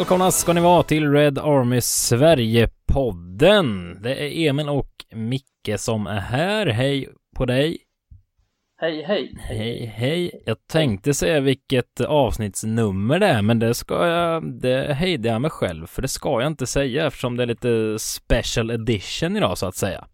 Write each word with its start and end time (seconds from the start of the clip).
Välkomna 0.00 0.30
ska 0.30 0.52
ni 0.52 0.60
vara 0.60 0.82
till 0.82 1.12
Red 1.12 1.38
Army 1.38 1.80
Sverige-podden. 1.80 3.98
Det 4.02 4.22
är 4.22 4.48
Emil 4.48 4.68
och 4.68 5.04
Micke 5.12 5.70
som 5.76 6.06
är 6.06 6.20
här. 6.20 6.66
Hej 6.66 7.08
på 7.36 7.46
dig. 7.46 7.78
Hej, 8.76 9.02
hej. 9.02 9.36
Hej, 9.40 9.86
hej. 9.86 10.42
Jag 10.46 10.66
tänkte 10.66 11.14
säga 11.14 11.40
vilket 11.40 12.00
avsnittsnummer 12.00 13.18
det 13.18 13.26
är, 13.26 13.42
men 13.42 13.58
det 13.58 13.74
ska 13.74 14.06
jag, 14.06 14.60
det 14.60 14.94
hejdar 14.94 15.30
jag 15.30 15.40
mig 15.40 15.50
själv, 15.50 15.86
för 15.86 16.02
det 16.02 16.08
ska 16.08 16.40
jag 16.40 16.46
inte 16.46 16.66
säga 16.66 17.06
eftersom 17.06 17.36
det 17.36 17.42
är 17.42 17.46
lite 17.46 17.98
special 17.98 18.70
edition 18.70 19.36
idag 19.36 19.58
så 19.58 19.66
att 19.66 19.76
säga. 19.76 20.06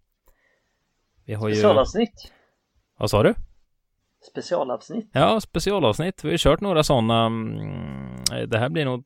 Vi 1.25 1.35
har 1.35 1.51
Specialavsnitt. 1.51 2.25
Ju... 2.25 2.31
Vad 2.99 3.11
sa 3.11 3.23
du? 3.23 3.35
Specialavsnitt. 4.31 5.11
Ja, 5.13 5.41
specialavsnitt. 5.41 6.25
Vi 6.25 6.31
har 6.31 6.39
kört 6.39 6.61
några 6.61 6.83
sådana. 6.83 7.27
Mm, 7.27 8.25
det 8.49 8.59
här 8.59 8.69
blir 8.69 8.85
nog 8.85 9.05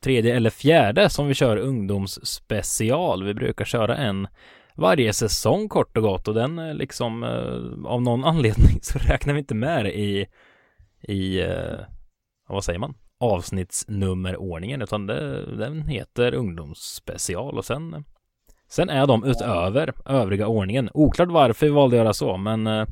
tredje 0.00 0.36
eller 0.36 0.50
fjärde 0.50 1.10
som 1.10 1.26
vi 1.28 1.34
kör 1.34 1.56
ungdomsspecial. 1.56 3.24
Vi 3.24 3.34
brukar 3.34 3.64
köra 3.64 3.96
en 3.96 4.28
varje 4.74 5.12
säsong 5.12 5.68
kort 5.68 5.96
och 5.96 6.02
gott 6.02 6.28
och 6.28 6.34
den 6.34 6.58
eh, 6.58 6.74
liksom 6.74 7.22
eh, 7.22 7.90
av 7.90 8.02
någon 8.02 8.24
anledning 8.34 8.78
så 8.82 8.98
räknar 8.98 9.32
vi 9.34 9.38
inte 9.38 9.54
med 9.54 9.84
det 9.84 9.98
i 9.98 10.26
i 11.08 11.40
eh, 11.40 11.80
vad 12.48 12.64
säger 12.64 12.78
man 12.78 12.94
avsnittsnummerordningen 13.20 14.82
utan 14.82 15.06
det, 15.06 15.56
den 15.56 15.82
heter 15.82 16.34
ungdomsspecial 16.34 17.58
och 17.58 17.64
sen 17.64 18.04
sen 18.68 18.90
är 18.90 19.06
de 19.06 19.24
utöver 19.24 19.92
övriga 20.04 20.46
ordningen. 20.46 20.90
Oklart 20.94 21.28
varför 21.28 21.66
vi 21.66 21.72
valde 21.72 21.96
att 21.96 22.02
göra 22.02 22.12
så 22.12 22.36
men 22.36 22.66
eh, 22.66 22.86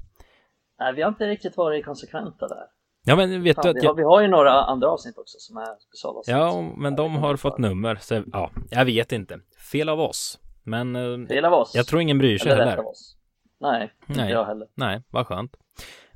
Nej, 0.78 0.94
vi 0.94 1.02
har 1.02 1.08
inte 1.08 1.26
riktigt 1.26 1.56
varit 1.56 1.84
konsekventa 1.84 2.48
där. 2.48 2.66
Ja 3.06 3.16
men 3.16 3.42
vet 3.42 3.56
Fan, 3.56 3.62
du 3.62 3.70
att 3.70 3.76
vi, 3.76 3.86
har, 3.86 3.94
vi 3.94 4.02
har 4.02 4.20
ju 4.20 4.28
några 4.28 4.50
andra 4.64 4.88
avsnitt 4.88 5.18
också 5.18 5.38
som 5.38 5.56
är 5.56 5.66
specialavsnitt. 5.88 6.36
Ja 6.36 6.72
men 6.76 6.96
de 6.96 7.16
har 7.16 7.36
fått 7.36 7.58
nummer 7.58 7.98
så 8.00 8.22
ja, 8.32 8.50
jag 8.70 8.84
vet 8.84 9.12
inte. 9.12 9.40
Fel 9.72 9.88
av 9.88 10.00
oss. 10.00 10.38
Men 10.62 10.96
eh, 10.96 11.26
Fel 11.28 11.44
av 11.44 11.52
oss. 11.52 11.74
jag 11.74 11.86
tror 11.86 12.00
ingen 12.00 12.18
bryr 12.18 12.38
sig 12.38 12.52
Eller 12.52 12.64
heller. 12.64 12.78
Av 12.82 12.86
oss. 12.86 13.16
Nej, 13.60 13.92
inte 14.08 14.20
Nej. 14.20 14.32
jag 14.32 14.44
heller. 14.44 14.68
Nej, 14.74 15.02
vad 15.10 15.26
skönt. 15.26 15.56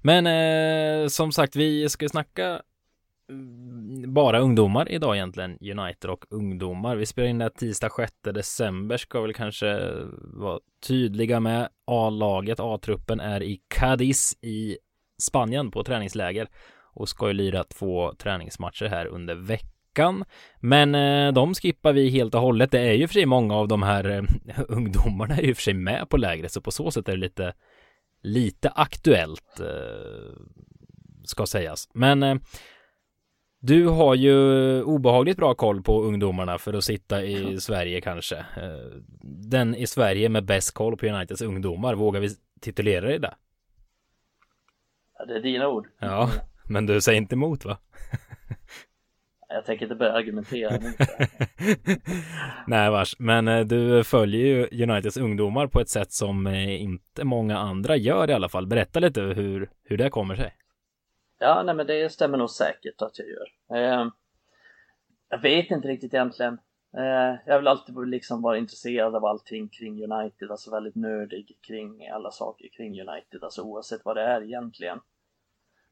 Men 0.02 0.26
eh, 0.26 1.08
som 1.08 1.32
sagt, 1.32 1.56
vi 1.56 1.88
ska 1.88 2.08
snacka 2.08 2.62
mm, 3.30 4.14
bara 4.14 4.38
ungdomar 4.38 4.92
idag 4.92 5.16
egentligen, 5.16 5.58
United 5.60 6.10
och 6.10 6.24
ungdomar. 6.30 6.96
Vi 6.96 7.06
spelar 7.06 7.28
in 7.28 7.38
det 7.38 7.50
tisdag 7.50 7.90
6 7.96 8.12
december, 8.22 8.96
ska 8.96 9.20
väl 9.20 9.34
kanske 9.34 9.92
vara 10.18 10.60
tydliga 10.86 11.40
med. 11.40 11.68
A-laget, 11.86 12.60
A-truppen 12.60 13.20
är 13.20 13.42
i 13.42 13.60
Cadiz 13.68 14.36
i 14.42 14.78
Spanien 15.22 15.70
på 15.70 15.84
träningsläger 15.84 16.48
och 16.98 17.08
ska 17.08 17.26
ju 17.26 17.32
lira 17.32 17.64
två 17.64 18.12
träningsmatcher 18.12 18.86
här 18.86 19.06
under 19.06 19.34
veckan. 19.34 20.24
Men 20.60 20.94
eh, 20.94 21.32
de 21.32 21.54
skippar 21.54 21.92
vi 21.92 22.10
helt 22.10 22.34
och 22.34 22.40
hållet. 22.40 22.70
Det 22.70 22.80
är 22.80 22.92
ju 22.92 23.06
för 23.06 23.14
sig 23.14 23.26
många 23.26 23.54
av 23.54 23.68
de 23.68 23.82
här 23.82 24.04
eh, 24.10 24.22
ungdomarna 24.68 25.36
är 25.36 25.42
ju 25.42 25.54
för 25.54 25.62
sig 25.62 25.74
med 25.74 26.08
på 26.08 26.16
lägret, 26.16 26.52
så 26.52 26.60
på 26.60 26.70
så 26.70 26.90
sätt 26.90 27.08
är 27.08 27.12
det 27.12 27.18
lite 27.18 27.52
lite 28.22 28.68
aktuellt 28.68 29.60
eh, 29.60 30.36
ska 31.24 31.46
sägas. 31.46 31.88
Men 31.92 32.22
eh, 32.22 32.36
du 33.60 33.86
har 33.86 34.14
ju 34.14 34.82
obehagligt 34.82 35.36
bra 35.36 35.54
koll 35.54 35.82
på 35.82 36.02
ungdomarna 36.02 36.58
för 36.58 36.74
att 36.74 36.84
sitta 36.84 37.22
i 37.22 37.60
Sverige 37.60 38.00
kanske. 38.00 38.36
Eh, 38.36 39.00
den 39.50 39.74
i 39.74 39.86
Sverige 39.86 40.28
med 40.28 40.44
bäst 40.44 40.74
koll 40.74 40.96
på 40.96 41.06
Uniteds 41.06 41.42
ungdomar, 41.42 41.94
vågar 41.94 42.20
vi 42.20 42.28
titulera 42.60 43.06
dig 43.06 43.18
det? 43.18 43.34
Ja, 45.18 45.24
det 45.24 45.34
är 45.34 45.40
dina 45.40 45.68
ord. 45.68 45.88
Ja, 45.98 46.30
men 46.68 46.86
du 46.86 47.00
säger 47.00 47.18
inte 47.18 47.34
emot 47.34 47.64
va? 47.64 47.78
Jag 49.50 49.64
tänker 49.64 49.84
inte 49.84 49.94
börja 49.94 50.12
argumentera 50.12 50.76
emot 50.76 50.96
Nej 52.66 52.90
vars, 52.90 53.18
men 53.18 53.48
eh, 53.48 53.60
du 53.60 54.04
följer 54.04 54.46
ju 54.46 54.82
Uniteds 54.82 55.16
ungdomar 55.16 55.66
på 55.66 55.80
ett 55.80 55.88
sätt 55.88 56.12
som 56.12 56.46
eh, 56.46 56.82
inte 56.82 57.24
många 57.24 57.58
andra 57.58 57.96
gör 57.96 58.30
i 58.30 58.32
alla 58.32 58.48
fall. 58.48 58.66
Berätta 58.66 59.00
lite 59.00 59.20
hur, 59.20 59.70
hur 59.84 59.96
det 59.96 60.10
kommer 60.10 60.34
sig. 60.34 60.54
Ja, 61.38 61.62
nej 61.62 61.74
men 61.74 61.86
det 61.86 62.12
stämmer 62.12 62.38
nog 62.38 62.50
säkert 62.50 63.02
att 63.02 63.18
jag 63.18 63.28
gör. 63.28 63.76
Eh, 63.76 64.10
jag 65.28 65.38
vet 65.38 65.70
inte 65.70 65.88
riktigt 65.88 66.14
egentligen. 66.14 66.58
jag 67.46 67.54
har 67.54 67.58
väl 67.58 67.68
alltid 67.68 68.08
liksom 68.08 68.42
varit 68.42 68.60
intresserad 68.60 69.14
av 69.14 69.24
allting 69.24 69.68
kring 69.68 70.12
United, 70.12 70.50
alltså 70.50 70.70
väldigt 70.70 70.96
nördig 70.96 71.58
kring 71.66 72.08
alla 72.08 72.30
saker 72.30 72.68
kring 72.76 73.00
United, 73.00 73.42
alltså 73.42 73.62
oavsett 73.62 74.04
vad 74.04 74.16
det 74.16 74.22
är 74.22 74.42
egentligen. 74.42 75.00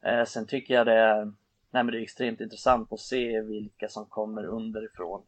Eh, 0.02 0.24
sen 0.24 0.46
tycker 0.46 0.74
jag 0.74 0.86
det 0.86 0.98
är 0.98 1.24
nej 1.70 1.84
men 1.84 1.86
det 1.86 1.98
är 1.98 2.02
extremt 2.02 2.40
intressant 2.40 2.92
att 2.92 3.00
se 3.00 3.40
vilka 3.40 3.88
som 3.88 4.06
kommer 4.06 4.44
underifrån. 4.44 5.22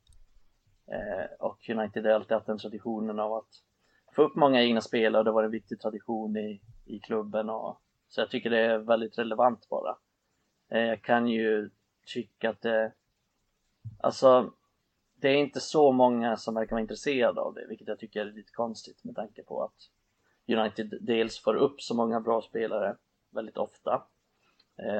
Eh, 0.87 1.33
och 1.39 1.69
United 1.69 2.05
har 2.05 2.13
alltid 2.13 2.33
haft 2.33 2.47
den 2.47 2.59
traditionen 2.59 3.21
av 3.21 3.33
att 3.33 3.49
få 4.17 4.23
upp 4.23 4.37
många 4.37 4.63
egna 4.63 4.81
spelare, 4.81 5.23
det 5.23 5.31
var 5.31 5.45
en 5.45 5.51
viktig 5.51 5.81
tradition 5.81 6.37
i, 6.37 6.63
i 6.85 6.99
klubben 6.99 7.51
och 7.51 7.83
så 8.09 8.21
jag 8.21 8.31
tycker 8.31 8.51
det 8.51 8.61
är 8.61 8.79
väldigt 8.79 9.19
relevant 9.19 9.69
bara. 9.69 9.97
Eh, 10.71 10.83
jag 10.83 11.03
kan 11.03 11.29
ju 11.29 11.71
tycka 12.07 12.51
att 12.51 12.63
det, 12.63 12.93
alltså 14.01 14.53
det 15.15 15.29
är 15.29 15.37
inte 15.37 15.61
så 15.61 15.93
många 15.93 16.37
som 16.37 16.55
verkar 16.55 16.71
vara 16.71 16.81
intresserade 16.81 17.41
av 17.41 17.55
det, 17.55 17.67
vilket 17.69 17.89
jag 17.89 17.99
tycker 17.99 18.21
är 18.21 18.33
lite 18.33 18.53
konstigt 18.53 19.05
med 19.05 19.15
tanke 19.15 19.43
på 19.43 19.63
att 19.63 19.91
United 20.59 20.99
dels 21.01 21.39
får 21.39 21.55
upp 21.55 21.81
så 21.81 21.95
många 21.95 22.21
bra 22.21 22.43
spelare 22.43 22.97
väldigt 23.31 23.57
ofta, 23.57 24.03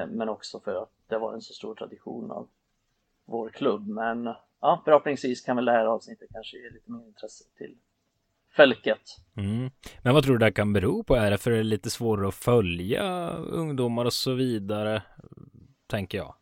men 0.07 0.29
också 0.29 0.59
för 0.59 0.83
att 0.83 0.91
det 1.07 1.17
var 1.17 1.33
en 1.33 1.41
så 1.41 1.53
stor 1.53 1.75
tradition 1.75 2.31
av 2.31 2.47
vår 3.25 3.49
klubb. 3.49 3.87
Men 3.87 4.33
ja, 4.61 4.81
förhoppningsvis 4.85 5.41
kan 5.41 5.55
väl 5.55 5.65
det 5.65 5.71
här 5.71 5.85
avsnittet 5.85 6.29
kanske 6.33 6.57
ge 6.57 6.69
lite 6.69 6.91
mer 6.91 7.07
intresse 7.07 7.43
till 7.57 7.75
fölket. 8.55 9.01
Mm. 9.37 9.71
Men 10.01 10.13
vad 10.13 10.23
tror 10.23 10.37
du 10.37 10.45
det 10.45 10.51
kan 10.51 10.73
bero 10.73 11.03
på? 11.03 11.15
Är 11.15 11.31
det 11.31 11.37
för 11.37 11.51
det 11.51 11.57
är 11.57 11.63
lite 11.63 11.89
svårare 11.89 12.27
att 12.27 12.35
följa 12.35 13.29
ungdomar 13.33 14.05
och 14.05 14.13
så 14.13 14.33
vidare? 14.33 15.03
Tänker 15.87 16.17
jag. 16.17 16.35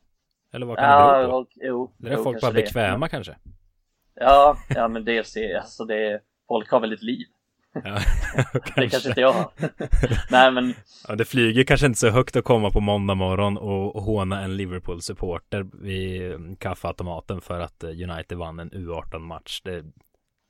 Eller 0.52 0.66
vad 0.66 0.78
kan 0.78 0.90
ja, 0.90 1.18
det 1.18 1.24
bero 1.24 1.32
på? 1.32 1.38
Och, 1.38 1.48
jo, 1.56 1.92
är 2.04 2.10
det 2.10 2.16
jo, 2.16 2.24
folk 2.24 2.42
bara 2.42 2.52
bekväma 2.52 3.06
det. 3.06 3.10
kanske? 3.10 3.38
Ja, 4.14 4.58
ja 4.70 4.88
men 4.88 5.06
det 5.06 5.28
ser 5.28 5.50
jag. 5.50 5.62
Alltså 5.62 5.86
det, 5.86 6.22
folk 6.48 6.72
har 6.72 6.80
väl 6.80 6.94
ett 6.94 7.04
liv. 7.04 7.28
Ja, 7.74 7.82
det 8.76 8.90
kanske 8.90 9.10
inte 9.10 9.22
jag 9.22 9.34
har. 9.34 9.52
Nej 10.32 10.52
men. 10.52 10.74
Ja, 11.08 11.16
det 11.16 11.26
flyger 11.26 11.64
kanske 11.64 11.86
inte 11.86 12.00
så 12.00 12.10
högt 12.10 12.36
att 12.36 12.44
komma 12.44 12.72
på 12.72 12.80
måndag 12.80 13.16
morgon 13.16 13.58
och 13.58 14.04
håna 14.04 14.42
en 14.42 14.58
Liverpool-supporter 14.58 15.68
vid 15.74 16.60
kaffeautomaten 16.60 17.42
för 17.42 17.60
att 17.60 17.84
eh, 17.84 17.90
United 17.90 18.38
vann 18.38 18.60
en 18.60 18.72
U18-match. 18.72 19.62
Det, 19.64 19.86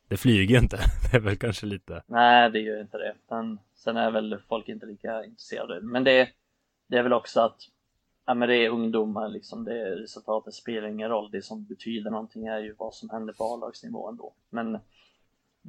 det 0.09 0.17
flyger 0.17 0.57
inte. 0.57 0.78
Det 1.11 1.17
är 1.17 1.22
väl 1.22 1.38
kanske 1.38 1.66
lite. 1.66 2.03
Nej, 2.07 2.51
det 2.51 2.59
gör 2.59 2.81
inte 2.81 2.97
det. 2.97 3.13
Men 3.29 3.59
sen 3.75 3.97
är 3.97 4.11
väl 4.11 4.38
folk 4.49 4.69
inte 4.69 4.85
lika 4.85 5.23
intresserade. 5.23 5.81
Men 5.81 6.03
det, 6.03 6.29
det 6.89 6.97
är 6.97 7.03
väl 7.03 7.13
också 7.13 7.41
att 7.41 7.57
ja, 8.25 8.34
men 8.34 8.49
det 8.49 8.55
är 8.55 8.69
ungdomar 8.69 9.29
liksom. 9.29 9.63
Det 9.63 9.81
är 9.81 9.95
resultatet 9.95 10.53
spelar 10.53 10.88
ingen 10.88 11.09
roll. 11.09 11.31
Det 11.31 11.41
som 11.41 11.66
betyder 11.66 12.11
någonting 12.11 12.47
är 12.47 12.59
ju 12.59 12.75
vad 12.78 12.94
som 12.94 13.09
händer 13.09 13.34
på 13.34 13.44
A-lagsnivå 13.44 14.09
ändå. 14.09 14.34
Men 14.49 14.79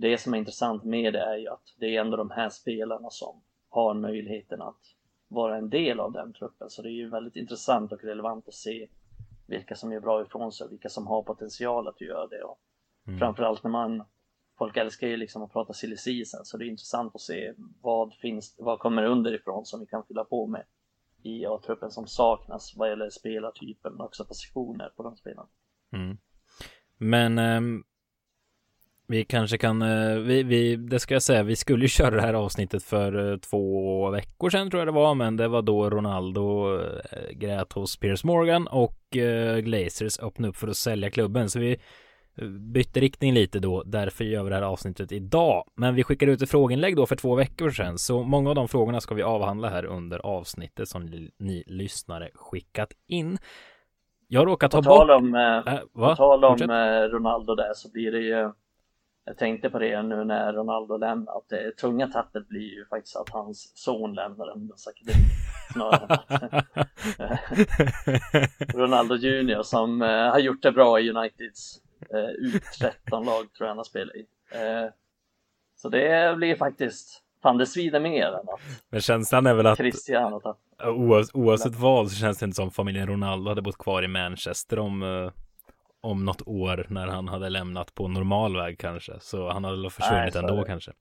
det 0.01 0.19
som 0.19 0.35
är 0.35 0.39
intressant 0.39 0.85
med 0.85 1.13
det 1.13 1.21
är 1.21 1.37
ju 1.37 1.49
att 1.49 1.75
det 1.79 1.97
är 1.97 2.01
ändå 2.01 2.17
de 2.17 2.31
här 2.31 2.49
spelarna 2.49 3.11
som 3.11 3.43
har 3.69 3.95
möjligheten 3.95 4.63
att 4.63 4.81
vara 5.29 5.57
en 5.57 5.71
del 5.71 6.01
av 6.01 6.13
den 6.13 6.33
truppen. 6.33 6.71
Så 6.71 6.83
det 6.83 6.89
är 6.89 6.93
ju 6.93 7.09
väldigt 7.09 7.37
intressant 7.37 7.93
och 7.93 8.05
relevant 8.05 8.49
att 8.49 8.55
se 8.55 8.89
vilka 9.47 9.75
som 9.75 9.93
gör 9.93 10.01
bra 10.01 10.23
ifrån 10.23 10.53
sig, 10.53 10.69
vilka 10.69 10.89
som 10.89 11.07
har 11.07 11.23
potential 11.23 11.89
att 11.89 12.01
göra 12.01 12.27
det. 12.27 12.43
Och 12.43 12.61
mm. 13.07 13.19
Framförallt 13.19 13.63
när 13.65 13.71
man, 13.71 14.05
folk 14.59 14.77
älskar 14.77 15.07
ju 15.07 15.17
liksom 15.17 15.43
att 15.43 15.53
prata 15.53 15.73
silly 15.73 15.97
season, 15.97 16.45
så 16.45 16.57
det 16.57 16.65
är 16.65 16.69
intressant 16.69 17.15
att 17.15 17.21
se 17.21 17.55
vad 17.81 18.15
finns, 18.15 18.55
vad 18.59 18.79
kommer 18.79 19.05
underifrån 19.05 19.65
som 19.65 19.81
vi 19.81 19.87
kan 19.87 20.05
fylla 20.05 20.25
på 20.25 20.47
med 20.47 20.65
i 21.23 21.47
A-truppen 21.47 21.91
som 21.91 22.07
saknas 22.07 22.77
vad 22.77 22.89
gäller 22.89 23.11
spelartypen 23.11 23.93
men 23.93 24.01
också 24.01 24.25
positioner 24.25 24.93
på 24.97 25.03
de 25.03 25.17
spelarna. 25.17 25.49
Mm. 25.93 26.19
Men 26.99 27.39
um 27.39 27.85
vi 29.11 29.25
kanske 29.25 29.59
kan, 29.59 29.83
eh, 29.83 30.19
vi, 30.19 30.43
vi, 30.43 30.77
det 30.77 30.99
ska 30.99 31.15
jag 31.15 31.23
säga, 31.23 31.43
vi 31.43 31.57
skulle 31.57 31.85
ju 31.85 31.89
köra 31.99 32.11
det 32.11 32.23
här 32.23 32.35
avsnittet 32.35 32.83
för 32.83 33.33
eh, 33.33 33.37
två 33.37 34.11
veckor 34.11 34.51
sedan 34.51 34.71
tror 34.71 34.81
jag 34.81 34.89
det 34.89 34.93
var, 34.93 35.15
men 35.15 35.37
det 35.37 35.49
var 35.49 35.63
då 35.63 35.91
Ronaldo 35.91 36.75
äh, 36.81 37.31
grät 37.33 37.73
hos 37.73 37.97
Piers 37.97 38.25
Morgan 38.25 38.67
och 38.67 38.95
Glazers 39.61 40.19
öppnade 40.19 40.49
upp 40.49 40.57
för 40.57 40.69
att 40.69 40.77
sälja 40.77 41.11
klubben, 41.11 41.51
så 41.51 41.59
vi 41.59 41.77
bytte 42.73 43.01
riktning 43.01 43.33
lite 43.33 43.59
då, 43.59 43.83
därför 43.83 44.25
gör 44.25 44.43
vi 44.43 44.51
det 44.51 44.57
här 44.57 44.63
avsnittet 44.63 45.13
idag. 45.13 45.65
Men 45.75 45.95
vi 45.95 46.05
skickade 46.05 46.33
ut 46.33 46.43
ett 46.43 46.51
frågeinlägg 46.51 46.97
då 46.97 47.07
för 47.07 47.17
två 47.17 47.35
veckor 47.35 47.71
sedan, 47.71 47.99
så 47.99 48.23
många 48.23 48.49
av 48.49 48.55
de 48.55 48.69
frågorna 48.69 49.01
ska 49.01 49.15
vi 49.15 49.23
avhandla 49.23 49.69
här 49.69 49.85
under 49.85 50.19
avsnittet 50.19 50.89
som 50.89 51.07
ni, 51.07 51.31
ni 51.39 51.65
lyssnare 51.67 52.29
skickat 52.35 52.93
in. 53.07 53.39
Jag 54.29 54.47
råkar 54.47 54.69
ta 54.69 54.79
på 54.79 54.83
tal 54.83 55.11
om, 55.11 55.33
bort... 55.33 55.67
Äh, 55.67 55.79
på 55.95 56.17
tal 56.17 56.45
om 56.45 56.57
Ronaldo 57.13 57.55
där 57.55 57.73
så 57.75 57.91
blir 57.91 58.13
det 58.13 58.21
ju 58.21 58.53
jag 59.29 59.39
tänkte 59.39 59.71
på 59.71 59.79
det 59.79 60.03
nu 60.03 60.25
när 60.25 60.53
Ronaldo 60.53 60.97
lämnar, 60.97 61.37
att 61.37 61.49
det 61.49 61.77
tunga 61.77 62.07
tappet 62.07 62.49
blir 62.49 62.75
ju 62.75 62.87
faktiskt 62.87 63.17
att 63.17 63.29
hans 63.29 63.73
son 63.75 64.15
lämnar 64.15 64.51
ungdomsakademin 64.51 65.25
snarare 65.73 66.19
Ronaldo 68.75 69.15
Junior 69.15 69.63
som 69.63 70.03
uh, 70.03 70.09
har 70.09 70.39
gjort 70.39 70.63
det 70.63 70.73
bra 70.73 71.01
i 71.01 71.11
Uniteds 71.11 71.81
eh, 72.11 72.47
U13-lag 72.47 73.53
tror 73.53 73.67
jag 73.67 73.69
han 73.69 73.77
har 73.77 73.85
spelat 73.85 74.15
i. 74.15 74.27
Eh, 74.51 74.91
så 75.77 75.89
det 75.89 76.37
blir 76.37 76.57
faktiskt, 76.57 77.23
fan 77.43 77.59
det 77.59 77.67
svider 77.67 78.01
mer 78.01 78.27
än 78.27 78.35
att 78.35 78.61
Men 78.91 79.01
känslan 79.01 79.47
är 79.47 79.55
väl 79.55 79.67
att 79.67 79.79
Cristiano 79.79 80.41
tar 80.41 80.57
oavsett, 80.85 81.37
oavsett 81.37 81.75
vad 81.75 82.11
så 82.11 82.17
känns 82.17 82.39
det 82.39 82.45
inte 82.45 82.57
som 82.57 82.71
familjen 82.71 83.07
Ronaldo 83.07 83.49
hade 83.49 83.63
bott 83.63 83.79
kvar 83.79 84.03
i 84.03 84.09
Manchester 84.09 84.79
om 84.79 85.03
eh, 85.03 85.33
om 86.01 86.25
något 86.25 86.43
år 86.47 86.87
när 86.89 87.07
han 87.07 87.29
hade 87.29 87.49
lämnat 87.49 87.95
på 87.95 88.09
normal 88.09 88.57
väg 88.57 88.79
kanske. 88.79 89.13
Så 89.21 89.51
han 89.51 89.65
hade 89.65 89.91
försvunnit 89.91 90.35
Nej, 90.35 90.43
ändå 90.43 90.65
kanske. 90.65 90.93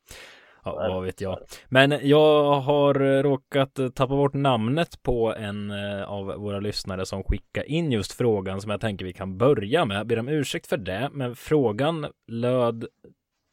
Ja, 0.63 0.93
vad 0.93 1.03
vet 1.03 1.21
jag. 1.21 1.39
Men 1.69 1.99
jag 2.01 2.59
har 2.61 3.01
eh, 3.01 3.23
råkat 3.23 3.79
eh, 3.79 3.89
tappa 3.89 4.15
bort 4.15 4.33
namnet 4.33 5.03
på 5.03 5.35
en 5.35 5.71
eh, 5.71 6.03
av 6.03 6.25
våra 6.25 6.59
lyssnare 6.59 7.05
som 7.05 7.23
skickade 7.23 7.67
in 7.67 7.91
just 7.91 8.13
frågan 8.13 8.61
som 8.61 8.71
jag 8.71 8.81
tänker 8.81 9.05
vi 9.05 9.13
kan 9.13 9.37
börja 9.37 9.85
med. 9.85 9.97
Jag 9.97 10.07
ber 10.07 10.19
om 10.19 10.29
ursäkt 10.29 10.67
för 10.67 10.77
det, 10.77 11.09
men 11.13 11.35
frågan 11.35 12.07
löd 12.27 12.85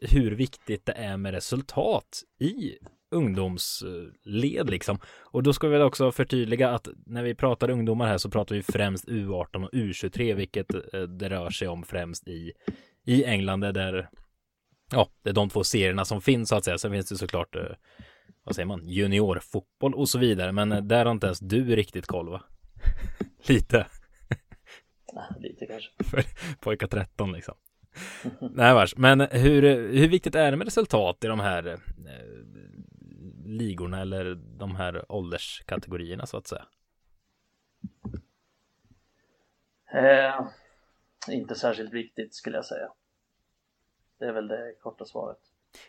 hur 0.00 0.30
viktigt 0.30 0.86
det 0.86 0.92
är 0.92 1.16
med 1.16 1.34
resultat 1.34 2.22
i 2.40 2.72
ungdomsled 3.14 4.70
liksom. 4.70 4.98
Och 5.20 5.42
då 5.42 5.52
ska 5.52 5.68
vi 5.68 5.72
väl 5.72 5.86
också 5.86 6.12
förtydliga 6.12 6.70
att 6.70 6.88
när 7.06 7.22
vi 7.22 7.34
pratar 7.34 7.70
ungdomar 7.70 8.06
här 8.06 8.18
så 8.18 8.30
pratar 8.30 8.54
vi 8.54 8.62
främst 8.62 9.08
U18 9.08 9.64
och 9.64 9.72
U23, 9.72 10.34
vilket 10.34 10.74
eh, 10.74 11.02
det 11.02 11.30
rör 11.30 11.50
sig 11.50 11.68
om 11.68 11.82
främst 11.82 12.28
i, 12.28 12.52
i 13.04 13.24
England 13.24 13.60
där 13.60 14.08
ja, 14.90 15.08
det 15.22 15.30
är 15.30 15.34
de 15.34 15.48
två 15.48 15.64
serierna 15.64 16.04
som 16.04 16.20
finns 16.20 16.48
så 16.48 16.56
att 16.56 16.64
säga. 16.64 16.78
Sen 16.78 16.92
finns 16.92 17.08
det 17.08 17.16
såklart, 17.16 17.56
eh, 17.56 17.62
vad 18.44 18.54
säger 18.54 18.66
man, 18.66 18.88
juniorfotboll 18.88 19.94
och 19.94 20.08
så 20.08 20.18
vidare. 20.18 20.52
Men 20.52 20.72
eh, 20.72 20.82
där 20.82 21.04
har 21.04 21.12
inte 21.12 21.26
ens 21.26 21.40
du 21.40 21.76
riktigt 21.76 22.06
koll 22.06 22.28
va? 22.28 22.42
Lite. 23.46 23.86
Nej, 25.12 25.24
lite 25.40 25.66
kanske. 25.66 25.90
För 26.04 26.24
pojkar 26.60 26.86
13 26.86 27.32
liksom. 27.32 27.54
Nej 28.40 28.74
vars. 28.74 28.96
Men 28.96 29.20
hur, 29.20 29.62
hur 29.92 30.08
viktigt 30.08 30.34
är 30.34 30.50
det 30.50 30.56
med 30.56 30.66
resultat 30.66 31.24
i 31.24 31.26
de 31.26 31.40
här 31.40 31.78
ligorna 33.44 34.00
eller 34.00 34.34
de 34.34 34.76
här 34.76 35.12
ålderskategorierna 35.12 36.26
så 36.26 36.36
att 36.36 36.46
säga? 36.46 36.64
Eh, 39.94 40.46
inte 41.28 41.54
särskilt 41.54 41.92
viktigt 41.92 42.34
skulle 42.34 42.56
jag 42.56 42.64
säga. 42.64 42.88
Det 44.18 44.24
är 44.24 44.32
väl 44.32 44.48
det 44.48 44.74
korta 44.80 45.04
svaret. 45.04 45.38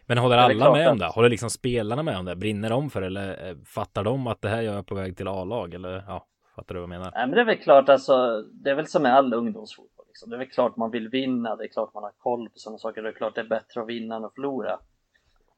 Men 0.06 0.18
håller 0.18 0.38
alla 0.38 0.72
med 0.72 0.90
om 0.90 1.00
det? 1.00 1.08
Håller 1.08 1.30
liksom 1.30 1.50
spelarna 1.50 2.04
med 2.04 2.18
om 2.18 2.26
det? 2.26 2.36
Brinner 2.36 2.70
de 2.70 2.90
för 2.90 3.02
det? 3.02 3.08
Eller 3.08 3.50
eh, 3.50 3.56
fattar 3.66 4.04
de 4.04 4.28
att 4.28 4.42
det 4.42 4.50
här 4.50 4.62
gör 4.62 4.76
jag 4.76 4.88
på 4.88 4.96
väg 4.96 5.18
till 5.18 5.28
A-lag? 5.28 5.74
Eller 5.74 6.04
ja, 6.08 6.28
fattar 6.56 6.76
du 6.76 6.82
vad 6.82 6.84
jag 6.84 7.00
menar? 7.00 7.12
Nej 7.16 7.28
men 7.28 7.36
det 7.36 7.42
är 7.42 7.46
väl 7.46 7.58
klart 7.58 7.90
alltså, 7.90 8.42
det 8.42 8.70
är 8.70 8.76
väl 8.76 8.88
som 8.88 9.04
med 9.04 9.14
all 9.14 9.34
ungdomsfotboll. 9.34 10.06
Liksom. 10.08 10.30
Det 10.30 10.36
är 10.36 10.38
väl 10.38 10.50
klart 10.50 10.78
man 10.78 10.92
vill 10.92 11.10
vinna, 11.10 11.56
det 11.56 11.64
är 11.64 11.68
klart 11.68 11.94
man 11.94 12.04
har 12.04 12.12
koll 12.18 12.50
på 12.50 12.60
sådana 12.60 12.78
saker. 12.78 13.02
Det 13.02 13.10
är 13.10 13.14
klart 13.14 13.36
det 13.36 13.42
är 13.42 13.46
bättre 13.46 13.82
att 13.82 13.88
vinna 13.88 14.16
än 14.16 14.26
att 14.26 14.36
förlora. 14.36 14.80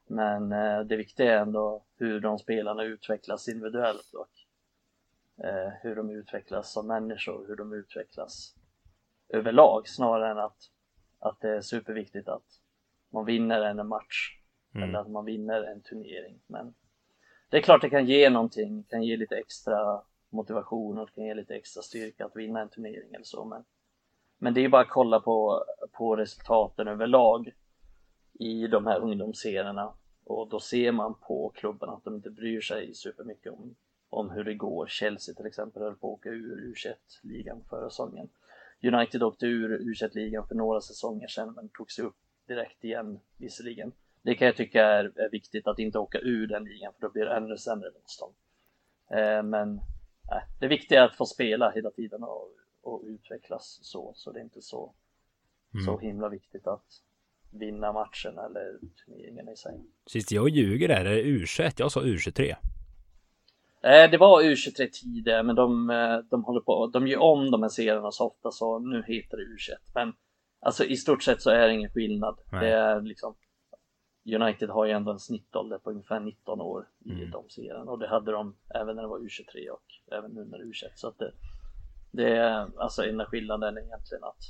Men 0.08 0.52
eh, 0.52 0.80
det 0.80 0.96
viktiga 0.96 1.34
är 1.34 1.42
ändå 1.42 1.84
hur 1.98 2.20
de 2.20 2.40
spelarna 2.40 2.84
utvecklas 2.84 3.48
individuellt 3.48 4.14
och 4.14 4.32
eh, 5.46 5.72
hur 5.82 5.96
de 5.96 6.10
utvecklas 6.10 6.74
som 6.74 6.88
människor, 6.88 7.46
hur 7.48 7.56
de 7.56 7.74
utvecklas 7.74 8.56
överlag 9.30 9.88
snarare 9.88 10.32
än 10.32 10.38
att, 10.38 10.58
att 11.20 11.40
det 11.42 11.50
är 11.50 11.62
superviktigt 11.62 12.28
att 12.28 12.46
man 13.10 13.26
vinner 13.26 13.62
en 13.62 13.88
match 13.88 14.38
Mm. 14.78 14.90
eller 14.90 15.00
att 15.00 15.10
man 15.10 15.26
vinner 15.26 15.64
en 15.64 15.82
turnering. 15.82 16.40
Men 16.48 16.74
det 17.50 17.58
är 17.58 17.62
klart 17.62 17.82
det 17.82 17.90
kan 17.90 18.06
ge 18.06 18.30
någonting, 18.30 18.84
kan 18.84 19.04
ge 19.04 19.18
lite 19.18 19.36
extra 19.36 20.02
motivation 20.30 20.98
och 20.98 21.14
kan 21.16 21.26
ge 21.26 21.34
lite 21.34 21.56
extra 21.56 21.84
styrka 21.84 22.26
att 22.26 22.36
vinna 22.36 22.62
en 22.62 22.70
turnering 22.70 23.14
eller 23.14 23.26
så. 23.26 23.46
Men, 23.46 23.64
men 24.38 24.54
det 24.54 24.62
är 24.62 24.70
bara 24.70 24.82
att 24.82 24.90
kolla 24.90 25.20
på, 25.20 25.64
på 25.92 26.16
resultaten 26.16 26.88
överlag 26.88 27.52
i 28.40 28.68
de 28.68 28.88
här 28.88 29.00
ungdomsserierna 29.00 29.94
och 30.26 30.50
då 30.50 30.60
ser 30.60 30.92
man 30.92 31.14
på 31.14 31.50
klubbarna 31.56 31.94
att 31.94 32.04
de 32.04 32.16
inte 32.16 32.30
bryr 32.30 32.62
sig 32.62 32.94
supermycket 32.94 33.54
om, 33.54 33.76
om 34.10 34.30
hur 34.30 34.44
det 34.44 34.54
går. 34.54 34.88
Chelsea 34.88 35.36
till 35.36 35.46
exempel 35.46 35.84
höll 35.84 35.96
på 35.96 36.08
att 36.08 36.20
åka 36.20 36.30
ur 36.30 36.74
U21-ligan 36.74 37.64
förra 37.70 37.90
säsongen. 37.90 38.30
United 38.84 39.24
åkte 39.24 39.46
ur 39.46 39.80
U21-ligan 39.80 40.48
för 40.48 40.56
några 40.56 40.82
säsonger 40.82 41.28
sedan 41.28 41.54
men 41.56 41.70
tog 41.70 41.92
sig 41.92 42.06
upp 42.06 42.16
direkt 42.48 42.84
igen 42.84 43.20
visserligen. 43.38 43.92
Det 44.22 44.36
kan 44.36 44.48
jag 44.48 44.56
tycka 44.56 44.86
är, 44.86 45.20
är 45.20 45.30
viktigt 45.30 45.68
att 45.68 45.80
inte 45.80 46.00
åka 46.00 46.20
ur 46.20 46.48
den 46.48 46.64
ligan 46.64 46.94
för 46.94 47.02
då 47.02 47.10
blir 47.10 47.26
det 47.26 47.36
ännu 47.36 47.58
sämre 47.58 47.92
motstånd. 47.96 48.34
Eh, 49.10 49.44
men 49.44 49.78
eh, 50.32 50.44
det 50.60 50.68
viktiga 50.68 51.02
är 51.02 51.06
att 51.06 51.16
få 51.16 51.26
spela 51.26 51.72
hela 51.72 51.92
tiden 51.92 52.24
och, 52.24 52.50
och 52.82 53.04
utvecklas 53.06 53.80
så, 53.82 54.14
så 54.16 54.32
det 54.32 54.40
är 54.40 54.44
inte 54.44 54.62
så, 54.62 54.94
Mm. 55.74 55.86
så 55.86 55.98
himla 55.98 56.30
viktigt 56.30 56.68
att 56.68 57.02
vinna 57.52 57.94
matchen 57.94 58.38
eller 58.38 58.80
turneringen 59.06 59.50
i 59.50 59.56
sig. 59.56 59.82
Sist 60.06 60.32
jag 60.32 60.50
ljuger 60.50 60.88
där, 60.88 61.06
är 61.06 61.16
det 61.16 61.24
U21? 61.24 61.74
Jag 61.78 61.92
sa 61.92 62.02
U23. 62.02 62.56
Eh, 63.84 64.12
det 64.12 64.18
var 64.18 64.44
U23 64.44 64.88
tidigare 64.92 65.44
men 65.44 65.56
de, 65.56 65.90
eh, 65.90 66.18
de 66.30 66.44
håller 66.44 66.62
på, 66.62 66.88
de 66.88 67.08
gör 67.08 67.20
om 67.20 67.52
de 67.52 67.62
här 67.62 67.70
serierna 67.70 68.12
så 68.12 68.28
ofta 68.28 68.52
så 68.52 68.80
nu 68.80 69.04
heter 69.08 69.38
det 69.38 69.44
U21. 69.44 69.92
Men 69.96 70.14
alltså 70.60 70.84
i 70.86 70.96
stort 70.96 71.24
sett 71.24 71.42
så 71.42 71.50
är 71.50 71.68
det 71.68 71.74
ingen 71.74 71.90
skillnad. 71.92 72.40
Nej. 72.52 72.66
Det 72.66 72.72
är 72.76 73.02
liksom 73.02 73.36
United 74.36 74.70
har 74.70 74.86
ju 74.86 74.92
ändå 74.92 75.12
en 75.12 75.20
snittålder 75.20 75.78
på 75.78 75.90
ungefär 75.90 76.20
19 76.20 76.62
år 76.62 76.88
i 77.06 77.12
Mm. 77.12 77.32
de 77.32 77.50
serierna 77.50 77.92
och 77.92 78.00
det 78.00 78.08
hade 78.08 78.32
de 78.32 78.56
även 78.76 78.96
när 78.96 79.04
det 79.04 79.10
var 79.10 79.20
U23 79.20 79.70
och 79.70 80.14
även 80.18 80.32
nu 80.32 80.46
när 80.46 80.58
det 80.58 80.64
är 80.64 80.68
U21 80.68 80.92
så 80.96 81.08
att 81.08 81.18
det, 81.20 81.32
det 82.12 82.38
är 82.38 82.68
alltså 82.82 83.04
enda 83.04 83.26
skillnaden 83.26 83.78
är 83.78 83.82
egentligen 83.82 84.24
att 84.24 84.42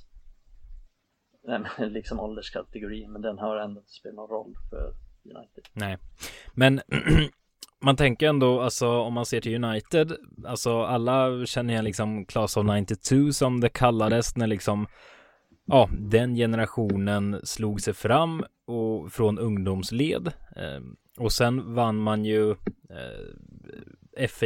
liksom 1.78 2.20
ålderskategorin 2.20 3.12
men 3.12 3.22
den 3.22 3.40
har 3.40 3.58
ändå 3.58 3.80
inte 3.80 3.92
spelat 3.92 4.16
någon 4.16 4.30
roll 4.30 4.56
för 4.70 4.94
United. 5.24 5.64
Nej, 5.74 5.98
men 6.54 6.82
man 7.82 7.96
tänker 7.96 8.28
ändå, 8.28 8.62
alltså 8.62 8.88
om 8.90 9.14
man 9.14 9.26
ser 9.26 9.42
till 9.42 9.64
United, 9.64 10.12
alltså 10.46 10.82
alla 10.82 11.46
känner 11.46 11.74
igen 11.74 11.86
liksom 11.86 12.26
Class 12.26 12.58
of 12.58 12.66
92 12.66 13.32
som 13.32 13.62
det 13.62 13.70
kallades 13.70 14.36
när 14.36 14.48
liksom, 14.48 14.88
ja, 15.66 15.90
den 16.00 16.36
generationen 16.36 17.42
slog 17.44 17.82
sig 17.82 17.94
fram 17.94 18.44
och 18.68 19.12
från 19.12 19.40
ungdomsled. 19.40 20.32
Ehm, 20.56 20.96
och 21.18 21.32
sen 21.32 21.76
vann 21.76 21.98
man 21.98 22.26
ju 22.26 22.52
eh, 22.52 24.28
FA 24.30 24.46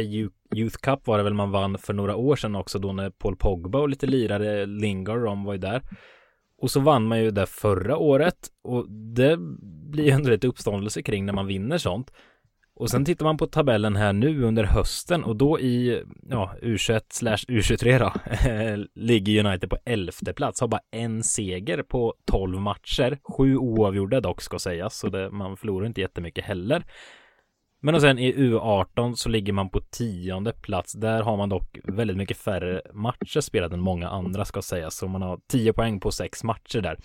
Youth 0.54 0.76
Cup 0.82 1.06
var 1.06 1.18
det 1.18 1.24
väl 1.24 1.34
man 1.34 1.50
vann 1.50 1.78
för 1.78 1.92
några 1.92 2.16
år 2.16 2.36
sedan 2.36 2.54
också 2.54 2.78
då 2.78 2.92
när 2.92 3.10
Paul 3.10 3.36
Pogba 3.36 3.78
och 3.78 3.88
lite 3.88 4.06
lirare, 4.06 4.66
Lingard 4.66 5.18
och 5.18 5.24
de 5.24 5.44
var 5.44 5.52
ju 5.52 5.58
där. 5.58 5.82
Och 6.62 6.70
så 6.70 6.80
vann 6.80 7.04
man 7.04 7.20
ju 7.20 7.30
det 7.30 7.46
förra 7.46 7.96
året 7.96 8.36
och 8.64 8.90
det 8.90 9.36
blir 9.90 10.04
ju 10.04 10.10
ändå 10.10 10.30
lite 10.30 10.46
uppståndelse 10.46 11.02
kring 11.02 11.26
när 11.26 11.32
man 11.32 11.46
vinner 11.46 11.78
sånt. 11.78 12.12
Och 12.74 12.90
sen 12.90 13.04
tittar 13.04 13.24
man 13.24 13.36
på 13.36 13.46
tabellen 13.46 13.96
här 13.96 14.12
nu 14.12 14.44
under 14.44 14.64
hösten 14.64 15.24
och 15.24 15.36
då 15.36 15.60
i 15.60 16.02
ja, 16.30 16.54
U21 16.62 17.00
slash 17.08 17.36
U23 17.36 17.98
då 17.98 18.12
ligger 19.00 19.46
United 19.46 19.70
på 19.70 19.78
elfte 19.84 20.32
plats, 20.32 20.60
har 20.60 20.68
bara 20.68 20.80
en 20.90 21.22
seger 21.22 21.82
på 21.82 22.14
12 22.24 22.60
matcher, 22.60 23.18
sju 23.24 23.56
oavgjorda 23.56 24.20
dock 24.20 24.42
ska 24.42 24.58
sägas, 24.58 24.98
så 24.98 25.08
det, 25.08 25.30
man 25.30 25.56
förlorar 25.56 25.86
inte 25.86 26.00
jättemycket 26.00 26.44
heller. 26.44 26.84
Men 27.84 27.94
och 27.94 28.00
sen 28.00 28.18
i 28.18 28.32
U18 28.32 29.14
så 29.14 29.28
ligger 29.28 29.52
man 29.52 29.70
på 29.70 29.80
tionde 29.80 30.52
plats. 30.52 30.92
Där 30.92 31.22
har 31.22 31.36
man 31.36 31.48
dock 31.48 31.78
väldigt 31.84 32.16
mycket 32.16 32.36
färre 32.36 32.82
matcher 32.92 33.40
spelat 33.40 33.72
än 33.72 33.80
många 33.80 34.08
andra 34.08 34.44
ska 34.44 34.62
sägas. 34.62 34.96
Så 34.96 35.08
man 35.08 35.22
har 35.22 35.40
10 35.46 35.72
poäng 35.72 36.00
på 36.00 36.10
sex 36.10 36.44
matcher 36.44 36.80
där. 36.80 36.98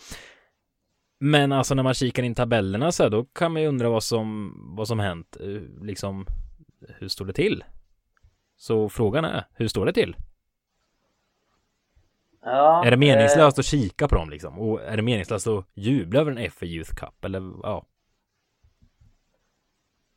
Men 1.20 1.52
alltså 1.52 1.76
när 1.76 1.84
man 1.84 1.94
kikar 1.94 2.24
in 2.24 2.36
tabellerna 2.36 2.92
så 2.92 3.04
här, 3.04 3.10
då 3.10 3.26
kan 3.26 3.52
man 3.52 3.62
ju 3.62 3.68
undra 3.68 3.90
vad 3.90 4.04
som, 4.04 4.54
vad 4.78 4.88
som 4.88 5.00
hänt. 5.00 5.38
Eh, 5.40 5.86
Liksom, 5.86 6.26
hur 7.00 7.08
står 7.08 7.26
det 7.26 7.34
till? 7.34 7.64
Så 8.58 8.90
frågan 8.90 9.26
är, 9.26 9.46
hur 9.54 9.68
står 9.68 9.86
det 9.86 9.94
till? 9.94 10.16
Ja, 12.42 12.86
är 12.86 12.92
det 12.92 12.96
eh, 12.96 13.00
meningslöst 13.00 13.60
att 13.60 13.66
kika 13.66 14.08
på 14.08 14.16
dem 14.16 14.30
liksom? 14.30 14.60
Och 14.60 14.82
är 14.82 14.98
det 14.98 15.04
meningslöst 15.04 15.48
att 15.48 15.66
jubla 15.74 16.20
över 16.20 16.32
en 16.32 16.52
FA 16.52 16.66
Youth 16.66 16.96
Cup? 16.96 17.26
Eller 17.26 17.40
ja, 17.64 17.86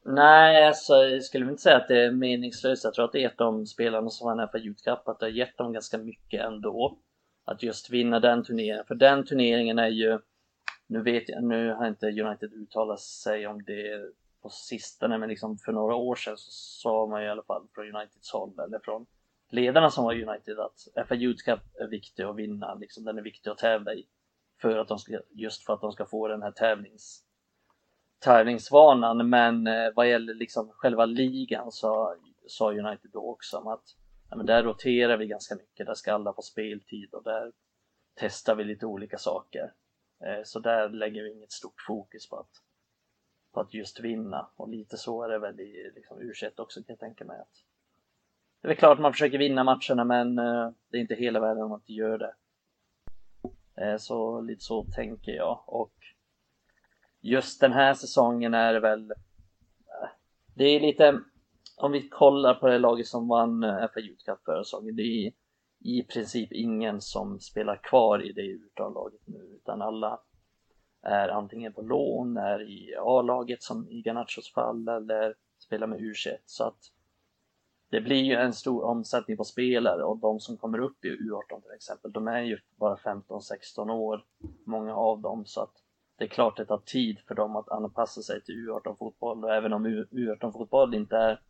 Nej, 0.05 0.67
alltså, 0.67 0.95
jag 0.95 1.23
skulle 1.23 1.51
inte 1.51 1.63
säga 1.63 1.77
att 1.77 1.89
det 1.89 2.05
är 2.05 2.11
meningslöst. 2.11 2.85
Jag 2.85 2.95
tror 2.95 3.05
att 3.05 3.13
det 3.13 3.25
är 3.25 3.29
ett 3.29 3.41
av 3.41 3.53
de 3.53 3.67
spelarna 3.67 4.11
som 4.11 4.29
var 4.29 4.37
här 4.37 4.47
för 4.47 4.59
Youth 4.59 4.83
Cup, 4.83 5.09
att 5.09 5.19
det 5.19 5.27
har 5.27 5.31
gett 5.31 5.59
dem 5.59 5.73
ganska 5.73 5.99
mycket 5.99 6.41
ändå. 6.41 6.99
Att 7.45 7.63
just 7.63 7.91
vinna 7.91 8.21
den 8.21 8.45
turneringen. 8.45 8.85
För 8.85 8.95
den 8.95 9.27
turneringen 9.27 9.79
är 9.79 9.89
ju, 9.89 10.19
nu 10.87 11.03
vet 11.03 11.29
jag, 11.29 11.45
nu 11.45 11.73
har 11.73 11.87
inte 11.87 12.07
United 12.07 12.53
uttalat 12.53 13.01
sig 13.01 13.47
om 13.47 13.63
det 13.65 14.13
på 14.43 14.49
sistone, 14.49 15.19
men 15.19 15.29
liksom 15.29 15.59
för 15.59 15.73
några 15.73 15.95
år 15.95 16.15
sedan 16.15 16.37
så 16.37 16.51
sa 16.51 17.07
man 17.07 17.21
ju 17.21 17.27
i 17.27 17.31
alla 17.31 17.43
fall 17.43 17.67
från 17.75 17.95
Uniteds 17.97 18.33
håll, 18.33 18.59
eller 18.59 18.79
från 18.79 19.07
ledarna 19.51 19.91
som 19.91 20.05
var 20.05 20.15
United, 20.15 20.59
att 20.59 21.09
FA 21.09 21.15
Youth 21.15 21.45
Cup 21.45 21.61
är 21.81 21.87
viktig 21.87 22.23
att 22.23 22.37
vinna, 22.37 22.75
liksom, 22.75 23.05
den 23.05 23.19
är 23.19 23.23
viktig 23.23 23.51
att 23.51 23.59
tävla 23.59 23.95
i. 23.95 24.07
För 24.61 24.79
att 24.79 24.89
de 24.89 24.99
ska, 24.99 25.21
just 25.31 25.67
för 25.67 25.73
att 25.73 25.81
de 25.81 25.93
ska 25.93 26.07
få 26.07 26.29
den 26.29 26.43
här 26.43 26.53
tävlings 26.53 27.25
tävlingsvanan 28.21 29.29
men 29.29 29.67
eh, 29.67 29.91
vad 29.95 30.09
gäller 30.09 30.35
liksom 30.35 30.71
själva 30.73 31.05
ligan 31.05 31.73
så 31.73 32.17
sa 32.47 32.73
United 32.73 33.11
då 33.13 33.31
också 33.31 33.59
att 33.59 33.85
ja, 34.31 34.37
men 34.37 34.47
där 34.47 34.63
roterar 34.63 35.17
vi 35.17 35.27
ganska 35.27 35.55
mycket, 35.55 35.87
där 35.87 35.95
ska 35.95 36.15
alla 36.15 36.33
få 36.33 36.43
speltid 36.43 37.15
och 37.15 37.23
där 37.25 37.53
testar 38.15 38.55
vi 38.55 38.65
lite 38.65 38.87
olika 38.87 39.19
saker. 39.19 39.73
Eh, 40.25 40.43
så 40.45 40.59
där 40.59 40.89
lägger 40.89 41.23
vi 41.23 41.33
inget 41.33 41.53
stort 41.53 41.81
fokus 41.87 42.29
på 42.29 42.37
att, 42.37 42.51
på 43.53 43.61
att 43.61 43.75
just 43.75 44.01
vinna 44.01 44.51
och 44.57 44.69
lite 44.69 44.97
så 44.97 45.23
är 45.23 45.29
det 45.29 45.39
väl 45.39 45.61
i 45.61 45.93
liksom, 45.95 46.21
u 46.21 46.33
också 46.57 46.81
kan 46.81 46.87
jag 46.89 46.99
tänka 46.99 47.25
mig. 47.25 47.41
Att 47.41 47.65
det 48.61 48.67
är 48.67 48.69
väl 48.69 48.77
klart 48.77 48.99
att 48.99 49.03
man 49.03 49.13
försöker 49.13 49.39
vinna 49.39 49.65
matcherna 49.65 50.05
men 50.05 50.39
eh, 50.39 50.71
det 50.89 50.97
är 50.97 51.01
inte 51.01 51.15
hela 51.15 51.41
världen 51.41 51.63
om 51.63 51.71
man 51.71 51.81
inte 51.81 51.93
gör 51.93 52.19
det. 52.19 52.35
Så 53.99 54.41
lite 54.41 54.65
så 54.65 54.85
tänker 54.85 55.33
jag 55.33 55.63
och 55.67 55.93
just 57.21 57.61
den 57.61 57.73
här 57.73 57.95
säsongen 57.95 58.55
är 58.55 58.73
det 58.73 58.81
väl 58.81 59.11
eh, 59.11 60.09
det 60.55 60.65
är 60.65 60.81
lite 60.81 61.21
om 61.77 61.93
vi 61.93 62.09
kollar 62.09 62.55
på 62.55 62.67
det 62.67 62.79
laget 62.79 63.07
som 63.07 63.29
vann 63.29 63.63
eh, 63.63 63.89
FA 63.95 64.01
Youth 64.01 64.25
Cup 64.25 64.45
förra 64.45 64.65
säsongen 64.65 64.97
det 64.97 65.03
är 65.03 65.33
i 65.85 66.03
princip 66.03 66.53
ingen 66.53 67.01
som 67.01 67.41
spelar 67.41 67.77
kvar 67.77 68.27
i 68.27 68.33
det 68.33 68.43
U-laget 68.43 69.21
nu 69.25 69.39
utan 69.39 69.83
alla 69.83 70.21
är 71.03 71.29
antingen 71.29 71.73
på 71.73 71.83
lån, 71.83 72.37
är 72.37 72.71
i 72.71 72.95
A-laget 73.01 73.63
som 73.63 73.89
i 73.91 74.03
Ganachos 74.03 74.53
fall 74.53 74.89
eller 74.89 75.35
spelar 75.59 75.87
med 75.87 76.01
u 76.01 76.15
så 76.45 76.65
att 76.65 76.79
det 77.91 78.01
blir 78.01 78.23
ju 78.23 78.35
en 78.35 78.53
stor 78.53 78.85
omsättning 78.85 79.37
på 79.37 79.45
spelare 79.45 80.05
och 80.05 80.19
de 80.19 80.41
som 80.41 80.57
kommer 80.57 80.79
upp 80.79 81.05
i 81.05 81.09
U18 81.09 81.63
till 81.63 81.75
exempel, 81.75 82.13
de 82.13 82.29
är 82.29 82.41
ju 82.41 82.59
bara 82.77 82.97
15-16 82.97 83.91
år, 83.91 84.25
många 84.65 84.95
av 84.95 85.21
dem, 85.21 85.47
så 85.47 85.61
att 85.61 85.80
det 86.21 86.27
är 86.27 86.29
klart 86.29 86.57
det 86.57 86.65
tar 86.65 86.79
tid 86.79 87.19
för 87.29 87.35
dem 87.35 87.57
att 87.57 87.69
anpassa 87.69 88.23
sig 88.23 88.43
till 88.43 88.55
U18 88.55 88.97
fotboll 88.99 89.45
och 89.45 89.55
även 89.55 89.73
om 89.73 89.87
U18 89.87 90.53
fotboll 90.53 90.95
inte 90.95 91.17
är 91.17 91.41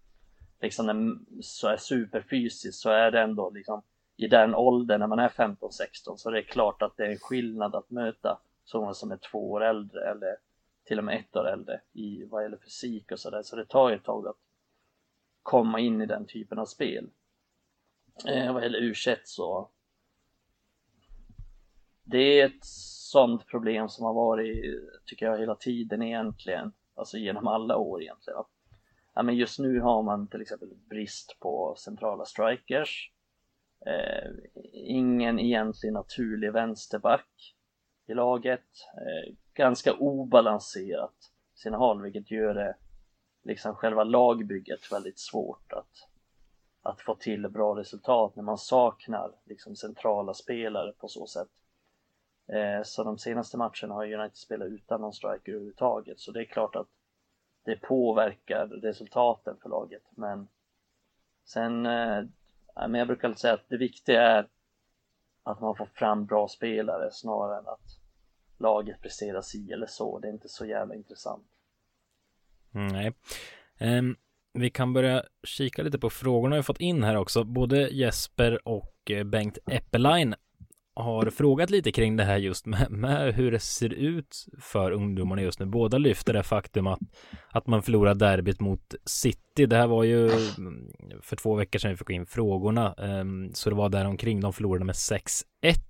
liksom 0.61 0.89
en, 0.89 1.27
så 1.43 1.69
är 1.69 1.77
superfysiskt 1.77 2.81
så 2.81 2.91
är 2.91 3.11
det 3.11 3.21
ändå 3.21 3.51
liksom 3.51 3.83
i 4.17 4.29
den 4.29 4.55
åldern 4.55 5.01
när 5.01 5.07
man 5.07 5.19
är 5.19 5.29
15-16 5.29 6.17
så 6.17 6.31
det 6.31 6.39
är 6.39 6.43
klart 6.43 6.83
att 6.83 6.97
det 6.97 7.07
är 7.07 7.11
en 7.11 7.19
skillnad 7.19 7.75
att 7.75 7.91
möta 7.91 8.41
sådana 8.65 8.95
som 8.95 9.11
är 9.11 9.17
två 9.17 9.51
år 9.51 9.65
äldre 9.65 10.11
eller 10.11 10.37
till 10.85 10.99
och 10.99 11.05
med 11.05 11.21
ett 11.21 11.37
år 11.37 11.49
äldre 11.49 11.81
i 11.93 12.25
vad 12.25 12.43
gäller 12.43 12.59
fysik 12.59 13.13
och 13.13 13.21
sådär 13.21 13.43
så 13.43 13.57
det 13.57 13.67
tar 13.67 13.91
ju 13.91 13.97
ett 13.97 14.05
tag 14.05 14.29
att 14.29 14.39
komma 15.43 15.81
in 15.81 16.03
i 16.03 16.07
den 16.07 16.27
typen 16.27 16.59
av 16.59 16.67
spel. 16.67 17.11
Eh, 18.29 18.53
vad 18.55 18.63
gäller 18.63 18.79
u 18.79 18.95
så 19.25 19.71
det 22.11 22.41
är 22.41 22.47
ett 22.47 22.65
sånt 22.65 23.47
problem 23.47 23.89
som 23.89 24.05
har 24.05 24.15
varit, 24.15 24.65
tycker 25.07 25.27
jag, 25.27 25.39
hela 25.39 25.55
tiden 25.55 26.03
egentligen, 26.03 26.73
alltså 26.95 27.19
genom 27.19 27.47
alla 27.47 27.77
år 27.77 28.03
egentligen. 28.03 28.45
Ja, 29.15 29.23
men 29.23 29.37
just 29.37 29.59
nu 29.59 29.81
har 29.81 30.03
man 30.03 30.29
till 30.29 30.41
exempel 30.41 30.69
brist 30.89 31.37
på 31.41 31.75
centrala 31.79 32.25
strikers, 32.25 33.13
eh, 33.87 34.31
ingen 34.73 35.39
egentlig 35.39 35.93
naturlig 35.93 36.53
vänsterback 36.53 37.55
i 38.07 38.15
laget, 38.15 38.67
eh, 38.95 39.35
ganska 39.55 39.93
obalanserat 39.95 41.33
sina 41.55 41.77
håll, 41.77 42.03
vilket 42.03 42.31
gör 42.31 42.55
det 42.55 42.77
liksom 43.43 43.75
själva 43.75 44.05
lagbygget 44.05 44.93
väldigt 44.93 45.19
svårt 45.19 45.73
att, 45.73 46.09
att 46.83 47.01
få 47.01 47.15
till 47.15 47.49
bra 47.49 47.77
resultat 47.77 48.37
när 48.37 48.43
man 48.43 48.59
saknar 48.59 49.33
liksom 49.45 49.77
centrala 49.77 50.35
spelare 50.35 50.93
på 50.93 51.09
så 51.09 51.27
sätt. 51.27 51.49
Eh, 52.53 52.83
så 52.83 53.05
de 53.05 53.19
senaste 53.19 53.57
matcherna 53.57 53.95
har 53.95 54.13
United 54.15 54.37
spelat 54.37 54.69
utan 54.69 55.01
någon 55.01 55.13
striker 55.13 55.53
överhuvudtaget, 55.53 56.21
så 56.21 56.33
det 56.33 56.41
är 56.41 56.45
klart 56.45 56.77
att 56.77 56.89
det 57.65 57.77
påverkar 57.77 58.67
resultaten 58.67 59.57
för 59.63 59.69
laget, 59.69 60.03
men 60.11 60.49
sen, 61.45 61.87
eh, 61.87 62.25
men 62.75 62.95
jag 62.95 63.07
brukar 63.07 63.35
säga 63.35 63.55
att 63.55 63.69
det 63.69 63.77
viktiga 63.77 64.23
är 64.23 64.49
att 65.43 65.61
man 65.61 65.77
får 65.77 65.87
fram 65.87 66.27
bra 66.27 66.49
spelare 66.49 67.11
snarare 67.13 67.59
än 67.59 67.69
att 67.69 68.01
laget 68.59 69.01
presterar 69.03 69.41
si 69.41 69.73
eller 69.73 69.87
så. 69.87 70.19
Det 70.19 70.29
är 70.29 70.33
inte 70.33 70.49
så 70.49 70.67
jävla 70.67 70.95
intressant. 70.95 71.47
Mm, 72.75 72.89
nej. 72.89 73.13
Um, 73.99 74.17
vi 74.53 74.71
kan 74.71 74.93
börja 74.93 75.25
kika 75.43 75.83
lite 75.83 75.99
på 75.99 76.11
frågorna 76.11 76.57
vi 76.57 76.63
fått 76.63 76.81
in 76.81 77.03
här 77.03 77.17
också. 77.17 77.45
Både 77.45 77.89
Jesper 77.89 78.69
och 78.69 79.11
eh, 79.11 79.25
Bengt 79.25 79.59
Eppelein 79.67 80.35
har 81.01 81.31
frågat 81.31 81.71
lite 81.71 81.93
kring 81.93 82.17
det 82.17 82.25
här 82.25 82.37
just 82.37 82.67
med, 82.67 82.91
med, 82.91 83.35
hur 83.35 83.53
det 83.53 83.61
ser 83.61 83.93
ut 83.93 84.47
för 84.59 84.93
ungdomarna 84.93 85.43
just 85.43 85.61
nu. 85.61 85.67
Båda 85.67 85.99
lyfter 85.99 86.33
det 86.33 86.43
faktum 86.43 86.87
att, 86.87 87.01
att 87.51 87.67
man 87.67 87.83
förlorar 87.83 88.15
derbyt 88.15 88.61
mot 88.61 88.95
City. 89.05 89.67
Det 89.67 89.77
här 89.77 89.87
var 89.87 90.05
ju 90.05 90.31
mm, 90.31 90.91
för 91.23 91.37
två 91.37 91.55
veckor 91.55 91.79
sedan 91.79 91.91
vi 91.91 91.97
fick 91.97 92.11
in 92.11 92.27
frågorna. 92.27 92.95
Ehm, 92.95 93.55
så 93.55 93.71
det 93.71 93.77
var 93.77 93.89
där 93.89 94.05
omkring. 94.05 94.41
De 94.41 94.53
förlorade 94.53 94.85
med 94.85 94.95
6-1. 94.95 95.45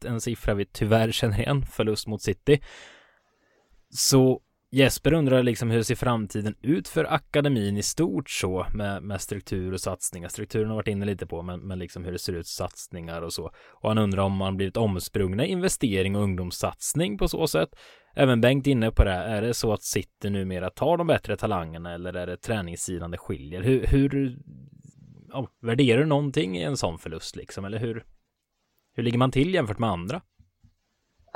En 0.04 0.20
siffra 0.20 0.54
vi 0.54 0.64
tyvärr 0.64 1.10
känner 1.10 1.40
igen. 1.40 1.66
Förlust 1.66 2.06
mot 2.06 2.22
City. 2.22 2.60
Så 3.90 4.40
Jesper 4.72 5.12
undrar 5.12 5.42
liksom 5.42 5.70
hur 5.70 5.82
ser 5.82 5.94
framtiden 5.94 6.54
ut 6.62 6.88
för 6.88 7.12
akademin 7.12 7.76
i 7.76 7.82
stort 7.82 8.30
så 8.30 8.66
med, 8.74 9.02
med 9.02 9.20
struktur 9.20 9.72
och 9.72 9.80
satsningar. 9.80 10.28
Strukturen 10.28 10.68
har 10.68 10.76
varit 10.76 10.88
inne 10.88 11.06
lite 11.06 11.26
på, 11.26 11.42
men, 11.42 11.60
men 11.60 11.78
liksom 11.78 12.04
hur 12.04 12.12
det 12.12 12.18
ser 12.18 12.32
ut 12.32 12.46
satsningar 12.46 13.22
och 13.22 13.32
så. 13.32 13.50
Och 13.70 13.88
han 13.88 13.98
undrar 13.98 14.22
om 14.22 14.36
man 14.36 14.56
blivit 14.56 14.76
omsprungna 14.76 15.44
investering 15.44 16.16
och 16.16 16.22
ungdomssatsning 16.22 17.18
på 17.18 17.28
så 17.28 17.46
sätt. 17.46 17.68
Även 18.14 18.40
Bengt 18.40 18.66
inne 18.66 18.90
på 18.90 19.04
det. 19.04 19.12
Är 19.12 19.42
det 19.42 19.54
så 19.54 19.72
att 19.72 19.82
City 19.82 20.30
numera 20.30 20.70
tar 20.70 20.96
de 20.96 21.06
bättre 21.06 21.36
talangerna 21.36 21.94
eller 21.94 22.14
är 22.14 22.26
det 22.26 22.36
träningssidan 22.36 23.10
det 23.10 23.18
skiljer? 23.18 23.62
Hur, 23.62 23.86
hur 23.86 24.38
ja, 25.28 25.48
värderar 25.60 26.00
du 26.00 26.06
någonting 26.06 26.58
i 26.58 26.62
en 26.62 26.76
sån 26.76 26.98
förlust 26.98 27.36
liksom? 27.36 27.64
Eller 27.64 27.78
hur, 27.78 28.04
hur 28.94 29.02
ligger 29.02 29.18
man 29.18 29.30
till 29.30 29.54
jämfört 29.54 29.78
med 29.78 29.90
andra? 29.90 30.20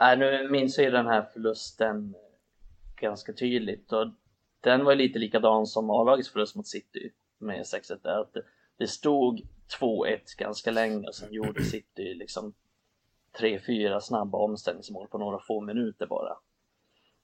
Äh, 0.01 0.19
nu 0.19 0.49
minns 0.51 0.79
jag 0.79 0.85
ju 0.85 0.91
den 0.91 1.07
här 1.07 1.29
förlusten 1.33 2.15
ganska 2.97 3.33
tydligt 3.33 3.93
och 3.93 4.07
den 4.61 4.85
var 4.85 4.95
lite 4.95 5.19
likadan 5.19 5.67
som 5.67 5.91
A-lagets 5.91 6.29
förlust 6.29 6.57
mot 6.57 6.67
City 6.67 7.11
med 7.39 7.63
6-1 7.63 7.99
där. 8.03 8.21
Att 8.21 8.37
det, 8.77 8.87
stod 8.87 9.41
2-1 9.81 10.19
ganska 10.39 10.71
länge 10.71 11.07
och 11.07 11.15
sen 11.15 11.33
gjorde 11.33 11.65
City 11.65 12.15
liksom 12.15 12.55
3-4 13.39 14.01
snabba 14.01 14.39
omställningsmål 14.39 15.09
på 15.09 15.19
några 15.19 15.39
få 15.39 15.61
minuter 15.61 16.07
bara. 16.07 16.37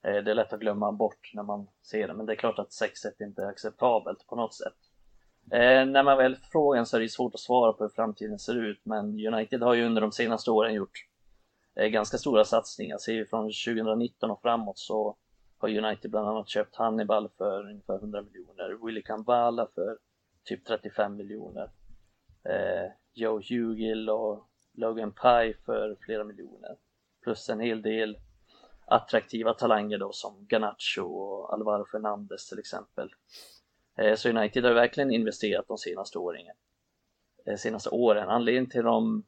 Eh, 0.03 0.23
det 0.23 0.31
är 0.31 0.35
lätt 0.35 0.53
att 0.53 0.59
glömma 0.59 0.91
bort 0.91 1.31
när 1.33 1.43
man 1.43 1.67
ser 1.81 2.07
det, 2.07 2.13
men 2.13 2.25
det 2.25 2.33
är 2.33 2.37
klart 2.37 2.59
att 2.59 2.69
6-1 2.69 3.23
inte 3.23 3.41
är 3.41 3.47
acceptabelt 3.47 4.27
på 4.27 4.35
något 4.35 4.53
sätt. 4.53 4.77
Eh, 5.51 5.85
när 5.85 6.03
man 6.03 6.17
väl 6.17 6.35
frågan 6.51 6.85
så 6.85 6.97
är 6.97 7.01
det 7.01 7.09
svårt 7.09 7.33
att 7.33 7.39
svara 7.39 7.73
på 7.73 7.83
hur 7.83 7.89
framtiden 7.89 8.39
ser 8.39 8.55
ut, 8.55 8.81
men 8.83 9.27
United 9.33 9.61
har 9.61 9.73
ju 9.73 9.85
under 9.85 10.01
de 10.01 10.11
senaste 10.11 10.51
åren 10.51 10.73
gjort 10.73 11.07
eh, 11.75 11.87
ganska 11.87 12.17
stora 12.17 12.45
satsningar. 12.45 12.97
Ser 12.97 13.13
vi 13.13 13.25
från 13.25 13.43
2019 13.43 14.31
och 14.31 14.41
framåt 14.41 14.79
så 14.79 15.17
har 15.61 15.69
United 15.69 16.11
bland 16.11 16.27
annat 16.27 16.49
köpt 16.49 16.75
Hannibal 16.75 17.29
för 17.37 17.69
ungefär 17.69 17.95
100 17.95 18.21
miljoner, 18.21 18.85
Willy 18.85 19.01
Kambala 19.01 19.67
för 19.75 19.97
typ 20.43 20.65
35 20.65 21.15
miljoner, 21.15 21.69
eh, 22.43 22.91
Joe 23.13 23.41
Hugill 23.49 24.09
och 24.09 24.49
Logan 24.73 25.11
Pye 25.11 25.53
för 25.65 25.97
flera 26.05 26.23
miljoner, 26.23 26.75
plus 27.23 27.49
en 27.49 27.59
hel 27.59 27.81
del 27.81 28.17
attraktiva 28.85 29.53
talanger 29.53 29.97
då 29.97 30.11
som 30.11 30.45
Ganacho 30.47 31.01
och 31.01 31.53
Alvaro 31.53 31.85
Fernandez 31.91 32.49
till 32.49 32.59
exempel. 32.59 33.09
Eh, 33.97 34.15
så 34.15 34.29
United 34.29 34.63
har 34.63 34.73
verkligen 34.73 35.11
investerat 35.11 35.67
de 35.67 35.77
senaste 35.77 36.19
åren. 36.19 36.45
Eh, 37.45 37.55
senaste 37.55 37.89
åren. 37.89 38.29
Anledningen 38.29 38.69
till 38.69 38.83
de 38.83 39.23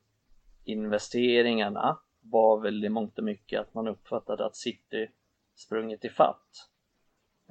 investeringarna 0.63 1.97
var 2.21 2.59
väl 2.59 2.85
i 2.85 2.89
mångt 2.89 3.17
och 3.17 3.23
mycket 3.23 3.61
att 3.61 3.73
man 3.73 3.87
uppfattade 3.87 4.45
att 4.45 4.55
City 4.55 5.09
sprungit 5.55 6.05
ifatt. 6.05 6.69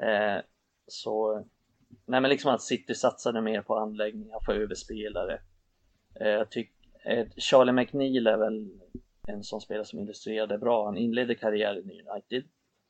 Eh, 0.02 0.44
så, 0.86 1.44
nej 2.06 2.20
men 2.20 2.30
liksom 2.30 2.54
att 2.54 2.62
City 2.62 2.94
satsade 2.94 3.42
mer 3.42 3.62
på 3.62 3.76
anläggningar, 3.76 4.38
få 4.46 4.52
över 4.52 4.74
spelare. 4.74 5.40
Eh, 6.20 6.28
jag 6.28 6.50
tycker, 6.50 6.74
eh, 7.04 7.26
Charlie 7.36 7.72
McNeil 7.72 8.26
är 8.26 8.36
väl 8.36 8.80
en 9.28 9.42
sån 9.42 9.60
spelare 9.60 9.84
som 9.84 9.98
illustrerade 9.98 10.58
bra. 10.58 10.84
Han 10.84 10.96
inledde 10.96 11.34
karriären 11.34 11.90
i 11.90 12.02
United, 12.02 12.44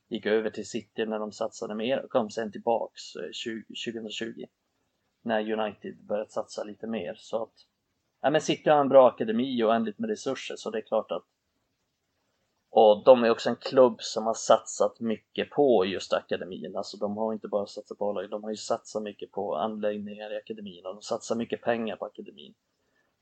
gick 0.09 0.25
över 0.25 0.49
till 0.49 0.69
City 0.69 1.05
när 1.05 1.19
de 1.19 1.31
satsade 1.31 1.75
mer 1.75 2.03
och 2.03 2.09
kom 2.09 2.29
sen 2.29 2.51
tillbaks 2.51 3.15
eh, 3.15 3.21
2020 3.93 4.45
när 5.21 5.51
United 5.51 5.97
börjat 6.07 6.31
satsa 6.31 6.63
lite 6.63 6.87
mer. 6.87 7.13
Så 7.17 7.43
att, 7.43 7.53
ja 8.21 8.29
men 8.29 8.41
City 8.41 8.69
har 8.69 8.81
en 8.81 8.89
bra 8.89 9.09
akademi 9.09 9.63
och 9.63 9.69
oändligt 9.69 9.99
med 9.99 10.09
resurser 10.09 10.55
så 10.57 10.69
det 10.69 10.77
är 10.77 10.87
klart 10.87 11.11
att 11.11 11.25
och 12.75 13.03
de 13.03 13.23
är 13.23 13.29
också 13.29 13.49
en 13.49 13.55
klubb 13.55 14.01
som 14.01 14.25
har 14.25 14.33
satsat 14.33 14.99
mycket 14.99 15.49
på 15.49 15.85
just 15.85 16.13
akademin. 16.13 16.75
Alltså 16.75 16.97
de 16.97 17.17
har 17.17 17.33
inte 17.33 17.47
bara 17.47 17.65
satsat 17.65 17.97
på 17.97 18.09
a 18.09 18.27
de 18.27 18.43
har 18.43 18.49
ju 18.49 18.55
satsat 18.55 19.03
mycket 19.03 19.31
på 19.31 19.55
anläggningar 19.55 20.33
i 20.33 20.37
akademin 20.37 20.85
och 20.85 20.93
de 20.93 21.01
satsar 21.01 21.35
mycket 21.35 21.61
pengar 21.61 21.95
på 21.95 22.05
akademin. 22.05 22.53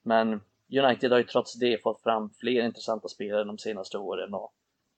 Men 0.03 0.41
United 0.83 1.11
har 1.11 1.17
ju 1.17 1.23
trots 1.23 1.53
det 1.53 1.83
fått 1.83 2.01
fram 2.01 2.29
fler 2.29 2.65
intressanta 2.65 3.07
spelare 3.07 3.43
de 3.43 3.57
senaste 3.57 3.97
åren 3.97 4.33
och 4.33 4.53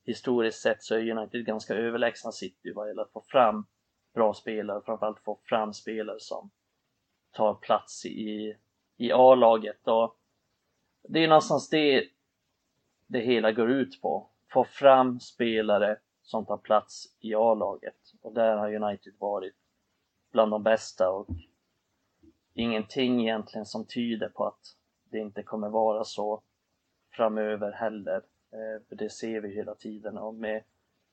historiskt 0.06 0.62
sett 0.62 0.84
så 0.84 0.96
är 0.96 1.12
United 1.12 1.46
ganska 1.46 1.74
överlägsna 1.74 2.32
City 2.32 2.74
vad 2.76 2.88
gäller 2.88 3.02
att 3.02 3.12
få 3.12 3.24
fram 3.28 3.66
bra 4.14 4.34
spelare 4.34 4.78
och 4.78 4.86
framförallt 4.86 5.20
få 5.20 5.40
fram 5.44 5.74
spelare 5.74 6.20
som 6.20 6.52
tar 7.32 7.54
plats 7.54 8.06
i, 8.06 8.58
i 8.98 9.12
A-laget 9.12 9.88
och 9.88 10.18
det 11.10 11.24
är 11.24 11.28
någonstans 11.28 11.70
det 11.70 12.10
det 13.08 13.20
hela 13.20 13.52
går 13.52 13.72
ut 13.72 14.02
på. 14.02 14.30
Få 14.54 14.64
fram 14.64 15.20
spelare 15.20 16.00
som 16.22 16.46
tar 16.46 16.58
plats 16.58 17.06
i 17.20 17.36
A-laget. 17.36 17.96
Och 18.22 18.34
där 18.34 18.58
har 18.58 18.76
United 18.76 19.14
varit 19.20 19.56
bland 20.32 20.52
de 20.52 20.64
bästa 20.64 21.10
och 21.10 21.28
ingenting 22.54 23.22
egentligen 23.22 23.66
som 23.66 23.86
tyder 23.88 24.30
på 24.30 24.46
att 24.46 24.62
det 25.12 25.20
inte 25.20 25.44
kommer 25.44 25.70
vara 25.70 26.04
så 26.04 26.44
framöver 27.16 27.72
heller. 27.72 28.16
Eh, 28.52 28.88
för 28.90 28.96
det 28.96 29.10
ser 29.10 29.42
vi 29.42 29.56
hela 29.56 29.76
tiden. 29.76 30.18
Och 30.18 30.36
med 30.36 30.64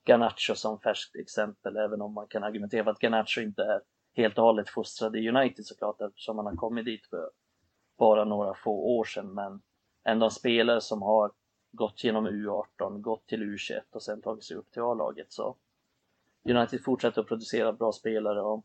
Garnacho 0.05 0.55
som 0.55 0.81
färskt 0.81 1.17
exempel, 1.17 1.77
även 1.77 2.03
om 2.03 2.15
man 2.15 2.27
kan 2.27 2.45
argumentera 2.45 2.85
för 2.85 2.91
att 2.91 3.03
Garnacho 3.03 3.41
inte 3.41 3.63
är 3.63 3.81
helt 4.17 4.39
och 4.39 4.45
hållet 4.45 4.69
fostrad 4.69 5.17
i 5.17 5.29
United 5.29 5.67
såklart 5.67 6.01
eftersom 6.01 6.37
han 6.37 6.47
har 6.47 6.57
kommit 6.57 6.85
dit 6.85 7.07
för 7.07 7.31
bara 7.99 8.25
några 8.25 8.55
få 8.55 8.99
år 8.99 9.05
sedan. 9.05 9.35
Men 9.35 9.63
ändå 10.05 10.27
en 10.27 10.31
spelare 10.31 10.81
som 10.81 11.03
har 11.03 11.33
gått 11.73 12.05
genom 12.05 12.29
U18, 12.29 13.01
gått 13.01 13.27
till 13.27 13.43
U21 13.43 13.81
och 13.91 14.03
sen 14.03 14.23
tagit 14.23 14.45
sig 14.45 14.57
upp 14.57 14.71
till 14.71 14.83
A-laget 14.83 15.33
så 15.33 15.57
United 16.43 16.85
fortsätter 16.85 17.21
att 17.21 17.29
producera 17.29 17.73
bra 17.73 17.93
spelare 17.93 18.43
och 18.43 18.65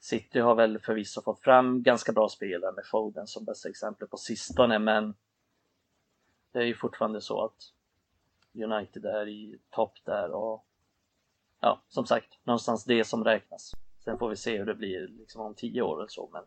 City 0.00 0.38
har 0.40 0.54
väl 0.54 0.78
förvisso 0.78 1.22
fått 1.22 1.40
fram 1.40 1.82
ganska 1.82 2.12
bra 2.12 2.28
spelare 2.28 2.72
med 2.72 2.84
Foden 2.86 3.26
som 3.26 3.44
bästa 3.44 3.68
exempel 3.68 4.08
på 4.08 4.16
sistone 4.16 4.78
men 4.78 5.14
det 6.52 6.58
är 6.58 6.64
ju 6.64 6.74
fortfarande 6.74 7.20
så 7.20 7.44
att 7.44 7.72
United 8.54 9.04
är 9.04 9.28
i 9.28 9.58
topp 9.70 9.98
där 10.04 10.30
och 10.30 10.66
ja, 11.60 11.82
som 11.88 12.06
sagt, 12.06 12.38
någonstans 12.44 12.84
det 12.84 13.04
som 13.04 13.24
räknas. 13.24 13.72
Sen 14.04 14.18
får 14.18 14.28
vi 14.28 14.36
se 14.36 14.58
hur 14.58 14.66
det 14.66 14.74
blir 14.74 15.08
liksom 15.08 15.40
om 15.40 15.54
tio 15.54 15.82
år 15.82 15.98
eller 15.98 16.08
så, 16.08 16.30
men 16.32 16.44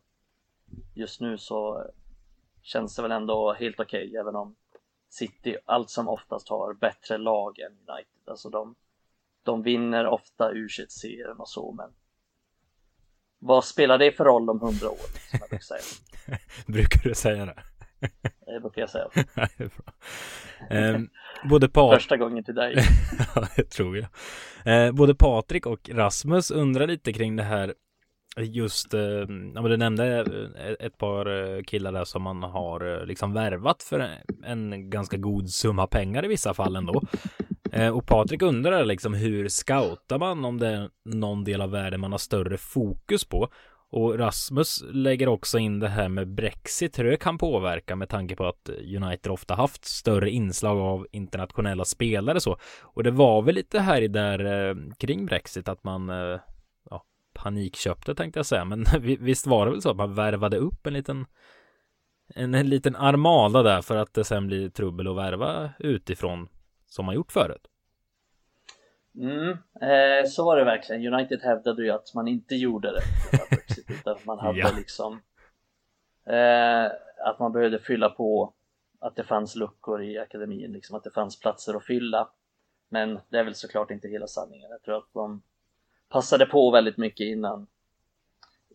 just 0.93 1.21
nu 1.21 1.37
så 1.37 1.87
känns 2.61 2.95
det 2.95 3.01
väl 3.01 3.11
ändå 3.11 3.53
helt 3.53 3.79
okej, 3.79 4.07
okay, 4.07 4.19
även 4.19 4.35
om 4.35 4.55
City 5.15 5.57
allt 5.65 5.89
som 5.89 6.07
oftast 6.07 6.49
har 6.49 6.73
bättre 6.73 7.17
lag 7.17 7.59
än 7.59 7.71
United. 7.71 8.29
Alltså 8.29 8.49
de, 8.49 8.75
de 9.43 9.63
vinner 9.63 10.07
ofta 10.07 10.51
u 10.51 10.69
serien 10.69 11.37
och 11.37 11.49
så, 11.49 11.71
men 11.71 11.89
vad 13.39 13.65
spelar 13.65 13.97
det 13.97 14.11
för 14.11 14.25
roll 14.25 14.49
om 14.49 14.59
hundra 14.61 14.89
år? 14.89 14.97
Som 14.97 15.39
jag 15.39 15.49
brukar 15.49 15.63
säga. 15.63 15.81
brukar 16.67 17.09
du 17.09 17.15
säga 17.15 17.45
det? 17.45 17.63
Det 18.45 18.59
brukar 18.59 18.81
jag 18.81 18.89
säga. 18.89 19.09
um, 20.95 21.09
både 21.49 21.69
Pat 21.69 21.93
Första 21.95 22.17
gången 22.17 22.43
till 22.43 22.55
dig. 22.55 22.75
ja, 23.35 23.47
det 23.55 23.63
tror 23.63 23.97
jag. 23.97 24.07
Uh, 24.87 24.95
både 24.95 25.15
Patrik 25.15 25.65
och 25.65 25.89
Rasmus 25.93 26.51
undrar 26.51 26.87
lite 26.87 27.13
kring 27.13 27.35
det 27.35 27.43
här 27.43 27.73
Just, 28.41 28.93
eh, 28.93 29.01
ja 29.55 29.61
men 29.61 29.63
du 29.63 29.77
nämnde 29.77 30.19
eh, 30.57 30.85
ett 30.85 30.97
par 30.97 31.55
eh, 31.55 31.63
killar 31.63 31.91
där 31.91 32.03
som 32.03 32.21
man 32.21 32.43
har 32.43 33.05
liksom 33.05 33.33
värvat 33.33 33.83
för 33.83 34.09
en 34.43 34.89
ganska 34.89 35.17
god 35.17 35.49
summa 35.49 35.87
pengar 35.87 36.25
i 36.25 36.27
vissa 36.27 36.53
fall 36.53 36.75
ändå. 36.75 37.01
Och 37.93 38.05
Patrik 38.05 38.41
undrar 38.41 38.85
liksom 38.85 39.13
hur 39.13 39.49
scoutar 39.49 40.19
man 40.19 40.45
om 40.45 40.59
det 40.59 40.67
är 40.67 40.89
någon 41.05 41.43
del 41.43 41.61
av 41.61 41.71
världen 41.71 41.99
man 41.99 42.11
har 42.11 42.19
större 42.19 42.57
fokus 42.57 43.25
på? 43.25 43.49
Och 43.91 44.19
Rasmus 44.19 44.83
lägger 44.91 45.27
också 45.27 45.57
in 45.57 45.79
det 45.79 45.87
här 45.87 46.09
med 46.09 46.27
Brexit, 46.27 46.99
hur 46.99 47.03
det 47.03 47.17
kan 47.17 47.37
påverka 47.37 47.95
med 47.95 48.09
tanke 48.09 48.35
på 48.35 48.45
att 48.45 48.69
United 48.69 49.31
ofta 49.31 49.55
haft 49.55 49.85
större 49.85 50.29
inslag 50.29 50.77
av 50.77 51.07
internationella 51.11 51.85
spelare 51.85 52.39
så. 52.39 52.57
Och 52.81 53.03
det 53.03 53.11
var 53.11 53.41
väl 53.41 53.55
lite 53.55 53.79
här 53.79 54.01
i 54.01 54.07
där 54.07 54.75
kring 54.97 55.25
Brexit 55.25 55.67
att 55.67 55.83
man 55.83 56.09
panikköpte 57.35 58.15
tänkte 58.15 58.39
jag 58.39 58.45
säga, 58.45 58.65
men 58.65 58.85
visst 59.19 59.47
var 59.47 59.65
det 59.65 59.71
väl 59.71 59.81
så 59.81 59.89
att 59.89 59.97
man 59.97 60.13
värvade 60.13 60.57
upp 60.57 60.87
en 60.87 60.93
liten 60.93 61.25
en, 62.27 62.55
en 62.55 62.69
liten 62.69 62.95
armada 62.95 63.63
där 63.63 63.81
för 63.81 63.95
att 63.95 64.13
det 64.13 64.23
sen 64.23 64.47
blir 64.47 64.69
trubbel 64.69 65.07
att 65.07 65.17
värva 65.17 65.69
utifrån 65.79 66.49
som 66.85 67.05
man 67.05 67.15
gjort 67.15 67.31
förut. 67.31 67.67
Mm, 69.15 69.49
eh, 69.81 70.27
så 70.27 70.45
var 70.45 70.57
det 70.57 70.63
verkligen. 70.63 71.13
United 71.13 71.41
hävdade 71.41 71.83
ju 71.83 71.91
att 71.91 72.13
man 72.15 72.27
inte 72.27 72.55
gjorde 72.55 72.91
det 72.91 73.01
Brexit, 73.49 73.89
utan 73.99 74.17
man 74.23 74.39
hade 74.39 74.59
ja. 74.59 74.71
liksom 74.77 75.21
eh, 76.25 76.85
att 77.25 77.39
man 77.39 77.51
behövde 77.51 77.79
fylla 77.79 78.09
på 78.09 78.53
att 78.99 79.15
det 79.15 79.23
fanns 79.23 79.55
luckor 79.55 80.03
i 80.03 80.17
akademin, 80.17 80.71
liksom 80.71 80.95
att 80.97 81.03
det 81.03 81.11
fanns 81.11 81.39
platser 81.39 81.73
att 81.73 81.85
fylla. 81.85 82.29
Men 82.89 83.19
det 83.29 83.37
är 83.37 83.43
väl 83.43 83.55
såklart 83.55 83.91
inte 83.91 84.07
hela 84.07 84.27
sanningen. 84.27 84.69
Jag 84.69 84.81
tror 84.81 84.97
att 84.97 85.13
de 85.13 85.41
passade 86.15 86.45
på 86.45 86.71
väldigt 86.71 86.97
mycket 86.97 87.25
innan 87.25 87.67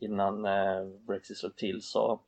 innan 0.01 0.45
eh, 0.45 0.85
Brexit 1.07 1.39
slog 1.39 1.57
till 1.57 1.83
så 1.83 2.21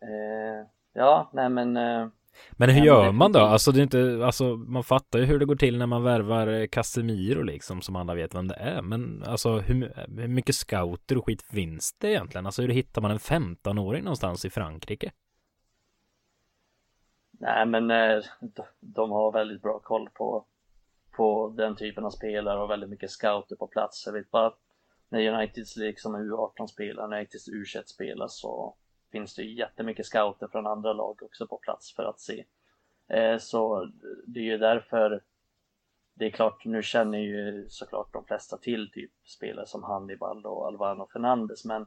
eh, 0.00 0.66
ja, 0.92 1.30
nej 1.32 1.48
men 1.48 1.76
eh, 1.76 2.08
men 2.52 2.70
hur 2.70 2.84
gör 2.84 3.12
man 3.12 3.32
då? 3.32 3.40
Alltså 3.40 3.72
det 3.72 3.80
är 3.80 3.82
inte, 3.82 4.26
alltså 4.26 4.44
man 4.56 4.84
fattar 4.84 5.18
ju 5.18 5.24
hur 5.24 5.38
det 5.38 5.44
går 5.44 5.56
till 5.56 5.78
när 5.78 5.86
man 5.86 6.02
värvar 6.02 6.46
eh, 6.46 6.66
Casemiro 6.66 7.42
liksom 7.42 7.80
som 7.80 7.96
alla 7.96 8.14
vet 8.14 8.34
vem 8.34 8.48
det 8.48 8.54
är. 8.54 8.82
Men 8.82 9.22
alltså 9.26 9.58
hur, 9.58 9.92
hur 10.20 10.28
mycket 10.28 10.54
scouter 10.54 11.18
och 11.18 11.26
skit 11.26 11.42
finns 11.42 11.92
det 11.98 12.08
egentligen? 12.08 12.46
Alltså 12.46 12.62
hur 12.62 12.68
hittar 12.68 13.02
man 13.02 13.10
en 13.10 13.18
15-åring 13.18 14.04
någonstans 14.04 14.44
i 14.44 14.50
Frankrike? 14.50 15.12
Nej 17.30 17.66
men 17.66 17.90
eh, 17.90 18.22
de 18.80 19.10
har 19.10 19.32
väldigt 19.32 19.62
bra 19.62 19.78
koll 19.78 20.08
på, 20.14 20.44
på 21.16 21.54
den 21.56 21.76
typen 21.76 22.04
av 22.04 22.10
spelare 22.10 22.62
och 22.62 22.70
väldigt 22.70 22.90
mycket 22.90 23.10
scouter 23.10 23.56
på 23.56 23.66
plats. 23.66 24.06
Jag 24.06 24.12
vet 24.12 24.30
bara 24.30 24.46
att 24.46 24.58
när 25.08 25.28
Uniteds 25.28 25.76
liksom 25.76 26.16
U18 26.16 26.66
spelar, 26.66 27.08
när 27.08 27.16
Uniteds 27.16 27.48
U21 27.48 27.82
spelar 27.84 28.28
så 28.28 28.74
finns 29.12 29.34
det 29.34 29.42
jättemycket 29.42 30.06
scouter 30.06 30.48
från 30.48 30.66
andra 30.66 30.92
lag 30.92 31.22
också 31.22 31.46
på 31.46 31.58
plats 31.58 31.94
för 31.94 32.04
att 32.04 32.20
se. 32.20 32.44
Eh, 33.08 33.38
så 33.38 33.90
det 34.26 34.40
är 34.40 34.44
ju 34.44 34.58
därför 34.58 35.22
det 36.14 36.26
är 36.26 36.30
klart, 36.30 36.64
nu 36.64 36.82
känner 36.82 37.18
ju 37.18 37.66
såklart 37.68 38.12
de 38.12 38.24
flesta 38.24 38.58
till 38.58 38.90
typ 38.92 39.12
spelare 39.24 39.66
som 39.66 39.82
Hannibal 39.82 40.46
och 40.46 40.66
Alvaro 40.66 41.08
Fernandes 41.12 41.64
men 41.64 41.86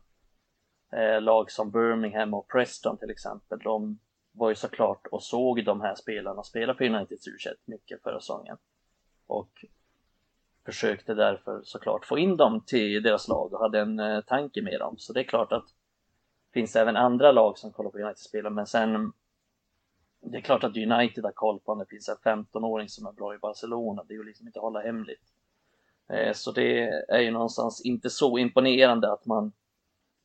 eh, 0.91 1.21
lag 1.21 1.51
som 1.51 1.71
Birmingham 1.71 2.33
och 2.33 2.47
Preston 2.47 2.97
till 2.97 3.09
exempel, 3.09 3.59
de 3.59 3.99
var 4.31 4.49
ju 4.49 4.55
såklart 4.55 5.07
och 5.11 5.23
såg 5.23 5.65
de 5.65 5.81
här 5.81 5.95
spelarna 5.95 6.43
spela 6.43 6.73
på 6.73 6.83
Uniteds 6.83 7.27
u 7.27 7.31
mycket 7.65 8.03
förra 8.03 8.19
säsongen 8.19 8.57
och 9.29 9.65
försökte 10.65 11.13
därför 11.13 11.61
såklart 11.63 12.05
få 12.05 12.17
in 12.17 12.37
dem 12.37 12.61
till 12.65 13.03
deras 13.03 13.27
lag 13.27 13.53
och 13.53 13.59
hade 13.59 13.79
en 13.79 13.99
eh, 13.99 14.21
tanke 14.21 14.61
med 14.61 14.79
dem. 14.79 14.95
Så 14.97 15.13
det 15.13 15.19
är 15.19 15.23
klart 15.23 15.51
att 15.51 15.67
det 15.67 16.53
finns 16.53 16.75
även 16.75 16.95
andra 16.95 17.31
lag 17.31 17.57
som 17.57 17.71
kollar 17.71 17.89
på 17.89 17.97
United-spelare, 17.97 18.53
men 18.53 18.67
sen 18.67 19.13
det 20.21 20.37
är 20.37 20.41
klart 20.41 20.63
att 20.63 20.77
United 20.77 21.23
har 21.23 21.31
koll 21.31 21.59
på 21.59 21.71
om 21.71 21.79
det 21.79 21.85
finns 21.85 22.09
en 22.09 22.45
15-åring 22.45 22.89
som 22.89 23.05
är 23.05 23.11
bra 23.11 23.35
i 23.35 23.37
Barcelona, 23.37 24.03
det 24.07 24.13
är 24.13 24.17
ju 24.17 24.23
liksom 24.23 24.47
inte 24.47 24.59
att 24.59 24.63
hålla 24.63 24.81
hemligt. 24.81 25.33
Eh, 26.09 26.33
så 26.33 26.51
det 26.51 26.87
är 27.07 27.19
ju 27.19 27.31
någonstans 27.31 27.85
inte 27.85 28.09
så 28.09 28.37
imponerande 28.37 29.11
att 29.11 29.25
man 29.25 29.51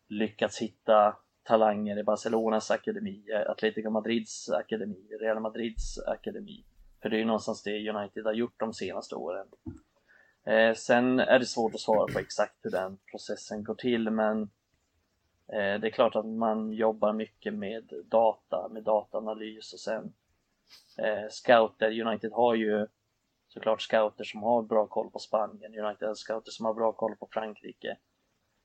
lyckats 0.08 0.58
hitta 0.58 1.16
talanger 1.42 1.98
i 1.98 2.04
Barcelonas 2.04 2.70
akademi, 2.70 3.24
eh, 3.32 3.50
Atletico 3.50 3.90
Madrids 3.90 4.50
akademi, 4.50 5.16
Real 5.20 5.40
Madrids 5.40 5.98
akademi. 5.98 6.64
För 7.04 7.10
det 7.10 7.16
är 7.16 7.18
ju 7.18 7.24
någonstans 7.24 7.62
det 7.62 7.90
United 7.90 8.24
har 8.24 8.32
gjort 8.32 8.60
de 8.60 8.74
senaste 8.74 9.14
åren. 9.14 9.46
Eh, 10.46 10.74
sen 10.74 11.18
är 11.20 11.38
det 11.38 11.46
svårt 11.46 11.74
att 11.74 11.80
svara 11.80 12.12
på 12.12 12.18
exakt 12.18 12.54
hur 12.62 12.70
den 12.70 12.98
processen 13.10 13.64
går 13.64 13.74
till, 13.74 14.10
men 14.10 14.50
Eh, 15.48 15.80
det 15.80 15.88
är 15.88 15.90
klart 15.90 16.16
att 16.16 16.26
man 16.26 16.72
jobbar 16.72 17.12
mycket 17.12 17.54
med 17.54 17.92
data, 18.04 18.68
med 18.68 18.82
dataanalys 18.82 19.72
och 19.72 19.80
sen 19.80 20.12
eh, 20.98 21.28
scouter. 21.30 22.00
United 22.00 22.32
har 22.32 22.54
ju 22.54 22.86
såklart 23.48 23.82
scouter 23.82 24.24
som 24.24 24.42
har 24.42 24.62
bra 24.62 24.86
koll 24.86 25.10
på 25.10 25.18
Spanien, 25.18 25.78
United 25.78 26.08
har 26.08 26.14
scouter 26.14 26.50
som 26.50 26.66
har 26.66 26.74
bra 26.74 26.92
koll 26.92 27.16
på 27.16 27.28
Frankrike 27.32 27.96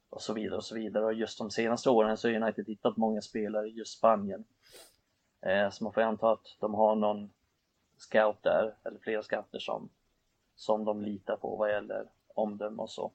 och 0.10 0.22
så 0.22 0.34
vidare 0.34 0.58
och 0.58 0.66
så 0.66 0.76
vidare. 0.76 1.06
Och 1.06 1.14
just 1.14 1.38
de 1.38 1.52
senaste 1.52 1.90
åren 1.90 2.18
så 2.18 2.28
har 2.28 2.36
United 2.36 2.66
hittat 2.68 2.98
många 2.98 3.22
spelare 3.22 3.68
i 3.68 3.78
just 3.78 3.98
Spanien. 3.98 4.46
Eh, 5.42 5.70
så 5.70 5.84
man 5.84 5.94
får 5.94 6.02
anta 6.02 6.32
att 6.32 6.58
de 6.60 6.74
har 6.74 6.96
någon 6.96 7.30
scout 8.02 8.44
där, 8.44 8.76
eller 8.84 9.00
flera 9.00 9.24
scouter 9.24 9.60
som, 9.60 9.90
som 10.56 10.86
de 10.86 11.02
litar 11.02 11.38
på 11.38 11.56
vad 11.56 11.70
gäller 11.70 12.08
omdöme 12.28 12.82
och 12.82 12.90
så. 12.90 13.12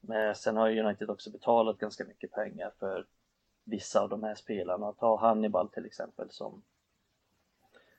Men 0.00 0.34
sen 0.34 0.56
har 0.56 0.78
United 0.78 1.10
också 1.10 1.30
betalat 1.30 1.78
ganska 1.78 2.04
mycket 2.04 2.32
pengar 2.32 2.72
för 2.78 3.06
vissa 3.64 4.00
av 4.00 4.08
de 4.08 4.22
här 4.22 4.34
spelarna. 4.34 4.92
Ta 4.92 5.16
Hannibal 5.16 5.68
till 5.68 5.86
exempel 5.86 6.30
som 6.30 6.62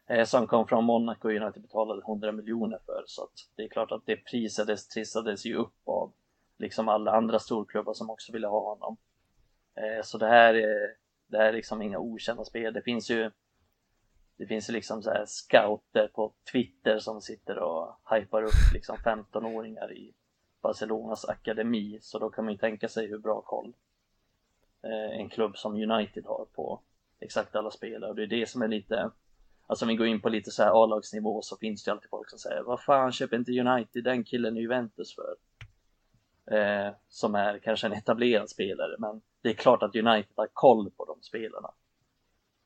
eh, 0.07 0.25
som 0.25 0.47
kom 0.47 0.67
från 0.67 0.83
Monaco 0.83 1.27
och 1.27 1.35
United 1.35 1.61
betalade 1.61 2.01
100 2.01 2.31
miljoner 2.31 2.79
för 2.85 3.03
så 3.07 3.23
att 3.23 3.49
det 3.55 3.63
är 3.63 3.67
klart 3.67 3.91
att 3.91 4.05
det 4.05 4.15
prisades, 4.15 4.87
trissades 4.87 5.45
ju 5.45 5.55
upp 5.55 5.73
av 5.85 6.11
liksom 6.57 6.89
alla 6.89 7.11
andra 7.11 7.39
storklubbar 7.39 7.93
som 7.93 8.09
också 8.09 8.31
ville 8.31 8.47
ha 8.47 8.59
honom. 8.59 8.97
Eh, 9.75 10.03
så 10.03 10.17
det 10.17 10.27
här 10.27 10.53
är, 10.53 10.95
det 11.27 11.37
här 11.37 11.45
är 11.45 11.53
liksom 11.53 11.81
inga 11.81 11.99
okända 11.99 12.45
spel. 12.45 12.73
Det 12.73 12.81
finns 12.81 13.09
ju 13.09 13.31
det 14.39 14.47
finns 14.47 14.69
ju 14.69 14.73
liksom 14.73 15.03
så 15.03 15.09
här 15.09 15.25
scouter 15.25 16.07
på 16.07 16.33
Twitter 16.51 16.99
som 16.99 17.21
sitter 17.21 17.59
och 17.59 17.99
hypar 18.11 18.43
upp 18.43 18.73
liksom 18.73 18.95
15-åringar 18.95 19.93
i 19.93 20.13
Barcelonas 20.61 21.25
akademi 21.25 21.99
så 22.01 22.19
då 22.19 22.29
kan 22.29 22.45
man 22.45 22.53
ju 22.53 22.57
tänka 22.57 22.87
sig 22.87 23.07
hur 23.07 23.17
bra 23.17 23.41
koll 23.41 23.73
eh, 24.83 25.19
en 25.19 25.29
klubb 25.29 25.57
som 25.57 25.73
United 25.73 26.25
har 26.25 26.45
på 26.55 26.81
exakt 27.19 27.55
alla 27.55 27.71
spelare 27.71 28.09
och 28.09 28.15
det 28.15 28.23
är 28.23 28.27
det 28.27 28.49
som 28.49 28.61
är 28.61 28.67
lite 28.67 29.11
Alltså 29.67 29.85
om 29.85 29.89
vi 29.89 29.95
går 29.95 30.07
in 30.07 30.21
på 30.21 30.29
lite 30.29 30.51
så 30.51 30.63
här 30.63 30.83
A-lagsnivå 30.83 31.41
så 31.41 31.57
finns 31.57 31.83
det 31.83 31.91
alltid 31.91 32.09
folk 32.09 32.29
som 32.29 32.39
säger 32.39 32.63
Vad 32.63 32.81
fan 32.81 33.11
köper 33.11 33.37
inte 33.37 33.59
United 33.59 34.03
den 34.03 34.23
killen 34.23 34.57
i 34.57 34.61
Juventus 34.61 35.15
för? 35.15 35.35
Eh, 36.57 36.93
som 37.07 37.35
är 37.35 37.59
kanske 37.59 37.87
en 37.87 37.93
etablerad 37.93 38.49
spelare 38.49 38.95
men 38.99 39.21
det 39.41 39.49
är 39.49 39.53
klart 39.53 39.83
att 39.83 39.95
United 39.95 40.33
har 40.35 40.47
koll 40.53 40.91
på 40.91 41.05
de 41.05 41.21
spelarna. 41.21 41.71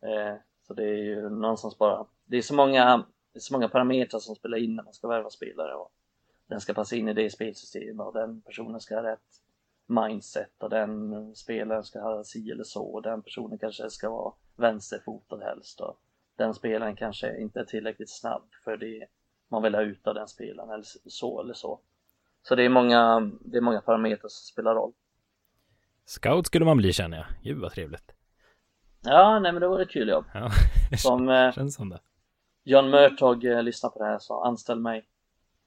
Eh, 0.02 0.36
så 0.68 0.74
det 0.74 0.84
är 0.84 1.04
ju 1.04 1.30
någonstans 1.30 1.78
bara, 1.78 2.06
det 2.26 2.38
är 2.38 2.42
så 2.42 2.54
många, 2.54 3.06
är 3.34 3.40
så 3.40 3.54
många 3.54 3.70
parametrar 3.70 4.20
som 4.20 4.36
spelar 4.36 4.58
in 4.58 4.76
när 4.76 4.84
man 4.84 4.94
ska 4.94 5.08
värva 5.08 5.30
spelare 5.30 5.74
och 5.74 5.92
den 6.48 6.62
ska 6.62 6.74
passa 6.74 6.96
in 6.96 7.08
i 7.08 7.14
det 7.14 7.30
spelsystemet 7.30 8.08
och 8.08 8.14
den 8.14 8.42
personen 8.42 8.82
ska 8.82 8.96
ha 8.96 9.04
rätt 9.04 9.42
mindset 9.88 10.64
och 10.64 10.70
den 10.70 11.36
spelaren 11.36 11.84
ska 11.84 12.02
ha 12.02 12.24
si 12.24 12.52
eller 12.52 12.64
så 12.64 12.84
och 12.84 13.02
den 13.02 13.22
personen 13.22 13.60
kanske 13.60 13.90
ska 13.90 14.10
vara 14.10 14.34
vänsterfotad 14.56 15.44
helst 15.44 15.82
och 15.82 16.00
den 16.36 16.54
spelaren 16.54 16.96
kanske 16.96 17.38
inte 17.38 17.60
är 17.60 17.66
tillräckligt 17.66 18.10
snabb 18.10 18.44
för 18.64 18.78
det 18.78 19.08
man 19.48 19.64
vill 19.64 19.76
ha 19.76 19.82
ut 19.82 20.08
av 20.08 20.16
den 20.16 20.28
spelaren 20.28 20.70
eller 20.70 20.86
så 21.06 21.42
eller 21.42 21.54
så. 21.54 21.80
Så 22.42 22.56
det 22.56 22.64
är 22.64 22.70
många, 22.70 23.32
det 23.42 23.58
är 23.58 23.62
många 23.62 23.82
parametrar 23.82 24.30
som 24.30 24.54
spelar 24.54 24.76
roll. 24.76 24.94
Scout 26.06 26.48
skulle 26.48 26.66
man 26.66 26.78
bli 26.78 26.94
känner 26.94 27.18
jag. 27.18 27.26
Gud 27.44 27.62
vad 27.62 27.72
trevligt. 27.72 28.12
Ja, 29.04 29.40
nej 29.40 29.52
men 29.52 29.62
det 29.62 29.68
var 29.68 29.80
ett 29.80 29.90
kul 29.92 30.10
jobb. 30.10 30.26
Ja, 30.34 30.52
Som 30.98 31.30
eh, 31.30 31.52
känns 31.52 31.76
som 31.76 31.90
det. 31.90 32.00
John 32.64 32.90
Murtog 32.90 33.46
eh, 33.46 33.64
lyssnar 33.64 33.90
på 33.90 34.00
det 34.00 34.06
här 34.06 34.20
så 34.20 34.44
anställ 34.44 34.80
mig. 34.80 35.06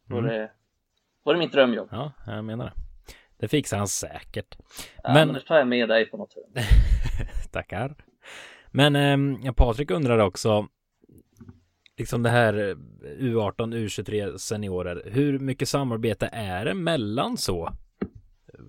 Var, 0.09 0.19
Mm. 0.19 0.31
det, 0.31 0.51
var 1.23 1.33
det 1.35 1.39
mitt 1.39 1.53
drömjobb. 1.53 1.89
Ja, 1.93 2.13
jag 2.27 2.45
menar 2.45 2.65
det. 2.65 2.73
Det 3.39 3.49
fixar 3.49 3.79
han 3.79 3.89
säkert. 3.89 4.57
Ja, 5.03 5.13
Men- 5.13 5.29
men 5.29 5.35
nu 5.35 5.41
tar 5.41 5.57
jag 5.59 5.69
med 5.69 5.89
dig 5.89 6.07
på 6.11 6.17
något 6.17 6.35
hörn. 6.35 6.65
Tackar. 7.53 7.95
Men 8.71 8.97
eh, 9.47 9.53
Patrik 9.53 9.91
undrar 9.91 10.19
också 10.19 10.69
liksom 11.97 12.23
det 12.23 12.31
här 12.31 12.55
eh, 12.55 12.75
U18, 13.19 13.75
U23 13.75 14.37
seniorer. 14.37 15.03
Hur 15.07 15.39
mycket 15.39 15.69
samarbete 15.69 16.29
är 16.33 16.65
det 16.65 16.75
mellan 16.75 17.37
så? 17.37 17.73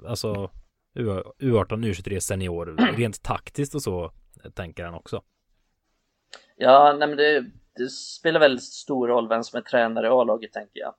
Alltså 0.07 0.51
U- 0.95 1.23
U18, 1.39 1.85
U23 1.85 2.19
senior 2.19 2.93
rent 2.97 3.23
taktiskt 3.23 3.75
och 3.75 3.81
så 3.81 4.11
tänker 4.53 4.85
han 4.85 4.93
också. 4.93 5.21
Ja, 6.55 6.95
nej 6.99 7.07
men 7.07 7.17
det, 7.17 7.45
det 7.75 7.89
spelar 7.89 8.39
väldigt 8.39 8.63
stor 8.63 9.07
roll 9.07 9.27
vem 9.27 9.43
som 9.43 9.57
är 9.57 9.61
tränare 9.61 10.07
i 10.07 10.09
A-laget 10.09 10.53
tänker 10.53 10.79
jag. 10.79 10.93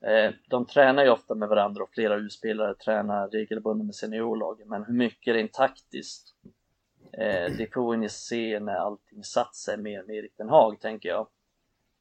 Eh, 0.00 0.34
de 0.48 0.66
tränar 0.66 1.04
ju 1.04 1.10
ofta 1.10 1.34
med 1.34 1.48
varandra 1.48 1.82
och 1.82 1.90
flera 1.92 2.16
U-spelare 2.16 2.74
tränar 2.74 3.28
regelbundet 3.28 3.86
med 3.86 3.94
seniorlagen, 3.94 4.68
men 4.68 4.84
hur 4.84 4.94
mycket 4.94 5.34
rent 5.34 5.52
taktiskt? 5.52 6.34
Eh, 7.12 7.56
det 7.58 7.72
får 7.72 7.96
vi 7.96 8.08
se 8.08 8.60
när 8.60 8.74
allting 8.74 9.24
satt 9.24 9.54
sig 9.54 9.78
mer 9.78 10.02
med 10.02 10.16
Erik 10.16 10.36
Den 10.36 10.48
Haag, 10.48 10.80
tänker 10.80 11.08
jag. 11.08 11.28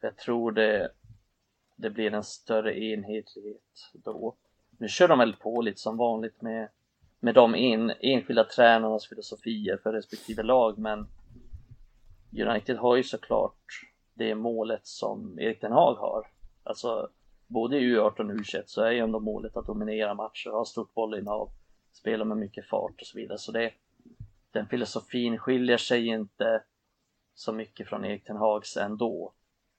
Jag 0.01 0.17
tror 0.17 0.51
det, 0.51 0.91
det 1.75 1.89
blir 1.89 2.13
en 2.13 2.23
större 2.23 2.79
enhetlighet 2.79 3.91
då. 3.93 4.35
Nu 4.77 4.87
kör 4.87 5.07
de 5.07 5.19
väl 5.19 5.35
på 5.35 5.61
lite 5.61 5.79
som 5.81 5.97
vanligt 5.97 6.41
med, 6.41 6.69
med 7.25 7.35
de 7.35 7.55
en, 7.55 7.93
enskilda 7.99 8.43
tränarnas 8.43 9.07
filosofier 9.07 9.77
för 9.83 9.93
respektive 9.93 10.43
lag, 10.43 10.77
men 10.77 11.07
United 12.31 12.77
har 12.77 12.95
ju 12.95 13.03
såklart 13.03 13.63
det 14.13 14.35
målet 14.35 14.87
som 14.87 15.39
Erik 15.39 15.61
Den 15.61 15.71
Haag 15.71 15.95
har. 15.95 16.27
Alltså 16.63 17.09
både 17.47 17.77
i 17.77 17.95
U18 17.95 18.19
och 18.19 18.39
U21 18.39 18.63
så 18.65 18.81
är 18.81 18.91
ju 18.91 18.99
ändå 18.99 19.19
målet 19.19 19.57
att 19.57 19.65
dominera 19.65 20.13
matcher, 20.13 20.49
ha 20.49 20.65
stort 20.65 20.93
bollinnehav, 20.93 21.49
spela 21.91 22.25
med 22.25 22.37
mycket 22.37 22.67
fart 22.69 23.01
och 23.01 23.07
så 23.07 23.17
vidare. 23.17 23.37
Så 23.37 23.51
det, 23.51 23.73
den 24.51 24.67
filosofin 24.67 25.37
skiljer 25.37 25.77
sig 25.77 26.07
inte 26.07 26.63
så 27.35 27.53
mycket 27.53 27.87
från 27.87 28.05
Erik 28.05 28.23
Ten 28.23 28.37
Hags 28.37 28.77
ändå. 28.77 29.33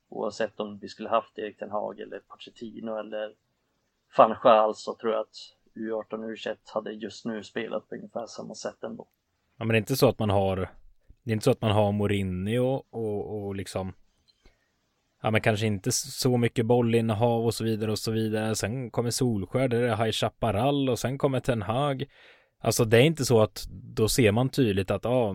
Oavsett 0.09 0.61
om 0.61 0.79
vi 0.79 0.89
skulle 0.89 1.09
haft 1.09 1.39
Erik 1.39 1.59
Ten 1.59 1.71
Hag 1.71 2.01
eller 2.01 2.19
Pochettino 2.19 2.97
eller 2.97 3.35
van 4.17 4.75
så 4.75 4.95
tror 4.95 5.13
jag 5.13 5.21
att 5.21 5.56
U18 5.77 6.25
och 6.25 6.31
U21 6.31 6.57
hade 6.75 6.93
just 6.93 7.25
nu 7.25 7.43
spelat 7.43 7.89
på 7.89 7.95
ungefär 7.95 8.27
samma 8.27 8.55
sätt 8.55 8.85
ändå. 8.85 9.09
Ja, 9.59 9.65
men 9.65 9.69
det 9.69 9.77
är 9.77 9.79
inte 9.79 9.97
så 9.97 10.09
att 10.09 10.19
man 10.19 10.31
har 10.31 10.57
Det 11.23 11.31
är 11.31 11.33
inte 11.33 11.45
så 11.45 11.51
att 11.51 11.61
man 11.61 11.71
har 11.71 11.93
Mourinho 11.93 12.85
och, 12.91 13.47
och 13.47 13.55
liksom 13.55 13.93
Ja 15.23 15.31
men 15.31 15.41
kanske 15.41 15.67
inte 15.67 15.93
så 15.93 16.37
mycket 16.37 16.67
bollinnehav 16.67 17.45
och 17.45 17.55
så 17.55 17.65
vidare 17.65 17.91
och 17.91 17.99
så 17.99 18.11
vidare. 18.11 18.55
Sen 18.55 18.91
kommer 18.91 19.11
Solskär, 19.11 19.69
där 19.69 19.83
är 19.83 19.89
det 19.89 19.97
High 19.97 20.11
Chaparral 20.11 20.89
och 20.89 20.99
sen 20.99 21.19
kommer 21.19 21.41
Ten 21.41 21.63
Hag. 21.63 22.05
Alltså 22.61 22.85
det 22.85 22.97
är 22.97 23.03
inte 23.03 23.25
så 23.25 23.43
att 23.43 23.67
då 23.71 24.09
ser 24.09 24.33
man 24.33 24.49
tydligt 24.49 24.91
att 24.91 25.05
ja, 25.05 25.35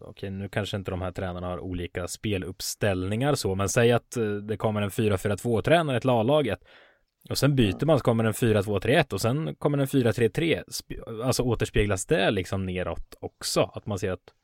okej 0.00 0.30
nu 0.30 0.48
kanske 0.48 0.76
inte 0.76 0.90
de 0.90 1.02
här 1.02 1.12
tränarna 1.12 1.46
har 1.46 1.58
olika 1.58 2.08
speluppställningar 2.08 3.34
så, 3.34 3.54
men 3.54 3.68
säg 3.68 3.92
att 3.92 4.16
eh, 4.16 4.24
det 4.24 4.56
kommer 4.56 4.82
en 4.82 4.90
4-4-2 4.90 5.62
tränare 5.62 6.00
till 6.00 6.10
A-laget 6.10 6.60
och 7.30 7.38
sen 7.38 7.56
byter 7.56 7.84
man 7.86 7.98
så 7.98 8.04
kommer 8.04 8.24
en 8.24 8.32
4-2-3-1 8.32 9.12
och 9.12 9.20
sen 9.20 9.54
kommer 9.54 9.78
en 9.78 9.86
4-3-3. 9.86 10.64
Sp- 10.66 11.22
Alltså 11.24 11.42
återspeglas 11.42 12.06
det 12.06 12.30
liksom 12.30 12.66
neråt 12.66 13.14
också? 13.20 13.70
Att 13.74 13.86
man 13.86 13.98
ser 13.98 14.10
att 14.12 14.34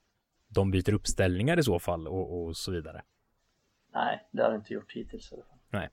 de 0.48 0.70
byter 0.70 0.94
uppställningar 0.94 1.58
i 1.58 1.62
så 1.62 1.78
fall 1.78 2.08
och, 2.08 2.42
och 2.44 2.56
så 2.56 2.72
vidare. 2.72 3.02
Nej, 3.94 4.28
det 4.30 4.42
har 4.42 4.50
det 4.50 4.56
inte 4.56 4.74
gjort 4.74 4.92
hittills 4.92 5.32
i 5.32 5.34
alla 5.34 5.44
fall. 5.44 5.88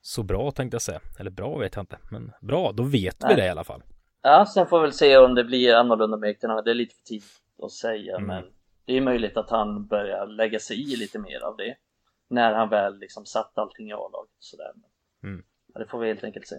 Så 0.00 0.22
bra 0.22 0.50
tänkte 0.50 0.74
jag 0.74 0.82
säga. 0.82 1.00
Eller 1.18 1.30
bra 1.30 1.58
vet 1.58 1.76
jag 1.76 1.82
inte. 1.82 1.98
Men 2.10 2.32
bra, 2.40 2.72
då 2.72 2.82
vet 2.82 3.16
vi 3.22 3.26
Nej. 3.26 3.36
det 3.36 3.46
i 3.46 3.48
alla 3.48 3.64
fall. 3.64 3.82
Ja, 4.22 4.46
sen 4.54 4.66
får 4.66 4.78
vi 4.80 4.82
väl 4.82 4.92
se 4.92 5.16
om 5.18 5.34
det 5.34 5.44
blir 5.44 5.74
annorlunda 5.74 6.16
med 6.16 6.36
Hag. 6.42 6.64
Det 6.64 6.70
är 6.70 6.74
lite 6.74 6.94
för 6.94 7.02
tidigt 7.02 7.40
att 7.62 7.72
säga, 7.72 8.14
Mm. 8.16 8.26
men 8.26 8.44
det 8.84 8.92
är 8.96 9.00
möjligt 9.00 9.36
att 9.36 9.50
han 9.50 9.86
börjar 9.86 10.26
lägga 10.26 10.58
sig 10.58 10.92
i 10.92 10.96
lite 10.96 11.18
mer 11.18 11.40
av 11.40 11.56
det. 11.56 11.76
När 12.28 12.52
han 12.54 12.68
väl 12.68 12.98
liksom 12.98 13.26
satt 13.26 13.58
allting 13.58 13.88
i 13.88 13.92
A-laget 13.92 14.30
sådär. 14.38 14.72
Mm. 15.22 15.44
Det 15.78 15.86
får 15.86 15.98
vi 15.98 16.08
helt 16.08 16.24
enkelt 16.24 16.46
se. 16.46 16.56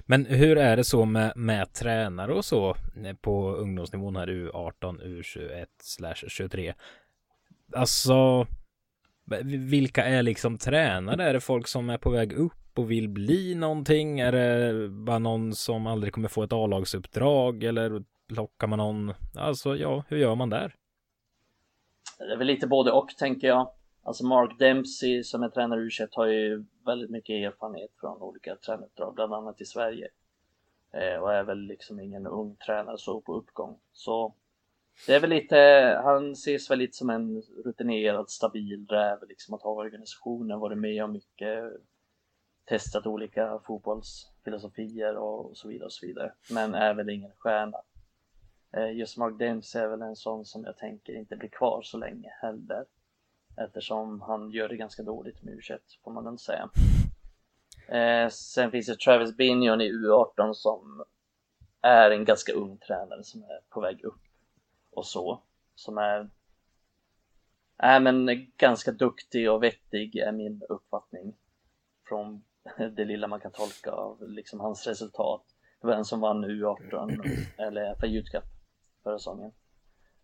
Men 0.00 0.26
hur 0.26 0.58
är 0.58 0.76
det 0.76 0.84
så 0.84 1.04
med, 1.04 1.32
med 1.36 1.72
tränare 1.72 2.34
och 2.34 2.44
så 2.44 2.76
eh, 3.04 3.16
på 3.20 3.50
ungdomsnivån 3.50 4.16
här 4.16 4.26
U18, 4.26 5.02
U21 5.02 5.66
slash 5.78 6.14
23? 6.14 6.74
Alltså, 7.76 8.46
vilka 9.44 10.04
är 10.04 10.22
liksom 10.22 10.58
tränare? 10.58 11.24
Är 11.24 11.32
det 11.32 11.40
folk 11.40 11.68
som 11.68 11.90
är 11.90 11.98
på 11.98 12.10
väg 12.10 12.32
upp 12.32 12.78
och 12.78 12.90
vill 12.90 13.08
bli 13.08 13.54
någonting? 13.54 14.20
Är 14.20 14.32
det 14.32 14.88
bara 14.88 15.18
någon 15.18 15.54
som 15.54 15.86
aldrig 15.86 16.12
kommer 16.12 16.28
få 16.28 16.42
ett 16.42 16.52
A-lagsuppdrag? 16.52 17.64
Eller 17.64 18.02
lockar 18.28 18.66
man 18.66 18.78
någon? 18.78 19.14
Alltså, 19.36 19.76
ja, 19.76 20.04
hur 20.08 20.16
gör 20.16 20.34
man 20.34 20.50
där? 20.50 20.74
Det 22.18 22.32
är 22.32 22.36
väl 22.36 22.46
lite 22.46 22.66
både 22.66 22.92
och 22.92 23.08
tänker 23.08 23.46
jag. 23.46 23.70
Alltså 24.02 24.24
Mark 24.24 24.58
Dempsey 24.58 25.22
som 25.22 25.42
är 25.42 25.48
tränare 25.48 25.80
i 25.80 25.88
U21 25.88 26.08
har 26.12 26.26
ju 26.26 26.64
väldigt 26.86 27.10
mycket 27.10 27.34
erfarenhet 27.34 27.90
från 28.00 28.22
olika 28.22 28.56
tränaruppdrag, 28.56 29.14
bland 29.14 29.34
annat 29.34 29.60
i 29.60 29.64
Sverige. 29.64 30.08
Eh, 30.92 31.22
och 31.22 31.32
är 31.34 31.42
väl 31.42 31.58
liksom 31.58 32.00
ingen 32.00 32.26
ung 32.26 32.56
tränare 32.56 32.98
så 32.98 33.20
på 33.20 33.34
uppgång. 33.34 33.78
Så 33.92 34.34
det 35.06 35.14
är 35.14 35.20
väl 35.20 35.30
lite, 35.30 35.56
han 36.04 36.32
ses 36.32 36.70
väl 36.70 36.78
lite 36.78 36.96
som 36.96 37.10
en 37.10 37.42
rutinerad, 37.64 38.30
stabil 38.30 38.86
räv 38.88 39.18
liksom 39.28 39.54
att 39.54 39.62
ha 39.62 39.70
organisationen, 39.70 40.60
varit 40.60 40.78
med 40.78 41.04
om 41.04 41.12
mycket, 41.12 41.72
testat 42.64 43.06
olika 43.06 43.58
fotbollsfilosofier 43.58 45.16
och 45.16 45.56
så 45.56 45.68
vidare 45.68 45.86
och 45.86 45.92
så 45.92 46.06
vidare. 46.06 46.32
Men 46.50 46.74
är 46.74 46.94
väl 46.94 47.10
ingen 47.10 47.32
stjärna. 47.38 47.78
Eh, 48.72 48.92
Just 48.92 49.18
Mark 49.18 49.38
Dempsey 49.38 49.82
är 49.82 49.88
väl 49.88 50.02
en 50.02 50.16
sån 50.16 50.44
som 50.44 50.64
jag 50.64 50.76
tänker 50.76 51.12
inte 51.12 51.36
blir 51.36 51.48
kvar 51.48 51.82
så 51.82 51.98
länge 51.98 52.28
heller. 52.40 52.84
Eftersom 53.56 54.20
han 54.20 54.50
gör 54.50 54.68
det 54.68 54.76
ganska 54.76 55.02
dåligt 55.02 55.42
med 55.42 55.54
U21 55.54 55.78
får 56.04 56.10
man 56.10 56.26
ändå 56.26 56.38
säga. 56.38 56.70
Eh, 57.88 58.28
sen 58.28 58.70
finns 58.70 58.86
det 58.86 58.98
Travis 58.98 59.36
Binion 59.36 59.80
i 59.80 59.92
U18 59.92 60.52
som 60.52 61.04
är 61.80 62.10
en 62.10 62.24
ganska 62.24 62.52
ung 62.52 62.78
tränare 62.78 63.24
som 63.24 63.42
är 63.42 63.60
på 63.68 63.80
väg 63.80 64.04
upp 64.04 64.20
och 64.90 65.06
så. 65.06 65.42
Som 65.74 65.98
är, 65.98 66.30
är 67.76 68.00
men 68.00 68.46
ganska 68.56 68.92
duktig 68.92 69.50
och 69.50 69.62
vettig 69.62 70.16
är 70.16 70.32
min 70.32 70.62
uppfattning. 70.68 71.34
Från 72.08 72.44
det 72.96 73.04
lilla 73.04 73.26
man 73.28 73.40
kan 73.40 73.52
tolka 73.52 73.90
av 73.90 74.28
liksom 74.28 74.60
hans 74.60 74.86
resultat. 74.86 75.44
Det 75.80 75.86
var 75.86 75.94
en 75.94 76.04
som 76.04 76.20
vann 76.20 76.44
U18 76.44 77.28
eller 77.56 78.06
Youth 78.06 78.30
Cup 78.30 78.44
förra 79.02 79.18
säsongen. 79.18 79.52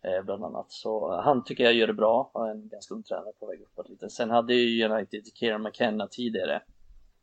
Eh, 0.02 0.22
bland 0.24 0.44
annat. 0.44 0.72
Så 0.72 1.12
eh, 1.12 1.20
han 1.20 1.44
tycker 1.44 1.64
jag 1.64 1.72
gör 1.72 1.86
det 1.86 1.94
bra 1.94 2.30
och 2.34 2.46
är 2.46 2.50
en 2.50 2.68
ganska 2.68 2.94
ung 2.94 3.02
tränare 3.02 3.32
på 3.38 3.46
väg 3.46 3.60
uppåt 3.60 3.88
lite. 3.88 4.10
Sen 4.10 4.30
hade 4.30 4.54
ju 4.54 4.84
United 4.84 5.26
Kieran 5.34 5.62
McKenna 5.62 6.08
tidigare 6.08 6.62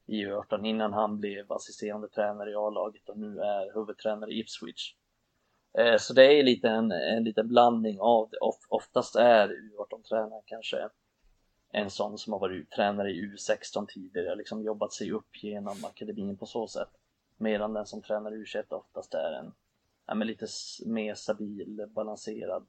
i 0.05 0.25
U18 0.25 0.65
innan 0.65 0.93
han 0.93 1.19
blev 1.19 1.51
assisterande 1.51 2.07
tränare 2.07 2.51
i 2.51 2.55
A-laget 2.55 3.09
och 3.09 3.17
nu 3.17 3.39
är 3.39 3.73
huvudtränare 3.73 4.31
i 4.31 4.39
Ipswich. 4.39 4.95
Eh, 5.77 5.97
så 5.97 6.13
det 6.13 6.39
är 6.39 6.43
lite 6.43 6.69
en, 6.69 6.91
en 6.91 7.23
liten 7.23 7.47
blandning 7.47 7.99
av 7.99 8.29
det. 8.29 8.37
Oftast 8.69 9.15
är 9.15 9.47
U18-tränaren 9.47 10.43
kanske 10.45 10.89
en 11.71 11.89
sån 11.89 12.17
som 12.17 12.33
har 12.33 12.39
varit 12.39 12.71
tränare 12.71 13.11
i 13.11 13.21
U16 13.21 13.85
tidigare, 13.87 14.35
liksom 14.35 14.63
jobbat 14.63 14.93
sig 14.93 15.11
upp 15.11 15.43
genom 15.43 15.85
akademin 15.85 16.37
på 16.37 16.45
så 16.45 16.67
sätt. 16.67 16.89
Medan 17.37 17.73
den 17.73 17.85
som 17.85 18.01
tränar 18.01 18.33
i 18.33 18.43
U21 18.43 18.73
oftast 18.73 19.13
är 19.13 19.31
en 19.31 19.53
ja, 20.07 20.15
men 20.15 20.27
lite 20.27 20.47
mer 20.85 21.13
stabil, 21.13 21.85
balanserad, 21.95 22.67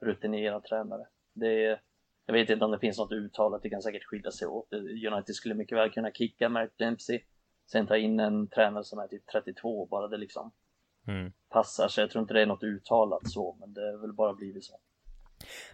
rutinerad 0.00 0.64
tränare. 0.64 1.06
Det 1.32 1.66
är, 1.66 1.80
Jag 2.26 2.34
vet 2.34 2.50
inte 2.50 2.64
om 2.64 2.70
det 2.70 2.78
finns 2.78 2.98
något 2.98 3.12
uttalat, 3.12 3.62
det 3.62 3.70
kan 3.70 3.82
säkert 3.82 4.04
skilja 4.04 4.30
sig 4.30 4.48
åt. 4.48 4.72
United 5.12 5.34
skulle 5.34 5.54
mycket 5.54 5.78
väl 5.78 5.90
kunna 5.90 6.10
kicka 6.10 6.48
Mark 6.48 6.72
Dempsey, 6.78 7.20
sen 7.66 7.86
ta 7.86 7.96
in 7.96 8.20
en 8.20 8.48
tränare 8.48 8.84
som 8.84 8.98
är 8.98 9.08
typ 9.08 9.26
32 9.26 9.86
bara 9.86 10.08
det 10.08 10.16
liksom 10.16 10.52
mm. 11.06 11.32
passar. 11.48 11.88
Så 11.88 12.00
jag 12.00 12.10
tror 12.10 12.22
inte 12.22 12.34
det 12.34 12.42
är 12.42 12.46
något 12.46 12.62
uttalat 12.62 13.30
så, 13.30 13.56
men 13.60 13.74
det 13.74 13.88
är 13.88 13.96
väl 13.96 14.12
bara 14.12 14.34
blivit 14.34 14.64
så. 14.64 14.80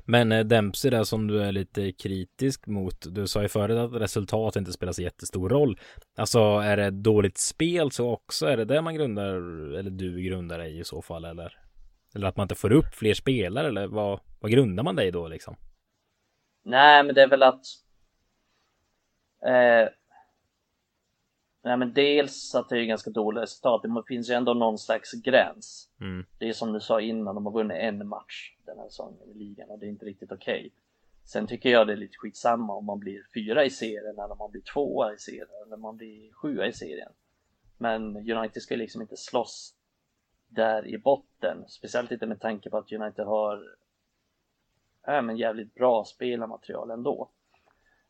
Men 0.04 0.32
eh, 0.32 0.44
Dempsey 0.44 0.90
där 0.90 1.04
som 1.04 1.26
du 1.26 1.42
är 1.42 1.52
lite 1.52 1.92
kritisk 1.92 2.66
mot. 2.66 3.14
Du 3.14 3.26
sa 3.26 3.42
ju 3.42 3.48
förut 3.48 3.76
att 3.78 4.00
resultat 4.00 4.56
inte 4.56 4.72
spelar 4.72 4.92
så 4.92 5.02
jättestor 5.02 5.48
roll. 5.48 5.80
Alltså 6.16 6.38
är 6.40 6.76
det 6.76 6.90
dåligt 6.90 7.38
spel 7.38 7.90
så 7.90 8.10
också? 8.10 8.46
Är 8.46 8.56
det 8.56 8.64
det 8.64 8.82
man 8.82 8.94
grundar 8.94 9.34
eller 9.78 9.90
du 9.90 10.22
grundar 10.22 10.58
dig 10.58 10.78
i 10.78 10.84
så 10.84 11.02
fall 11.02 11.24
eller? 11.24 11.58
Eller 12.14 12.26
att 12.26 12.36
man 12.36 12.44
inte 12.44 12.54
får 12.54 12.72
upp 12.72 12.94
fler 12.94 13.14
spelare 13.14 13.68
eller 13.68 13.86
vad, 13.86 14.20
vad 14.40 14.50
grundar 14.50 14.82
man 14.84 14.96
dig 14.96 15.10
då 15.10 15.28
liksom? 15.28 15.56
Nej, 16.64 17.02
men 17.04 17.14
det 17.14 17.22
är 17.22 17.28
väl 17.28 17.42
att 17.42 17.64
eh, 19.46 19.88
Nej 21.68 21.76
men 21.76 21.92
dels 21.92 22.54
att 22.54 22.68
det 22.68 22.78
är 22.78 22.84
ganska 22.84 23.10
dåliga 23.10 23.42
resultat, 23.42 23.82
det 23.82 24.02
finns 24.08 24.30
ju 24.30 24.34
ändå 24.34 24.54
någon 24.54 24.78
slags 24.78 25.12
gräns. 25.12 25.90
Mm. 26.00 26.26
Det 26.38 26.48
är 26.48 26.52
som 26.52 26.72
du 26.72 26.80
sa 26.80 27.00
innan, 27.00 27.34
de 27.34 27.46
har 27.46 27.52
vunnit 27.52 27.76
en 27.80 28.08
match 28.08 28.54
den 28.66 28.78
här 28.78 28.88
säsongen 28.88 29.28
i 29.30 29.34
ligan 29.34 29.70
och 29.70 29.78
det 29.78 29.86
är 29.86 29.88
inte 29.88 30.06
riktigt 30.06 30.32
okej. 30.32 30.58
Okay. 30.58 30.70
Sen 31.24 31.46
tycker 31.46 31.70
jag 31.70 31.86
det 31.86 31.92
är 31.92 31.96
lite 31.96 32.16
skitsamma 32.18 32.74
om 32.74 32.84
man 32.84 32.98
blir 32.98 33.22
fyra 33.34 33.64
i 33.64 33.70
serien 33.70 34.18
eller 34.18 34.32
om 34.32 34.38
man 34.38 34.50
blir 34.50 34.60
tvåa 34.60 35.12
i 35.12 35.18
serien 35.18 35.48
eller 35.64 35.74
om 35.74 35.80
man 35.80 35.96
blir 35.96 36.32
sjua 36.32 36.66
i 36.66 36.72
serien. 36.72 37.12
Men 37.78 38.16
United 38.16 38.62
ska 38.62 38.76
liksom 38.76 39.02
inte 39.02 39.16
slåss 39.16 39.74
där 40.48 40.86
i 40.86 40.98
botten, 40.98 41.64
speciellt 41.68 42.10
inte 42.10 42.26
med 42.26 42.40
tanke 42.40 42.70
på 42.70 42.78
att 42.78 42.92
United 42.92 43.26
har 43.26 43.76
äh, 45.08 45.22
men 45.22 45.36
jävligt 45.36 45.74
bra 45.74 46.04
spelarmaterial 46.04 46.90
ändå. 46.90 47.30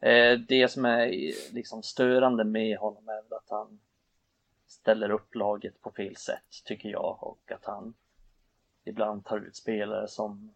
Eh, 0.01 0.39
det 0.39 0.69
som 0.69 0.85
är 0.85 1.09
liksom 1.55 1.83
störande 1.83 2.45
med 2.45 2.79
honom 2.79 3.09
är 3.09 3.23
väl 3.23 3.33
att 3.33 3.51
han 3.51 3.81
ställer 4.67 5.11
upp 5.11 5.35
laget 5.35 5.83
på 5.83 5.91
fel 5.91 6.17
sätt 6.17 6.63
tycker 6.65 6.89
jag 6.89 7.19
och 7.21 7.53
att 7.53 7.65
han 7.65 7.95
ibland 8.85 9.25
tar 9.25 9.39
ut 9.39 9.57
spelare 9.57 10.09
som 10.09 10.55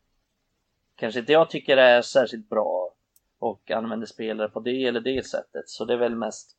kanske 0.95 1.21
inte 1.21 1.33
jag 1.33 1.51
tycker 1.51 1.77
är 1.77 2.03
särskilt 2.03 2.49
bra 2.49 2.95
och 3.39 3.71
använder 3.71 4.07
spelare 4.07 4.49
på 4.49 4.61
det 4.61 4.85
eller 4.85 5.01
det 5.01 5.27
sättet. 5.27 5.69
Så 5.69 5.85
det 5.85 5.93
är 5.93 5.99
väl 5.99 6.17
mest 6.17 6.57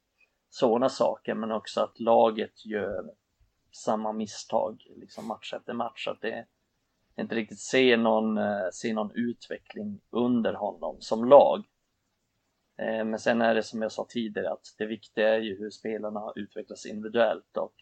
sådana 0.50 0.89
saker 0.89 1.34
men 1.34 1.52
också 1.52 1.82
att 1.82 2.00
laget 2.00 2.65
gör 2.65 3.12
samma 3.72 4.13
misstag 4.13 4.88
liksom 4.96 5.28
match 5.28 5.54
efter 5.54 5.74
match. 5.74 6.08
Att 6.08 6.22
det 6.22 6.46
inte 7.15 7.36
riktigt 7.36 7.60
ser 7.60 7.98
någon, 7.98 8.38
eh, 8.38 8.69
ser 8.74 8.93
någon 8.93 9.12
utveckling 9.15 10.02
under 10.10 10.54
honom 10.54 10.96
som 11.00 11.26
lag. 11.26 11.63
Eh, 12.77 13.05
men 13.05 13.19
sen 13.19 13.41
är 13.41 13.55
det 13.55 13.63
som 13.63 13.81
jag 13.81 13.91
sa 13.91 14.05
tidigare 14.09 14.51
att 14.51 14.75
det 14.77 14.86
viktiga 14.86 15.36
är 15.36 15.39
ju 15.39 15.57
hur 15.59 15.69
spelarna 15.69 16.33
utvecklas 16.36 16.86
individuellt 16.86 17.57
och 17.57 17.73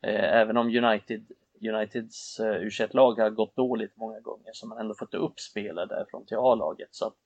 eh, 0.00 0.36
även 0.36 0.56
om 0.56 0.66
United, 0.66 1.32
Uniteds 1.60 2.40
eh, 2.40 2.56
u 2.56 2.70
lag 2.90 3.18
har 3.18 3.30
gått 3.30 3.56
dåligt 3.56 3.96
många 3.96 4.20
gånger 4.20 4.50
så 4.52 4.66
har 4.66 4.68
man 4.68 4.78
ändå 4.78 4.94
fått 4.94 5.14
upp 5.14 5.40
spelare 5.40 5.86
därifrån 5.86 6.26
till 6.26 6.36
A-laget 6.36 6.88
så 6.94 7.06
att 7.06 7.16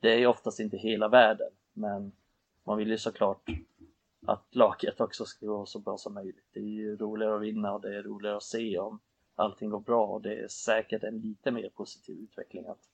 det 0.00 0.12
är 0.12 0.18
ju 0.18 0.26
oftast 0.26 0.60
inte 0.60 0.76
hela 0.76 1.08
världen 1.08 1.50
men 1.72 2.12
man 2.64 2.78
vill 2.78 2.90
ju 2.90 2.98
såklart 2.98 3.50
att 4.26 4.54
laget 4.54 5.00
också 5.00 5.24
ska 5.24 5.46
gå 5.46 5.66
så 5.66 5.78
bra 5.78 5.98
som 5.98 6.14
möjligt. 6.14 6.48
Det 6.52 6.60
är 6.60 6.64
ju 6.64 6.96
roligare 6.96 7.36
att 7.36 7.42
vinna 7.42 7.72
och 7.72 7.80
det 7.80 7.96
är 7.96 8.02
roligare 8.02 8.36
att 8.36 8.42
se 8.42 8.78
om 8.78 9.00
allting 9.34 9.70
går 9.70 9.80
bra 9.80 10.06
och 10.06 10.22
det 10.22 10.34
är 10.34 10.48
säkert 10.48 11.02
en 11.02 11.18
lite 11.18 11.50
mer 11.50 11.68
positiv 11.68 12.18
utveckling 12.18 12.66
att 12.66 12.88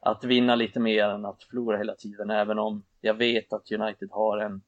att 0.00 0.24
vinna 0.24 0.54
lite 0.54 0.80
mer 0.80 1.04
än 1.04 1.24
att 1.24 1.42
förlora 1.42 1.78
hela 1.78 1.94
tiden, 1.94 2.30
även 2.30 2.58
om 2.58 2.84
jag 3.00 3.14
vet 3.14 3.52
att 3.52 3.72
United 3.72 4.08
har 4.10 4.38
en 4.38 4.62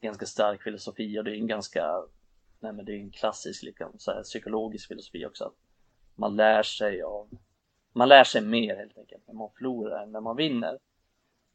ganska 0.00 0.26
stark 0.26 0.62
filosofi 0.62 1.18
och 1.18 1.24
det 1.24 1.30
är 1.30 1.34
en 1.34 1.46
ganska, 1.46 2.02
nej 2.60 2.72
men 2.72 2.84
det 2.84 2.92
är 2.92 2.96
en 2.96 3.10
klassisk 3.10 3.62
liksom, 3.62 3.92
så 3.98 4.12
här, 4.12 4.22
psykologisk 4.22 4.88
filosofi 4.88 5.26
också, 5.26 5.44
att 5.44 5.54
man 6.14 6.36
lär 6.36 6.62
sig 6.62 7.02
av, 7.02 7.28
man 7.92 8.08
lär 8.08 8.24
sig 8.24 8.42
mer 8.42 8.76
helt 8.76 8.98
enkelt 8.98 9.26
när 9.26 9.34
man 9.34 9.50
förlorar 9.58 10.02
än 10.02 10.12
när 10.12 10.20
man 10.20 10.36
vinner. 10.36 10.78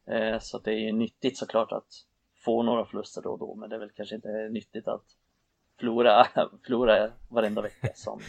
Eh, 0.06 0.38
så 0.38 0.58
det 0.58 0.70
är 0.70 0.78
ju 0.78 0.92
nyttigt 0.92 1.38
såklart 1.38 1.72
att 1.72 2.06
få 2.34 2.62
några 2.62 2.84
förluster 2.84 3.22
då 3.22 3.30
och 3.30 3.38
då, 3.38 3.54
men 3.54 3.70
det 3.70 3.76
är 3.76 3.80
väl 3.80 3.90
kanske 3.90 4.14
inte 4.14 4.48
nyttigt 4.50 4.88
att 4.88 5.04
förlora, 5.78 6.24
förlora 6.64 7.12
varenda 7.28 7.62
vecka 7.62 7.88
som 7.94 8.20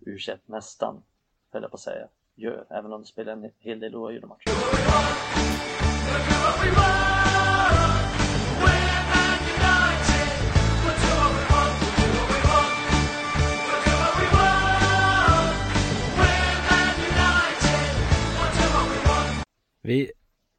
u 0.00 0.18
nästan, 0.46 1.02
höll 1.50 1.62
jag 1.62 1.70
på 1.70 1.74
att 1.74 1.80
säga 1.80 2.08
gör, 2.40 2.66
även 2.70 2.92
om 2.92 3.00
de 3.00 3.04
spelar 3.04 3.32
en 3.32 3.50
hel 3.58 3.80
del 3.80 3.94
oavgjorda 3.94 4.26
matcher. 4.26 4.50
Vi 19.82 20.12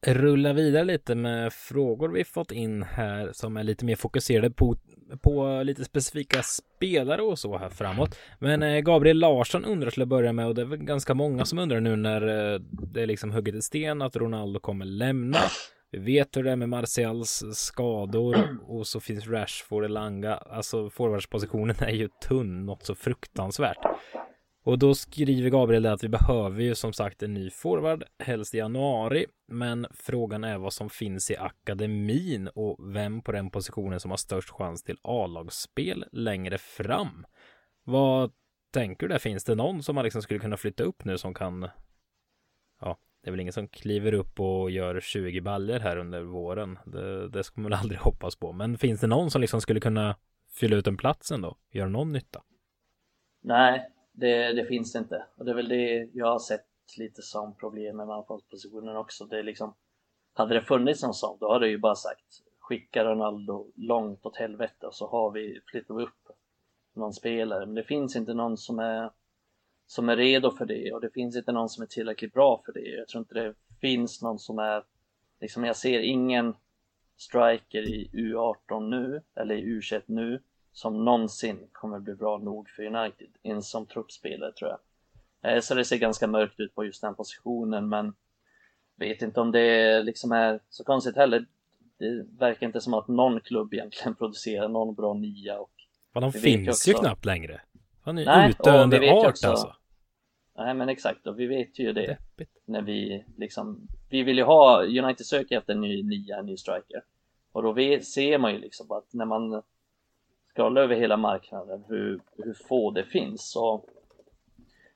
rullar 0.07 0.53
vidare 0.53 0.83
lite 0.83 1.15
med 1.15 1.53
frågor 1.53 2.09
vi 2.09 2.23
fått 2.23 2.51
in 2.51 2.83
här 2.83 3.31
som 3.33 3.57
är 3.57 3.63
lite 3.63 3.85
mer 3.85 3.95
fokuserade 3.95 4.51
på, 4.51 4.75
på 5.21 5.63
lite 5.63 5.85
specifika 5.85 6.43
spelare 6.43 7.21
och 7.21 7.39
så 7.39 7.57
här 7.57 7.69
framåt. 7.69 8.19
Men 8.39 8.63
eh, 8.63 8.79
Gabriel 8.79 9.19
Larsson 9.19 9.65
undrar 9.65 9.91
till 9.91 10.01
att 10.01 10.07
börja 10.07 10.33
med 10.33 10.47
och 10.47 10.55
det 10.55 10.61
är 10.61 10.65
väl 10.65 10.79
ganska 10.79 11.13
många 11.13 11.45
som 11.45 11.59
undrar 11.59 11.79
nu 11.79 11.95
när 11.95 12.53
eh, 12.53 12.59
det 12.93 13.01
är 13.01 13.07
liksom 13.07 13.31
hugget 13.31 13.55
i 13.55 13.61
sten 13.61 14.01
att 14.01 14.15
Ronaldo 14.15 14.59
kommer 14.59 14.85
lämna. 14.85 15.39
Vi 15.91 15.99
vet 15.99 16.37
hur 16.37 16.43
det 16.43 16.51
är 16.51 16.55
med 16.55 16.69
Martials 16.69 17.43
skador 17.53 18.57
och 18.67 18.87
så 18.87 18.99
finns 18.99 19.27
Rashford, 19.27 19.85
Elanga. 19.85 20.35
Alltså 20.35 20.89
forwardspositionen 20.89 21.75
är 21.79 21.91
ju 21.93 22.09
tunn, 22.27 22.65
något 22.65 22.85
så 22.85 22.95
fruktansvärt. 22.95 23.77
Och 24.63 24.79
då 24.79 24.95
skriver 24.95 25.49
Gabriel 25.49 25.85
att 25.85 26.03
vi 26.03 26.09
behöver 26.09 26.61
ju 26.61 26.75
som 26.75 26.93
sagt 26.93 27.23
en 27.23 27.33
ny 27.33 27.49
forward, 27.49 28.03
helst 28.19 28.55
i 28.55 28.57
januari. 28.57 29.25
Men 29.47 29.87
frågan 29.93 30.43
är 30.43 30.57
vad 30.57 30.73
som 30.73 30.89
finns 30.89 31.31
i 31.31 31.37
akademin 31.37 32.47
och 32.47 32.95
vem 32.95 33.21
på 33.21 33.31
den 33.31 33.49
positionen 33.49 33.99
som 33.99 34.11
har 34.11 34.17
störst 34.17 34.49
chans 34.49 34.83
till 34.83 34.97
A-lagsspel 35.01 36.05
längre 36.11 36.57
fram. 36.57 37.25
Vad 37.83 38.31
tänker 38.71 39.07
du 39.07 39.13
där? 39.13 39.19
Finns 39.19 39.43
det 39.43 39.55
någon 39.55 39.83
som 39.83 39.95
man 39.95 40.03
liksom 40.03 40.21
skulle 40.21 40.39
kunna 40.39 40.57
flytta 40.57 40.83
upp 40.83 41.05
nu 41.05 41.17
som 41.17 41.33
kan 41.33 41.69
Ja, 42.81 42.97
det 43.21 43.29
är 43.29 43.31
väl 43.31 43.39
ingen 43.39 43.53
som 43.53 43.67
kliver 43.67 44.13
upp 44.13 44.39
och 44.39 44.71
gör 44.71 44.99
20 44.99 45.41
baller 45.41 45.79
här 45.79 45.97
under 45.97 46.21
våren. 46.21 46.79
Det, 46.85 47.29
det 47.29 47.43
ska 47.43 47.61
man 47.61 47.73
aldrig 47.73 47.99
hoppas 48.01 48.35
på. 48.35 48.53
Men 48.53 48.77
finns 48.77 49.01
det 49.01 49.07
någon 49.07 49.31
som 49.31 49.41
liksom 49.41 49.61
skulle 49.61 49.79
kunna 49.79 50.15
fylla 50.49 50.75
ut 50.75 50.87
en 50.87 50.97
plats 50.97 51.31
ändå? 51.31 51.57
Göra 51.71 51.89
någon 51.89 52.11
nytta? 52.11 52.41
Nej, 53.43 53.89
det, 54.11 54.53
det, 54.53 54.65
finns 54.65 54.93
det 54.93 54.99
inte. 54.99 55.25
Och 55.35 55.45
det 55.45 55.51
är 55.51 55.55
väl 55.55 55.69
det 55.69 56.09
jag 56.13 56.25
har 56.25 56.39
sett 56.39 56.67
lite 56.97 57.21
som 57.21 57.55
problem 57.55 57.97
med 57.97 58.09
anfallspositionen 58.09 58.97
också. 58.97 59.25
Det 59.25 59.39
är 59.39 59.43
liksom, 59.43 59.73
hade 60.33 60.53
det 60.53 60.61
funnits 60.61 61.03
någon 61.03 61.13
sån, 61.13 61.37
då 61.39 61.53
hade 61.53 61.65
jag 61.65 61.71
ju 61.71 61.77
bara 61.77 61.95
sagt 61.95 62.43
skicka 62.59 63.05
Ronaldo 63.05 63.71
långt 63.75 64.25
åt 64.25 64.37
helvete 64.37 64.87
och 64.87 64.95
så 64.95 65.07
har 65.07 65.31
vi, 65.31 65.59
flyttar 65.65 65.95
vi 65.95 66.03
upp 66.03 66.31
någon 66.93 67.13
spelare. 67.13 67.65
Men 67.65 67.75
det 67.75 67.83
finns 67.83 68.15
inte 68.15 68.33
någon 68.33 68.57
som 68.57 68.79
är, 68.79 69.11
som 69.87 70.09
är 70.09 70.17
redo 70.17 70.51
för 70.51 70.65
det 70.65 70.91
och 70.93 71.01
det 71.01 71.09
finns 71.09 71.35
inte 71.35 71.51
någon 71.51 71.69
som 71.69 71.83
är 71.83 71.87
tillräckligt 71.87 72.33
bra 72.33 72.61
för 72.65 72.73
det. 72.73 72.89
Jag 72.89 73.07
tror 73.07 73.19
inte 73.19 73.33
det 73.33 73.53
finns 73.81 74.21
någon 74.21 74.39
som 74.39 74.59
är, 74.59 74.83
liksom 75.39 75.63
jag 75.63 75.75
ser 75.75 75.99
ingen 75.99 76.53
striker 77.17 77.81
i 77.81 78.09
U18 78.13 78.89
nu, 78.89 79.21
eller 79.35 79.55
i 79.55 79.79
U21 79.79 80.01
nu, 80.05 80.41
som 80.73 81.05
någonsin 81.05 81.67
kommer 81.71 81.99
bli 81.99 82.15
bra 82.15 82.37
nog 82.37 82.69
för 82.69 82.83
United, 82.83 83.27
ens 83.43 83.69
som 83.69 83.85
truppspelare 83.85 84.51
tror 84.51 84.69
jag. 84.69 84.79
Eh, 85.43 85.61
så 85.61 85.75
det 85.75 85.85
ser 85.85 85.97
ganska 85.97 86.27
mörkt 86.27 86.59
ut 86.59 86.75
på 86.75 86.85
just 86.85 87.01
den 87.01 87.15
positionen, 87.15 87.89
men 87.89 88.13
vet 88.95 89.21
inte 89.21 89.41
om 89.41 89.51
det 89.51 90.03
liksom 90.03 90.31
är 90.31 90.59
så 90.69 90.83
konstigt 90.83 91.15
heller. 91.15 91.45
Det 91.97 92.25
verkar 92.39 92.67
inte 92.67 92.81
som 92.81 92.93
att 92.93 93.07
någon 93.07 93.39
klubb 93.39 93.73
egentligen 93.73 94.15
producerar 94.19 94.67
någon 94.67 94.95
bra 94.95 95.13
nia 95.13 95.59
och 95.59 95.71
Men 96.13 96.21
de 96.23 96.33
finns 96.33 96.69
också... 96.69 96.89
ju 96.89 96.93
knappt 96.93 97.25
längre. 97.25 97.61
Han 98.03 98.17
är 98.17 98.25
Nej, 98.25 98.49
utdöende 98.49 99.11
art 99.13 99.27
också... 99.27 99.47
alltså. 99.47 99.75
Nej 100.57 100.73
men 100.73 100.89
exakt, 100.89 101.27
och 101.27 101.39
vi 101.39 101.47
vet 101.47 101.79
ju 101.79 101.93
det 101.93 102.07
Deppigt. 102.07 102.61
när 102.65 102.81
vi 102.81 103.25
liksom, 103.37 103.87
vi 104.09 104.23
vill 104.23 104.37
ju 104.37 104.43
ha, 104.43 104.83
United 104.83 105.25
söker 105.25 105.57
efter 105.57 105.73
en 105.73 105.81
ny 105.81 106.03
nia, 106.03 106.37
en 106.37 106.45
ny 106.45 106.57
striker. 106.57 107.03
Och 107.51 107.63
då 107.63 107.75
ser 108.01 108.37
man 108.37 108.53
ju 108.53 108.59
liksom 108.59 108.91
att 108.91 109.13
när 109.13 109.25
man 109.25 109.63
skrolla 110.53 110.81
över 110.81 110.95
hela 110.95 111.17
marknaden 111.17 111.83
hur, 111.87 112.21
hur 112.37 112.53
få 112.53 112.91
det 112.91 113.03
finns. 113.03 113.55
Och, 113.55 113.85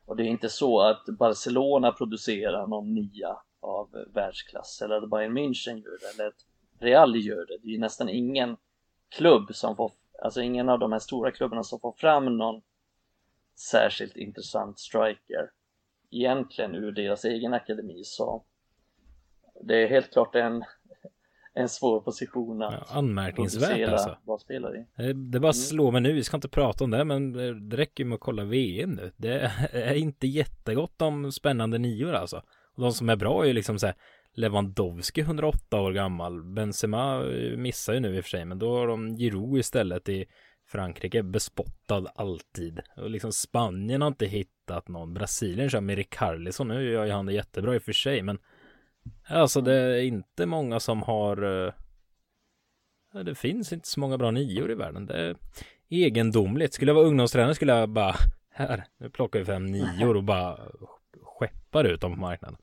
och 0.05 0.15
det 0.15 0.23
är 0.23 0.27
inte 0.27 0.49
så 0.49 0.81
att 0.81 1.05
Barcelona 1.05 1.91
producerar 1.91 2.67
någon 2.67 2.93
nia 2.93 3.37
av 3.59 4.05
världsklass 4.13 4.81
eller 4.81 4.95
att 4.95 5.09
Bayern 5.09 5.37
München 5.37 5.83
gör 5.83 5.97
det 5.99 6.13
eller 6.13 6.27
att 6.27 6.45
Real 6.79 7.15
gör 7.15 7.45
det. 7.45 7.57
Det 7.61 7.67
är 7.67 7.71
ju 7.71 7.79
nästan 7.79 8.09
ingen 8.09 8.57
klubb 9.09 9.55
som 9.55 9.75
får, 9.75 9.91
alltså 10.23 10.41
ingen 10.41 10.69
av 10.69 10.79
de 10.79 10.91
här 10.91 10.99
stora 10.99 11.31
klubbarna 11.31 11.63
som 11.63 11.79
får 11.79 11.91
fram 11.91 12.37
någon 12.37 12.61
särskilt 13.55 14.17
intressant 14.17 14.79
striker 14.79 15.51
egentligen 16.11 16.75
ur 16.75 16.91
deras 16.91 17.25
egen 17.25 17.53
akademi 17.53 18.03
så 18.03 18.43
det 19.61 19.83
är 19.83 19.87
helt 19.87 20.11
klart 20.11 20.35
en, 20.35 20.63
en 21.57 21.69
svår 21.69 22.01
position 22.01 22.61
att 22.61 22.73
ja, 22.73 22.85
Anmärkningsvärt 22.97 23.89
alltså. 23.89 24.17
Vad 24.23 24.41
spelar 24.41 24.77
i. 24.77 24.85
Det, 24.95 25.13
det 25.13 25.39
bara 25.39 25.47
mm. 25.47 25.53
slår 25.53 25.91
mig 25.91 26.01
nu, 26.01 26.13
vi 26.13 26.23
ska 26.23 26.37
inte 26.37 26.49
prata 26.49 26.83
om 26.83 26.91
det, 26.91 27.03
men 27.03 27.33
det 27.69 27.77
räcker 27.77 28.03
ju 28.03 28.07
med 28.09 28.15
att 28.15 28.21
kolla 28.21 28.43
VM 28.43 28.91
nu. 28.91 29.11
Det 29.17 29.51
är 29.71 29.93
inte 29.93 30.27
jättegott 30.27 31.01
om 31.01 31.31
spännande 31.31 31.77
nior 31.77 32.13
alltså. 32.13 32.41
Och 32.75 32.81
de 32.81 32.91
som 32.91 33.09
är 33.09 33.15
bra 33.15 33.43
är 33.43 33.47
ju 33.47 33.53
liksom 33.53 33.79
så 33.79 33.85
här 33.85 33.95
Lewandowski 34.33 35.21
108 35.21 35.81
år 35.81 35.91
gammal. 35.91 36.43
Benzema 36.43 37.23
missar 37.57 37.93
ju 37.93 37.99
nu 37.99 38.15
i 38.15 38.19
och 38.19 38.23
för 38.23 38.29
sig, 38.29 38.45
men 38.45 38.59
då 38.59 38.77
har 38.77 38.87
de 38.87 39.17
Giroud 39.17 39.59
istället 39.59 40.09
i 40.09 40.25
Frankrike 40.67 41.23
bespottad 41.23 42.11
alltid. 42.15 42.79
Och 42.97 43.09
liksom 43.09 43.31
Spanien 43.31 44.01
har 44.01 44.07
inte 44.07 44.25
hittat 44.25 44.87
någon. 44.87 45.13
Brasilien 45.13 45.69
kör 45.69 45.81
med 45.81 45.95
Ricarlison. 45.95 46.67
Nu 46.67 46.91
gör 46.91 47.05
ju 47.05 47.11
han 47.11 47.25
det 47.25 47.33
jättebra 47.33 47.75
i 47.75 47.77
och 47.77 47.83
för 47.83 47.93
sig, 47.93 48.21
men 48.21 48.39
alltså 49.27 49.61
det 49.61 49.73
är 49.73 50.01
inte 50.01 50.45
många 50.45 50.79
som 50.79 51.01
har. 51.01 51.65
Eh, 51.65 51.73
det 53.23 53.35
finns 53.35 53.73
inte 53.73 53.87
så 53.87 53.99
många 53.99 54.17
bra 54.17 54.31
nior 54.31 54.71
i 54.71 54.75
världen. 54.75 55.05
Det 55.05 55.13
är 55.13 55.35
egendomligt. 55.89 56.73
Skulle 56.73 56.89
jag 56.89 56.95
vara 56.95 57.05
ungdomstränare 57.05 57.55
skulle 57.55 57.73
jag 57.73 57.89
bara 57.89 58.15
här, 58.51 58.83
nu 58.97 59.09
plockar 59.09 59.39
vi 59.39 59.45
fem 59.45 59.65
nior 59.65 60.17
och 60.17 60.23
bara 60.23 60.59
skeppar 61.23 61.83
ut 61.83 62.01
dem 62.01 62.13
på 62.13 62.19
marknaden. 62.19 62.57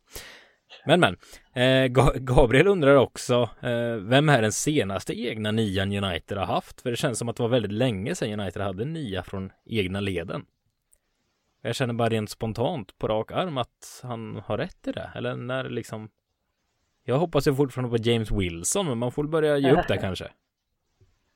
Men 0.87 1.01
men, 1.01 1.17
eh, 1.53 1.87
Gabriel 2.19 2.67
undrar 2.67 2.97
också, 2.97 3.51
eh, 3.61 3.95
vem 3.95 4.29
är 4.29 4.43
den 4.43 4.53
senaste 4.53 5.21
egna 5.21 5.51
nian 5.51 6.05
United 6.05 6.39
har 6.39 6.47
haft? 6.47 6.81
För 6.81 6.91
det 6.91 6.97
känns 6.97 7.19
som 7.19 7.29
att 7.29 7.37
det 7.37 7.43
var 7.43 7.51
väldigt 7.51 7.73
länge 7.73 8.15
sedan 8.15 8.41
United 8.41 8.63
hade 8.63 8.83
en 8.83 8.93
nia 8.93 9.23
från 9.23 9.53
egna 9.65 10.01
leden. 10.01 10.45
Jag 11.63 11.75
känner 11.75 11.95
bara 11.95 12.09
rent 12.09 12.31
spontant 12.31 12.99
på 12.99 13.09
rak 13.09 13.33
arm 13.33 13.59
att 13.59 14.01
han 14.03 14.43
har 14.45 14.59
rätt 14.59 14.87
i 14.87 14.93
det. 14.93 15.11
Eller 15.15 15.37
när 15.37 15.65
liksom 15.71 16.09
jag 17.05 17.19
hoppas 17.19 17.47
ju 17.47 17.55
fortfarande 17.55 17.99
på 17.99 18.05
James 18.05 18.31
Wilson, 18.31 18.87
men 18.87 18.99
man 18.99 19.13
får 19.13 19.25
börja 19.25 19.59
ge 19.59 19.73
upp 19.73 19.89
det 19.89 19.97
kanske. 20.01 20.29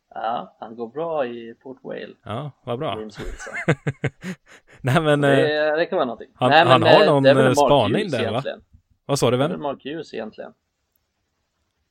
Ja, 0.08 0.56
han 0.60 0.76
går 0.76 0.88
bra 0.88 1.26
i 1.26 1.54
Port 1.54 1.78
Vale. 1.82 2.14
Ja, 2.24 2.50
vad 2.64 2.78
bra. 2.78 2.98
James 2.98 3.18
Wilson. 3.20 3.54
Nej 4.80 5.02
men. 5.02 5.20
Det, 5.20 5.68
eh, 5.68 5.76
det 5.76 5.86
kan 5.86 5.96
vara 5.96 6.06
någonting. 6.06 6.30
Han, 6.34 6.50
Nej, 6.50 6.66
han 6.66 6.82
har 6.82 7.06
någon 7.06 7.26
eh, 7.26 7.52
spaning 7.52 8.10
där 8.10 8.20
egentligen. 8.20 8.58
va? 8.58 8.64
Vad 9.06 9.18
sa 9.18 9.30
du 9.30 9.36
vem? 9.36 9.50
Det 9.50 9.56
är 9.56 9.58
Mark 9.58 9.84
Hughes 9.84 10.14
egentligen. 10.14 10.52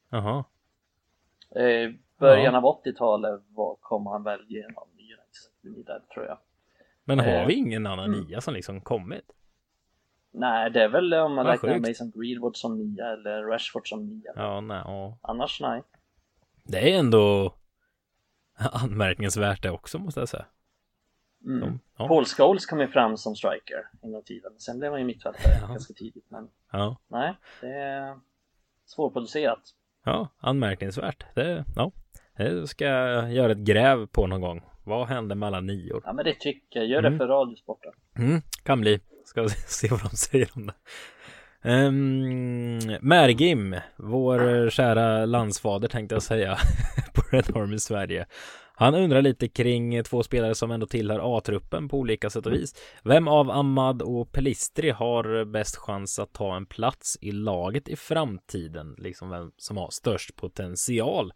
Jaha. 0.09 0.43
I 1.55 1.99
början 2.19 2.53
ja. 2.53 2.57
av 2.57 2.83
80-talet 2.85 3.41
kom 3.81 4.07
han 4.07 4.23
väl 4.23 4.39
genom 4.47 4.87
United 5.63 5.85
där 5.85 5.99
tror 6.13 6.25
jag. 6.25 6.37
Men 7.03 7.19
har 7.19 7.27
eh, 7.27 7.47
vi 7.47 7.53
ingen 7.53 7.87
annan 7.87 8.05
mm. 8.05 8.19
nia 8.19 8.41
som 8.41 8.53
liksom 8.53 8.81
kommit? 8.81 9.25
Nej, 10.37 10.71
det 10.71 10.83
är 10.83 10.89
väl 10.89 11.13
om 11.13 11.35
man 11.35 11.45
räknar 11.45 11.79
Mason 11.79 12.11
Greenwood 12.15 12.57
som 12.57 12.77
nia 12.77 13.13
eller 13.13 13.43
Rashford 13.43 13.89
som 13.89 14.05
nia. 14.05 14.31
Ja, 14.35 14.61
nej. 14.61 14.81
Ja. 14.85 15.17
Annars 15.21 15.61
nej. 15.61 15.83
Det 16.63 16.93
är 16.93 16.99
ändå 16.99 17.55
anmärkningsvärt 18.57 19.63
det 19.63 19.71
också 19.71 19.99
måste 19.99 20.19
jag 20.19 20.29
säga. 20.29 20.45
Mm. 21.45 21.59
De, 21.59 21.79
ja. 21.97 22.07
Paul 22.07 22.25
Scholes 22.25 22.65
kom 22.65 22.79
ju 22.79 22.87
fram 22.87 23.17
som 23.17 23.35
striker 23.35 23.87
en 24.01 24.11
gång 24.11 24.21
i 24.21 24.23
tiden. 24.23 24.51
Sen 24.57 24.79
blev 24.79 24.91
han 24.91 25.01
ju 25.01 25.05
mittfältare 25.05 25.53
ja. 25.61 25.67
ganska 25.67 25.93
tidigt. 25.93 26.25
Men 26.29 26.49
ja. 26.71 26.97
nej, 27.07 27.33
det 27.61 27.67
är 27.67 28.19
svårproducerat. 28.85 29.61
Ja, 30.05 30.27
anmärkningsvärt. 30.37 31.25
Det, 31.35 31.65
ja, 31.75 31.91
det 32.37 32.67
ska 32.67 32.85
jag 32.85 33.33
göra 33.33 33.51
ett 33.51 33.57
gräv 33.57 34.07
på 34.07 34.27
någon 34.27 34.41
gång. 34.41 34.61
Vad 34.83 35.07
hände 35.07 35.35
med 35.35 35.47
alla 35.47 35.59
nior? 35.59 36.01
Ja, 36.05 36.13
men 36.13 36.25
det 36.25 36.39
tycker 36.39 36.79
jag. 36.79 36.89
Gör 36.89 37.01
det 37.01 37.07
mm. 37.07 37.19
för 37.19 37.27
Radiosporten. 37.27 37.93
Mm, 38.17 38.41
kan 38.63 38.81
bli. 38.81 38.99
Ska 39.25 39.49
se 39.67 39.87
vad 39.87 40.01
de 40.01 40.17
säger 40.17 40.49
om 40.53 40.65
det. 40.65 40.73
Ehm, 41.69 42.29
um, 42.89 42.97
Mergim, 43.01 43.75
vår 43.95 44.69
kära 44.69 45.25
landsfader 45.25 45.87
tänkte 45.87 46.15
jag 46.15 46.23
säga 46.23 46.57
på 47.13 47.21
Red 47.31 47.57
Army 47.57 47.79
Sverige. 47.79 48.25
Han 48.77 48.95
undrar 48.95 49.21
lite 49.21 49.47
kring 49.47 50.03
två 50.03 50.23
spelare 50.23 50.55
som 50.55 50.71
ändå 50.71 50.85
tillhör 50.85 51.37
A-truppen 51.37 51.87
på 51.87 51.97
olika 51.97 52.29
sätt 52.29 52.45
och 52.45 52.53
vis. 52.53 52.75
Vem 53.03 53.27
av 53.27 53.51
Ahmad 53.51 54.01
och 54.01 54.31
Pelistri 54.31 54.89
har 54.89 55.45
bäst 55.45 55.75
chans 55.75 56.19
att 56.19 56.33
ta 56.33 56.55
en 56.55 56.65
plats 56.65 57.17
i 57.21 57.31
laget 57.31 57.89
i 57.89 57.95
framtiden? 57.95 58.95
Liksom 58.97 59.29
vem 59.29 59.51
som 59.57 59.77
har 59.77 59.89
störst 59.89 60.35
potential? 60.35 61.33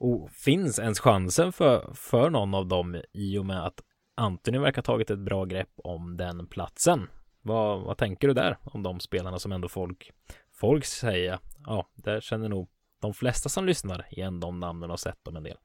Och 0.00 0.30
finns 0.30 0.78
ens 0.78 1.00
chansen 1.00 1.52
för, 1.52 1.90
för 1.94 2.30
någon 2.30 2.54
av 2.54 2.66
dem 2.66 3.02
i 3.12 3.38
och 3.38 3.46
med 3.46 3.66
att 3.66 3.80
Antoni 4.18 4.58
verkar 4.58 4.82
ha 4.82 4.84
tagit 4.84 5.10
ett 5.10 5.18
bra 5.18 5.44
grepp 5.44 5.70
om 5.76 6.16
den 6.16 6.46
platsen? 6.46 7.08
Vad, 7.42 7.80
vad 7.80 7.96
tänker 7.96 8.28
du 8.28 8.34
där 8.34 8.58
om 8.64 8.82
de 8.82 9.00
spelarna 9.00 9.38
som 9.38 9.52
ändå 9.52 9.68
folk, 9.68 10.12
folk 10.52 10.84
säger? 10.84 11.38
Ja, 11.66 11.86
där 11.94 12.20
känner 12.20 12.48
nog 12.48 12.68
de 13.00 13.14
flesta 13.14 13.48
som 13.48 13.66
lyssnar 13.66 14.06
igen 14.10 14.40
de 14.40 14.60
namnen 14.60 14.90
och 14.90 15.00
sett 15.00 15.24
dem 15.24 15.36
en 15.36 15.42
del. 15.42 15.56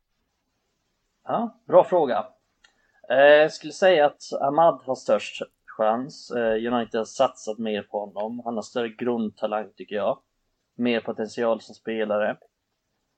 Ja, 1.24 1.62
bra 1.68 1.84
fråga. 1.84 2.26
Eh, 3.10 3.18
jag 3.18 3.54
skulle 3.54 3.74
säga 3.74 4.06
att 4.06 4.22
Ahmad 4.42 4.82
har 4.86 4.96
störst 4.96 5.42
chans. 5.66 6.32
Eh, 6.32 6.74
United 6.74 7.00
har 7.00 7.06
satsat 7.06 7.58
mer 7.58 7.82
på 7.82 8.00
honom. 8.00 8.42
Han 8.46 8.56
har 8.56 8.62
större 8.62 8.90
grundtalang 8.90 9.72
tycker 9.76 9.96
jag. 9.96 10.20
Mer 10.76 11.00
potential 11.00 11.62
som 11.62 11.76
spelare. 11.76 12.38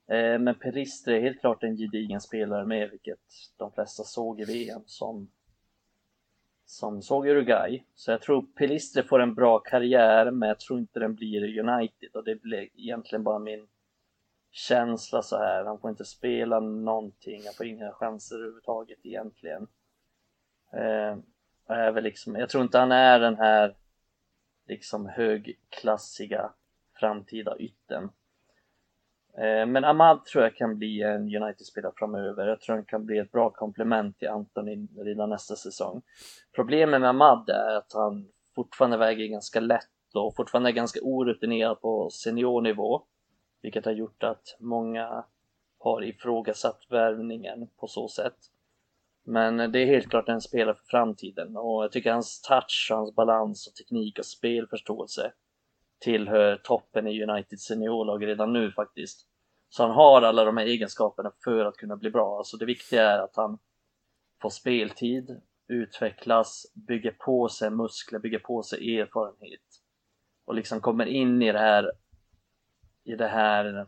Eh, 0.08 0.40
men 0.40 0.56
Peristre 0.56 1.18
är 1.18 1.22
helt 1.22 1.40
klart 1.40 1.64
en 1.64 1.78
gedigen 1.78 2.22
spelare 2.22 2.66
med, 2.66 2.90
vilket 2.90 3.20
de 3.58 3.72
flesta 3.72 4.04
såg 4.04 4.42
i 4.42 4.44
VM 4.44 4.82
som, 4.86 5.32
som 6.66 7.02
såg 7.02 7.28
Uruguay. 7.28 7.86
Så 7.96 8.12
jag 8.12 8.22
tror 8.22 8.42
Peristre 8.42 9.04
får 9.04 9.20
en 9.20 9.34
bra 9.34 9.60
karriär, 9.60 10.32
men 10.32 10.50
jag 10.50 10.60
tror 10.60 10.80
inte 10.80 11.00
den 11.00 11.16
blir 11.16 11.60
United 11.60 12.16
och 12.16 12.24
det 12.24 12.36
blir 12.36 12.70
egentligen 12.76 13.24
bara 13.24 13.40
min 13.40 13.68
känsla 14.52 15.22
så 15.22 15.38
här. 15.38 15.66
Han 15.66 15.80
får 15.80 15.90
inte 15.90 16.06
spela 16.06 16.60
någonting, 16.60 17.42
han 17.46 17.54
får 17.54 17.66
inga 17.66 17.92
chanser 17.92 18.36
överhuvudtaget 18.36 19.00
egentligen. 19.04 19.68
Eh, 20.74 21.18
är 21.68 21.92
väl 21.92 22.04
liksom, 22.04 22.36
jag 22.36 22.50
tror 22.50 22.64
inte 22.64 22.78
han 22.78 22.92
är 22.92 23.20
den 23.20 23.36
här 23.36 23.76
liksom 24.68 25.06
högklassiga 25.06 26.54
framtida 27.00 27.58
ytten. 27.60 28.10
Eh, 29.38 29.66
men 29.66 29.86
Ahmad 29.86 30.26
tror 30.26 30.44
jag 30.44 30.56
kan 30.56 30.78
bli 30.78 31.02
en 31.02 31.36
United-spelare 31.36 31.94
framöver. 31.96 32.48
Jag 32.48 32.62
tror 32.62 32.76
han 32.76 32.86
kan 32.86 33.06
bli 33.06 33.18
ett 33.18 33.32
bra 33.32 33.50
komplement 33.50 34.20
till 34.20 34.28
Anthony 34.28 34.88
redan 34.98 35.30
nästa 35.30 35.56
säsong. 35.56 36.02
Problemet 36.56 37.02
med 37.02 37.10
Ahmad 37.10 37.50
är 37.50 37.76
att 37.76 37.94
han 37.94 38.28
fortfarande 38.56 38.98
väger 38.98 39.28
ganska 39.28 39.60
lätt 39.60 40.16
och 40.16 40.36
fortfarande 40.36 40.70
är 40.70 40.74
ganska 40.74 41.00
orutinerad 41.04 41.82
på 41.82 42.10
seniornivå 42.10 43.02
vilket 43.66 43.86
har 43.86 43.92
gjort 43.92 44.24
att 44.24 44.58
många 44.60 45.26
har 45.80 46.04
ifrågasatt 46.04 46.82
värvningen 46.90 47.68
på 47.80 47.88
så 47.88 48.08
sätt. 48.08 48.38
Men 49.24 49.72
det 49.72 49.80
är 49.80 49.86
helt 49.86 50.10
klart 50.10 50.30
en 50.30 50.42
spelare 50.42 50.76
för 50.76 50.86
framtiden 50.86 51.58
och 51.58 51.84
jag 51.84 51.92
tycker 51.92 52.12
hans 52.12 52.42
touch, 52.42 52.88
hans 52.92 53.16
balans 53.16 53.68
och 53.68 53.76
teknik 53.76 54.20
och 54.20 54.26
spelförståelse 54.26 55.32
tillhör 56.00 56.56
toppen 56.64 57.08
i 57.08 57.24
Uniteds 57.24 57.64
seniorlag 57.64 58.28
redan 58.28 58.54
nu 58.54 58.72
faktiskt. 58.72 59.28
Så 59.76 59.84
han 59.84 59.92
har 59.92 60.22
alla 60.22 60.46
de 60.46 60.58
här 60.58 60.66
egenskaperna 60.66 61.32
för 61.44 61.66
att 61.66 61.78
kunna 61.78 61.96
bli 61.96 62.12
bra. 62.12 62.38
Alltså 62.38 62.58
det 62.58 62.66
viktiga 62.66 63.12
är 63.12 63.20
att 63.20 63.36
han 63.36 63.58
får 64.42 64.50
speltid, 64.50 65.42
utvecklas, 65.68 66.66
bygger 66.74 67.12
på 67.12 67.50
sig 67.50 67.70
muskler, 67.70 68.20
bygger 68.20 68.40
på 68.40 68.64
sig 68.64 68.98
erfarenhet 68.98 69.62
och 70.46 70.56
liksom 70.56 70.82
kommer 70.82 71.06
in 71.06 71.42
i 71.42 71.52
det 71.52 71.60
här 71.60 71.92
i 73.04 73.16
det 73.16 73.28
här 73.28 73.88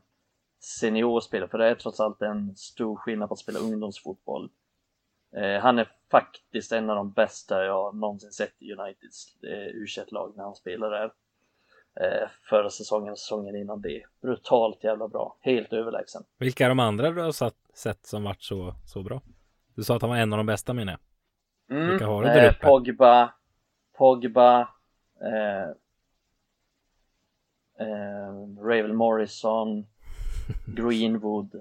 seniorspelet, 0.59 1.51
för 1.51 1.57
det 1.57 1.65
är 1.65 1.75
trots 1.75 1.99
allt 1.99 2.21
en 2.21 2.55
stor 2.55 2.95
skillnad 2.95 3.29
på 3.29 3.33
att 3.33 3.39
spela 3.39 3.59
ungdomsfotboll. 3.59 4.49
Eh, 5.35 5.61
han 5.61 5.79
är 5.79 5.91
faktiskt 6.11 6.71
en 6.71 6.89
av 6.89 6.95
de 6.95 7.11
bästa 7.11 7.65
jag 7.65 7.95
någonsin 7.95 8.31
sett 8.31 8.61
i 8.61 8.73
Uniteds 8.73 9.43
eh, 9.43 9.67
u 9.67 9.85
lag 10.07 10.33
när 10.35 10.43
han 10.43 10.55
spelar 10.55 10.89
där. 10.89 11.11
Eh, 12.01 12.29
förra 12.49 12.69
säsongen 12.69 13.11
och 13.11 13.19
säsongen 13.19 13.55
innan 13.55 13.81
det. 13.81 14.03
Brutalt 14.21 14.83
jävla 14.83 15.07
bra, 15.07 15.37
helt 15.41 15.73
överlägsen. 15.73 16.23
Vilka 16.37 16.65
är 16.65 16.69
de 16.69 16.79
andra 16.79 17.11
du 17.11 17.21
har 17.21 17.31
satt, 17.31 17.55
sett 17.73 18.05
som 18.05 18.23
varit 18.23 18.41
så, 18.41 18.75
så 18.85 19.03
bra? 19.03 19.21
Du 19.75 19.83
sa 19.83 19.95
att 19.95 20.01
han 20.01 20.09
var 20.09 20.17
en 20.17 20.33
av 20.33 20.37
de 20.37 20.45
bästa 20.45 20.73
menar 20.73 20.93
jag. 20.93 20.99
Mm, 21.77 21.89
Vilka 21.89 22.05
har 22.05 22.23
du 22.23 22.29
där 22.29 22.43
eh, 22.43 22.49
uppe? 22.49 22.65
Pogba, 22.65 23.33
Pogba, 23.97 24.61
eh, 25.21 25.69
eh, 27.87 28.33
Ravel 28.61 28.93
Morrison, 28.93 29.87
Greenwood. 30.67 31.51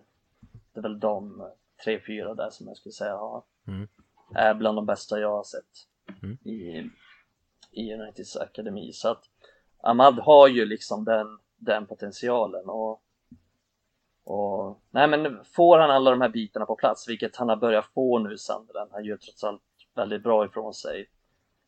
Det 0.72 0.80
är 0.80 0.82
väl 0.82 1.00
de 1.00 1.50
tre, 1.84 2.00
fyra 2.06 2.34
där 2.34 2.50
som 2.50 2.66
jag 2.66 2.76
skulle 2.76 2.92
säga 2.92 3.16
har, 3.16 3.42
mm. 3.66 3.88
är 4.34 4.54
bland 4.54 4.78
de 4.78 4.86
bästa 4.86 5.20
jag 5.20 5.30
har 5.30 5.44
sett 5.44 5.88
mm. 6.22 6.38
i, 6.44 6.90
i 7.70 7.94
Uniteds 7.94 8.36
akademi. 8.36 8.92
Så 8.92 9.08
att 9.08 9.24
Ahmad 9.80 10.18
har 10.18 10.48
ju 10.48 10.64
liksom 10.64 11.04
den, 11.04 11.38
den 11.56 11.86
potentialen 11.86 12.68
och, 12.68 13.02
och 14.24 14.80
nej 14.90 15.08
men 15.08 15.44
får 15.44 15.78
han 15.78 15.90
alla 15.90 16.10
de 16.10 16.20
här 16.20 16.28
bitarna 16.28 16.66
på 16.66 16.76
plats, 16.76 17.08
vilket 17.08 17.36
han 17.36 17.48
har 17.48 17.56
börjat 17.56 17.86
få 17.86 18.18
nu 18.18 18.38
Sunderland, 18.38 18.90
han 18.92 19.04
gör 19.04 19.16
trots 19.16 19.44
allt 19.44 19.62
väldigt 19.94 20.22
bra 20.22 20.44
ifrån 20.44 20.74
sig 20.74 21.10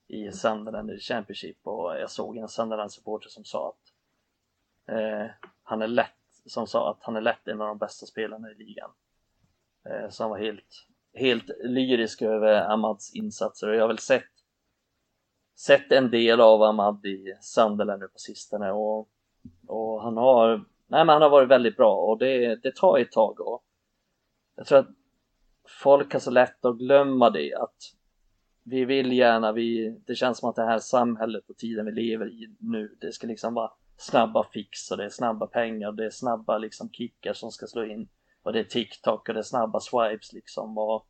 i 0.09 0.33
Sunderland 0.33 0.91
i 0.91 0.99
Championship 0.99 1.57
och 1.63 1.97
jag 1.97 2.11
såg 2.11 2.37
en 2.37 2.49
Sunderland 2.49 2.93
supporter 2.93 3.29
som 3.29 3.45
sa 3.45 3.69
att 3.69 3.93
Eh, 4.89 5.27
han 5.63 5.83
är 5.83 5.87
lätt, 5.87 6.43
som 6.47 6.67
sa 6.67 6.91
att 6.91 6.99
han 7.03 7.17
är 7.17 7.21
lätt 7.21 7.49
en 7.49 7.61
av 7.61 7.69
de 7.69 7.79
bästa 7.79 8.07
spelarna 8.07 8.51
i 8.51 8.55
ligan. 8.55 8.91
Eh, 9.85 10.11
så 10.11 10.23
han 10.23 10.31
var 10.31 10.39
helt, 10.39 10.87
helt 11.15 11.51
lyrisk 11.65 12.23
över 12.23 12.71
Amads 12.71 13.15
insatser 13.15 13.69
och 13.69 13.75
jag 13.75 13.81
har 13.81 13.89
väl 13.89 13.99
sett 13.99 14.38
sett 15.59 15.93
en 15.93 16.11
del 16.11 16.41
av 16.41 16.63
Ahmad 16.63 17.07
i 17.07 17.35
Sunderland 17.41 18.01
nu 18.01 18.09
på 18.09 18.19
sistone 18.19 18.71
och, 18.71 19.09
och 19.67 20.03
han 20.03 20.17
har 20.17 20.57
nej 20.87 21.05
men 21.05 21.09
han 21.09 21.23
har 21.23 21.31
varit 21.31 21.49
väldigt 21.49 21.77
bra 21.77 21.95
och 21.95 22.19
det, 22.19 22.57
det 22.57 22.77
tar 22.77 22.99
ett 22.99 23.13
tag 23.13 23.41
och 23.41 23.65
jag 24.57 24.67
tror 24.67 24.79
att 24.79 24.89
folk 25.83 26.13
har 26.13 26.21
så 26.21 26.31
lätt 26.31 26.65
att 26.65 26.79
glömma 26.79 27.31
det 27.31 27.55
att 27.55 27.77
vi 28.63 28.85
vill 28.85 29.13
gärna, 29.13 29.53
vi, 29.53 29.99
det 30.07 30.15
känns 30.15 30.39
som 30.39 30.49
att 30.49 30.57
det 30.57 30.65
här 30.65 30.79
samhället 30.79 31.51
och 31.51 31.57
tiden 31.57 31.87
vi 31.87 31.93
lever 31.93 32.27
i 32.27 32.55
nu, 32.59 32.97
det 33.01 33.13
ska 33.13 33.27
liksom 33.27 33.55
vara 33.55 33.73
snabba 33.97 34.45
fix 34.53 34.91
och 34.91 34.97
det 34.97 35.05
är 35.05 35.09
snabba 35.09 35.47
pengar 35.47 35.89
och 35.89 35.95
det 35.95 36.07
är 36.07 36.11
snabba 36.11 36.59
liksom 36.59 36.91
kickar 36.91 37.33
som 37.33 37.51
ska 37.51 37.67
slå 37.67 37.85
in 37.85 38.09
och 38.43 38.53
det 38.53 38.61
är 38.61 38.65
TikTok 38.65 39.29
och 39.29 39.35
det 39.35 39.41
är 39.41 39.45
snabba 39.45 39.81
swipes 39.81 40.33
liksom 40.33 40.79
och 40.79 41.07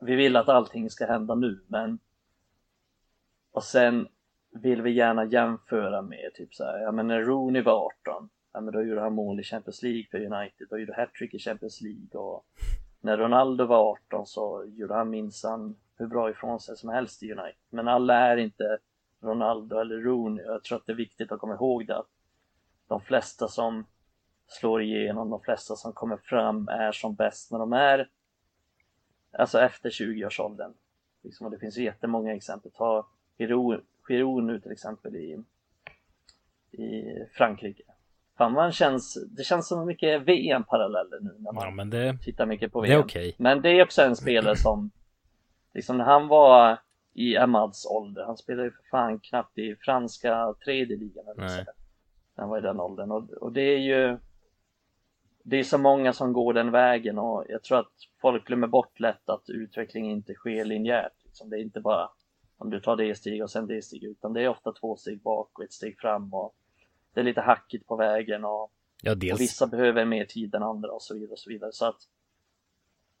vi 0.00 0.14
vill 0.14 0.36
att 0.36 0.48
allting 0.48 0.90
ska 0.90 1.06
hända 1.06 1.34
nu 1.34 1.64
men 1.66 1.98
och 3.58 3.64
sen 3.64 4.08
vill 4.50 4.82
vi 4.82 4.90
gärna 4.90 5.24
jämföra 5.24 6.02
med 6.02 6.30
typ 6.34 6.54
så 6.54 6.64
här, 6.64 6.78
ja 6.78 6.92
men 6.92 7.06
när 7.06 7.20
Rooney 7.20 7.62
var 7.62 7.90
18 8.06 8.28
ja 8.52 8.60
men 8.60 8.74
då 8.74 8.82
gjorde 8.82 9.00
han 9.00 9.14
mål 9.14 9.40
i 9.40 9.42
Champions 9.42 9.82
League 9.82 10.06
för 10.10 10.18
United, 10.18 10.66
då 10.70 10.78
gjorde 10.78 10.94
hattrick 10.94 11.34
i 11.34 11.38
Champions 11.38 11.80
League 11.80 12.20
och 12.20 12.46
när 13.00 13.16
Ronaldo 13.16 13.66
var 13.66 13.90
18 13.90 14.26
så 14.26 14.64
gjorde 14.66 14.94
han 14.94 15.10
minsann 15.10 15.76
hur 15.96 16.06
bra 16.06 16.30
ifrån 16.30 16.60
sig 16.60 16.76
som 16.76 16.90
helst 16.90 17.22
i 17.22 17.32
United. 17.32 17.60
Men 17.70 17.88
alla 17.88 18.14
är 18.14 18.36
inte 18.36 18.78
Ronaldo 19.22 19.78
eller 19.78 19.98
Rooney. 19.98 20.44
Jag 20.44 20.64
tror 20.64 20.78
att 20.78 20.86
det 20.86 20.92
är 20.92 20.96
viktigt 20.96 21.32
att 21.32 21.40
komma 21.40 21.54
ihåg 21.54 21.86
det 21.86 21.98
att 21.98 22.10
de 22.88 23.00
flesta 23.00 23.48
som 23.48 23.84
slår 24.46 24.82
igenom, 24.82 25.30
de 25.30 25.40
flesta 25.40 25.76
som 25.76 25.92
kommer 25.92 26.16
fram 26.16 26.68
är 26.68 26.92
som 26.92 27.14
bäst 27.14 27.52
när 27.52 27.58
de 27.58 27.72
är 27.72 28.08
alltså 29.32 29.60
efter 29.60 29.90
20-årsåldern. 29.90 30.74
Liksom, 31.22 31.46
och 31.46 31.52
det 31.52 31.58
finns 31.58 31.76
jättemånga 31.76 32.34
exempel. 32.34 32.70
Ta 32.70 33.06
Giroud 33.38 34.44
nu 34.44 34.60
till 34.60 34.72
exempel 34.72 35.16
i, 35.16 35.42
i 36.72 37.04
Frankrike. 37.32 37.82
Fan 38.38 38.52
man 38.52 38.72
känns, 38.72 39.26
det 39.36 39.44
känns 39.44 39.68
som 39.68 39.86
mycket 39.86 40.22
VM-paralleller 40.22 41.20
nu 41.20 41.34
när 41.38 41.52
man 41.52 41.78
ja, 41.78 41.84
det, 41.84 42.18
tittar 42.22 42.46
mycket 42.46 42.72
på 42.72 42.80
VM. 42.80 42.90
Det 42.90 42.96
är 42.96 43.04
okay. 43.04 43.32
Men 43.36 43.62
det 43.62 43.68
är 43.68 43.84
också 43.84 44.02
en 44.02 44.16
spelare 44.16 44.56
som, 44.66 44.90
liksom 45.74 45.98
när 45.98 46.04
han 46.04 46.28
var 46.28 46.78
i 47.14 47.36
Amads 47.36 47.86
ålder, 47.86 48.24
han 48.24 48.36
spelade 48.36 48.68
ju 48.68 48.70
för 48.70 48.82
fan 48.90 49.20
knappt 49.20 49.58
i 49.58 49.76
franska 49.76 50.54
tredje 50.64 50.96
ligan 50.96 51.24
eller 51.28 51.48
så. 51.48 51.56
När 51.56 52.42
han 52.42 52.48
var 52.48 52.58
i 52.58 52.60
den 52.60 52.80
åldern 52.80 53.10
och, 53.10 53.30
och 53.30 53.52
det 53.52 53.60
är 53.62 53.78
ju 53.78 54.18
det 55.42 55.56
är 55.56 55.64
så 55.64 55.78
många 55.78 56.12
som 56.12 56.32
går 56.32 56.52
den 56.54 56.70
vägen 56.70 57.18
och 57.18 57.44
jag 57.48 57.62
tror 57.62 57.78
att 57.78 57.92
folk 58.20 58.46
glömmer 58.46 58.66
bort 58.66 59.00
lätt 59.00 59.28
att 59.28 59.50
utveckling 59.50 60.10
inte 60.10 60.34
sker 60.34 60.64
linjärt. 60.64 61.12
Liksom. 61.24 61.50
Det 61.50 61.56
är 61.56 61.60
inte 61.60 61.80
bara 61.80 62.10
om 62.58 62.70
du 62.70 62.80
tar 62.80 62.96
det 62.96 63.14
steg 63.14 63.42
och 63.42 63.50
sen 63.50 63.66
det 63.66 63.82
steg 63.82 64.04
utan 64.04 64.32
det 64.32 64.42
är 64.42 64.48
ofta 64.48 64.72
två 64.72 64.96
steg 64.96 65.22
bak 65.22 65.58
och 65.58 65.64
ett 65.64 65.72
steg 65.72 65.98
fram 65.98 66.34
och 66.34 66.54
det 67.14 67.20
är 67.20 67.24
lite 67.24 67.40
hackigt 67.40 67.86
på 67.86 67.96
vägen 67.96 68.44
och, 68.44 68.72
ja, 69.02 69.12
och 69.12 69.40
vissa 69.40 69.66
behöver 69.66 70.04
mer 70.04 70.24
tid 70.24 70.54
än 70.54 70.62
andra 70.62 70.92
och 70.92 71.02
så 71.02 71.14
vidare 71.14 71.32
och 71.32 71.38
så 71.38 71.50
vidare. 71.50 71.72
Så 71.72 71.86
att 71.86 72.00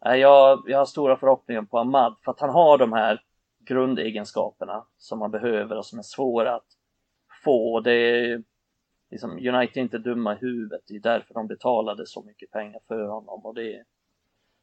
jag, 0.00 0.62
jag 0.66 0.78
har 0.78 0.84
stora 0.84 1.16
förhoppningar 1.16 1.62
på 1.62 1.78
Ahmad 1.78 2.16
för 2.24 2.30
att 2.30 2.40
han 2.40 2.50
har 2.50 2.78
de 2.78 2.92
här 2.92 3.22
grundegenskaperna 3.58 4.86
som 4.98 5.18
man 5.18 5.30
behöver 5.30 5.76
och 5.76 5.86
som 5.86 5.98
är 5.98 6.02
svåra 6.02 6.54
att 6.54 6.66
få. 7.44 7.80
Det 7.80 7.92
är, 7.92 8.42
liksom, 9.10 9.30
United 9.30 9.76
är 9.76 9.80
inte 9.80 9.98
dumma 9.98 10.34
i 10.34 10.38
huvudet, 10.38 10.80
det 10.86 10.94
är 10.94 11.00
därför 11.00 11.34
de 11.34 11.46
betalade 11.46 12.06
så 12.06 12.22
mycket 12.22 12.50
pengar 12.50 12.80
för 12.88 13.06
honom 13.06 13.46
och 13.46 13.54
det 13.54 13.84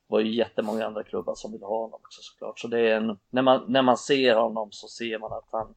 var 0.08 0.20
ju 0.20 0.36
jättemånga 0.36 0.86
andra 0.86 1.03
klubbar 1.03 1.36
som 1.36 1.51
ville 1.51 1.66
ha 1.66 1.82
honom 1.82 1.99
också 2.03 2.22
såklart. 2.22 2.60
Så 2.60 2.68
det 2.68 2.80
är 2.80 2.97
en, 2.97 3.20
när, 3.30 3.41
man, 3.41 3.66
när 3.68 3.82
man 3.82 3.97
ser 3.97 4.36
honom 4.36 4.72
så 4.72 4.88
ser 4.88 5.20
man 5.20 5.34
att 5.34 5.49
han, 5.51 5.74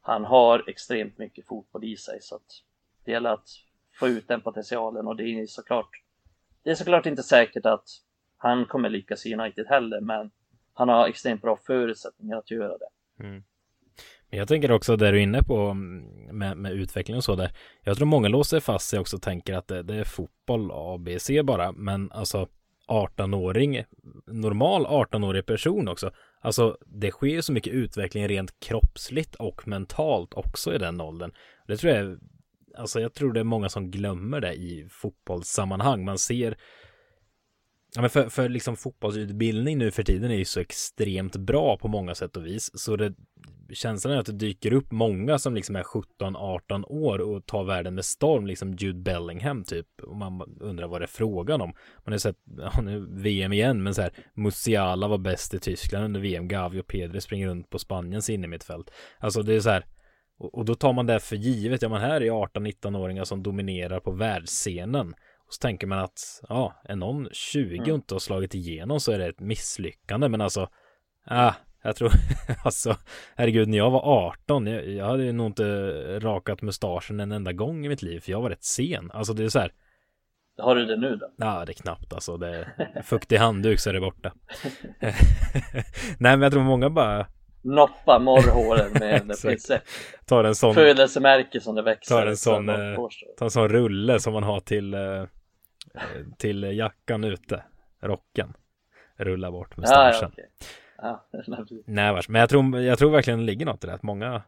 han 0.00 0.24
har 0.24 0.68
extremt 0.68 1.18
mycket 1.18 1.46
fotboll 1.46 1.84
i 1.84 1.96
sig 1.96 2.18
så 2.20 2.36
att 2.36 2.62
det 3.04 3.10
gäller 3.10 3.30
att 3.30 3.48
få 3.98 4.08
ut 4.08 4.28
den 4.28 4.40
potentialen 4.40 5.06
och 5.06 5.16
det 5.16 5.24
är 5.24 5.46
såklart, 5.46 5.90
det 6.62 6.70
är 6.70 6.74
såklart 6.74 7.06
inte 7.06 7.22
säkert 7.22 7.66
att 7.66 7.88
han 8.36 8.64
kommer 8.66 8.88
lyckas 8.88 9.26
i 9.26 9.34
United 9.34 9.66
heller 9.66 10.00
men 10.00 10.30
han 10.74 10.88
har 10.88 11.08
extremt 11.08 11.42
bra 11.42 11.58
förutsättningar 11.66 12.38
att 12.38 12.50
göra 12.50 12.78
det. 12.78 12.88
Mm. 13.24 13.42
Men 14.30 14.38
jag 14.38 14.48
tänker 14.48 14.72
också 14.72 14.96
där 14.96 15.12
du 15.12 15.18
är 15.18 15.22
inne 15.22 15.42
på 15.42 15.56
mm, 15.56 16.38
med, 16.38 16.56
med 16.56 16.72
utveckling 16.72 17.16
och 17.16 17.24
så 17.24 17.34
där. 17.34 17.52
Jag 17.82 17.96
tror 17.96 18.06
många 18.06 18.28
låser 18.28 18.60
fast 18.60 18.88
sig 18.88 18.98
också 18.98 19.16
och 19.16 19.22
tänker 19.22 19.54
att 19.54 19.68
det, 19.68 19.82
det 19.82 19.94
är 19.94 20.04
fotboll 20.04 20.70
A, 20.72 20.98
B, 21.00 21.18
C 21.18 21.42
bara. 21.42 21.72
Men 21.72 22.12
alltså 22.12 22.48
18-åring, 22.88 23.84
normal 24.26 24.86
18-årig 24.86 25.46
person 25.46 25.88
också. 25.88 26.10
Alltså 26.40 26.78
det 26.86 27.10
sker 27.10 27.40
så 27.40 27.52
mycket 27.52 27.72
utveckling 27.72 28.28
rent 28.28 28.60
kroppsligt 28.60 29.34
och 29.34 29.68
mentalt 29.68 30.34
också 30.34 30.74
i 30.74 30.78
den 30.78 31.00
åldern. 31.00 31.32
Det 31.66 31.76
tror 31.76 31.92
jag, 31.92 32.18
alltså 32.76 33.00
jag 33.00 33.14
tror 33.14 33.32
det 33.32 33.40
är 33.40 33.44
många 33.44 33.68
som 33.68 33.90
glömmer 33.90 34.40
det 34.40 34.54
i 34.54 34.88
fotbollssammanhang. 34.90 36.04
Man 36.04 36.18
ser 36.18 36.56
Ja, 37.94 38.00
men 38.00 38.10
för, 38.10 38.28
för 38.28 38.48
liksom 38.48 38.76
fotbollsutbildning 38.76 39.78
nu 39.78 39.90
för 39.90 40.02
tiden 40.02 40.30
är 40.30 40.34
ju 40.34 40.44
så 40.44 40.60
extremt 40.60 41.36
bra 41.36 41.76
på 41.76 41.88
många 41.88 42.14
sätt 42.14 42.36
och 42.36 42.46
vis. 42.46 42.70
Så 42.74 42.96
det, 42.96 43.14
känslan 43.72 44.14
är 44.14 44.18
att 44.18 44.26
det 44.26 44.32
dyker 44.32 44.72
upp 44.72 44.92
många 44.92 45.38
som 45.38 45.54
liksom 45.54 45.76
är 45.76 45.82
17-18 45.82 46.84
år 46.88 47.18
och 47.18 47.46
tar 47.46 47.64
världen 47.64 47.94
med 47.94 48.04
storm, 48.04 48.46
liksom 48.46 48.72
Jude 48.72 48.98
Bellingham 48.98 49.64
typ. 49.64 49.86
Och 50.02 50.16
man 50.16 50.58
undrar 50.60 50.88
vad 50.88 51.00
det 51.00 51.04
är 51.04 51.06
frågan 51.06 51.60
om. 51.60 51.74
Man 52.04 52.12
har 52.12 52.18
sett, 52.18 52.36
ja, 52.56 52.80
nu 52.82 53.06
VM 53.10 53.52
igen, 53.52 53.82
men 53.82 53.94
så 53.94 54.02
här, 54.02 54.12
Musiala 54.34 55.08
var 55.08 55.18
bäst 55.18 55.54
i 55.54 55.58
Tyskland 55.58 56.04
under 56.04 56.20
VM, 56.20 56.48
Gavi 56.48 56.80
och 56.80 56.86
Pedri 56.86 57.20
springer 57.20 57.48
runt 57.48 57.70
på 57.70 57.78
Spaniens 57.78 58.30
innermittfält. 58.30 58.90
Alltså 59.18 59.42
det 59.42 59.54
är 59.54 59.60
så 59.60 59.70
här, 59.70 59.84
och, 60.38 60.54
och 60.54 60.64
då 60.64 60.74
tar 60.74 60.92
man 60.92 61.06
det 61.06 61.20
för 61.20 61.36
givet, 61.36 61.82
ja 61.82 61.88
men 61.88 62.00
här 62.00 62.20
är 62.20 62.30
18-19-åringar 62.30 63.24
som 63.24 63.42
dominerar 63.42 64.00
på 64.00 64.10
världsscenen. 64.10 65.14
Och 65.52 65.54
så 65.54 65.60
tänker 65.60 65.86
man 65.86 65.98
att, 65.98 66.42
ja, 66.48 66.74
är 66.84 66.96
någon 66.96 67.28
20 67.32 67.78
och 67.78 67.84
mm. 67.84 67.94
inte 67.94 68.14
har 68.14 68.18
slagit 68.18 68.54
igenom 68.54 69.00
så 69.00 69.12
är 69.12 69.18
det 69.18 69.26
ett 69.26 69.40
misslyckande, 69.40 70.28
men 70.28 70.40
alltså, 70.40 70.68
ah, 71.26 71.52
jag 71.82 71.96
tror, 71.96 72.12
alltså, 72.64 72.96
herregud, 73.36 73.68
när 73.68 73.78
jag 73.78 73.90
var 73.90 74.28
18, 74.28 74.66
jag, 74.66 74.88
jag 74.88 75.04
hade 75.04 75.32
nog 75.32 75.46
inte 75.46 75.64
rakat 76.20 76.62
mustaschen 76.62 77.20
en 77.20 77.32
enda 77.32 77.52
gång 77.52 77.86
i 77.86 77.88
mitt 77.88 78.02
liv, 78.02 78.20
för 78.20 78.30
jag 78.30 78.40
var 78.40 78.50
rätt 78.50 78.64
sen. 78.64 79.10
Alltså 79.10 79.32
det 79.32 79.44
är 79.44 79.48
så 79.48 79.58
här. 79.58 79.72
Har 80.58 80.76
du 80.76 80.86
det 80.86 80.96
nu 80.96 81.16
då? 81.16 81.26
Ja, 81.36 81.64
det 81.64 81.72
är 81.72 81.82
knappt 81.82 82.12
alltså. 82.12 82.36
Det 82.36 82.66
är 82.94 83.02
fuktig 83.02 83.36
handduk 83.36 83.80
så 83.80 83.90
är 83.90 83.94
det 83.94 84.00
borta. 84.00 84.32
Nej, 86.18 86.36
men 86.36 86.42
jag 86.42 86.52
tror 86.52 86.62
många 86.62 86.90
bara 86.90 87.26
Noppa 87.62 88.18
morrhåren 88.18 88.92
med 89.00 89.14
en 89.14 89.28
pincett. 89.42 89.82
Tar 90.26 90.44
en 90.44 90.54
sån 90.54 90.74
Födelsemärke 90.74 91.60
som 91.60 91.74
det 91.74 91.82
växer. 91.82 92.14
Tar 92.14 92.26
en 92.26 92.36
sån, 92.36 92.68
eh, 92.68 92.94
tar 93.38 93.46
en 93.46 93.50
sån 93.50 93.68
rulle 93.68 94.20
som 94.20 94.32
man 94.32 94.42
har 94.42 94.60
till 94.60 94.94
eh, 94.94 95.24
till 96.38 96.62
jackan 96.62 97.24
ute, 97.24 97.64
rocken. 98.00 98.54
Rulla 99.16 99.50
bort 99.50 99.76
mustaschen. 99.76 100.12
Ja, 100.12 100.20
ja, 100.22 100.28
okay. 100.28 100.44
Ja, 100.96 101.24
Nej, 101.86 102.22
men 102.28 102.40
jag 102.40 102.50
tror, 102.50 102.80
jag 102.80 102.98
tror 102.98 103.10
verkligen 103.10 103.38
det 103.38 103.44
ligger 103.44 103.66
något 103.66 103.84
i 103.84 103.86
det. 103.86 103.94
Att 103.94 104.02
många, 104.02 104.42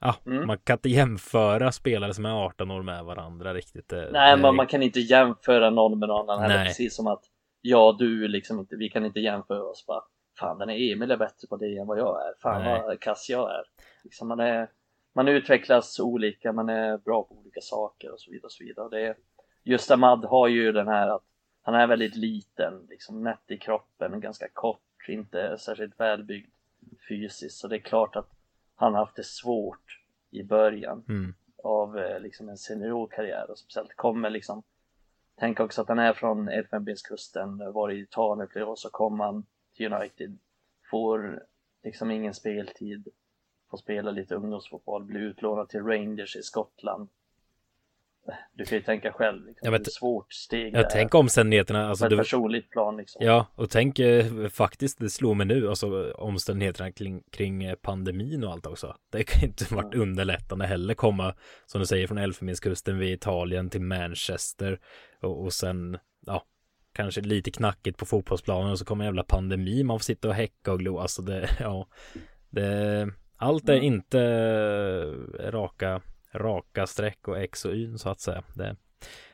ja, 0.00 0.14
mm. 0.26 0.46
man 0.46 0.58
kan 0.58 0.74
inte 0.74 0.88
jämföra 0.88 1.72
spelare 1.72 2.14
som 2.14 2.26
är 2.26 2.44
18 2.44 2.70
år 2.70 2.82
med 2.82 3.04
varandra 3.04 3.54
riktigt. 3.54 3.92
Nej, 4.12 4.36
det, 4.36 4.42
men 4.42 4.56
man 4.56 4.66
kan 4.66 4.82
inte 4.82 5.00
jämföra 5.00 5.70
någon 5.70 5.98
med 5.98 6.08
någon 6.08 6.30
annan 6.30 6.50
heller. 6.50 6.64
Precis 6.64 6.96
som 6.96 7.06
att 7.06 7.24
jag 7.60 7.88
och 7.88 7.98
du 7.98 8.28
liksom 8.28 8.58
inte, 8.58 8.76
vi 8.76 8.88
kan 8.88 9.04
inte 9.04 9.20
jämföra 9.20 9.62
oss 9.62 9.86
bara. 9.86 10.02
Fan, 10.38 10.58
den 10.58 10.70
är 10.70 10.92
Emil 10.92 11.10
är 11.10 11.16
bättre 11.16 11.48
på 11.48 11.56
det 11.56 11.78
än 11.78 11.86
vad 11.86 11.98
jag 11.98 12.22
är. 12.28 12.34
Fan 12.42 12.62
Nej. 12.62 12.82
vad 12.82 13.00
kass 13.00 13.28
jag 13.30 13.50
är. 13.50 13.62
Liksom 14.04 14.28
man 14.28 14.40
är. 14.40 14.70
Man 15.14 15.28
utvecklas 15.28 16.00
olika, 16.00 16.52
man 16.52 16.68
är 16.68 16.98
bra 16.98 17.22
på 17.22 17.34
olika 17.34 17.60
saker 17.60 18.12
och 18.12 18.20
så 18.20 18.30
vidare 18.30 18.46
och 18.46 18.52
så 18.52 18.64
vidare. 18.64 18.88
Det 18.88 19.14
just 19.68 19.90
Ahmad 19.90 20.24
har 20.24 20.48
ju 20.48 20.72
den 20.72 20.88
här 20.88 21.08
att 21.08 21.24
han 21.62 21.74
är 21.74 21.86
väldigt 21.86 22.16
liten, 22.16 22.86
liksom 22.88 23.22
nätt 23.22 23.50
i 23.50 23.58
kroppen, 23.58 24.20
ganska 24.20 24.48
kort 24.48 25.08
inte 25.08 25.58
särskilt 25.58 26.00
välbyggd 26.00 26.50
fysiskt. 27.08 27.58
Så 27.58 27.68
det 27.68 27.76
är 27.76 27.80
klart 27.80 28.16
att 28.16 28.30
han 28.74 28.92
har 28.92 29.00
haft 29.00 29.16
det 29.16 29.24
svårt 29.24 30.00
i 30.30 30.42
början 30.42 31.04
mm. 31.08 31.34
av 31.62 31.98
eh, 31.98 32.20
liksom 32.20 32.48
en 32.48 32.56
seniorkarriär. 32.56 33.50
Och 33.50 33.58
speciellt 33.58 33.96
kommer 33.96 34.30
liksom 34.30 34.62
Tänk 35.40 35.60
också 35.60 35.82
att 35.82 35.88
han 35.88 35.98
är 35.98 36.12
från 36.12 36.48
Elfenbenskusten, 36.48 37.72
var 37.72 37.90
i 37.90 38.00
Italien 38.00 38.48
flera 38.48 38.66
år 38.66 38.76
så 38.76 38.90
kom 38.90 39.20
han 39.20 39.46
till 39.74 39.92
United 39.92 40.38
Får 40.90 41.42
liksom 41.82 42.10
ingen 42.10 42.34
speltid 42.34 43.08
Får 43.70 43.78
spela 43.78 44.10
lite 44.10 44.34
ungdomsfotboll, 44.34 45.04
blir 45.04 45.20
utlånad 45.20 45.68
till 45.68 45.82
Rangers 45.82 46.36
i 46.36 46.42
Skottland 46.42 47.08
du 48.54 48.64
kan 48.64 48.78
ju 48.78 48.84
tänka 48.84 49.12
själv. 49.12 49.46
Liksom. 49.46 49.66
Ja, 49.66 49.70
men 49.70 49.82
det 49.82 49.88
är 49.88 49.90
svårt 49.90 50.32
steg. 50.32 50.74
Jag 50.74 50.90
tänker 50.90 51.18
omständigheterna. 51.18 51.88
Alltså, 51.88 52.04
på 52.04 52.06
ett 52.06 52.10
du, 52.10 52.16
personligt 52.16 52.70
plan 52.70 52.96
liksom. 52.96 53.24
ja, 53.24 53.46
och 53.54 53.70
tänk 53.70 53.98
eh, 53.98 54.48
faktiskt, 54.48 54.98
det 54.98 55.10
slår 55.10 55.34
mig 55.34 55.46
nu, 55.46 55.68
alltså 55.68 56.12
omständigheterna 56.12 56.92
kring, 56.92 57.22
kring 57.32 57.64
eh, 57.64 57.74
pandemin 57.74 58.44
och 58.44 58.52
allt 58.52 58.66
också. 58.66 58.96
Det 59.12 59.24
kan 59.24 59.44
inte 59.44 59.74
varit 59.74 59.94
underlättande 59.94 60.66
heller 60.66 60.94
komma, 60.94 61.34
som 61.66 61.80
du 61.80 61.86
säger, 61.86 62.06
från 62.06 62.18
Elfenbenskusten 62.18 62.98
vid 62.98 63.12
Italien 63.12 63.70
till 63.70 63.82
Manchester 63.82 64.80
och, 65.22 65.42
och 65.44 65.52
sen, 65.52 65.98
ja, 66.26 66.44
kanske 66.94 67.20
lite 67.20 67.50
knackigt 67.50 67.98
på 67.98 68.06
fotbollsplanen 68.06 68.70
och 68.70 68.78
så 68.78 68.84
kommer 68.84 69.04
en 69.04 69.08
jävla 69.08 69.24
pandemi, 69.24 69.82
man 69.84 69.98
får 69.98 70.04
sitta 70.04 70.28
och 70.28 70.34
häcka 70.34 70.72
och 70.72 70.78
glo, 70.78 70.98
alltså 70.98 71.22
det, 71.22 71.48
ja, 71.60 71.88
det, 72.50 73.08
allt 73.36 73.68
är 73.68 73.72
Mm. 73.72 73.84
inte 73.84 74.20
eh, 74.20 75.50
raka, 75.50 76.00
raka 76.34 76.86
streck 76.86 77.28
och 77.28 77.38
X 77.38 77.64
och 77.64 77.72
Y 77.74 77.98
så 77.98 78.08
att 78.08 78.20
säga. 78.20 78.42
Det 78.54 78.76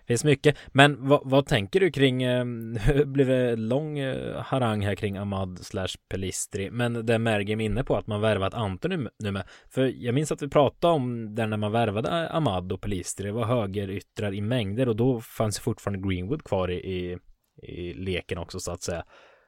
finns 0.07 0.25
mycket. 0.25 0.57
Men 0.69 1.09
vad, 1.09 1.21
vad 1.25 1.47
tänker 1.47 1.81
du 1.81 1.91
kring, 1.91 2.23
eh, 2.23 2.45
nu 2.87 3.05
blev 3.05 3.27
det 3.27 3.57
lång 3.57 3.99
eh, 3.99 4.41
harang 4.43 4.83
här 4.83 4.95
kring 4.95 5.17
Ahmad 5.17 5.59
slash 5.59 5.89
Pelistri, 6.09 6.71
men 6.71 7.07
det 7.07 7.19
Mergim 7.19 7.61
inne 7.61 7.85
på 7.85 7.97
att 7.97 8.07
man 8.07 8.21
värvat 8.21 8.55
Anton 8.55 9.09
nu 9.19 9.33
med. 9.33 9.45
För 9.71 9.93
jag 9.97 10.15
minns 10.15 10.33
att 10.33 10.43
vi 10.43 10.49
pratade 10.49 10.95
om 10.95 11.35
det 11.35 11.47
när 11.47 11.57
man 11.57 11.73
värvade 11.73 12.31
Ahmad 12.31 12.73
och 12.73 12.81
Pelistri, 12.81 13.27
det 13.27 13.33
var 13.33 13.45
högeryttrar 13.45 14.35
i 14.35 14.41
mängder 14.41 14.89
och 14.89 14.97
då 14.97 15.21
fanns 15.21 15.59
ju 15.59 15.61
fortfarande 15.61 16.09
Greenwood 16.09 16.45
kvar 16.45 16.71
i, 16.71 16.75
i, 16.75 17.19
i 17.63 17.95
leken 17.95 18.39
också 18.39 18.61
så 18.61 18.73
att 18.73 18.83
säga. 18.83 19.05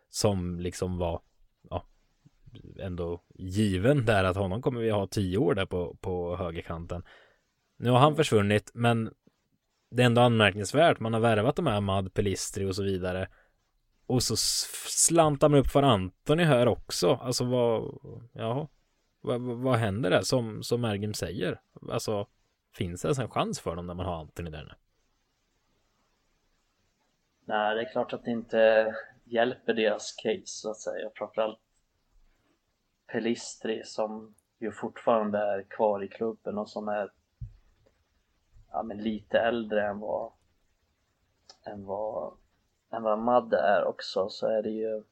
Som 0.09 0.61
liksom 0.61 0.99
var, 0.99 1.21
ja, 1.71 1.87
ändå 2.81 3.23
given 3.35 4.05
där 4.05 4.25
att 4.25 4.37
honom 4.37 4.63
kommer 4.63 4.81
vi 4.81 4.91
ha 4.91 5.07
tio 5.07 5.39
år 5.39 5.55
där 5.55 5.67
på, 5.67 5.97
på 6.01 6.37
högerkanten. 6.37 7.03
Nu 7.77 7.91
har 7.91 7.99
han 7.99 8.17
försvunnit, 8.17 8.71
men 8.75 9.15
det 9.91 10.03
är 10.03 10.07
ändå 10.07 10.21
anmärkningsvärt. 10.21 11.01
Man 11.01 11.13
har 11.13 11.21
värvat 11.21 11.57
de 11.57 11.67
här 11.67 11.77
Ahmad, 11.77 12.15
Pelistri 12.15 12.65
och 12.65 12.77
så 12.77 12.83
vidare. 12.83 13.29
Och 14.07 14.23
så 14.23 14.37
slantar 14.89 15.49
man 15.49 15.59
upp 15.59 15.67
för 15.67 15.83
Antoni 15.83 16.45
här 16.45 16.69
också. 16.69 17.15
Alltså 17.15 17.45
vad, 17.45 17.99
ja, 18.33 18.69
vad, 19.21 19.41
vad- 19.41 19.77
händer 19.79 20.11
där 20.11 20.23
som, 20.23 20.63
som 20.63 20.85
Ergim 20.85 21.15
säger? 21.15 21.61
Alltså, 21.91 22.27
finns 22.75 23.03
det 23.03 23.07
ens 23.07 23.19
en 23.19 23.31
chans 23.31 23.61
för 23.61 23.77
dem 23.77 23.87
när 23.87 23.95
man 23.95 24.07
har 24.07 24.21
Antoni 24.21 24.51
där 24.51 24.65
nu? 24.65 24.73
Nej, 27.45 27.75
det 27.75 27.81
är 27.81 27.93
klart 27.93 28.13
att 28.13 28.25
det 28.25 28.31
inte 28.31 28.95
hjälper 29.25 29.75
deras 29.75 30.13
case 30.13 30.43
så 30.47 30.71
att 30.71 30.81
säga. 30.81 31.11
Framförallt 31.15 31.59
Pelistri 33.13 33.83
som 33.85 34.35
ju 34.61 34.73
fortfarande 34.73 35.39
är 35.39 35.63
kvar 35.63 36.05
i 36.05 36.09
klubben 36.09 36.59
och 36.59 36.71
som 36.71 36.89
är 36.89 37.11
ja, 38.73 38.83
men 38.83 39.03
lite 39.03 39.39
äldre 39.39 39.87
än 39.87 40.01
vad 40.01 40.33
än 41.65 41.85
vad 41.85 42.33
än 42.93 43.03
vad 43.03 43.19
Madde 43.19 43.59
är 43.59 43.85
också 43.85 44.29
så 44.29 44.47
är 44.47 44.63
det 44.63 44.71
ju 44.71 45.03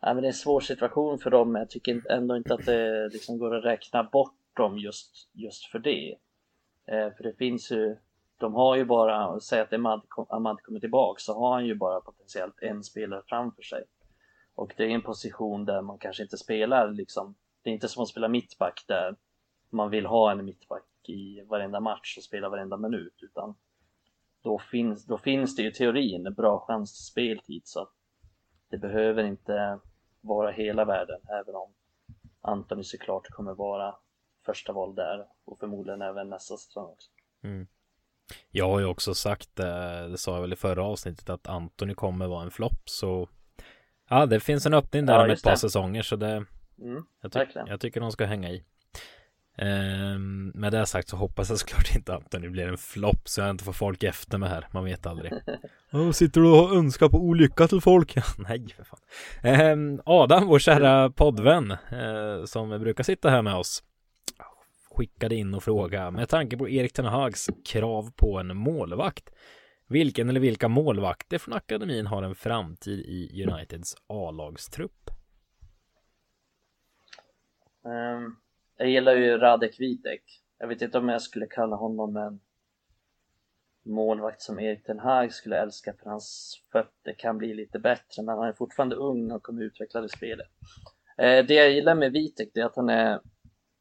ja, 0.00 0.14
men 0.14 0.16
det 0.16 0.26
är 0.26 0.32
en 0.32 0.32
svår 0.32 0.60
situation 0.60 1.18
för 1.18 1.30
dem 1.30 1.52
men 1.52 1.60
jag 1.60 1.70
tycker 1.70 2.10
ändå 2.10 2.36
inte 2.36 2.54
att 2.54 2.66
det 2.66 3.08
liksom 3.08 3.38
går 3.38 3.56
att 3.56 3.64
räkna 3.64 4.02
bort 4.02 4.34
dem 4.54 4.78
just, 4.78 5.28
just 5.32 5.64
för 5.64 5.78
det. 5.78 6.16
Eh, 6.86 7.10
för 7.12 7.22
det 7.22 7.32
finns 7.32 7.70
ju 7.70 7.96
de 8.38 8.54
har 8.54 8.76
ju 8.76 8.84
bara, 8.84 9.40
säg 9.40 9.60
att 9.60 9.72
Ahmad, 9.72 10.02
Amad 10.16 10.26
Ahmad 10.30 10.62
kommer 10.62 10.80
tillbaka 10.80 11.20
så 11.20 11.38
har 11.38 11.52
han 11.52 11.66
ju 11.66 11.74
bara 11.74 12.00
potentiellt 12.00 12.62
en 12.62 12.84
spelare 12.84 13.22
framför 13.26 13.62
sig. 13.62 13.84
Och 14.54 14.74
det 14.76 14.84
är 14.84 14.88
en 14.88 15.02
position 15.02 15.64
där 15.64 15.82
man 15.82 15.98
kanske 15.98 16.22
inte 16.22 16.36
spelar 16.36 16.90
liksom, 16.90 17.34
det 17.62 17.70
är 17.70 17.74
inte 17.74 17.88
som 17.88 18.02
att 18.02 18.08
spela 18.08 18.28
mittback 18.28 18.84
där 18.88 19.16
man 19.70 19.90
vill 19.90 20.06
ha 20.06 20.32
en 20.32 20.44
mittback 20.44 20.82
i 21.08 21.44
varenda 21.48 21.80
match 21.80 22.16
och 22.16 22.22
spela 22.24 22.48
varenda 22.48 22.76
minut 22.76 23.14
utan 23.22 23.54
då 24.42 24.58
finns, 24.58 25.06
då 25.06 25.18
finns 25.18 25.56
det 25.56 25.62
ju 25.62 25.70
teorin 25.70 26.26
en 26.26 26.34
bra 26.34 26.64
chans 26.66 26.92
till 26.96 27.04
speltid 27.04 27.62
så 27.64 27.82
att 27.82 27.92
det 28.70 28.78
behöver 28.78 29.24
inte 29.24 29.78
vara 30.20 30.50
hela 30.50 30.84
världen 30.84 31.20
även 31.42 31.54
om 31.54 31.72
Antoni 32.40 32.84
såklart 32.84 33.26
kommer 33.28 33.54
vara 33.54 33.94
första 34.46 34.72
val 34.72 34.94
där 34.94 35.26
och 35.44 35.58
förmodligen 35.60 36.02
även 36.02 36.30
nästa 36.30 36.56
säsong 36.56 36.90
också. 36.92 37.10
Jag 38.50 38.68
har 38.68 38.78
ju 38.80 38.86
också 38.86 39.14
sagt, 39.14 39.58
eh, 39.60 40.06
det 40.10 40.18
sa 40.18 40.34
jag 40.34 40.40
väl 40.40 40.52
i 40.52 40.56
förra 40.56 40.84
avsnittet, 40.84 41.30
att 41.30 41.46
Antoni 41.48 41.94
kommer 41.94 42.26
vara 42.26 42.42
en 42.42 42.50
flopp. 42.50 42.82
Så 42.84 43.28
ja, 44.08 44.26
det 44.26 44.40
finns 44.40 44.66
en 44.66 44.74
öppning 44.74 45.06
där 45.06 45.14
Ja, 45.14 45.24
om 45.24 45.30
ett 45.30 45.42
par 45.42 45.50
det. 45.50 45.56
säsonger. 45.56 46.02
Så 46.02 46.16
det, 46.16 46.44
Mm, 46.80 47.04
jag, 47.20 47.32
ty- 47.32 47.38
verkligen. 47.38 47.66
jag 47.66 47.80
tycker 47.80 48.00
de 48.00 48.12
ska 48.12 48.24
hänga 48.24 48.50
i. 48.50 48.64
Ehm, 49.58 50.52
med 50.54 50.72
det 50.72 50.86
sagt 50.86 51.08
så 51.08 51.16
hoppas 51.16 51.50
jag 51.50 51.58
såklart 51.58 51.94
inte 51.96 52.14
att 52.14 52.22
Antoni 52.22 52.48
blir 52.48 52.68
en 52.68 52.78
flopp 52.78 53.28
så 53.28 53.40
jag 53.40 53.50
inte 53.50 53.64
får 53.64 53.72
folk 53.72 54.02
efter 54.02 54.38
mig 54.38 54.48
här. 54.48 54.66
Man 54.70 54.84
vet 54.84 55.06
aldrig. 55.06 55.32
oh, 55.92 56.10
sitter 56.10 56.40
du 56.40 56.48
och 56.48 56.76
önskar 56.76 57.08
på 57.08 57.18
olycka 57.18 57.68
till 57.68 57.80
folk? 57.80 58.16
Nej, 58.38 58.66
för 58.76 58.84
fan. 58.84 59.00
Ehm, 59.42 60.00
Adam, 60.04 60.46
vår 60.46 60.58
kära 60.58 61.10
poddvän 61.10 61.70
eh, 61.70 62.44
som 62.44 62.68
brukar 62.68 63.04
sitta 63.04 63.30
här 63.30 63.42
med 63.42 63.54
oss 63.54 63.82
skickade 64.98 65.34
in 65.34 65.54
och 65.54 65.62
fråga 65.62 66.10
med 66.10 66.28
tanke 66.28 66.56
på 66.56 66.68
Erik 66.68 66.92
Ten 66.92 67.04
Hags 67.04 67.50
krav 67.64 68.10
på 68.16 68.38
en 68.38 68.56
målvakt. 68.56 69.30
Vilken 69.86 70.28
eller 70.28 70.40
vilka 70.40 70.68
målvakter 70.68 71.38
från 71.38 71.54
akademin 71.54 72.06
har 72.06 72.22
en 72.22 72.34
framtid 72.34 73.00
i 73.00 73.44
Uniteds 73.46 73.96
A-lagstrupp? 74.06 75.10
Ehm, 77.84 78.36
jag 78.78 78.88
gillar 78.88 79.14
ju 79.14 79.38
Radek 79.38 79.80
Vitek. 79.80 80.22
Jag 80.58 80.68
vet 80.68 80.82
inte 80.82 80.98
om 80.98 81.08
jag 81.08 81.22
skulle 81.22 81.46
kalla 81.46 81.76
honom 81.76 82.16
en 82.16 82.40
målvakt 83.82 84.42
som 84.42 84.60
Erik 84.60 84.86
Den 84.86 84.98
Haag 84.98 85.32
skulle 85.32 85.56
älska 85.56 85.92
för 85.92 86.10
hans 86.10 86.56
fötter 86.72 87.12
kan 87.18 87.38
bli 87.38 87.54
lite 87.54 87.78
bättre 87.78 88.22
men 88.22 88.38
han 88.38 88.48
är 88.48 88.52
fortfarande 88.52 88.96
ung 88.96 89.30
och 89.30 89.42
kommer 89.42 89.62
utveckla 89.62 90.00
det 90.00 90.08
spelet. 90.08 90.48
Eh, 91.18 91.44
det 91.46 91.54
jag 91.54 91.70
gillar 91.70 91.94
med 91.94 92.12
Vitek 92.12 92.50
det 92.54 92.60
är 92.60 92.64
att 92.64 92.76
han 92.76 92.88
är, 92.88 93.20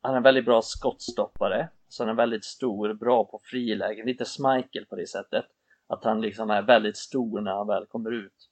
han 0.01 0.13
är 0.13 0.17
en 0.17 0.23
väldigt 0.23 0.45
bra 0.45 0.61
skottstoppare. 0.61 1.69
Så 1.87 2.03
han 2.03 2.09
är 2.09 2.13
väldigt 2.13 2.45
stor, 2.45 2.93
bra 2.93 3.25
på 3.25 3.41
frilägen, 3.43 4.05
lite 4.05 4.25
Schmeichel 4.25 4.85
på 4.85 4.95
det 4.95 5.07
sättet. 5.07 5.45
Att 5.87 6.03
han 6.03 6.21
liksom 6.21 6.49
är 6.49 6.61
väldigt 6.61 6.97
stor 6.97 7.41
när 7.41 7.51
han 7.51 7.67
väl 7.67 7.85
kommer 7.85 8.11
ut. 8.11 8.49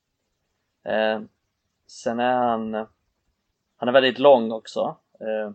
Eh, 0.83 1.21
sen 1.87 2.19
är 2.19 2.37
han, 2.37 2.73
han 3.75 3.87
är 3.87 3.91
väldigt 3.91 4.19
lång 4.19 4.51
också. 4.51 4.97
Eh, 5.19 5.51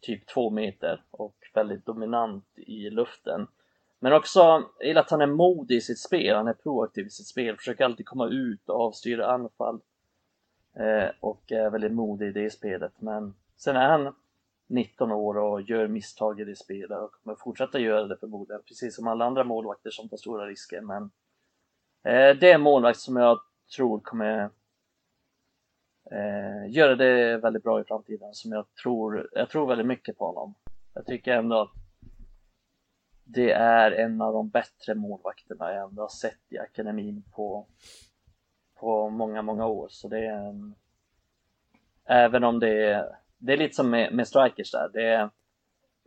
typ 0.00 0.26
två 0.26 0.50
meter 0.50 1.02
och 1.10 1.36
väldigt 1.54 1.86
dominant 1.86 2.44
i 2.56 2.90
luften. 2.90 3.46
Men 3.98 4.12
också, 4.12 4.40
jag 4.78 4.88
gillar 4.88 5.00
att 5.00 5.10
han 5.10 5.20
är 5.20 5.26
modig 5.26 5.76
i 5.76 5.80
sitt 5.80 5.98
spel, 5.98 6.36
han 6.36 6.48
är 6.48 6.52
proaktiv 6.52 7.06
i 7.06 7.10
sitt 7.10 7.26
spel, 7.26 7.56
försöker 7.56 7.84
alltid 7.84 8.06
komma 8.06 8.26
ut 8.26 8.68
och 8.68 8.80
avstyra 8.80 9.26
anfall. 9.26 9.80
Eh, 10.76 11.10
och 11.20 11.52
är 11.52 11.70
väldigt 11.70 11.92
modig 11.92 12.28
i 12.28 12.32
det 12.32 12.50
spelet. 12.50 12.92
Men 12.98 13.34
sen 13.56 13.76
är 13.76 13.88
han 13.88 14.14
19 14.66 15.12
år 15.12 15.38
och 15.38 15.62
gör 15.62 15.88
misstag 15.88 16.40
i 16.40 16.44
det 16.44 16.56
spelet 16.56 16.98
och 16.98 17.12
kommer 17.12 17.36
fortsätta 17.36 17.78
göra 17.78 18.06
det 18.06 18.16
förmodligen, 18.16 18.62
precis 18.62 18.96
som 18.96 19.06
alla 19.06 19.24
andra 19.24 19.44
målvakter 19.44 19.90
som 19.90 20.08
tar 20.08 20.16
stora 20.16 20.46
risker. 20.46 20.80
Men 20.80 21.02
eh, 22.04 22.36
det 22.36 22.50
är 22.50 22.54
en 22.54 22.60
målvakt 22.60 22.98
som 22.98 23.16
jag 23.16 23.40
tror 23.76 24.00
kommer 24.00 24.50
eh, 26.10 26.70
göra 26.70 26.96
det 26.96 27.36
väldigt 27.36 27.62
bra 27.62 27.80
i 27.80 27.84
framtiden, 27.84 28.34
som 28.34 28.52
jag 28.52 28.74
tror, 28.82 29.28
jag 29.32 29.50
tror 29.50 29.66
väldigt 29.66 29.86
mycket 29.86 30.18
på 30.18 30.26
honom. 30.26 30.54
Jag 30.94 31.06
tycker 31.06 31.32
ändå 31.32 31.60
att 31.60 31.70
det 33.24 33.52
är 33.52 33.90
en 33.92 34.20
av 34.20 34.32
de 34.32 34.48
bättre 34.48 34.94
målvakterna 34.94 35.72
jag 35.74 35.88
ändå 35.88 36.02
har 36.02 36.08
sett 36.08 36.52
i 36.52 36.58
akademin 36.58 37.22
på, 37.34 37.66
på 38.74 39.10
många, 39.10 39.42
många 39.42 39.66
år. 39.66 39.86
Så 39.90 40.08
det 40.08 40.18
är 40.26 40.48
en, 40.48 40.74
även 42.04 42.44
om 42.44 42.60
det 42.60 42.84
är, 42.84 43.16
det 43.38 43.52
är 43.52 43.56
lite 43.56 43.74
som 43.74 43.90
med, 43.90 44.14
med 44.14 44.28
strikers 44.28 44.70
där, 44.72 44.90
det 44.92 45.06
är 45.06 45.30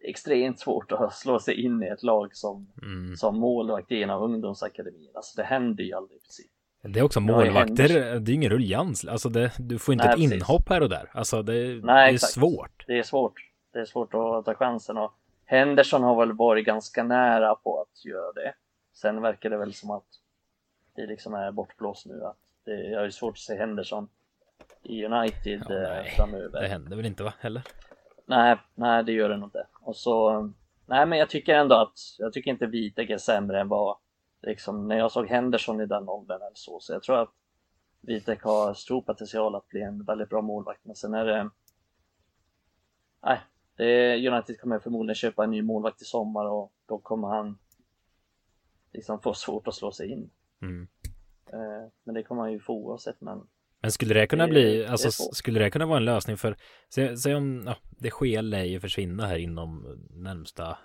extremt 0.04 0.60
svårt 0.60 0.92
att 0.92 1.14
slå 1.18 1.40
sig 1.40 1.62
in 1.66 1.84
i 1.84 1.88
ett 1.88 2.04
lag 2.04 2.36
som, 2.36 2.72
Mm. 2.82 3.16
som 3.16 3.40
målvakt 3.40 3.92
i 3.92 4.04
en 4.04 4.10
av 4.10 4.24
ungdomsakademin. 4.24 5.12
Alltså 5.16 5.42
det 5.42 5.48
händer 5.48 5.84
ju 5.84 5.94
aldrig 5.94 6.18
i 6.18 6.22
princip. 6.22 6.52
Det 6.84 7.00
är 7.00 7.04
också 7.04 7.20
det 7.20 7.26
målvakter, 7.26 8.20
det 8.20 8.32
är 8.32 8.36
ingen 8.36 8.52
ruljans. 8.52 9.06
Alltså 9.06 9.30
det, 9.30 9.52
du 9.60 9.80
får 9.80 9.94
inte 9.94 10.06
Nej, 10.06 10.14
ett 10.14 10.20
precis. 10.20 10.34
inhopp 10.34 10.70
här 10.70 10.82
och 10.82 10.90
där. 10.90 11.10
Alltså 11.14 11.42
det, 11.42 11.76
det 11.76 11.86
Nej, 11.86 12.10
är 12.10 12.14
exakt. 12.14 12.34
svårt. 12.34 12.84
Det 12.88 13.00
är 13.00 13.04
svårt. 13.04 13.34
Det 13.74 13.80
är 13.80 13.86
svårt 13.86 14.14
att 14.14 14.46
ta 14.46 14.54
chansen 14.56 14.98
och 14.98 15.14
Henderson 15.46 16.04
har 16.04 16.20
väl 16.20 16.34
varit 16.34 16.66
ganska 16.66 17.04
nära 17.04 17.56
på 17.56 17.82
att 17.82 18.06
göra 18.06 18.32
det. 18.32 18.54
Sen 18.94 19.22
verkar 19.22 19.50
det 19.50 19.58
väl 19.58 19.74
som 19.74 19.92
att 19.92 20.04
det 20.96 21.06
liksom 21.06 21.34
är 21.34 21.52
bortblåst 21.52 22.06
nu. 22.06 22.24
Att 22.24 22.38
det, 22.66 22.84
jag 22.84 23.00
har 23.00 23.06
ju 23.06 23.12
svårt 23.12 23.34
att 23.34 23.38
se 23.40 23.58
Henderson 23.58 24.08
i 24.84 25.06
United 25.06 25.64
Ja, 25.70 25.76
eh, 25.76 25.90
nej, 25.90 26.14
framöver. 26.18 26.62
Det 26.62 26.68
händer 26.68 26.96
väl 26.98 27.06
inte 27.06 27.24
va? 27.24 27.34
Heller? 27.40 27.62
Nej, 28.26 28.58
nej 28.76 29.04
det 29.04 29.12
gör 29.12 29.30
det 29.30 29.38
nog 29.38 29.48
inte. 29.48 29.68
Och 29.82 29.96
så, 29.96 30.42
nej 30.86 31.06
men 31.06 31.20
jag 31.20 31.30
tycker 31.30 31.56
ändå 31.56 31.76
att, 31.76 32.00
jag 32.18 32.34
tycker 32.34 32.52
inte 32.52 32.66
Vitek 32.66 33.10
är 33.10 33.18
sämre 33.18 33.62
än 33.62 33.68
vad, 33.68 33.98
liksom 34.44 34.88
när 34.88 34.98
jag 34.98 35.12
såg 35.12 35.28
Henderson 35.28 35.82
i 35.82 35.86
den 35.86 36.10
åldern 36.10 36.42
eller 36.42 36.52
så, 36.56 36.80
så 36.80 36.94
jag 36.94 37.04
tror 37.04 37.18
att 37.22 37.34
Vitek 38.02 38.42
har 38.44 38.74
stor 38.74 39.02
potential 39.02 39.56
att 39.56 39.68
bli 39.68 39.82
en 39.82 40.04
väldigt 40.04 40.30
bra 40.30 40.42
målvakt, 40.42 40.86
men 40.86 40.96
sen 40.96 41.14
är 41.14 41.26
det, 41.26 41.50
nej, 43.24 43.40
det 43.78 43.86
är, 43.86 44.32
United 44.34 44.60
kommer 44.60 44.80
förmodligen 44.80 45.16
köpa 45.16 45.44
en 45.44 45.52
ny 45.52 45.62
målvakt 45.62 46.02
i 46.02 46.06
sommar 46.06 46.46
och 46.46 46.74
då 46.86 47.00
kommer 47.00 47.28
han 47.28 47.58
liksom 48.94 49.22
får 49.22 49.34
svårt 49.34 49.68
att 49.68 49.76
slå 49.76 49.92
sig 49.92 50.12
in. 50.12 50.30
Mm. 50.62 50.88
Eh, 51.54 51.90
men 52.04 52.16
det 52.16 52.24
kommer 52.24 52.42
man 52.42 52.52
ju 52.52 52.60
få 52.60 52.74
oavsett 52.74 53.22
men 53.22 53.48
Men 53.82 53.92
skulle 53.92 54.14
det 54.14 54.28
kunna 54.28 54.44
Det- 54.46 54.50
bli, 54.50 54.86
alltså 54.86 55.12
skulle 55.12 55.60
det 55.60 55.70
kunna 55.70 55.86
vara 55.86 55.98
en 55.98 56.06
lösning 56.06 56.38
för, 56.38 56.58
säg, 56.94 57.18
säg 57.18 57.36
om, 57.36 57.64
ja, 57.66 57.76
det 57.90 58.10
sker 58.10 58.64
ju 58.64 58.80
försvinna 58.80 59.26
här 59.28 59.38
inom 59.38 59.98
närmsta 60.10 60.78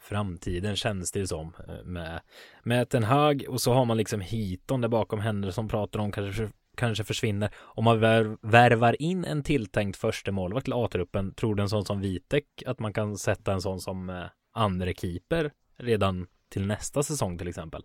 framtiden 0.00 0.76
känns 0.76 1.12
det 1.12 1.18
ju 1.18 1.26
som 1.26 1.54
eh, 1.68 1.84
med, 1.84 2.20
med 2.62 2.88
Ten 2.88 3.04
Hag 3.04 3.44
och 3.48 3.60
så 3.60 3.72
har 3.72 3.84
man 3.84 3.96
liksom 3.96 4.20
hiton 4.20 4.80
där 4.80 4.88
bakom 4.88 5.20
händer 5.20 5.50
som 5.50 5.68
pratar 5.68 5.98
om 5.98 6.12
kanske, 6.12 6.48
kanske 6.76 7.04
försvinner. 7.04 7.50
Om 7.56 7.84
man 7.84 8.00
värvar 8.42 9.02
in 9.02 9.24
en 9.24 9.42
tilltänkt 9.42 9.96
första 9.96 10.32
målvakt 10.32 10.64
till 10.64 10.72
A-truppen, 10.72 11.34
tror 11.34 11.54
du 11.54 11.62
en 11.62 11.68
sån 11.68 11.84
som 11.84 12.00
Vitek 12.00 12.62
att 12.66 12.78
man 12.78 12.92
kan 12.92 13.16
sätta 13.16 13.52
en 13.52 13.60
sån 13.60 13.80
som 13.80 14.10
eh, 14.10 14.24
andre 14.52 14.94
keeper 14.94 15.52
redan 15.76 16.26
till 16.48 16.66
nästa 16.66 17.02
säsong 17.02 17.38
till 17.38 17.48
exempel? 17.48 17.82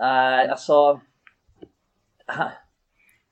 Nej, 0.00 0.48
alltså. 0.48 1.00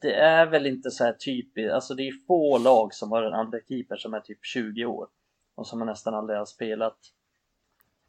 Det 0.00 0.14
är 0.14 0.46
väl 0.46 0.66
inte 0.66 0.90
så 0.90 1.04
här 1.04 1.12
typiskt, 1.12 1.72
alltså 1.72 1.94
det 1.94 2.08
är 2.08 2.26
få 2.26 2.58
lag 2.58 2.94
som 2.94 3.12
har 3.12 3.22
en 3.22 3.34
andra 3.34 3.58
keeper 3.68 3.96
som 3.96 4.14
är 4.14 4.20
typ 4.20 4.38
20 4.42 4.84
år 4.84 5.08
och 5.62 5.66
som 5.68 5.86
nästan 5.86 6.14
aldrig 6.14 6.38
har 6.38 6.44
spelat 6.46 6.98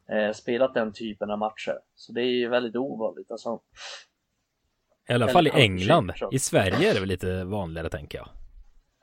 eh, 0.08 0.32
spelat 0.32 0.74
den 0.74 0.92
typen 0.92 1.30
av 1.30 1.38
matcher. 1.38 1.78
Så 1.94 2.12
det 2.12 2.20
är 2.20 2.24
ju 2.32 2.48
väldigt 2.48 2.76
ovanligt. 2.76 3.30
Alltså, 3.30 3.60
I 5.08 5.12
alla 5.12 5.28
fall 5.28 5.46
i 5.46 5.50
England. 5.50 6.12
I 6.32 6.38
Sverige 6.38 6.90
är 6.90 6.94
det 6.94 7.00
väl 7.00 7.08
lite 7.08 7.44
vanligare 7.44 7.88
tänker 7.88 8.18
jag. 8.18 8.28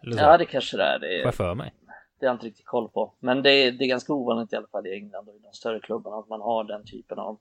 Ja, 0.01 0.37
det 0.37 0.45
kanske 0.45 0.77
det 0.77 0.83
är. 0.83 0.99
Det, 0.99 1.21
är- 1.21 1.31
för 1.31 1.55
mig. 1.55 1.73
det 2.19 2.25
har 2.25 2.29
jag 2.29 2.35
inte 2.35 2.45
riktigt 2.45 2.65
koll 2.65 2.89
på. 2.89 3.13
Men 3.19 3.43
det 3.43 3.51
är, 3.51 3.71
det 3.71 3.83
är 3.85 3.87
ganska 3.87 4.13
ovanligt 4.13 4.53
i 4.53 4.55
alla 4.55 4.67
fall 4.67 4.87
i 4.87 4.93
England 4.93 5.29
och 5.29 5.35
i 5.35 5.39
de 5.39 5.53
större 5.53 5.79
klubbarna 5.79 6.17
att 6.17 6.29
man 6.29 6.41
har 6.41 6.63
den 6.63 6.85
typen 6.85 7.19
av 7.19 7.39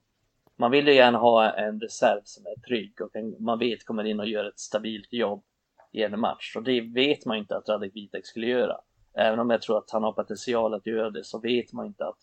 man 0.55 0.71
vill 0.71 0.87
ju 0.87 0.93
gärna 0.93 1.17
ha 1.17 1.53
en 1.53 1.79
reserv 1.79 2.21
som 2.23 2.45
är 2.45 2.61
trygg 2.61 3.01
och 3.01 3.15
en, 3.15 3.35
man 3.39 3.59
vet 3.59 3.85
kommer 3.85 4.03
in 4.03 4.19
och 4.19 4.27
gör 4.27 4.45
ett 4.45 4.59
stabilt 4.59 5.13
jobb 5.13 5.43
i 5.91 6.03
en 6.03 6.19
match. 6.19 6.55
Och 6.55 6.63
det 6.63 6.81
vet 6.81 7.25
man 7.25 7.37
ju 7.37 7.41
inte 7.41 7.57
att 7.57 7.69
Radek 7.69 7.95
Vitek 7.95 8.25
skulle 8.25 8.47
göra. 8.47 8.77
Även 9.13 9.39
om 9.39 9.49
jag 9.49 9.61
tror 9.61 9.77
att 9.77 9.91
han 9.91 10.03
har 10.03 10.13
potential 10.13 10.73
att 10.73 10.85
göra 10.85 11.09
det 11.09 11.23
så 11.23 11.39
vet 11.39 11.73
man 11.73 11.85
inte 11.85 12.07
att 12.07 12.17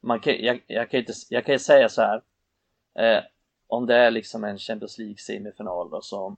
man 0.00 0.20
kan, 0.20 0.34
jag, 0.38 0.64
jag, 0.66 0.90
kan 0.90 1.00
inte, 1.00 1.12
jag 1.30 1.44
kan 1.44 1.54
ju 1.54 1.58
säga 1.58 1.88
så 1.88 2.02
här. 2.02 2.22
Eh, 2.98 3.24
om 3.66 3.86
det 3.86 3.94
är 3.94 4.10
liksom 4.10 4.44
en 4.44 4.58
Champions 4.58 4.98
League 4.98 5.16
semifinal 5.18 5.90
då 5.90 6.00
som 6.00 6.36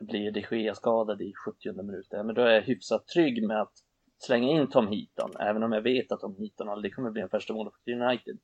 blir 0.00 0.30
de 0.30 0.40
Gea 0.50 0.74
skadad 0.74 1.22
i 1.22 1.32
70 1.34 1.72
minuter, 1.72 2.22
men 2.22 2.34
då 2.34 2.42
är 2.42 2.54
jag 2.54 2.62
hyfsat 2.62 3.06
trygg 3.06 3.46
med 3.46 3.60
att 3.60 3.72
slänga 4.18 4.48
in 4.48 4.70
Tom 4.70 4.88
Heaton, 4.88 5.30
även 5.40 5.62
om 5.62 5.72
jag 5.72 5.82
vet 5.82 6.12
att 6.12 6.20
Tom 6.20 6.36
Heaton 6.38 6.68
aldrig 6.68 6.94
kommer 6.94 7.10
bli 7.10 7.22
en 7.22 7.28
första 7.28 7.52
mål 7.52 7.70
för 7.84 7.90
United. 7.90 8.38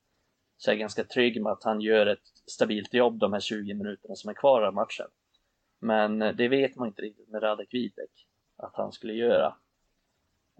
Så 0.56 0.70
jag 0.70 0.74
är 0.74 0.80
ganska 0.80 1.04
trygg 1.04 1.42
med 1.42 1.52
att 1.52 1.64
han 1.64 1.80
gör 1.80 2.06
ett 2.06 2.26
stabilt 2.46 2.94
jobb 2.94 3.18
de 3.18 3.32
här 3.32 3.40
20 3.40 3.74
minuterna 3.74 4.14
som 4.14 4.30
är 4.30 4.34
kvar 4.34 4.62
av 4.62 4.74
matchen. 4.74 5.06
Men 5.80 6.22
eh, 6.22 6.34
det 6.34 6.48
vet 6.48 6.76
man 6.76 6.88
inte 6.88 7.02
riktigt 7.02 7.28
med 7.28 7.42
Radek 7.42 7.74
Vitek 7.74 8.26
att 8.56 8.76
han 8.76 8.92
skulle 8.92 9.12
göra. 9.12 9.56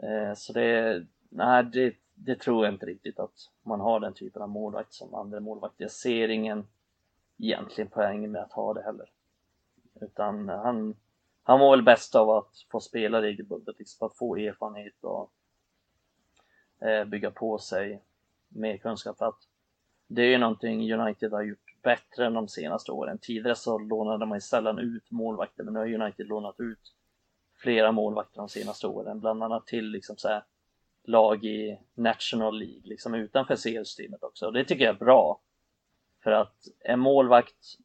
Eh, 0.03 0.34
så 0.34 0.53
det, 0.53 1.07
nej, 1.28 1.64
det, 1.64 1.94
det 2.14 2.40
tror 2.40 2.64
jag 2.64 2.74
inte 2.74 2.86
riktigt 2.86 3.18
att 3.18 3.50
man 3.62 3.80
har 3.80 4.00
den 4.00 4.14
typen 4.14 4.42
av 4.42 4.48
målvakt 4.48 4.92
som 4.94 5.14
andra 5.14 5.40
målvakt. 5.40 5.74
Jag 5.76 5.90
ser 5.90 6.28
ingen 6.28 6.66
egentligen 7.38 7.90
poäng 7.90 8.30
med 8.30 8.42
att 8.42 8.53
ha 8.53 8.74
det 8.74 8.82
heller. 8.82 9.11
Utan 10.00 10.48
han, 10.48 10.96
han 11.42 11.61
var 11.61 11.70
väl 11.70 11.82
bäst 11.82 12.14
av 12.14 12.30
att 12.30 12.66
få 12.70 12.80
spela 12.80 13.22
regelbundet, 13.22 13.78
liksom 13.78 14.07
att 14.07 14.16
få 14.16 14.36
erfarenhet 14.36 15.05
och 15.05 15.32
eh, 16.86 17.05
bygga 17.05 17.30
på 17.30 17.59
sig 17.59 18.03
mer 18.48 18.76
kunskap. 18.76 19.18
För 19.18 19.26
att 19.26 19.48
det 20.07 20.22
är 20.22 20.30
ju 20.30 20.38
någonting 20.38 20.92
United 20.92 21.32
har 21.32 21.42
gjort 21.42 21.82
bättre 21.82 22.26
än 22.26 22.34
de 22.34 22.48
senaste 22.48 22.92
åren. 22.92 23.18
Tidigare 23.18 23.57
så 23.57 23.78
lånade 23.78 24.26
man 24.26 24.36
ju 24.36 24.40
sällan 24.40 24.78
ut 24.78 25.11
målvakter, 25.11 25.64
men 25.64 25.74
nu 25.74 25.80
har 25.80 25.94
United 25.94 26.26
lånat 26.26 26.61
ut 26.61 26.94
flera 27.63 27.93
målvakter 27.93 28.39
de 28.39 28.49
senaste 28.49 28.87
åren, 28.87 29.21
bland 29.21 29.43
annat 29.43 29.67
till 29.67 29.91
liksom 29.91 30.17
så 30.17 30.29
här 30.29 30.45
lag 31.05 31.45
i 31.45 31.79
National 31.95 32.59
League, 32.59 32.83
liksom 32.85 33.15
utanför 33.15 33.57
CL-systemet 33.57 34.23
också. 34.23 34.47
Och 34.47 34.53
det 34.53 34.65
tycker 34.65 34.85
jag 34.85 34.95
är 34.95 34.99
bra. 34.99 35.41
För 36.23 36.31
att 36.31 36.57
en 36.81 37.01
målvakt 37.01 37.77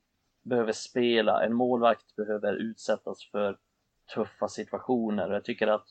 behöver 0.43 0.71
spela, 0.71 1.45
en 1.45 1.53
målvakt 1.53 2.15
behöver 2.15 2.53
utsättas 2.53 3.29
för 3.31 3.57
tuffa 4.13 4.47
situationer 4.47 5.29
och 5.29 5.35
jag 5.35 5.45
tycker 5.45 5.67
att 5.67 5.87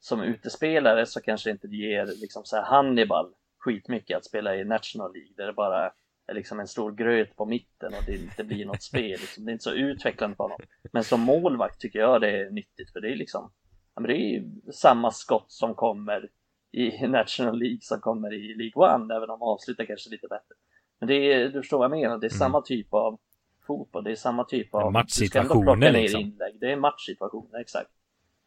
som 0.00 0.22
utespelare 0.22 1.06
så 1.06 1.20
kanske 1.20 1.50
inte 1.50 1.68
det 1.68 1.76
ger 1.76 2.06
liksom 2.06 2.44
så 2.44 2.56
här 2.56 2.62
Hannibal 2.62 3.34
skitmycket 3.58 4.16
att 4.16 4.24
spela 4.24 4.56
i 4.56 4.64
National 4.64 5.12
League 5.12 5.32
där 5.36 5.46
det 5.46 5.52
bara 5.52 5.86
är 5.86 5.92
liksom 6.34 6.60
en 6.60 6.66
stor 6.68 6.92
gröt 6.92 7.36
på 7.36 7.46
mitten 7.46 7.94
och 7.94 8.02
det 8.06 8.16
inte 8.16 8.44
blir 8.44 8.66
något 8.66 8.82
spel. 8.82 9.10
Liksom. 9.20 9.44
Det 9.44 9.50
är 9.50 9.52
inte 9.52 9.64
så 9.64 9.72
utvecklande 9.72 10.36
för 10.36 10.44
honom. 10.44 10.60
Men 10.92 11.04
som 11.04 11.20
målvakt 11.20 11.80
tycker 11.80 11.98
jag 11.98 12.20
det 12.20 12.30
är 12.40 12.50
nyttigt 12.50 12.92
för 12.92 13.00
det 13.00 13.12
är 13.12 13.16
liksom 13.16 13.50
ja, 13.94 14.02
det 14.02 14.12
är 14.12 14.30
ju 14.30 14.44
samma 14.72 15.10
skott 15.10 15.52
som 15.52 15.74
kommer 15.74 16.28
i 16.72 17.06
National 17.08 17.58
League 17.58 17.80
som 17.80 18.00
kommer 18.00 18.34
i 18.34 18.54
League 18.54 18.94
One, 18.94 19.14
även 19.14 19.30
om 19.30 19.38
de 19.38 19.42
avslutar 19.42 19.84
kanske 19.84 20.10
lite 20.10 20.28
bättre. 20.28 20.54
Men 20.98 21.08
det 21.08 21.14
är, 21.14 21.48
du 21.48 21.60
förstår 21.60 21.78
vad 21.78 21.84
jag 21.84 22.00
menar, 22.00 22.18
det 22.18 22.26
är 22.26 22.30
Mm. 22.30 22.38
samma 22.38 22.60
typ 22.62 22.94
av 22.94 23.18
fotboll, 23.66 24.04
det 24.04 24.10
är 24.10 24.16
samma 24.16 24.44
typ 24.44 24.74
av... 24.74 24.92
Matchsituationer, 24.92 25.92
liksom. 25.92 26.20
inlägg, 26.20 26.60
det 26.60 26.72
är 26.72 26.76
matchsituationer, 26.76 27.60
exakt. 27.60 27.90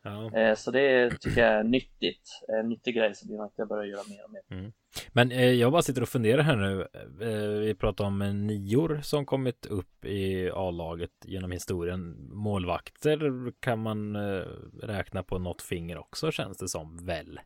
Ja. 0.03 0.31
Eh, 0.37 0.55
så 0.55 0.71
det 0.71 1.09
tycker 1.09 1.41
jag 1.41 1.53
är 1.53 1.63
nyttigt, 1.63 2.41
en 2.47 2.69
nyttig 2.69 2.95
grej 2.95 3.15
som 3.15 3.39
United 3.39 3.67
börjar 3.67 3.85
göra 3.85 4.01
mer 4.09 4.23
och 4.25 4.31
mer. 4.31 4.71
Men 5.11 5.31
eh, 5.31 5.51
jag 5.51 5.71
bara 5.71 5.81
sitter 5.81 6.01
och 6.01 6.09
funderar 6.09 6.41
här 6.41 6.55
nu. 6.55 6.87
Eh, 7.21 7.59
vi 7.59 7.75
pratar 7.75 8.05
om 8.05 8.21
eh, 8.21 8.33
nior 8.33 8.99
som 9.03 9.25
kommit 9.25 9.65
upp 9.65 10.05
i 10.05 10.51
A-laget 10.53 11.11
genom 11.23 11.51
historien. 11.51 12.29
Målvakter 12.33 13.51
kan 13.59 13.79
man 13.79 14.15
eh, 14.15 14.45
räkna 14.81 15.23
på 15.23 15.39
något 15.39 15.61
finger 15.61 15.97
också 15.97 16.31
känns 16.31 16.57
det 16.57 16.67
som 16.67 17.05
väl. 17.05 17.39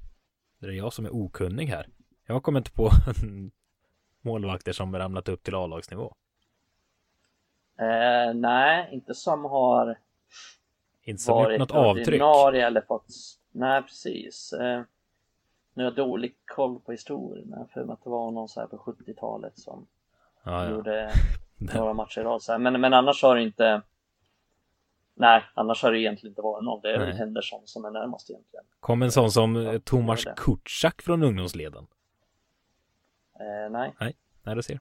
Det 0.60 0.68
är 0.68 0.72
jag 0.72 0.94
som 0.94 1.06
är 1.06 1.16
okunnig 1.16 1.66
här. 1.66 1.88
Jag 2.28 2.44
kommer 2.44 2.60
inte 2.60 2.72
på 2.72 2.90
målvakter 4.22 4.72
som 4.72 4.98
ramlat 4.98 5.30
upp 5.30 5.44
till 5.44 5.56
A-lagsnivå. 5.56 6.14
Eh, 7.80 8.34
nej, 8.34 8.90
inte 8.92 9.14
som 9.14 9.46
har 9.46 9.98
Inte 11.08 11.22
som 11.24 11.52
gjort 11.52 11.60
något 11.60 11.72
avtryck. 11.72 12.22
eller 12.22 12.82
fått... 12.82 13.06
Nej, 13.52 13.82
precis. 13.82 14.54
Eh, 14.54 14.82
nu 15.74 15.84
har 15.84 15.92
jag 15.92 15.96
dålig 15.96 16.36
koll 16.46 16.80
på 16.80 16.92
historien, 16.92 17.48
men 17.48 17.68
för 17.68 17.84
mig 17.84 17.94
att 17.94 18.04
det 18.04 18.10
var 18.10 18.32
någon 18.32 18.50
så 18.50 18.60
här 18.60 18.68
på 18.68 18.78
70-talet 18.78 19.60
som 19.60 19.88
Ja, 20.44 20.64
ja. 20.64 20.70
gjorde 20.70 21.12
några 21.76 21.94
matcher 21.94 22.22
i 22.22 22.24
rad. 22.24 22.62
Men, 22.62 22.82
men 22.82 22.94
annars 22.94 23.24
har 23.24 23.36
det 23.36 23.44
inte... 23.44 23.82
Nej, 25.14 25.44
annars 25.54 25.84
har 25.84 25.92
det 25.92 26.00
egentligen 26.00 26.32
inte 26.32 26.42
varit 26.42 26.64
någon. 26.64 26.82
Det 26.82 26.90
är 26.94 27.00
väl 27.00 27.10
Nej. 27.10 27.18
Henderson 27.18 27.62
som 27.66 27.86
är 27.86 27.92
närmast 27.92 28.30
egentligen. 28.30 28.66
Kom 28.80 29.02
en 29.02 29.12
sån 29.12 29.32
som 29.32 29.56
eh, 29.56 29.80
Tomas 29.80 30.26
var 30.26 30.32
det. 30.32 30.42
Kutschak 30.42 31.02
från 31.02 31.24
ungdomsleden. 31.24 31.88
Eh, 33.40 33.72
nej. 33.72 33.94
Nej, 34.44 34.56
du 34.56 34.62
ser. 34.64 34.80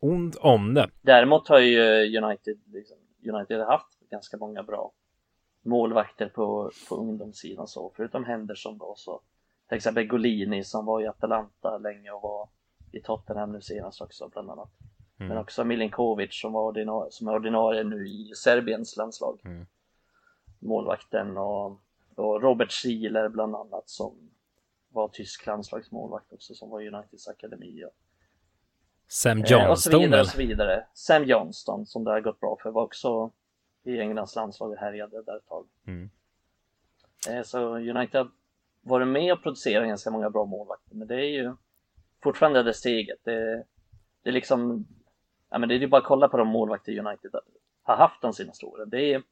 Ont 0.00 0.36
om 0.36 0.74
det. 0.74 0.90
Däremot 1.02 1.48
har 1.48 1.58
ju 1.58 2.18
United, 2.18 2.58
liksom, 2.66 2.96
United 3.34 3.60
haft 3.60 3.99
ganska 4.10 4.36
många 4.36 4.62
bra 4.62 4.92
målvakter 5.62 6.28
på, 6.28 6.70
på 6.88 6.96
ungdomssidan 6.96 7.66
så, 7.66 7.92
förutom 7.96 8.24
Henderson 8.24 8.78
då 8.78 8.94
så 8.96 9.20
till 9.68 9.76
exempel 9.76 10.06
Golini 10.06 10.64
som 10.64 10.84
var 10.86 11.00
i 11.00 11.06
Atalanta 11.06 11.78
länge 11.78 12.10
och 12.10 12.22
var 12.22 12.48
i 12.92 13.00
Tottenham 13.00 13.52
nu 13.52 13.60
senast 13.60 14.00
också 14.00 14.28
bland 14.28 14.50
annat. 14.50 14.70
Men 15.16 15.30
Mm. 15.30 15.42
också 15.42 15.64
Milinkovic 15.64 16.40
som, 16.40 16.52
var 16.52 16.62
ordinarie, 16.62 17.12
som 17.12 17.28
är 17.28 17.34
ordinarie 17.34 17.84
nu 17.84 18.08
i 18.08 18.32
Serbiens 18.34 18.96
landslag. 18.96 19.40
Mm. 19.44 19.66
Målvakten 20.58 21.36
och, 21.36 21.80
och 22.14 22.42
Robert 22.42 22.72
Schieler 22.72 23.28
bland 23.28 23.56
annat 23.56 23.88
som 23.88 24.30
var 24.88 25.08
tysk 25.08 25.46
landslagsmålvakt 25.46 26.32
också 26.32 26.54
som 26.54 26.70
var 26.70 26.80
i 26.80 26.88
Uniteds 26.88 27.28
akademi. 27.28 27.84
Och, 27.84 27.90
Sam 29.08 29.38
Eh, 29.38 29.70
och 29.70 29.78
så 29.78 29.90
Johnston 29.90 30.00
vidare 30.00 30.20
och 30.20 30.26
så 30.26 30.38
vidare. 30.38 30.86
Sam 30.94 31.24
Johnston 31.24 31.86
som 31.86 32.04
det 32.04 32.10
har 32.10 32.20
gått 32.20 32.40
bra 32.40 32.56
för 32.62 32.70
var 32.70 32.82
också 32.82 33.30
i 33.84 34.00
Englands 34.00 34.36
landslag 34.36 34.70
och 34.70 34.76
härjade 34.76 35.22
där 35.22 35.36
ett 35.36 35.46
tag. 35.48 35.66
Mm. 35.86 36.10
Eh, 37.30 37.42
Så 37.42 37.76
United 37.76 38.20
har 38.20 38.30
varit 38.82 39.08
med 39.08 39.32
och 39.32 39.42
producerat 39.42 39.86
ganska 39.88 40.10
många 40.10 40.30
bra 40.30 40.44
målvakter 40.44 40.94
men 40.94 41.08
det 41.08 41.14
är 41.14 41.28
ju 41.28 41.54
fortfarande 42.22 42.62
det 42.62 42.74
steget. 42.74 43.18
Det, 43.24 43.64
det 44.22 44.28
är 44.30 44.32
liksom, 44.32 44.86
ja 45.50 45.58
men 45.58 45.68
det 45.68 45.74
är 45.74 45.78
ju 45.78 45.86
bara 45.88 46.00
att 46.00 46.06
kolla 46.06 46.28
på 46.28 46.36
de 46.36 46.48
målvakter 46.48 46.98
United 46.98 47.30
har 47.82 47.96
haft 47.96 48.22
de 48.22 48.32
senaste 48.32 48.66
åren. 48.66 48.90
Det 48.90 49.14
är, 49.14 49.22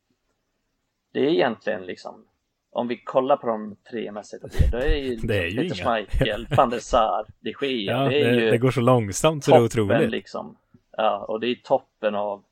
det 1.12 1.20
är 1.20 1.30
egentligen 1.30 1.86
liksom, 1.86 2.24
om 2.70 2.88
vi 2.88 2.96
kollar 3.05 3.36
på 3.36 3.46
de 3.46 3.76
tre 3.90 4.12
mest 4.12 4.34
etablerade, 4.34 4.70
då 4.72 4.78
är 4.78 4.96
ju, 4.96 5.16
Det 5.16 5.38
är 5.38 5.44
ju 5.46 5.51
Peter 5.51 5.64
inga. 5.64 5.74
Schmeichel, 5.74 6.46
van 6.57 6.70
der 6.70 6.78
Sar, 6.78 7.26
de 7.40 7.51
Gea. 7.61 7.92
Ja, 7.92 8.09
det 8.09 8.24
det, 8.24 8.34
ju 8.34 8.51
det 8.51 8.59
går 8.59 8.70
så 8.70 8.80
långsamt 8.80 9.44
så 9.44 9.51
det 9.51 9.57
är 9.57 9.64
otroligt. 9.64 10.11
liksom. 10.11 10.57
Ja, 10.90 11.24
och 11.28 11.40
det 11.40 11.46
är 11.46 11.55
toppen 11.55 12.14
av, 12.14 12.44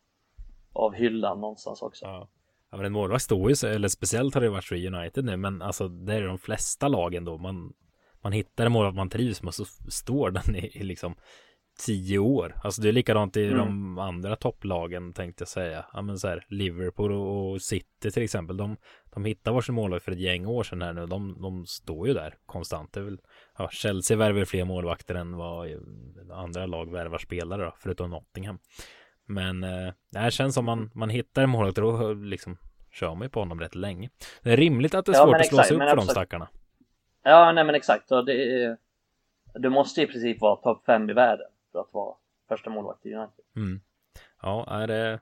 av 0.76 0.94
hyllan 0.94 1.40
någonstans 1.40 1.82
också. 1.82 2.04
Ja. 2.04 2.28
ja, 2.70 2.76
men 2.76 2.86
en 2.86 2.92
målvakt 2.92 3.24
står 3.24 3.48
ju 3.48 3.56
så, 3.56 3.66
eller 3.66 3.88
speciellt 3.88 4.34
har 4.34 4.40
det 4.40 4.48
varit 4.48 4.72
i 4.72 4.86
United 4.86 5.24
nu, 5.24 5.36
men 5.36 5.62
alltså 5.62 5.88
det 5.88 6.14
är 6.14 6.22
de 6.22 6.38
flesta 6.38 6.88
lagen 6.88 7.24
då. 7.24 7.38
Man, 7.38 7.72
man 8.22 8.32
hittar 8.32 8.66
en 8.66 8.72
målvakt 8.72 8.96
man 8.96 9.10
trivs 9.10 9.42
med 9.42 9.54
så 9.54 9.64
står 9.88 10.30
den 10.30 10.56
i, 10.56 10.70
i 10.74 10.82
liksom 10.82 11.14
tio 11.78 12.18
år. 12.18 12.54
Alltså 12.64 12.82
det 12.82 12.88
är 12.88 12.92
likadant 12.92 13.36
i 13.36 13.46
mm. 13.46 13.58
de 13.58 13.98
andra 13.98 14.36
topplagen 14.36 15.12
tänkte 15.12 15.42
jag 15.42 15.48
säga. 15.48 15.86
Ja 15.92 16.02
men 16.02 16.18
så 16.18 16.28
här 16.28 16.46
Liverpool 16.48 17.12
och 17.12 17.62
City 17.62 18.10
till 18.10 18.22
exempel. 18.22 18.56
De, 18.56 18.76
de 19.14 19.24
hittar 19.24 19.52
varsin 19.52 19.74
målvakt 19.74 20.04
för 20.04 20.12
ett 20.12 20.18
gäng 20.18 20.46
år 20.46 20.62
sedan 20.62 20.82
här 20.82 20.92
nu. 20.92 21.06
De, 21.06 21.42
de 21.42 21.66
står 21.66 22.08
ju 22.08 22.14
där 22.14 22.34
konstant. 22.46 22.92
Det 22.92 23.00
väl, 23.00 23.18
ja, 23.58 23.68
Chelsea 23.72 24.16
värvar 24.16 24.44
fler 24.44 24.64
målvakter 24.64 25.14
än 25.14 25.36
vad 25.36 25.68
andra 26.32 26.66
lag 26.66 26.92
värvar 26.92 27.18
spelare 27.18 27.64
då, 27.64 27.74
förutom 27.78 28.10
Nottingham. 28.10 28.58
Men 29.26 29.64
eh, 29.64 29.92
det 30.10 30.18
här 30.18 30.30
känns 30.30 30.54
som 30.54 30.64
man, 30.64 30.90
man 30.94 31.10
hittar 31.10 31.42
en 31.42 31.50
målvakt 31.50 31.78
och 31.78 31.98
då 31.98 32.14
liksom 32.14 32.58
kör 32.90 33.14
man 33.14 33.22
ju 33.22 33.28
på 33.28 33.40
honom 33.40 33.60
rätt 33.60 33.74
länge. 33.74 34.10
Det 34.42 34.52
är 34.52 34.56
rimligt 34.56 34.94
att 34.94 35.06
det 35.06 35.12
är 35.12 35.16
ja, 35.16 35.24
svårt 35.24 35.36
att 35.36 35.46
slå 35.46 35.62
sig 35.62 35.76
upp 35.76 35.82
för 35.82 35.96
de 35.96 36.06
stackarna. 36.06 36.48
Ja, 37.22 37.52
nej 37.52 37.64
men 37.64 37.74
exakt. 37.74 38.12
Och 38.12 38.24
det 38.24 38.62
är, 38.62 38.76
du 39.54 39.68
måste 39.68 40.02
i 40.02 40.06
princip 40.06 40.40
vara 40.40 40.56
topp 40.56 40.84
fem 40.86 41.10
i 41.10 41.12
världen 41.12 41.46
för 41.72 41.80
att 41.80 41.92
vara 41.92 42.14
första 42.48 42.70
målvakt 42.70 43.06
i 43.06 43.14
United. 43.14 43.44
Mm. 43.56 43.80
Ja, 44.42 44.66
är 44.70 44.86
det 44.86 45.20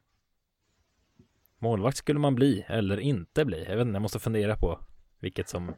målvakt 1.59 1.97
skulle 1.97 2.19
man 2.19 2.35
bli 2.35 2.65
eller 2.69 3.01
inte 3.01 3.45
bli? 3.45 3.65
Jag 3.65 3.77
vet 3.77 3.87
inte, 3.87 3.97
jag 3.97 4.03
måste 4.03 4.19
fundera 4.19 4.57
på 4.57 4.79
vilket 5.21 5.49
som 5.49 5.75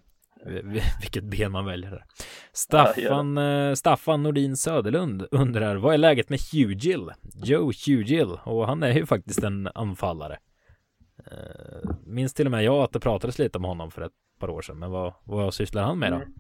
vilket 1.00 1.24
ben 1.24 1.52
man 1.52 1.64
väljer 1.64 1.90
där. 1.90 2.04
Staffan, 2.52 3.36
ja, 3.36 3.76
Staffan 3.76 4.22
Nordin 4.22 4.56
Söderlund 4.56 5.26
undrar 5.30 5.76
vad 5.76 5.94
är 5.94 5.98
läget 5.98 6.28
med 6.28 6.38
Hugill? 6.52 7.12
Joe 7.34 7.72
Hugill 7.86 8.38
och 8.44 8.66
han 8.66 8.82
är 8.82 8.92
ju 8.92 9.06
faktiskt 9.06 9.42
en 9.42 9.68
anfallare. 9.74 10.38
Eh, 11.26 11.90
minns 12.04 12.34
till 12.34 12.46
och 12.46 12.52
med 12.52 12.64
jag 12.64 12.82
att 12.82 12.92
det 12.92 13.00
pratades 13.00 13.38
lite 13.38 13.58
om 13.58 13.64
honom 13.64 13.90
för 13.90 14.02
ett 14.02 14.12
par 14.38 14.50
år 14.50 14.62
sedan, 14.62 14.78
men 14.78 14.90
vad, 14.90 15.14
vad 15.24 15.54
sysslar 15.54 15.82
han 15.82 15.98
med 15.98 16.12
då? 16.12 16.16
Mm. 16.16 16.34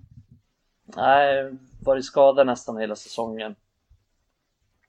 Nej, 0.96 1.52
varit 1.80 2.04
skadad 2.04 2.46
nästan 2.46 2.76
hela 2.76 2.96
säsongen. 2.96 3.56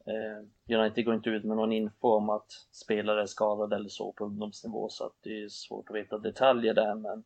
Eh, 0.05 0.77
United 0.79 1.05
går 1.05 1.15
inte 1.15 1.29
ut 1.29 1.43
med 1.43 1.57
någon 1.57 1.71
info 1.71 2.07
om 2.07 2.29
att 2.29 2.51
spelare 2.71 3.21
är 3.21 3.25
skadade 3.25 3.75
eller 3.75 3.89
så 3.89 4.13
på 4.13 4.25
ungdomsnivå 4.25 4.89
så 4.89 5.05
att 5.05 5.15
det 5.23 5.43
är 5.43 5.49
svårt 5.49 5.89
att 5.89 5.95
veta 5.95 6.17
detaljer 6.17 6.73
där 6.73 6.95
men 6.95 7.23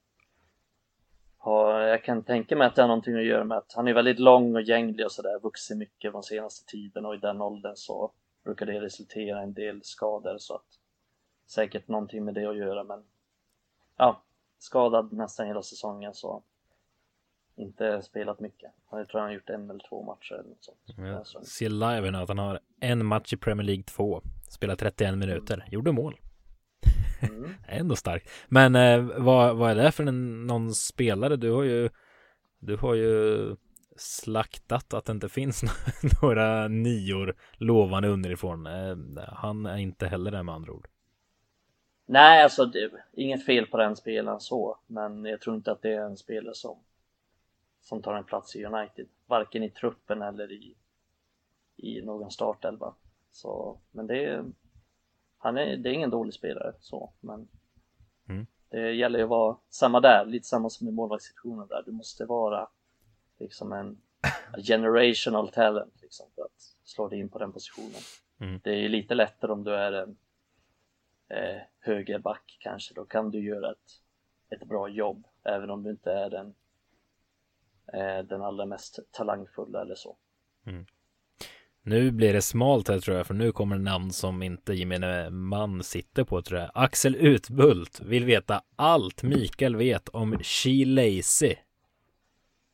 har, 1.41 1.79
jag 1.79 2.03
kan 2.03 2.23
tänka 2.23 2.55
mig 2.55 2.67
att 2.67 2.75
det 2.75 2.81
har 2.81 2.87
någonting 2.87 3.15
att 3.15 3.23
göra 3.23 3.43
med 3.43 3.57
att 3.57 3.73
han 3.73 3.87
är 3.87 3.93
väldigt 3.93 4.19
lång 4.19 4.55
och 4.55 4.61
gänglig 4.61 5.05
och 5.05 5.11
sådär, 5.11 5.39
vuxit 5.39 5.77
mycket 5.77 6.13
den 6.13 6.23
senaste 6.23 6.71
tiden 6.71 7.05
och 7.05 7.15
i 7.15 7.17
den 7.17 7.41
åldern 7.41 7.75
så 7.75 8.11
brukar 8.43 8.65
det 8.65 8.81
resultera 8.81 9.39
i 9.39 9.43
en 9.43 9.53
del 9.53 9.83
skador 9.83 10.35
så 10.37 10.55
att 10.55 10.79
säkert 11.47 11.87
någonting 11.87 12.25
med 12.25 12.33
det 12.33 12.45
att 12.45 12.57
göra 12.57 12.83
men 12.83 13.03
ja, 13.97 14.23
skadad 14.57 15.13
nästan 15.13 15.47
hela 15.47 15.61
säsongen 15.61 16.13
så 16.13 16.43
inte 17.55 18.01
spelat 18.01 18.39
mycket. 18.39 18.71
Jag 18.91 19.07
tror 19.07 19.19
han 19.21 19.29
har 19.29 19.33
gjort 19.33 19.49
en 19.49 19.69
eller 19.69 19.83
två 19.89 20.03
matcher 20.03 20.33
eller 20.33 20.49
något 20.49 20.63
sånt. 20.63 20.97
Jag 21.35 21.45
ser 21.47 21.69
live 21.69 22.11
nu 22.11 22.17
att 22.17 22.27
han 22.27 22.37
har 22.37 22.59
en 22.79 23.05
match 23.05 23.33
i 23.33 23.37
Premier 23.37 23.65
League 23.65 23.83
2. 23.83 24.21
Spelat 24.49 24.79
31 24.79 25.17
minuter. 25.17 25.67
Gjorde 25.71 25.91
mål. 25.91 26.19
Mm. 27.21 27.53
Ändå 27.67 27.95
starkt. 27.95 28.29
Men 28.47 28.75
eh, 28.75 29.01
vad, 29.17 29.57
vad 29.57 29.71
är 29.71 29.75
det 29.75 29.91
för 29.91 30.05
en, 30.05 30.47
någon 30.47 30.75
spelare? 30.75 31.35
Du 31.35 31.51
har 31.51 31.63
ju 31.63 31.89
Du 32.59 32.75
har 32.75 32.95
ju 32.95 33.55
slaktat 33.95 34.93
att 34.93 35.05
det 35.05 35.11
inte 35.11 35.29
finns 35.29 35.63
några 36.21 36.67
nior 36.67 37.35
lovande 37.53 38.07
underifrån. 38.07 38.67
Eh, 38.67 38.97
han 39.27 39.65
är 39.65 39.77
inte 39.77 40.07
heller 40.07 40.31
det 40.31 40.43
med 40.43 40.55
andra 40.55 40.73
ord. 40.73 40.87
Nej, 42.05 42.43
alltså 42.43 42.65
det, 42.65 42.91
inget 43.13 43.45
fel 43.45 43.65
på 43.65 43.77
den 43.77 43.95
spelaren 43.95 44.39
så, 44.39 44.79
men 44.87 45.25
jag 45.25 45.41
tror 45.41 45.55
inte 45.55 45.71
att 45.71 45.81
det 45.81 45.93
är 45.93 46.01
en 46.01 46.17
spelare 46.17 46.55
som 46.55 46.77
som 47.81 48.01
tar 48.01 48.13
en 48.13 48.23
plats 48.23 48.55
i 48.55 48.65
United, 48.65 49.07
varken 49.25 49.63
i 49.63 49.69
truppen 49.69 50.21
eller 50.21 50.51
i, 50.51 50.75
i 51.75 52.01
någon 52.01 52.31
startelva. 52.31 52.93
Så, 53.31 53.79
men 53.91 54.07
det 54.07 54.45
han 55.41 55.57
är, 55.57 55.77
det 55.77 55.89
är 55.89 55.93
ingen 55.93 56.09
dålig 56.09 56.33
spelare 56.33 56.73
så, 56.79 57.13
men 57.19 57.47
mm. 58.29 58.45
det 58.69 58.93
gäller 58.93 59.19
ju 59.19 59.23
att 59.23 59.29
vara 59.29 59.57
samma 59.69 59.99
där, 59.99 60.25
lite 60.25 60.47
samma 60.47 60.69
som 60.69 60.87
i 60.87 60.91
målvaktssituationen 60.91 61.67
där. 61.67 61.83
Du 61.85 61.91
måste 61.91 62.25
vara 62.25 62.67
liksom 63.39 63.71
en 63.71 64.01
generational 64.63 65.49
talent 65.49 66.01
liksom 66.01 66.25
för 66.35 66.41
att 66.41 66.61
slå 66.83 67.07
dig 67.07 67.19
in 67.19 67.29
på 67.29 67.39
den 67.39 67.51
positionen. 67.51 68.01
Mm. 68.39 68.59
Det 68.63 68.71
är 68.71 68.79
ju 68.81 68.89
lite 68.89 69.15
lättare 69.15 69.51
om 69.51 69.63
du 69.63 69.75
är 69.75 69.91
en 69.91 70.17
eh, 71.27 71.61
högerback 71.79 72.57
kanske, 72.59 72.93
då 72.93 73.05
kan 73.05 73.31
du 73.31 73.43
göra 73.43 73.71
ett, 73.71 73.91
ett 74.49 74.67
bra 74.67 74.89
jobb 74.89 75.27
även 75.43 75.69
om 75.69 75.83
du 75.83 75.89
inte 75.89 76.11
är 76.11 76.29
den 76.29 76.53
Eh, 77.93 78.23
den 78.23 78.41
allra 78.41 78.65
mest 78.65 78.99
talangfulla 79.11 79.81
eller 79.81 79.95
så. 79.95 80.17
Mm. 80.65 80.85
Nu 81.83 82.11
blir 82.11 82.33
det 82.33 82.41
smalt 82.41 82.87
här 82.87 82.99
tror 82.99 83.17
jag, 83.17 83.27
för 83.27 83.33
nu 83.33 83.51
kommer 83.51 83.77
namn 83.77 84.11
som 84.11 84.43
inte 84.43 84.73
gemene 84.73 85.29
man 85.29 85.83
sitter 85.83 86.23
på 86.23 86.41
tror 86.41 86.59
jag. 86.59 86.71
Axel 86.73 87.15
Utbult 87.15 88.01
vill 88.01 88.25
veta 88.25 88.61
allt 88.75 89.23
Mikael 89.23 89.75
vet 89.75 90.09
om 90.09 90.37
She 90.43 90.85
Lazy. 90.85 91.55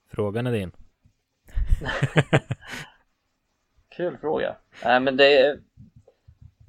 Frågan 0.09 0.47
är 0.47 0.51
din. 0.51 0.71
Kul 3.89 4.17
fråga. 4.17 4.55
Nej 4.83 4.99
men 4.99 5.17
det 5.17 5.37
är... 5.37 5.59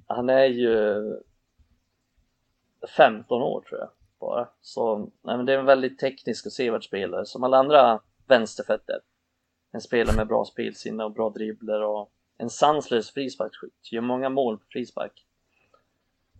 Han 0.06 0.28
är 0.28 0.44
ju 0.44 0.94
15 2.96 3.42
år 3.42 3.64
tror 3.68 3.80
jag 3.80 3.88
bara. 4.20 4.48
Så 4.60 4.98
nej, 4.98 5.36
men 5.36 5.46
det 5.46 5.52
är 5.52 5.58
en 5.58 5.66
väldigt 5.66 5.98
teknisk 5.98 6.46
och 6.46 6.52
sevärd 6.52 6.84
spelare 6.84 7.26
som 7.26 7.44
alla 7.44 7.58
andra 7.58 8.00
vänsterfötter. 8.26 9.00
En 9.72 9.80
spelare 9.80 10.16
med 10.16 10.26
bra 10.26 10.44
spelsinne 10.44 11.04
och 11.04 11.12
bra 11.12 11.30
dribbler 11.30 11.82
och 11.82 12.12
en 12.38 12.50
sanslös 12.50 13.14
frisparksskytt. 13.14 13.92
Gör 13.92 14.00
många 14.00 14.28
mål 14.28 14.58
på 14.58 14.64
frispark. 14.72 15.24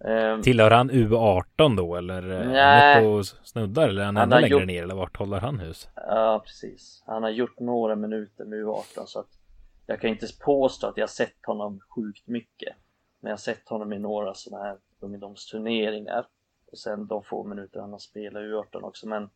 Um, 0.00 0.42
Tillhör 0.42 0.70
han 0.70 0.90
U18 0.90 1.76
då 1.76 1.96
eller 1.96 2.22
nej, 2.44 3.04
på 3.04 3.24
snuddar 3.24 3.88
eller 3.88 4.02
är 4.02 4.06
han, 4.06 4.16
han 4.16 4.32
ännu 4.32 4.40
längre 4.40 4.52
gjort, 4.60 4.66
ner 4.66 4.82
eller 4.82 4.94
vart 4.94 5.16
håller 5.16 5.40
han 5.40 5.58
hus? 5.58 5.88
Ja 5.94 6.42
precis. 6.46 7.02
Han 7.06 7.22
har 7.22 7.30
gjort 7.30 7.58
några 7.60 7.96
minuter 7.96 8.44
med 8.44 8.58
U18 8.58 9.04
så 9.06 9.20
att 9.20 9.38
jag 9.86 10.00
kan 10.00 10.10
inte 10.10 10.26
påstå 10.40 10.86
att 10.86 10.96
jag 10.96 11.10
sett 11.10 11.46
honom 11.46 11.80
sjukt 11.88 12.26
mycket. 12.26 12.76
Men 13.20 13.28
jag 13.28 13.32
har 13.32 13.40
sett 13.40 13.68
honom 13.68 13.92
i 13.92 13.98
några 13.98 14.34
sådana 14.34 14.64
här 14.64 14.76
ungdomsturneringar 15.00 16.26
och 16.72 16.78
sen 16.78 17.06
de 17.06 17.22
få 17.22 17.44
minuter 17.44 17.80
han 17.80 17.92
har 17.92 17.98
spelat 17.98 18.42
U18 18.42 18.82
också 18.82 19.08
men 19.08 19.30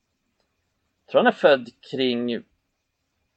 tror 1.11 1.19
han 1.21 1.27
är 1.27 1.33
född 1.33 1.69
kring, 1.91 2.43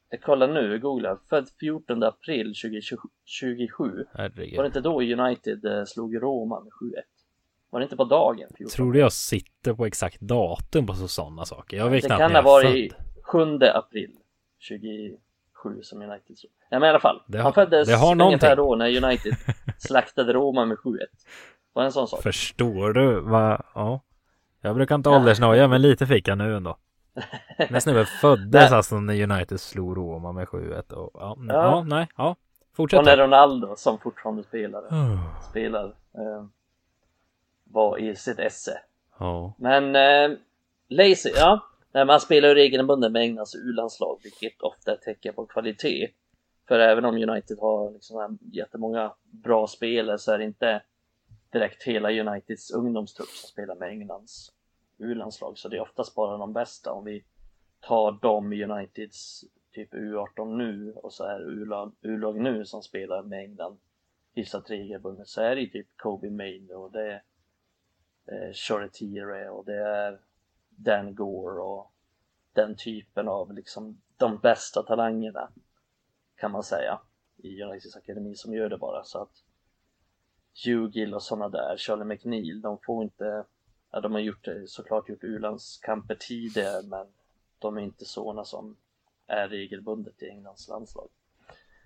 jag 0.10 0.22
kollar 0.22 0.48
nu, 0.48 0.72
jag 0.72 0.82
googlar, 0.82 1.18
född 1.30 1.50
14 1.60 2.04
april 2.04 2.54
2027. 2.64 4.06
Herregud. 4.14 4.56
Var 4.56 4.64
det 4.64 4.68
inte 4.68 4.82
då 4.82 5.02
United 5.02 5.66
eh, 5.66 5.84
slog 5.86 6.16
Roma 6.22 6.60
med 6.60 6.72
7-1? 6.72 6.94
Var 7.70 7.80
det 7.80 7.84
inte 7.84 7.96
på 7.96 8.04
dagen? 8.04 8.48
14? 8.58 8.76
Tror 8.76 8.94
du 8.94 9.00
jag 9.00 9.14
sitter 9.14 9.74
på 9.74 9.86
exakt 9.86 10.22
datum 10.22 10.88
på 10.88 10.94
sådana 10.94 11.46
saker? 11.46 11.78
Jag 11.78 11.90
vet 11.90 12.06
knappt 12.06 12.20
Det 12.20 12.24
kan 12.24 12.36
ha 12.36 12.42
varit 12.42 12.94
7 13.24 13.40
april 13.74 14.12
27 14.60 15.18
som 15.82 16.02
United 16.02 16.38
slog. 16.38 16.52
Nej 16.72 16.80
men 16.80 16.88
i 16.88 16.90
alla 16.90 17.00
fall, 17.00 17.22
det 17.28 17.38
har, 17.38 17.44
han 17.44 17.54
föddes 17.54 17.88
det 17.88 17.96
har 17.96 18.22
ungefär 18.22 18.56
då 18.56 18.76
när 18.76 19.04
United 19.04 19.36
slaktade 19.78 20.34
Roma 20.34 20.66
med 20.66 20.78
7-1. 20.78 20.98
Var 21.74 21.84
en 21.84 21.92
sån 21.92 22.08
sak? 22.08 22.22
Förstår 22.24 22.94
du 22.94 23.20
vad, 23.20 23.64
ja. 23.74 24.02
Jag 24.62 24.76
brukar 24.76 24.96
inte 24.96 25.10
åldersnoja 25.10 25.68
men 25.68 25.82
lite 25.82 26.08
fick 26.08 26.28
jag 26.28 26.38
nu 26.38 26.56
ändå. 26.56 26.78
När 27.70 27.80
snubben 27.80 28.06
föddes 28.22 28.72
alltså 28.72 29.00
när 29.00 29.32
United 29.32 29.60
slog 29.60 29.98
Roma 29.98 30.32
med 30.32 30.48
7-1 30.48 30.94
och 30.94 31.12
ja, 31.14 31.38
ja. 31.48 31.54
ja, 31.54 31.84
nej, 31.84 32.08
ja. 32.18 32.36
Fortsätt. 32.74 33.00
Och 33.00 33.06
när 33.06 33.18
Ronaldo 33.18 33.76
som 33.76 34.00
fortfarande 34.00 34.44
spelare 34.44 34.86
oh. 34.86 35.42
spelar 35.50 35.86
eh, 36.14 36.46
var 37.64 37.98
i 37.98 38.16
sitt 38.16 38.40
esse. 38.40 38.80
Oh. 39.20 39.52
Men 39.58 39.96
eh, 39.96 40.38
Lazy, 40.90 41.30
ja, 41.36 41.60
nej, 41.92 42.06
man 42.06 42.20
spelar 42.20 42.50
ju 42.50 42.56
regelbundet 42.56 43.12
med 43.12 43.22
Englands 43.22 43.56
U-landslag 43.56 44.20
vilket 44.24 44.62
ofta 44.62 44.92
är 44.92 44.98
tecken 44.98 45.34
på 45.34 45.46
kvalitet. 45.46 46.10
För 46.68 46.80
även 46.80 47.06
om 47.06 47.16
United 47.16 47.58
har 47.60 47.92
liksom 47.92 48.40
jättemånga 48.52 49.14
bra 49.44 49.68
spelare 49.68 50.18
så 50.18 50.32
är 50.32 50.38
det 50.38 50.44
inte 50.44 50.82
direkt 51.52 51.84
hela 51.84 52.12
Uniteds 52.12 52.72
ungdomstrupp 52.72 53.30
som 53.30 53.48
spelar 53.48 53.76
med 53.76 53.90
Englands 53.90 54.52
U-landslag 54.98 55.58
så 55.58 55.70
det 55.70 55.78
är 55.78 55.82
oftast 55.82 56.16
bara 56.16 56.38
de 56.38 56.54
bästa. 56.54 56.92
Om 56.92 57.06
vi 57.06 57.26
tar 57.80 58.12
dem 58.12 58.54
i 58.54 58.64
Uniteds 58.64 59.44
typ 59.72 59.94
U18 59.94 60.58
nu 60.58 60.94
och 60.94 61.14
så 61.14 61.24
är 61.24 61.40
U-lag 62.02 62.40
nu 62.42 62.66
som 62.66 62.82
spelar 62.82 63.24
med 63.24 63.40
England 63.40 63.78
hyfsat 64.34 64.70
regelbundet 64.70 65.28
så 65.28 65.42
är 65.42 65.56
det 65.56 65.68
typ 65.68 65.88
Kobe 65.96 66.30
Maine 66.30 66.72
och 66.76 66.92
det 66.92 67.12
är 67.12 67.24
eh, 68.26 68.54
Choretire 68.54 69.50
och 69.50 69.66
det 69.66 69.80
är 69.80 70.20
Dan 70.70 71.16
Gore 71.16 71.62
och 71.62 71.92
den 72.54 72.76
typen 72.76 73.28
av 73.28 73.54
liksom 73.54 74.02
de 74.18 74.38
bästa 74.38 74.84
talangerna 74.84 75.50
kan 76.36 76.52
man 76.52 76.64
säga 76.64 77.00
i 77.38 77.64
Uniteds 77.64 77.96
akademi 77.96 78.36
som 78.36 78.54
gör 78.54 78.70
det 78.70 78.78
bara. 78.78 79.04
Så 79.04 79.22
att 79.22 79.44
Hugh 80.66 80.98
Gill 80.98 81.14
och 81.14 81.24
sådana 81.24 81.50
där, 81.50 81.78
Charlie 81.78 82.06
McNeil, 82.06 82.62
de 82.62 82.78
får 82.86 83.04
inte 83.04 83.46
ja, 83.96 84.02
de 84.02 84.14
har 84.14 84.20
gjort, 84.20 84.48
såklart 84.68 85.10
gjort 85.10 85.24
u-landskamper 85.24 86.16
tidigare 86.16 86.84
men 86.84 87.08
de 87.60 87.78
är 87.78 87.82
inte 87.82 88.06
sådana 88.06 88.46
som 88.46 88.78
är 89.28 89.48
regelbundet 89.48 90.24
i 90.24 90.30
Englands 90.30 90.68
landslag. 90.68 91.10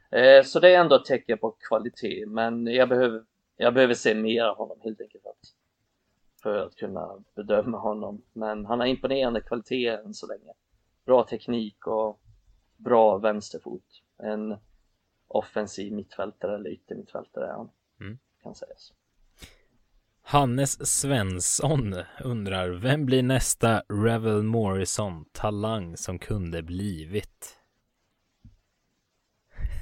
Eh, 0.09 0.43
så 0.43 0.59
det 0.59 0.75
är 0.75 0.79
ändå 0.79 0.95
ett 0.95 1.05
tecken 1.05 1.37
på 1.37 1.51
kvalitet, 1.51 2.25
men 2.25 2.67
jag 2.67 2.89
behöver, 2.89 3.23
jag 3.57 3.73
behöver 3.73 3.93
se 3.93 4.15
mer 4.15 4.43
av 4.43 4.57
honom 4.57 4.77
helt 4.83 5.01
enkelt 5.01 5.23
för 5.23 5.29
att, 5.29 5.53
för 6.43 6.57
att 6.57 6.75
kunna 6.75 7.23
bedöma 7.35 7.77
honom. 7.77 8.21
Men 8.33 8.65
han 8.65 8.79
har 8.79 8.87
imponerande 8.87 9.41
kvalitet 9.41 9.87
än 9.87 10.13
så 10.13 10.27
länge. 10.27 10.53
Bra 11.05 11.23
teknik 11.23 11.87
och 11.87 12.19
bra 12.77 13.17
vänsterfot. 13.17 14.03
En 14.17 14.57
offensiv 15.27 15.93
mittfältare 15.93 16.55
eller 16.55 16.69
yttermittfältare 16.69 17.47
är 17.47 17.51
han, 17.51 17.69
mm. 17.99 18.19
kan 18.43 18.55
sägas. 18.55 18.93
Hannes 20.31 20.99
Svensson 20.99 21.95
undrar, 22.23 22.69
vem 22.69 23.05
blir 23.05 23.23
nästa 23.23 23.81
Revel 23.89 24.43
Morrison 24.43 25.25
talang 25.31 25.97
som 25.97 26.19
kunde 26.19 26.63
blivit? 26.63 27.57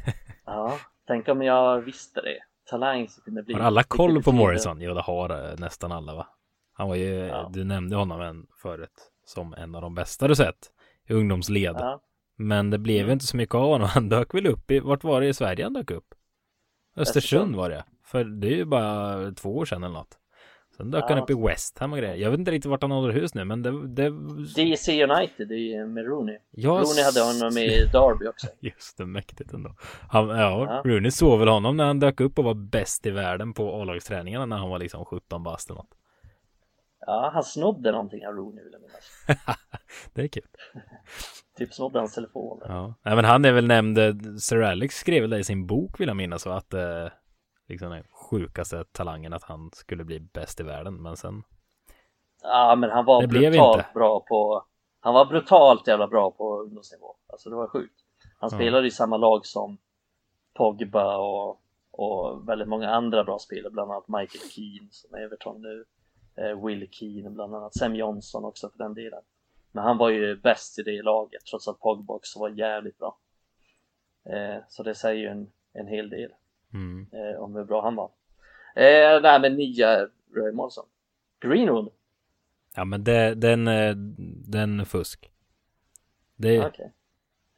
ja, 0.45 0.79
tänk 1.07 1.27
om 1.27 1.41
jag 1.41 1.81
visste 1.81 2.21
det. 2.21 2.39
Talang 2.69 3.07
som 3.07 3.23
kunde 3.23 3.43
blivit. 3.43 3.61
Har 3.61 3.67
alla 3.67 3.83
koll 3.83 4.23
på 4.23 4.31
Morrison? 4.31 4.81
Jo, 4.81 4.93
det 4.93 5.01
har 5.01 5.55
nästan 5.57 5.91
alla 5.91 6.15
va? 6.15 6.27
Han 6.73 6.87
var 6.87 6.95
ju, 6.95 7.13
ja. 7.13 7.49
du 7.53 7.63
nämnde 7.63 7.95
honom 7.95 8.21
en 8.21 8.47
förut 8.61 9.11
som 9.25 9.53
en 9.53 9.75
av 9.75 9.81
de 9.81 9.95
bästa 9.95 10.27
du 10.27 10.35
sett 10.35 10.71
i 11.07 11.13
ungdomsled. 11.13 11.75
Ja. 11.79 12.01
Men 12.35 12.69
det 12.69 12.77
blev 12.77 13.01
mm. 13.01 13.13
inte 13.13 13.25
så 13.25 13.37
mycket 13.37 13.55
av 13.55 13.69
honom. 13.69 13.87
Han 13.93 14.09
dök 14.09 14.33
väl 14.33 14.47
upp 14.47 14.71
i, 14.71 14.79
vart 14.79 15.03
var 15.03 15.21
det 15.21 15.27
i 15.27 15.33
Sverige 15.33 15.63
han 15.63 15.73
dök 15.73 15.91
upp? 15.91 16.15
Östersund 16.95 17.55
var 17.55 17.69
det. 17.69 17.83
För 18.03 18.23
det 18.23 18.47
är 18.47 18.55
ju 18.55 18.65
bara 18.65 19.31
två 19.31 19.57
år 19.57 19.65
sedan 19.65 19.83
eller 19.83 19.93
något. 19.93 20.17
Sen 20.77 20.91
dök 20.91 21.03
ja. 21.03 21.07
han 21.09 21.23
upp 21.23 21.29
i 21.29 21.33
West 21.33 21.79
Ham 21.79 21.93
och 21.93 21.99
grejer. 21.99 22.15
Jag 22.15 22.31
vet 22.31 22.39
inte 22.39 22.51
riktigt 22.51 22.69
vart 22.69 22.81
han 22.81 22.91
håller 22.91 23.13
hus 23.13 23.33
nu, 23.33 23.45
men 23.45 23.61
det... 23.61 23.87
det... 23.87 24.09
DC 24.55 25.03
United 25.03 25.51
i 25.51 25.85
med 25.85 26.05
Rooney. 26.05 26.37
Ja, 26.51 26.69
Rooney 26.69 27.03
hade 27.03 27.21
honom 27.21 27.57
i 27.57 27.67
Derby 27.67 28.27
också. 28.27 28.47
Just 28.59 28.97
det, 28.97 29.05
mäktigt 29.05 29.53
ändå. 29.53 29.75
Han, 30.09 30.29
ja, 30.29 30.35
ja, 30.37 30.91
Rooney 30.91 31.11
såg 31.11 31.39
väl 31.39 31.47
honom 31.47 31.77
när 31.77 31.85
han 31.85 31.99
dök 31.99 32.19
upp 32.19 32.39
och 32.39 32.45
var 32.45 32.53
bäst 32.53 33.05
i 33.05 33.11
världen 33.11 33.53
på 33.53 33.81
A-lagsträningarna 33.81 34.45
när 34.45 34.57
han 34.57 34.69
var 34.69 34.79
liksom 34.79 35.05
17 35.05 35.43
bast 35.43 35.69
eller 35.69 35.77
något. 35.77 35.97
Ja, 36.99 37.31
han 37.33 37.43
snodde 37.43 37.91
någonting 37.91 38.27
av 38.27 38.33
Rooney 38.33 38.63
vill 38.63 38.73
jag 38.73 38.81
minnas. 38.81 39.39
det 40.13 40.21
är 40.21 40.27
kul. 40.27 40.43
typ 41.57 41.73
snodde 41.73 41.99
hans 41.99 42.13
telefon. 42.13 42.61
Ja, 42.65 42.93
Nej, 43.03 43.15
men 43.15 43.25
han 43.25 43.45
är 43.45 43.51
väl 43.51 43.67
nämnd, 43.67 43.99
Sir 44.41 44.61
Alex 44.61 44.95
skrev 44.95 45.21
väl 45.21 45.29
det 45.29 45.39
i 45.39 45.43
sin 45.43 45.67
bok 45.67 45.99
vill 45.99 46.07
jag 46.07 46.17
minnas, 46.17 46.41
så 46.41 46.49
att 46.49 46.73
eh, 46.73 47.07
liksom 47.67 48.01
sjukaste 48.29 48.83
talangen 48.83 49.33
att 49.33 49.43
han 49.43 49.69
skulle 49.73 50.03
bli 50.03 50.19
bäst 50.19 50.59
i 50.59 50.63
världen, 50.63 51.01
men 51.01 51.17
sen. 51.17 51.43
Ja, 52.41 52.75
men 52.75 52.89
han 52.89 53.05
var 53.05 53.27
brutalt 53.27 53.93
bra 53.93 54.19
på, 54.19 54.65
han 54.99 55.13
var 55.13 55.25
brutalt 55.25 55.87
jävla 55.87 56.07
bra 56.07 56.31
på 56.31 56.61
ungdomsnivå. 56.61 57.15
Alltså 57.27 57.49
det 57.49 57.55
var 57.55 57.67
sjukt. 57.67 57.95
Han 58.39 58.49
ja. 58.51 58.57
spelade 58.57 58.87
i 58.87 58.91
samma 58.91 59.17
lag 59.17 59.45
som 59.45 59.77
Pogba 60.53 61.17
och, 61.17 61.61
och 61.91 62.49
väldigt 62.49 62.67
många 62.67 62.89
andra 62.89 63.23
bra 63.23 63.39
spelare, 63.39 63.71
bland 63.71 63.91
annat 63.91 64.07
Michael 64.07 64.49
Keane 64.51 64.87
som 64.91 65.13
är 65.13 65.21
Everton 65.21 65.61
nu, 65.61 65.85
eh, 66.35 66.65
Will 66.65 66.89
Keane 66.91 67.29
bland 67.29 67.55
annat, 67.55 67.77
Sam 67.77 67.95
Johnson 67.95 68.45
också 68.45 68.69
för 68.69 68.77
den 68.77 68.93
delen. 68.93 69.21
Men 69.71 69.83
han 69.83 69.97
var 69.97 70.09
ju 70.09 70.35
bäst 70.35 70.79
i 70.79 70.83
det 70.83 71.01
laget 71.01 71.45
trots 71.45 71.67
att 71.67 71.79
Pogba 71.79 72.13
också 72.13 72.39
var 72.39 72.49
jävligt 72.49 72.97
bra. 72.97 73.17
Eh, 74.25 74.63
så 74.69 74.83
det 74.83 74.95
säger 74.95 75.21
ju 75.21 75.27
en, 75.27 75.51
en 75.73 75.87
hel 75.87 76.09
del 76.09 76.31
mm. 76.73 77.07
eh, 77.13 77.41
om 77.41 77.55
hur 77.55 77.63
bra 77.63 77.81
han 77.81 77.95
var. 77.95 78.11
Eh, 78.77 79.21
det 79.21 79.29
här 79.29 79.39
med 79.39 79.55
nya 79.55 80.07
Roy 80.35 80.51
Molson. 80.53 80.85
Greenwood. 81.41 81.89
Ja 82.75 82.85
men 82.85 83.03
det, 83.03 83.35
den, 83.35 83.67
eh, 83.67 83.95
den 84.47 84.85
fusk. 84.85 85.29
Det, 86.35 86.65
okay. 86.65 86.87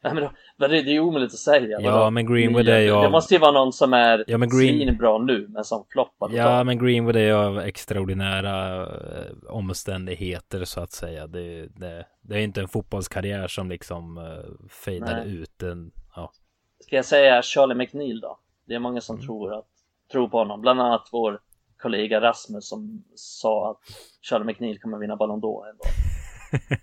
Nej, 0.03 0.13
men, 0.13 0.24
då, 0.57 0.67
det, 0.67 0.82
det 0.82 0.95
är 0.95 0.99
omöjligt 0.99 1.34
att 1.34 1.39
säga. 1.39 1.82
Ja, 1.82 1.91
Vadå? 1.91 2.11
men 2.11 2.34
Greenwood 2.34 2.67
är 2.67 2.80
ju 2.80 2.91
av... 2.91 3.03
Det 3.03 3.09
måste 3.09 3.34
ju 3.34 3.39
vara 3.39 3.51
någon 3.51 3.74
som 3.74 3.93
är 3.93 4.24
ja, 4.28 4.38
men 4.38 4.49
Green... 4.49 4.97
bra 4.97 5.17
nu, 5.17 5.47
men 5.49 5.63
som 5.63 5.86
floppar. 5.89 6.30
Ja, 6.34 6.63
men 6.63 6.86
Greenwood 6.86 7.15
är 7.15 7.26
ju 7.26 7.32
av 7.32 7.59
extraordinära 7.59 8.82
eh, 8.82 9.34
omständigheter 9.47 10.65
så 10.65 10.82
att 10.82 10.91
säga. 10.91 11.28
Det, 11.28 11.67
det, 11.67 12.05
det 12.22 12.36
är 12.36 12.39
inte 12.39 12.61
en 12.61 12.67
fotbollskarriär 12.67 13.47
som 13.47 13.70
liksom 13.70 14.17
uh, 14.17 14.67
fejdar 14.70 15.26
ut 15.26 15.63
en, 15.63 15.91
ja. 16.15 16.32
Ska 16.80 16.95
jag 16.95 17.05
säga 17.05 17.41
Charlie 17.41 17.76
McNeil 17.76 18.20
då? 18.20 18.39
Det 18.65 18.76
är 18.76 18.80
många 18.80 19.01
som 19.01 19.15
mm. 19.15 19.26
tror, 19.26 19.53
att, 19.53 19.67
tror 20.12 20.28
på 20.30 20.38
honom, 20.38 20.62
bland 20.62 20.82
annat 20.82 21.10
vår 21.12 21.39
kollega 21.82 22.22
Rasmus 22.22 22.70
som 22.70 23.03
sa 23.16 23.72
att 23.72 23.78
Charlie 24.22 24.45
McNeil 24.45 24.80
kommer 24.80 24.97
vinna 24.97 25.16
Ballon 25.16 25.41
d'Or 25.41 25.70
ändå. 25.70 25.84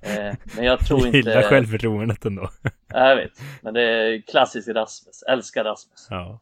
Eh, 0.03 0.35
men 0.57 0.65
jag 0.65 0.87
tror 0.87 1.07
inte... 1.07 1.19
Gillar 1.19 1.43
självförtroendet 1.43 2.25
ändå. 2.25 2.49
jag 2.89 3.17
vet, 3.17 3.33
men 3.63 3.75
det 3.75 3.83
är 3.83 4.21
klassiskt 4.21 4.69
Rasmus. 4.69 5.23
Älskar 5.23 5.65
Rasmus. 5.65 6.07
Ja. 6.11 6.41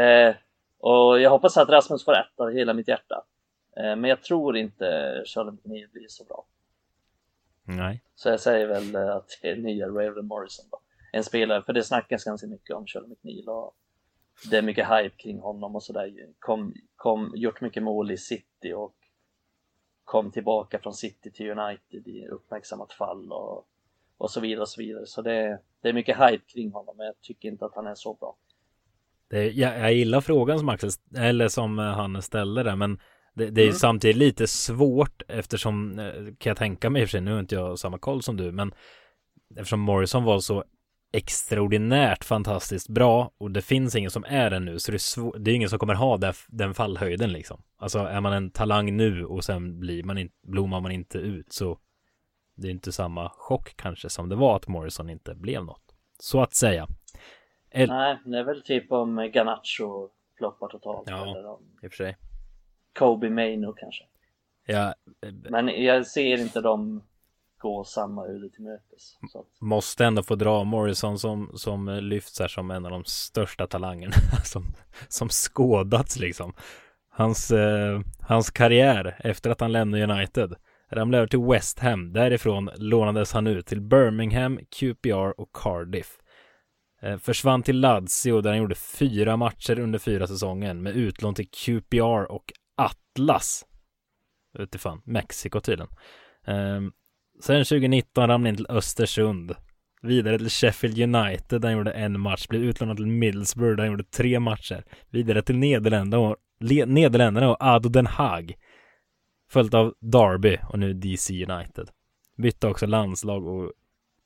Eh, 0.00 0.34
och 0.78 1.20
jag 1.20 1.30
hoppas 1.30 1.56
att 1.56 1.68
Rasmus 1.68 2.04
får 2.04 2.12
rätt 2.12 2.40
av 2.40 2.50
hela 2.50 2.74
mitt 2.74 2.88
hjärta. 2.88 3.24
Eh, 3.76 3.96
men 3.96 4.04
jag 4.04 4.22
tror 4.22 4.56
inte 4.56 5.22
Charlie 5.26 5.50
McNeil 5.50 5.88
blir 5.92 6.08
så 6.08 6.24
bra. 6.24 6.44
Nej. 7.64 8.02
Så 8.14 8.28
jag 8.28 8.40
säger 8.40 8.66
väl 8.66 8.96
att 8.96 9.38
det 9.42 9.50
är 9.50 9.56
nya 9.56 9.86
Raven 9.86 10.26
Morrison 10.26 10.66
då. 10.70 10.80
En 11.12 11.24
spelare, 11.24 11.62
för 11.62 11.72
det 11.72 11.82
snackas 11.82 12.24
ganska 12.24 12.46
mycket 12.46 12.76
om 12.76 12.86
Charlie 12.86 13.08
McNeil 13.08 13.48
och 13.48 13.74
det 14.50 14.58
är 14.58 14.62
mycket 14.62 14.88
hype 14.88 15.16
kring 15.16 15.40
honom 15.40 15.76
och 15.76 15.82
sådär. 15.82 16.12
Kom, 16.38 16.74
kom, 16.96 17.32
gjort 17.36 17.60
mycket 17.60 17.82
mål 17.82 18.10
i 18.10 18.16
City 18.16 18.72
och 18.72 18.94
kom 20.04 20.30
tillbaka 20.30 20.78
från 20.78 20.94
City 20.94 21.30
till 21.30 21.50
United 21.50 22.08
i 22.08 22.26
uppmärksammat 22.26 22.92
fall 22.92 23.32
och, 23.32 23.66
och 24.18 24.30
så 24.30 24.40
vidare 24.40 24.60
och 24.60 24.68
så 24.68 24.82
vidare. 24.82 25.06
Så 25.06 25.22
det, 25.22 25.60
det 25.82 25.88
är 25.88 25.92
mycket 25.92 26.16
hype 26.16 26.44
kring 26.46 26.72
honom, 26.72 26.96
men 26.96 27.06
jag 27.06 27.20
tycker 27.20 27.48
inte 27.48 27.64
att 27.64 27.74
han 27.74 27.86
är 27.86 27.94
så 27.94 28.14
bra. 28.14 28.36
Det, 29.30 29.50
jag, 29.50 29.78
jag 29.78 29.92
gillar 29.92 30.20
frågan 30.20 30.58
som 30.58 30.68
Axel, 30.68 30.90
eller 31.16 31.48
som 31.48 31.78
eh, 31.78 31.84
han 31.84 32.22
ställde 32.22 32.62
där, 32.62 32.76
men 32.76 32.98
det, 33.34 33.50
det 33.50 33.60
är 33.60 33.66
mm. 33.66 33.74
samtidigt 33.74 34.16
lite 34.16 34.46
svårt 34.46 35.22
eftersom, 35.28 35.98
eh, 35.98 36.12
kan 36.14 36.50
jag 36.50 36.56
tänka 36.56 36.90
mig 36.90 37.02
i 37.02 37.04
och 37.04 37.08
för 37.08 37.10
sig, 37.10 37.20
nu 37.20 37.32
har 37.32 37.40
inte 37.40 37.54
jag 37.54 37.78
samma 37.78 37.98
koll 37.98 38.22
som 38.22 38.36
du, 38.36 38.52
men 38.52 38.74
eftersom 39.50 39.80
Morrison 39.80 40.24
var 40.24 40.38
så 40.38 40.64
extraordinärt 41.12 42.24
fantastiskt 42.24 42.88
bra 42.88 43.30
och 43.38 43.50
det 43.50 43.62
finns 43.62 43.96
ingen 43.96 44.10
som 44.10 44.24
är 44.28 44.50
det 44.50 44.60
nu 44.60 44.78
så 44.78 44.90
det 44.90 44.96
är, 44.96 44.98
svår, 44.98 45.38
det 45.38 45.50
är 45.50 45.54
ingen 45.54 45.68
som 45.68 45.78
kommer 45.78 45.94
ha 45.94 46.32
den 46.46 46.74
fallhöjden 46.74 47.32
liksom. 47.32 47.62
Alltså 47.76 47.98
är 47.98 48.20
man 48.20 48.32
en 48.32 48.50
talang 48.50 48.96
nu 48.96 49.24
och 49.24 49.44
sen 49.44 49.80
blir 49.80 50.02
man 50.02 50.18
in, 50.18 50.30
blommar 50.42 50.80
man 50.80 50.92
inte 50.92 51.18
ut 51.18 51.52
så 51.52 51.78
det 52.54 52.68
är 52.68 52.70
inte 52.70 52.92
samma 52.92 53.28
chock 53.28 53.76
kanske 53.76 54.10
som 54.10 54.28
det 54.28 54.36
var 54.36 54.56
att 54.56 54.68
Morrison 54.68 55.10
inte 55.10 55.34
blev 55.34 55.64
något. 55.64 55.94
Så 56.18 56.40
att 56.40 56.54
säga. 56.54 56.86
El 57.70 57.88
Nej, 57.88 58.18
det 58.24 58.38
är 58.38 58.44
väl 58.44 58.62
typ 58.62 58.92
om 58.92 59.30
Ganacho 59.34 60.08
floppar 60.38 60.68
totalt. 60.68 61.08
Ja, 61.10 61.22
eller 61.22 61.46
om 61.46 61.62
i 61.82 61.86
och 61.86 61.90
för 61.90 61.96
sig. 61.96 62.16
Kobe 62.92 63.30
Maino 63.30 63.72
kanske. 63.72 64.04
Ja. 64.66 64.94
Men 65.50 65.84
jag 65.84 66.06
ser 66.06 66.40
inte 66.40 66.60
dem 66.60 67.02
gå 67.58 67.84
samma 67.84 68.26
öde 68.26 68.50
till 68.50 68.62
mötes. 68.62 69.18
Att... 69.34 69.60
Måste 69.60 70.04
ändå 70.04 70.22
få 70.22 70.34
dra 70.34 70.64
Morrison 70.64 71.18
som, 71.18 71.50
som 71.54 71.88
lyfts 71.88 72.40
här 72.40 72.48
som 72.48 72.70
en 72.70 72.84
av 72.84 72.90
de 72.90 73.04
största 73.04 73.66
talangerna 73.66 74.12
som, 74.44 74.64
som 75.08 75.28
skådats 75.28 76.18
liksom. 76.18 76.54
Hans, 77.10 77.50
eh, 77.50 78.00
hans 78.20 78.50
karriär 78.50 79.16
efter 79.18 79.50
att 79.50 79.60
han 79.60 79.72
lämnade 79.72 80.04
United 80.04 80.54
ramlade 80.90 81.18
över 81.18 81.28
till 81.28 81.44
West 81.44 81.78
Ham. 81.78 82.12
Därifrån 82.12 82.70
lånades 82.76 83.32
han 83.32 83.46
ut 83.46 83.66
till 83.66 83.80
Birmingham, 83.80 84.58
QPR 84.70 85.40
och 85.40 85.52
Cardiff. 85.52 86.18
Eh, 87.02 87.18
försvann 87.18 87.62
till 87.62 87.80
Lazio 87.80 88.40
där 88.40 88.50
han 88.50 88.58
gjorde 88.58 88.74
fyra 88.74 89.36
matcher 89.36 89.78
under 89.78 89.98
fyra 89.98 90.26
säsongen 90.26 90.82
med 90.82 90.96
utlån 90.96 91.34
till 91.34 91.50
QPR 91.50 92.32
och 92.32 92.52
Atlas. 92.76 93.66
Utifrån 94.58 95.00
Mexiko 95.04 95.60
tydligen. 95.60 95.92
Ehm, 96.44 96.92
Sen 97.40 97.64
2019 97.64 98.28
ramlade 98.28 98.48
han 98.48 98.56
till 98.56 98.76
Östersund. 98.76 99.54
Vidare 100.02 100.38
till 100.38 100.50
Sheffield 100.50 100.98
United 100.98 101.60
där 101.60 101.68
han 101.68 101.78
gjorde 101.78 101.90
en 101.92 102.20
match. 102.20 102.46
Blev 102.48 102.62
utlånad 102.62 102.96
till 102.96 103.06
Middlesbrough 103.06 103.76
där 103.76 103.82
han 103.82 103.92
gjorde 103.92 104.04
tre 104.04 104.40
matcher. 104.40 104.84
Vidare 105.10 105.42
till 105.42 105.58
Nederländerna 105.58 106.28
och, 106.28 106.36
Nederländerna 106.86 107.50
och 107.50 107.56
Ado 107.60 107.88
Den 107.88 108.06
Haag. 108.06 108.54
Följt 109.50 109.74
av 109.74 109.94
Derby 110.00 110.58
och 110.68 110.78
nu 110.78 110.92
DC 110.92 111.44
United. 111.44 111.88
Bytte 112.36 112.66
också 112.66 112.86
landslag 112.86 113.46
och 113.46 113.72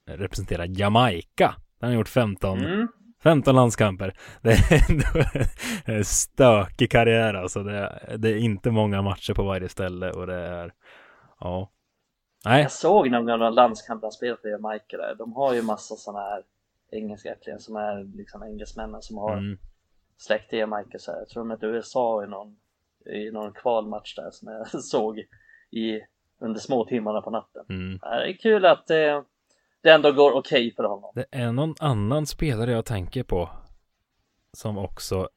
representerar 0.06 0.66
Jamaica. 0.68 1.54
Han 1.80 1.92
gjort 1.92 2.08
15 2.08 2.58
mm. 2.58 2.88
15 3.22 3.54
landskamper. 3.54 4.14
Det 4.42 4.50
är 4.50 5.96
en 5.98 6.04
stökig 6.04 6.90
karriär 6.90 7.34
alltså. 7.34 7.62
Det 7.62 7.76
är, 7.78 8.18
det 8.18 8.28
är 8.28 8.36
inte 8.36 8.70
många 8.70 9.02
matcher 9.02 9.34
på 9.34 9.42
varje 9.42 9.68
ställe 9.68 10.10
och 10.10 10.26
det 10.26 10.34
är 10.34 10.72
ja, 11.40 11.70
Nej. 12.44 12.62
Jag 12.62 12.72
såg 12.72 13.10
någon 13.10 13.26
gamla 13.26 13.50
landskamp 13.50 14.02
han 14.02 14.12
spelade 14.12 14.40
för 14.40 14.48
Jamaica 14.48 14.96
där. 14.96 15.14
De 15.18 15.32
har 15.32 15.54
ju 15.54 15.62
massa 15.62 15.96
sådana 15.96 16.20
här 16.20 16.42
engelska 16.90 17.32
ättlingar 17.32 17.58
som 17.58 17.76
är 17.76 18.16
liksom 18.16 18.42
engelsmännen 18.42 19.02
som 19.02 19.18
har 19.18 19.36
mm. 19.36 19.58
släkt 20.16 20.52
i 20.52 20.56
Jamaica 20.56 20.98
så 20.98 21.12
här. 21.12 21.18
Jag 21.18 21.28
tror 21.28 21.40
de 21.40 21.48
mötte 21.48 21.66
USA 21.66 22.24
i 22.24 22.26
någon, 22.26 22.56
i 23.06 23.30
någon 23.30 23.52
kvalmatch 23.52 24.16
där 24.16 24.30
som 24.30 24.48
jag 24.52 24.82
såg 24.84 25.18
i, 25.70 26.00
under 26.38 26.60
små 26.60 26.84
timmarna 26.84 27.20
på 27.20 27.30
natten. 27.30 27.64
Mm. 27.68 27.98
Det 27.98 28.30
är 28.30 28.32
kul 28.32 28.66
att, 28.66 28.90
eh, 28.90 29.22
det 29.80 29.90
ändå 29.90 30.12
går 30.12 30.32
okej 30.32 30.66
okay 30.66 30.74
för 30.74 30.84
honom. 30.84 31.12
Det 31.14 31.26
är 31.30 31.52
någon 31.52 31.74
annan 31.80 32.26
spelare 32.26 32.72
jag 32.72 32.84
tänker 32.84 33.22
på 33.22 33.50
som 34.52 34.78
också 34.78 35.28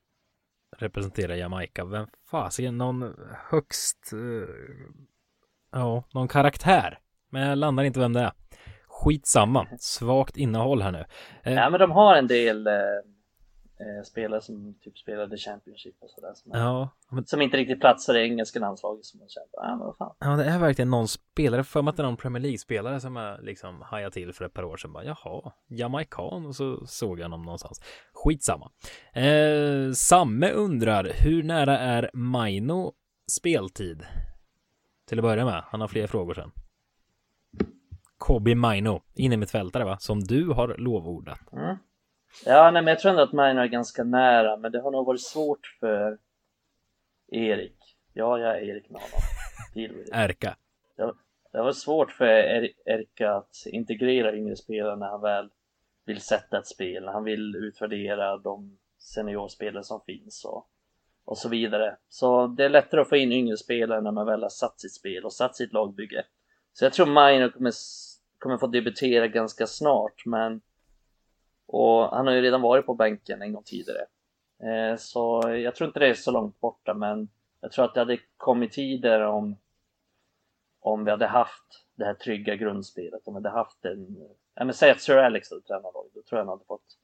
representerar 0.78 1.36
Jamaica. 1.36 1.86
Vem 1.86 2.08
fasiken, 2.32 2.78
någon 2.78 3.16
högst, 3.50 4.12
uh, 4.14 4.48
ja, 5.76 6.04
någon 6.14 6.28
karaktär. 6.28 7.00
Men 7.30 7.48
jag 7.48 7.58
landar 7.58 7.84
inte 7.84 8.00
vem 8.00 8.14
det 8.14 8.22
är. 8.22 8.32
Skitsamma, 8.88 9.68
svagt 9.80 10.38
innehåll 10.38 10.82
här 10.82 10.92
nu. 10.92 11.06
Eh, 11.44 11.54
ja, 11.54 11.70
men 11.70 11.80
de 11.80 11.92
har 11.92 12.16
en 12.16 12.28
del 12.28 12.68
eh, 12.68 12.74
eh, 12.74 14.04
spelare 14.06 14.42
som 14.42 14.76
typ 14.82 14.98
spelade 14.98 15.38
Championship 15.38 15.96
och 16.00 16.10
sådär. 16.10 16.34
Som, 16.34 16.52
ja, 16.54 16.90
men... 17.12 17.26
som 17.26 17.42
inte 17.42 17.58
riktigt 17.58 17.80
platsar 17.80 18.16
i 18.18 18.22
engelska 18.22 18.60
landslaget 18.60 19.06
som 19.06 19.20
man 19.20 19.30
känner, 19.30 19.48
ja 19.52 19.76
men 19.78 19.80
vad 19.80 19.98
fan. 19.98 20.16
Ja, 20.20 20.36
det 20.36 20.46
är 20.46 20.60
verkligen 20.60 20.90
någon 20.90 21.08
spelare, 21.08 21.64
för 21.64 21.82
mig 21.82 21.90
att 21.90 21.98
det 21.98 22.04
är 22.04 22.06
någon 22.06 22.18
Premier 22.18 22.42
League-spelare 22.42 23.00
som 23.00 23.16
jag 23.16 23.44
liksom 23.44 23.82
hajade 23.82 24.14
till 24.14 24.34
för 24.34 24.46
ett 24.46 24.54
par 24.54 24.64
år 24.64 24.78
sedan. 24.78 24.94
Bara, 24.94 25.04
jaha, 25.04 25.52
jamaican 25.68 26.46
och 26.46 26.56
så 26.56 26.88
såg 26.88 27.20
jag 27.20 27.26
honom 27.26 27.42
någonstans. 27.42 27.82
Skitsamma. 28.14 28.72
Eh, 29.14 29.92
Samme 29.94 30.52
undrar, 30.52 31.12
hur 31.24 31.44
nära 31.44 31.80
är 31.80 32.10
Maino 32.14 32.94
speltid? 33.32 34.06
Till 35.06 35.20
att 35.20 35.24
börja 35.24 35.46
med, 35.46 35.64
han 35.68 35.82
har 35.82 35.88
fler 35.88 36.08
frågor 36.08 36.34
sen. 36.34 36.52
Kobi 38.18 38.56
Maino, 38.56 39.02
innermittfältare 39.14 39.84
va? 39.84 39.98
Som 39.98 40.20
du 40.20 40.50
har 40.50 40.76
lovordat. 40.78 41.54
Mm. 41.54 41.76
Ja, 42.46 42.72
nej, 42.72 42.82
men 42.82 42.88
jag 42.88 43.00
tror 43.00 43.10
ändå 43.10 43.24
att 43.24 43.34
Maino 43.34 43.62
är 43.62 43.68
ganska 43.68 44.04
nära, 44.04 44.58
men 44.58 44.72
det 44.72 44.82
har 44.82 44.92
nog 44.92 45.06
varit 45.06 45.22
svårt 45.22 45.78
för 45.80 46.18
Erik. 47.32 47.78
Ja, 48.14 48.40
jag 48.40 48.58
är 48.58 48.62
Erik 48.62 48.90
med 48.90 49.02
honom. 49.02 49.98
Erka. 50.12 50.58
Det, 50.98 51.14
det 51.52 51.62
var 51.62 51.72
svårt 51.72 52.12
för 52.12 52.26
er, 52.26 52.70
Erka 52.86 53.32
att 53.32 53.56
integrera 53.66 54.36
yngre 54.36 54.56
spelare 54.56 54.96
när 54.96 55.08
han 55.08 55.22
väl 55.22 55.50
vill 56.06 56.22
sätta 56.22 56.58
ett 56.58 56.68
spel, 56.68 57.06
när 57.06 57.12
han 57.12 57.24
vill 57.24 57.56
utvärdera 57.56 58.38
de 58.38 58.78
seniorspelare 58.98 59.84
som 59.84 60.02
finns 60.06 60.46
och, 60.46 60.70
och 61.26 61.38
så 61.38 61.50
vidare. 61.50 61.98
Så 62.10 62.48
det 62.48 62.66
är 62.66 62.70
lättare 62.70 63.02
att 63.02 63.10
få 63.10 63.16
in 63.16 63.32
yngre 63.32 63.58
spelare 63.58 64.02
när 64.02 64.12
man 64.12 64.26
väl 64.26 64.42
har 64.42 64.50
satt 64.50 64.80
sitt 64.80 64.94
spel 64.94 65.26
och 65.26 65.34
satt 65.34 65.56
sitt 65.56 65.74
lagbygge. 65.74 66.26
Så 66.74 66.86
jag 66.86 66.94
tror 66.94 67.06
Maino 67.06 67.52
kommer, 67.52 67.74
kommer 68.40 68.58
få 68.58 68.68
debutera 68.68 69.28
ganska 69.28 69.68
snart, 69.68 70.26
men 70.26 70.62
och 71.68 72.10
han 72.10 72.28
har 72.28 72.34
ju 72.34 72.42
redan 72.42 72.62
varit 72.62 72.86
på 72.86 72.94
bänken 72.94 73.42
en 73.42 73.54
gång 73.54 73.64
tidigare. 73.64 74.06
Eh, 74.64 74.98
så 74.98 75.42
jag 75.64 75.76
tror 75.76 75.88
inte 75.88 76.00
det 76.00 76.08
är 76.08 76.14
så 76.14 76.32
långt 76.32 76.60
borta, 76.60 76.94
men 76.94 77.30
jag 77.62 77.72
tror 77.72 77.86
att 77.86 77.94
det 77.94 78.00
hade 78.00 78.18
kommit 78.38 78.72
tider 78.72 79.22
om, 79.22 79.58
om 80.80 81.06
vi 81.06 81.12
hade 81.12 81.28
haft 81.28 81.86
det 81.96 82.06
här 82.06 82.14
trygga 82.14 82.56
grundspelet, 82.56 83.28
om 83.28 83.34
vi 83.34 83.38
hade 83.38 83.50
haft 83.50 83.86
en, 83.86 84.18
ja 84.56 84.66
men 84.66 84.74
säg 84.74 84.92
att 84.92 85.02
Sir 85.02 85.18
Alex 85.18 85.50
hade 85.50 85.62
tränat 85.62 85.94
då, 85.94 86.08
då 86.14 86.22
tror 86.22 86.40
jag 86.40 86.46
han 86.46 86.48
hade 86.48 86.66
fått 86.66 86.98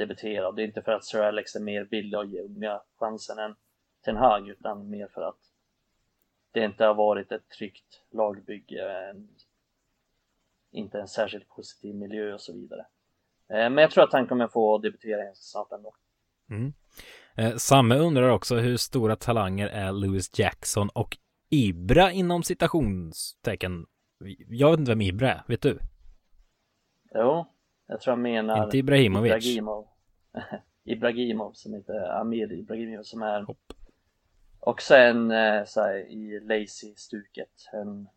debutera. 0.00 0.52
Det 0.52 0.62
är 0.62 0.66
inte 0.66 0.82
för 0.82 0.92
att 0.92 1.04
Sir 1.04 1.22
Alex 1.22 1.56
är 1.56 1.60
mer 1.60 1.84
villig 1.84 2.16
att 2.16 2.30
ge 2.30 2.40
unga 2.40 2.80
chansen 2.98 3.38
än 3.38 3.54
Ten 4.04 4.16
Hag, 4.16 4.48
utan 4.48 4.90
mer 4.90 5.08
för 5.14 5.22
att 5.22 5.38
det 6.52 6.64
inte 6.64 6.84
har 6.84 6.94
varit 6.94 7.32
ett 7.32 7.48
tryggt 7.48 8.02
lagbygge, 8.10 9.08
en, 9.10 9.28
inte 10.70 11.00
en 11.00 11.08
särskilt 11.08 11.48
positiv 11.48 11.94
miljö 11.94 12.34
och 12.34 12.40
så 12.40 12.52
vidare. 12.52 12.86
Eh, 13.48 13.70
men 13.70 13.76
jag 13.76 13.90
tror 13.90 14.04
att 14.04 14.12
han 14.12 14.26
kommer 14.26 14.48
få 14.48 14.78
debutera 14.78 15.24
ganska 15.24 15.42
snart 15.42 15.72
ändå. 15.72 15.94
Mm. 16.50 16.72
Eh, 17.34 17.56
Samme 17.56 17.98
undrar 17.98 18.28
också 18.28 18.56
hur 18.56 18.76
stora 18.76 19.16
talanger 19.16 19.68
är 19.68 19.92
Lewis 19.92 20.38
Jackson 20.38 20.88
och 20.88 21.16
Ibra 21.48 22.12
inom 22.12 22.42
citationstecken. 22.42 23.86
Jag 24.48 24.70
vet 24.70 24.78
inte 24.80 24.90
vem 24.90 25.00
Ibra 25.00 25.32
är, 25.32 25.42
vet 25.46 25.62
du? 25.62 25.78
Jo, 27.14 27.46
jag 27.86 28.00
tror 28.00 28.12
jag 28.12 28.18
menar 28.18 28.64
Inte 28.64 28.78
Ibrahimovic. 28.78 29.46
Ibrahimov. 29.46 29.89
Ibrahimov 30.84 31.52
som 31.52 31.74
heter 31.74 32.20
Amir 32.20 32.52
Ibrahimov 32.52 33.02
som 33.02 33.22
är 33.22 33.42
Hopp. 33.42 33.72
Och 34.60 34.82
sen 34.82 35.30
eh, 35.30 35.64
så 35.64 35.80
här, 35.80 35.96
i 35.96 36.40
Lazy-stuket 36.40 37.68
en 37.72 38.08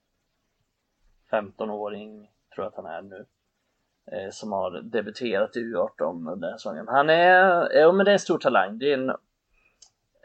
15-åring 1.32 2.30
tror 2.56 2.66
jag 2.66 2.68
att 2.68 2.76
han 2.76 2.86
är 2.86 3.02
nu 3.02 3.26
eh, 4.12 4.30
som 4.32 4.52
har 4.52 4.82
debuterat 4.82 5.56
i 5.56 5.60
U18 5.60 6.32
under 6.32 6.52
säsongen. 6.52 6.88
Han 6.88 7.10
är, 7.10 7.72
ja 7.74 7.92
men 7.92 8.06
det 8.06 8.12
är 8.12 8.14
en 8.14 8.20
stor 8.20 8.38
talang. 8.38 8.78
Det 8.78 8.94
är 8.94 8.98
en, 8.98 9.16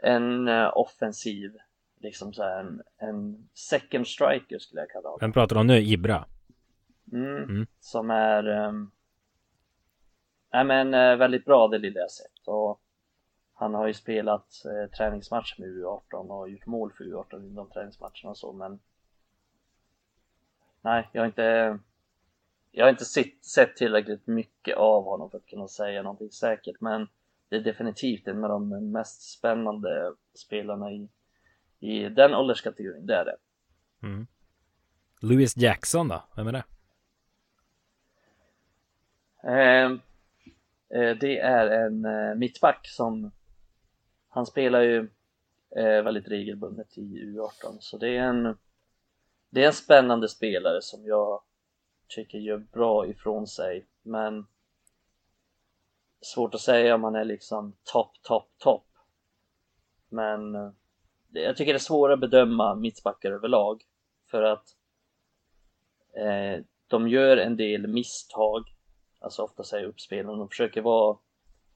en 0.03 0.47
uh, 0.47 0.77
offensiv, 0.77 1.57
liksom 1.99 2.33
så 2.33 2.43
här, 2.43 2.59
en, 2.59 2.81
en 2.97 3.49
second 3.53 4.07
striker 4.07 4.59
skulle 4.59 4.81
jag 4.81 4.89
kalla 4.89 5.07
honom. 5.09 5.17
Vem 5.21 5.33
pratar 5.33 5.55
du 5.55 5.59
om 5.59 5.67
nu? 5.67 5.79
Ibra? 5.79 6.25
Mm, 7.11 7.43
mm. 7.43 7.67
Som 7.79 8.09
är, 8.09 8.47
um, 8.47 8.91
nej 10.53 10.63
men 10.63 10.93
uh, 10.93 11.17
väldigt 11.17 11.45
bra 11.45 11.67
det 11.67 11.77
lilla 11.77 11.99
jag 11.99 12.11
sett. 12.11 12.47
Och 12.47 12.81
han 13.53 13.73
har 13.73 13.87
ju 13.87 13.93
spelat 13.93 14.63
uh, 14.65 14.89
träningsmatch 14.89 15.59
med 15.59 15.69
U18 15.69 16.27
och 16.27 16.49
gjort 16.49 16.65
mål 16.65 16.93
för 16.97 17.03
U18 17.03 17.45
i 17.45 17.55
de 17.55 17.69
träningsmatcherna 17.69 18.29
och 18.29 18.37
så 18.37 18.53
men 18.53 18.79
Nej, 20.81 21.09
jag 21.11 21.21
har 21.21 21.27
inte 21.27 21.79
jag 22.71 22.85
har 22.85 22.89
inte 22.89 23.05
sett, 23.05 23.45
sett 23.45 23.75
tillräckligt 23.75 24.27
mycket 24.27 24.77
av 24.77 25.03
honom 25.03 25.29
för 25.29 25.37
att 25.37 25.45
kunna 25.45 25.67
säga 25.67 26.03
någonting 26.03 26.31
säkert, 26.31 26.81
men 26.81 27.07
det 27.49 27.55
är 27.55 27.61
definitivt 27.61 28.27
en 28.27 28.43
av 28.43 28.49
de 28.49 28.91
mest 28.91 29.21
spännande 29.21 30.13
spelarna 30.33 30.91
i, 30.91 31.09
i 31.79 32.09
den 32.09 32.33
ålderskategorin, 32.33 33.05
det 33.05 33.15
är 33.15 33.25
det. 33.25 33.37
Mm. 34.07 34.27
Louis 35.21 35.57
Jackson 35.57 36.07
då, 36.07 36.23
vem 36.35 36.47
är 36.47 36.51
det? 36.51 36.63
Eh, 39.43 39.83
eh, 39.83 39.97
Eh, 40.89 41.17
det 41.17 41.39
är 41.39 41.67
en 41.85 42.05
eh, 42.05 42.35
mittback 42.35 42.87
som 42.87 43.31
han 44.29 44.45
spelar 44.45 44.81
ju 44.81 45.09
eh, 45.75 46.03
väldigt 46.03 46.27
regelbundet 46.27 46.97
i 46.97 47.01
U18 47.01 47.77
så 47.79 47.97
det 47.97 48.17
är 48.17 48.23
en 48.23 48.57
det 49.49 49.63
är 49.63 49.67
en 49.67 49.73
spännande 49.73 50.29
spelare 50.29 50.81
som 50.81 51.05
jag 51.05 51.41
tycker 52.07 52.37
gör 52.37 52.57
bra 52.57 53.07
ifrån 53.07 53.47
sig. 53.47 53.85
Men 54.01 54.45
svårt 56.21 56.55
att 56.55 56.61
säga 56.61 56.95
om 56.95 57.03
han 57.03 57.15
är 57.15 57.25
liksom 57.25 57.73
topp, 57.83 58.11
topp, 58.21 58.49
topp 58.57 58.85
men 60.09 60.53
jag 61.31 61.57
tycker 61.57 61.73
det 61.73 61.77
är 61.77 61.79
svårare 61.79 62.13
att 62.13 62.19
bedöma 62.19 62.75
mittbackar 62.75 63.31
överlag. 63.31 63.83
För 64.31 64.43
att 64.43 64.75
eh, 66.13 66.63
de 66.87 67.07
gör 67.07 67.37
en 67.37 67.57
del 67.57 67.87
misstag 67.87 68.75
alltså 69.19 69.43
ofta 69.43 69.63
säger 69.63 69.87
uppspel 69.87 70.25
de 70.25 70.49
försöker 70.49 70.81
vara 70.81 71.17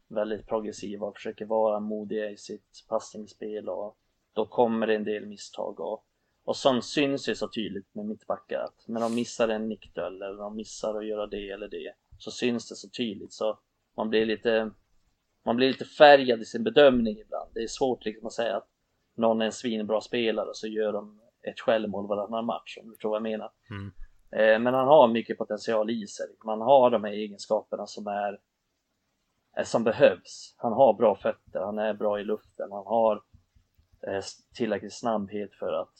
väldigt 0.07 0.47
progressiva 0.47 1.07
och 1.07 1.15
försöker 1.15 1.45
vara 1.45 1.79
modiga 1.79 2.29
i 2.29 2.37
sitt 2.37 2.85
passningsspel 2.89 3.69
och 3.69 3.97
då 4.33 4.45
kommer 4.45 4.87
det 4.87 4.95
en 4.95 5.03
del 5.03 5.25
misstag 5.25 5.79
och 5.79 6.05
och 6.45 6.55
sånt 6.55 6.85
syns 6.85 7.29
ju 7.29 7.35
så 7.35 7.47
tydligt 7.47 7.95
med 7.95 8.05
mittbackar 8.05 8.59
att 8.59 8.87
när 8.87 9.01
de 9.01 9.15
missar 9.15 9.47
en 9.47 9.69
nickduell 9.69 10.21
eller 10.21 10.37
de 10.37 10.55
missar 10.55 10.95
att 10.95 11.05
göra 11.05 11.27
det 11.27 11.49
eller 11.49 11.67
det 11.67 11.93
så 12.17 12.31
syns 12.31 12.69
det 12.69 12.75
så 12.75 12.89
tydligt 12.89 13.33
så 13.33 13.59
man 13.95 14.09
blir 14.09 14.25
lite 14.25 14.71
man 15.45 15.55
blir 15.55 15.67
lite 15.67 15.85
färgad 15.85 16.41
i 16.41 16.45
sin 16.45 16.63
bedömning 16.63 17.19
ibland. 17.19 17.49
Det 17.53 17.63
är 17.63 17.67
svårt 17.67 18.05
liksom 18.05 18.27
att 18.27 18.33
säga 18.33 18.57
att 18.57 18.67
någon 19.15 19.41
är 19.41 19.45
en 19.45 19.51
svinbra 19.51 20.01
spelare 20.01 20.49
och 20.49 20.57
så 20.57 20.67
gör 20.67 20.93
de 20.93 21.21
ett 21.41 21.59
självmål 21.59 22.07
varannan 22.07 22.45
match 22.45 22.77
om 22.81 22.89
du 22.89 22.95
tror 22.95 23.11
vad 23.11 23.17
jag 23.17 23.23
menar. 23.23 23.51
Mm. 23.69 23.91
Eh, 24.35 24.59
men 24.59 24.73
han 24.73 24.87
har 24.87 25.07
mycket 25.07 25.37
potential 25.37 25.89
i 25.89 26.07
sig. 26.07 26.35
Man 26.45 26.61
har 26.61 26.89
de 26.89 27.03
här 27.03 27.11
egenskaperna 27.11 27.87
som 27.87 28.07
är, 28.07 28.39
eh, 29.57 29.63
som 29.63 29.83
behövs. 29.83 30.55
Han 30.57 30.73
har 30.73 30.93
bra 30.93 31.15
fötter, 31.15 31.59
han 31.59 31.79
är 31.79 31.93
bra 31.93 32.19
i 32.19 32.23
luften, 32.23 32.71
han 32.71 32.85
har 32.85 33.23
eh, 34.07 34.23
tillräcklig 34.55 34.93
snabbhet 34.93 35.55
för 35.55 35.73
att 35.73 35.93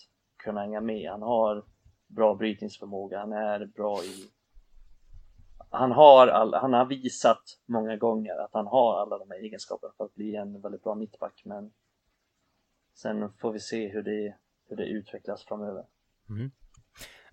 kunna 0.44 0.62
hänga 0.62 0.82
med. 0.82 1.12
Han 1.12 1.22
har 1.22 1.64
bra 2.08 2.36
brytningsförmåga, 2.36 3.20
han 3.20 3.34
är 3.34 3.66
bra 3.66 4.04
i... 4.04 4.32
Han 5.70 5.92
har, 5.92 6.28
all, 6.28 6.54
han 6.54 6.74
har 6.74 6.86
visat 6.86 7.44
många 7.66 7.98
gånger 7.98 8.38
att 8.38 8.54
han 8.54 8.68
har 8.68 9.02
alla 9.02 9.18
de 9.18 9.32
här 9.32 9.38
egenskaperna 9.38 9.94
för 9.98 10.06
att 10.06 10.16
bli 10.16 10.36
en 10.36 10.62
väldigt 10.62 10.84
bra 10.84 10.96
mittback 10.96 11.42
men 11.46 11.74
sen 12.96 13.34
får 13.34 13.52
vi 13.52 13.60
se 13.60 13.88
hur 13.88 14.04
det, 14.04 14.36
hur 14.70 14.76
det 14.76 14.86
utvecklas 14.86 15.44
framöver. 15.44 15.86
Mm. 16.30 16.52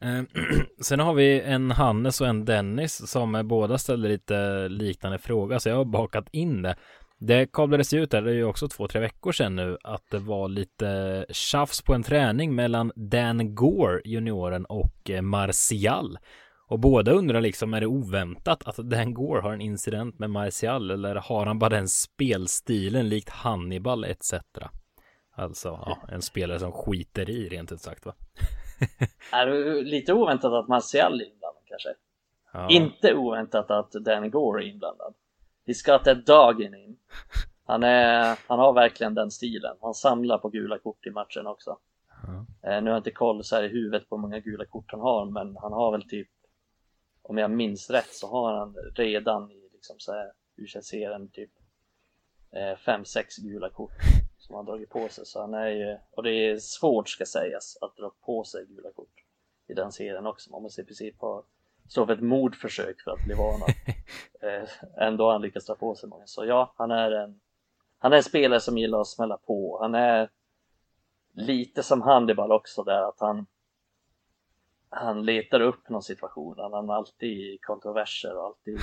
Eh, 0.01 0.23
sen 0.81 1.01
har 1.01 1.15
vi 1.15 1.41
en 1.41 1.71
Hannes 1.71 2.21
och 2.21 2.27
en 2.27 2.45
Dennis 2.45 3.11
som 3.11 3.43
båda 3.45 3.79
ställer 3.79 4.09
lite 4.09 4.69
liknande 4.69 5.19
fråga 5.19 5.61
så 5.61 5.69
jag 5.69 5.77
har 5.77 5.85
bakat 5.85 6.29
in 6.33 6.63
det. 6.63 6.77
Det 7.19 7.53
kablades 7.53 7.95
ju 7.95 8.03
ut 8.03 8.11
där, 8.11 8.23
det 8.23 8.31
är 8.31 8.35
ju 8.35 8.45
också 8.45 8.69
två, 8.69 8.89
tre 8.89 9.01
veckor 9.01 9.33
sedan 9.33 9.57
nu, 9.57 9.79
att 9.85 10.11
det 10.11 10.19
var 10.19 10.49
lite 10.49 11.27
tjafs 11.29 11.83
på 11.83 11.95
en 11.95 12.03
träning 12.03 12.55
mellan 12.55 12.93
Dan 12.97 13.55
Gore, 13.55 14.01
junioren, 14.05 14.65
och 14.65 15.11
eh, 15.11 15.23
Martial. 15.23 16.19
Och 16.69 16.79
båda 16.81 17.13
undrar 17.13 17.41
liksom, 17.41 17.75
är 17.75 17.81
det 17.81 17.87
oväntat 17.87 18.63
att 18.65 18.77
Dan 18.77 19.15
Gore 19.15 19.41
har 19.41 19.53
en 19.53 19.61
incident 19.61 20.19
med 20.19 20.31
Martial 20.31 20.91
eller 20.91 21.15
har 21.15 21.47
han 21.47 21.59
bara 21.59 21.71
den 21.71 21.89
spelstilen 21.89 23.09
likt 23.09 23.29
Hannibal 23.29 24.05
etc. 24.05 24.35
Alltså, 25.37 25.69
ja, 25.69 25.99
en 26.09 26.23
spelare 26.23 26.59
som 26.59 26.73
skiter 26.73 27.31
i 27.31 27.49
rent 27.49 27.73
ut 27.73 27.81
sagt 27.81 28.07
va? 28.07 28.15
är 29.33 29.83
lite 29.85 30.13
oväntat 30.13 30.53
att 30.53 30.69
Martial 30.69 31.21
är 31.21 31.25
inblandad 31.25 31.63
kanske? 31.67 31.95
Ja. 32.53 32.69
Inte 32.71 33.15
oväntat 33.15 33.71
att 33.71 33.93
Dan 33.93 34.31
Gore 34.31 34.65
är 34.65 34.69
inblandad. 34.69 35.15
Got 35.87 36.05
that 36.05 36.27
dog 36.27 36.63
in. 36.63 36.97
Han, 37.65 37.83
är, 37.83 38.39
han 38.49 38.59
har 38.59 38.73
verkligen 38.73 39.15
den 39.15 39.31
stilen. 39.31 39.77
Han 39.81 39.95
samlar 39.95 40.39
på 40.39 40.49
gula 40.49 40.79
kort 40.79 41.07
i 41.07 41.11
matchen 41.11 41.47
också. 41.47 41.79
Ja. 42.23 42.47
Eh, 42.71 42.83
nu 42.83 42.91
har 42.91 42.95
jag 42.95 42.99
inte 42.99 43.11
koll 43.11 43.45
så 43.45 43.57
här 43.57 43.63
i 43.63 43.69
huvudet 43.69 44.09
på 44.09 44.17
hur 44.17 44.23
många 44.23 44.39
gula 44.39 44.65
kort 44.65 44.93
han 44.93 45.01
har, 45.01 45.25
men 45.25 45.57
han 45.57 45.73
har 45.73 45.93
väl 45.93 46.09
typ, 46.09 46.29
om 47.23 47.39
jag 47.39 47.51
minns 47.51 47.91
rätt, 47.91 48.15
så 48.15 48.27
har 48.27 48.59
han 48.59 48.77
redan 48.95 49.51
i 49.51 49.71
liksom 49.73 49.97
så 49.99 50.13
här, 50.13 50.33
U21-serien 50.57 51.29
typ 51.29 51.51
5-6 52.87 53.17
eh, 53.17 53.25
gula 53.45 53.71
kort 53.71 53.93
som 54.51 54.57
han 54.57 54.65
dragit 54.65 54.91
på 54.91 55.09
sig. 55.09 55.27
Så 55.27 55.41
han 55.41 55.55
är 55.55 55.69
ju, 55.69 55.99
och 56.11 56.23
det 56.23 56.31
är 56.31 56.59
svårt 56.59 57.09
ska 57.09 57.27
sägas 57.27 57.79
att 57.81 57.97
dra 57.97 58.13
på 58.25 58.45
sig 58.45 58.67
gula 58.67 58.91
kort 58.93 59.25
i 59.69 59.75
den 59.75 59.93
serien 59.93 60.27
också. 60.27 60.51
Man 60.51 60.63
måste 60.63 60.81
i 60.81 60.85
princip 60.85 61.21
ha 61.21 61.45
stå 61.89 62.07
för 62.07 62.13
ett 62.13 62.21
mordförsök 62.21 63.01
för 63.01 63.11
att 63.11 63.25
bli 63.25 63.35
varnad. 63.35 63.71
eh, 64.41 64.69
ändå 65.07 65.25
har 65.25 65.33
han 65.33 65.43
lyckats 65.43 65.67
dra 65.67 65.75
på 65.75 65.95
sig 65.95 66.09
många. 66.09 66.27
Så 66.27 66.45
ja, 66.45 66.75
han 66.77 66.91
är 66.91 67.11
en 67.11 67.41
han 67.99 68.13
är 68.13 68.17
en 68.17 68.23
spelare 68.23 68.61
som 68.61 68.79
gillar 68.79 69.01
att 69.01 69.09
smälla 69.09 69.37
på. 69.37 69.79
Han 69.81 69.95
är 69.95 70.31
lite 71.33 71.83
som 71.83 72.03
Hannibal 72.03 72.53
också 72.53 72.83
där 72.83 73.09
att 73.09 73.21
han 73.21 73.47
han 74.89 75.25
letar 75.25 75.61
upp 75.61 75.89
någon 75.89 76.03
situation. 76.03 76.55
Han 76.59 76.89
har 76.89 76.97
alltid 76.97 77.63
kontroverser 77.63 78.37
och 78.37 78.45
alltid 78.45 78.79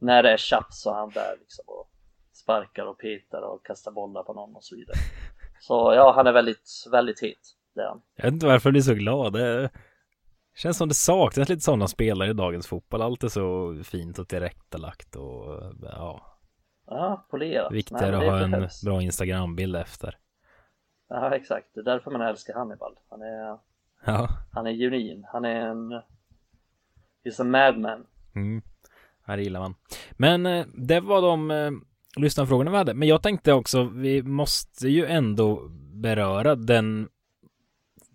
när 0.00 0.22
det 0.22 0.30
är 0.30 0.36
tjafs 0.36 0.82
så 0.82 0.90
är 0.90 0.94
han 0.94 1.10
där 1.10 1.36
liksom 1.40 1.64
och 1.66 1.90
sparkar 2.38 2.86
och 2.86 2.98
petar 2.98 3.42
och 3.42 3.66
kastar 3.66 3.92
bollar 3.92 4.22
på 4.22 4.32
någon 4.32 4.56
och 4.56 4.64
så 4.64 4.76
vidare. 4.76 4.96
Så 5.60 5.92
ja, 5.94 6.12
han 6.16 6.26
är 6.26 6.32
väldigt, 6.32 6.86
väldigt 6.92 7.22
het. 7.22 7.38
Det 7.74 7.80
är 7.80 7.86
han. 7.86 8.02
Jag 8.16 8.24
vet 8.24 8.32
inte 8.32 8.46
varför 8.46 8.68
jag 8.68 8.72
blir 8.72 8.82
så 8.82 8.94
glad. 8.94 9.32
Det 9.32 9.70
känns 10.56 10.76
som 10.76 10.88
det 10.88 10.94
saknas 10.94 11.48
lite 11.48 11.60
sådana 11.60 11.88
spelare 11.88 12.30
i 12.30 12.32
dagens 12.32 12.66
fotboll. 12.66 13.02
Allt 13.02 13.24
är 13.24 13.28
så 13.28 13.76
fint 13.84 14.18
och 14.18 14.28
tillrättalagt 14.28 15.16
och 15.16 15.62
ja. 15.82 16.38
Ja, 16.86 17.26
polerat. 17.30 17.72
Viktigare 17.72 18.16
att 18.16 18.24
ha 18.24 18.38
en 18.38 18.68
bra 18.84 19.02
Instagram-bild 19.02 19.76
efter. 19.76 20.18
Ja, 21.08 21.34
exakt. 21.34 21.66
Det 21.74 21.80
är 21.80 21.84
därför 21.84 22.10
man 22.10 22.20
älskar 22.20 22.54
Hannibal. 22.54 22.98
Han 23.10 23.22
är, 23.22 23.58
ja. 24.06 24.28
han 24.52 24.66
är 24.66 24.72
genuin. 24.72 25.26
Han 25.32 25.44
är 25.44 25.60
en... 25.60 25.92
He's 27.24 27.40
a 27.40 27.44
madman. 27.44 28.06
Mm. 28.34 28.62
Det 29.26 29.42
gillar 29.42 29.60
man. 29.60 29.74
Men 30.12 30.46
eh, 30.46 30.66
det 30.74 31.00
var 31.00 31.22
de 31.22 31.50
eh, 31.50 31.70
lyssnarfrågorna 32.16 32.70
vi 32.70 32.76
hade. 32.76 32.94
Men 32.94 33.08
jag 33.08 33.22
tänkte 33.22 33.52
också, 33.52 33.84
vi 33.84 34.22
måste 34.22 34.88
ju 34.88 35.06
ändå 35.06 35.68
beröra 35.92 36.54
den 36.54 37.08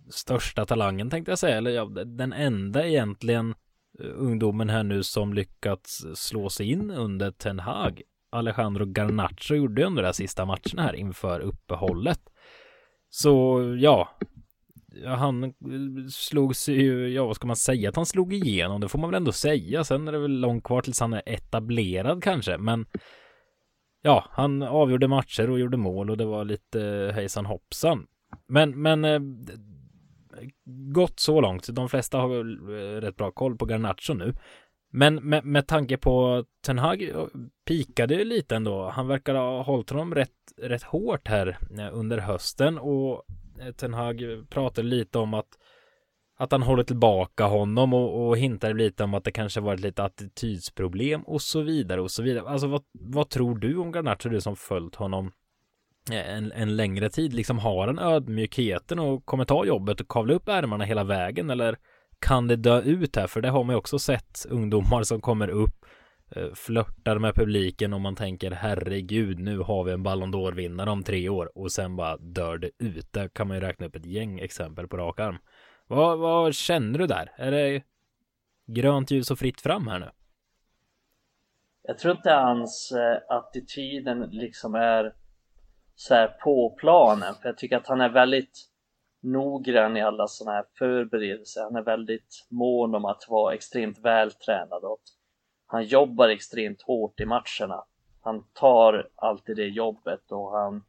största 0.09 0.65
talangen 0.65 1.09
tänkte 1.09 1.31
jag 1.31 1.39
säga, 1.39 1.57
eller 1.57 1.71
ja, 1.71 1.85
den 2.05 2.33
enda 2.33 2.87
egentligen 2.87 3.55
eh, 3.99 4.09
ungdomen 4.15 4.69
här 4.69 4.83
nu 4.83 5.03
som 5.03 5.33
lyckats 5.33 6.05
slå 6.15 6.49
sig 6.49 6.71
in 6.71 6.91
under 6.91 7.31
Ten 7.31 7.59
Hag. 7.59 8.01
Alejandro 8.29 8.85
Garnacho 8.85 9.55
gjorde 9.55 9.81
ju 9.81 9.87
under 9.87 10.03
de 10.03 10.13
sista 10.13 10.45
matcherna 10.45 10.81
här 10.81 10.95
inför 10.95 11.39
uppehållet. 11.39 12.19
Så 13.09 13.61
ja, 13.79 14.17
han 15.05 15.43
eh, 15.43 15.51
slog 16.09 16.55
sig 16.55 16.75
ju, 16.75 17.09
ja 17.09 17.25
vad 17.25 17.35
ska 17.35 17.47
man 17.47 17.55
säga 17.55 17.89
att 17.89 17.95
han 17.95 18.05
slog 18.05 18.33
igenom, 18.33 18.81
det 18.81 18.89
får 18.89 18.99
man 18.99 19.09
väl 19.09 19.17
ändå 19.17 19.31
säga. 19.31 19.83
Sen 19.83 20.07
är 20.07 20.11
det 20.11 20.19
väl 20.19 20.39
långt 20.39 20.63
kvar 20.63 20.81
tills 20.81 20.99
han 20.99 21.13
är 21.13 21.23
etablerad 21.25 22.23
kanske, 22.23 22.57
men 22.57 22.85
ja, 24.03 24.25
han 24.31 24.61
avgjorde 24.61 25.07
matcher 25.07 25.49
och 25.49 25.59
gjorde 25.59 25.77
mål 25.77 26.09
och 26.09 26.17
det 26.17 26.25
var 26.25 26.45
lite 26.45 27.11
hejsan 27.15 27.45
hoppsan. 27.45 28.07
Men, 28.47 28.81
men 28.81 29.05
eh, 29.05 29.21
gått 30.93 31.19
så 31.19 31.41
långt. 31.41 31.67
De 31.67 31.89
flesta 31.89 32.17
har 32.17 32.27
väl 32.27 32.57
eh, 32.57 33.01
rätt 33.01 33.15
bra 33.15 33.31
koll 33.31 33.57
på 33.57 33.65
Garnacho 33.65 34.13
nu. 34.13 34.33
Men 34.91 35.15
med, 35.15 35.45
med 35.45 35.67
tanke 35.67 35.97
på 35.97 36.45
Ten 36.65 36.79
Hag 36.79 37.01
eh, 37.01 37.25
pikade 37.67 38.15
ju 38.15 38.23
lite 38.23 38.55
ändå. 38.55 38.89
Han 38.89 39.07
verkar 39.07 39.35
ha 39.35 39.61
hållit 39.61 39.89
honom 39.89 40.15
rätt, 40.15 40.29
rätt 40.61 40.83
hårt 40.83 41.27
här 41.27 41.57
under 41.91 42.17
hösten 42.17 42.77
och 42.77 43.23
Ten 43.77 43.93
Hag 43.93 44.45
pratade 44.49 44.87
lite 44.87 45.19
om 45.19 45.33
att 45.33 45.57
att 46.43 46.51
han 46.51 46.61
håller 46.61 46.83
tillbaka 46.83 47.45
honom 47.45 47.93
och, 47.93 48.27
och 48.27 48.37
hintar 48.37 48.73
lite 48.73 49.03
om 49.03 49.13
att 49.13 49.23
det 49.23 49.31
kanske 49.31 49.61
varit 49.61 49.79
lite 49.79 50.03
attitydsproblem 50.03 51.21
och 51.21 51.41
så 51.41 51.61
vidare 51.61 52.01
och 52.01 52.11
så 52.11 52.23
vidare. 52.23 52.49
Alltså 52.49 52.67
vad, 52.67 52.83
vad 52.91 53.29
tror 53.29 53.57
du 53.57 53.77
om 53.77 53.91
Garnacho, 53.91 54.29
du 54.29 54.41
som 54.41 54.55
följt 54.55 54.95
honom 54.95 55.31
eh, 56.11 56.35
en, 56.35 56.51
en 56.51 56.75
längre 56.75 57.09
tid? 57.09 57.33
Liksom 57.33 57.59
har 57.59 57.87
han 57.87 57.99
ödmjukheten 57.99 58.99
och 58.99 59.25
kommer 59.25 59.45
ta 59.45 59.65
jobbet 59.65 60.01
och 60.01 60.07
kavla 60.07 60.33
upp 60.33 60.47
ärmarna 60.47 60.83
hela 60.83 61.03
vägen 61.03 61.49
eller 61.49 61.77
kan 62.19 62.47
det 62.47 62.55
dö 62.55 62.81
ut 62.81 63.15
här? 63.15 63.27
För 63.27 63.41
det 63.41 63.49
har 63.49 63.63
man 63.63 63.73
ju 63.73 63.77
också 63.77 63.99
sett 63.99 64.45
ungdomar 64.49 65.03
som 65.03 65.21
kommer 65.21 65.47
upp 65.47 65.85
eh, 66.35 66.53
flörtar 66.53 67.19
med 67.19 67.35
publiken 67.35 67.93
och 67.93 68.01
man 68.01 68.15
tänker 68.15 68.51
herregud 68.51 69.39
nu 69.39 69.57
har 69.59 69.83
vi 69.83 69.91
en 69.91 70.03
Ballon 70.03 70.33
d'Or 70.33 70.55
vinnare 70.55 70.89
om 70.89 71.03
tre 71.03 71.29
år 71.29 71.51
och 71.55 71.71
sen 71.71 71.95
bara 71.95 72.17
dör 72.17 72.57
det 72.57 72.71
ut. 72.79 73.13
Där 73.13 73.27
kan 73.27 73.47
man 73.47 73.57
ju 73.57 73.61
räkna 73.61 73.85
upp 73.85 73.95
ett 73.95 74.05
gäng 74.05 74.39
exempel 74.39 74.87
på 74.87 74.97
rak 74.97 75.19
arm. 75.19 75.37
Vad, 75.87 76.19
vad 76.19 76.55
känner 76.55 76.99
du 76.99 77.07
där? 77.07 77.31
Är 77.35 77.51
det 77.51 77.83
grönt 78.65 79.11
ljus 79.11 79.31
och 79.31 79.39
fritt 79.39 79.61
fram 79.61 79.87
här 79.87 79.99
nu? 79.99 80.09
Jag 81.81 81.97
tror 81.97 82.15
inte 82.15 82.31
hans 82.31 82.91
eh, 82.91 83.21
attityden 83.29 84.19
liksom 84.31 84.75
är 84.75 85.15
så 85.95 86.13
här 86.13 86.27
på 86.27 86.75
planen, 86.79 87.33
för 87.41 87.49
jag 87.49 87.57
tycker 87.57 87.77
att 87.77 87.87
han 87.87 88.01
är 88.01 88.09
väldigt 88.09 88.69
noggrann 89.19 89.97
i 89.97 90.01
alla 90.01 90.27
sådana 90.27 90.55
här 90.55 90.65
förberedelser. 90.77 91.63
Han 91.63 91.75
är 91.75 91.81
väldigt 91.81 92.47
mån 92.49 92.95
om 92.95 93.05
att 93.05 93.25
vara 93.29 93.53
extremt 93.53 93.99
vältränad 93.99 94.83
och 94.83 95.01
han 95.65 95.83
jobbar 95.83 96.29
extremt 96.29 96.81
hårt 96.81 97.19
i 97.19 97.25
matcherna. 97.25 97.85
Han 98.21 98.43
tar 98.53 99.09
alltid 99.15 99.55
det 99.55 99.67
jobbet 99.67 100.31
och 100.31 100.51
han, 100.51 100.83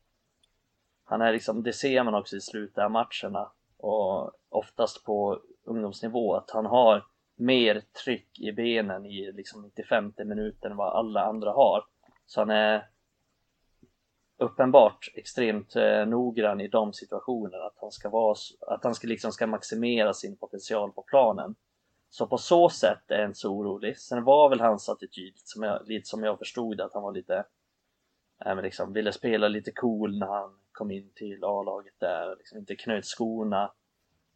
han 1.05 1.21
är 1.21 1.33
liksom, 1.33 1.63
det 1.63 1.73
ser 1.73 2.03
man 2.03 2.15
också 2.15 2.37
i 2.37 2.41
slutet 2.41 2.85
av 2.85 2.91
matcherna 2.91 3.51
och 3.85 4.33
oftast 4.49 5.05
på 5.05 5.41
ungdomsnivå 5.65 6.35
att 6.35 6.51
han 6.51 6.67
har 6.67 7.05
mer 7.37 7.83
tryck 8.05 8.41
i 8.41 8.53
benen 8.53 9.07
i 9.07 9.33
liksom 9.33 9.63
95 9.63 10.13
minuter 10.17 10.71
än 10.71 10.77
vad 10.77 10.93
alla 10.93 11.25
andra 11.25 11.51
har. 11.51 11.85
Så 12.27 12.41
han 12.41 12.51
är 12.51 12.89
uppenbart 14.39 15.13
extremt 15.15 15.77
eh, 15.77 16.07
noggrann 16.07 16.61
i 16.61 16.69
de 16.69 16.93
situationerna, 16.93 17.65
att 17.65 17.79
han 17.81 17.91
ska 17.91 18.09
vara, 18.09 18.37
att 18.67 18.85
han 18.85 18.95
ska 18.95 19.09
liksom 19.09 19.33
ska 19.33 19.47
maximera 19.47 20.15
sin 20.15 20.37
potential 20.37 20.93
på 20.93 21.03
planen. 21.03 21.55
Så 22.11 22.27
på 22.27 22.39
så 22.39 22.69
sätt 22.69 23.11
är 23.11 23.19
jag 23.19 23.29
inte 23.29 23.39
så 23.39 23.53
orolig. 23.53 23.99
Sen 23.99 24.25
var 24.25 24.49
väl 24.49 24.61
hans 24.61 24.89
attityd, 24.89 25.35
som 25.37 25.63
jag, 25.63 25.89
lite 25.89 26.09
som 26.09 26.25
jag 26.25 26.39
förstod 26.39 26.81
att 26.81 26.95
han 26.95 27.03
var 27.03 27.13
lite, 27.13 27.45
eh, 28.45 28.63
liksom, 28.63 28.93
ville 28.93 29.13
spela 29.13 29.49
lite 29.49 29.73
cool 29.73 30.19
när 30.19 30.27
han 30.27 30.59
kom 30.75 30.91
in 30.91 31.11
till 31.15 31.45
A-laget 31.45 31.95
där, 32.01 32.37
liksom 32.37 32.59
inte 32.59 32.77
knöt 32.77 33.05
skorna 33.05 33.73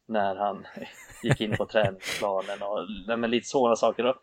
när 0.08 0.36
han 0.36 0.66
gick 1.22 1.40
in 1.40 1.56
på 1.56 1.66
träningsplanen 1.66 2.62
och 2.62 3.18
men 3.18 3.30
lite 3.30 3.46
sådana 3.46 3.76
saker. 3.76 4.06
Och, 4.06 4.16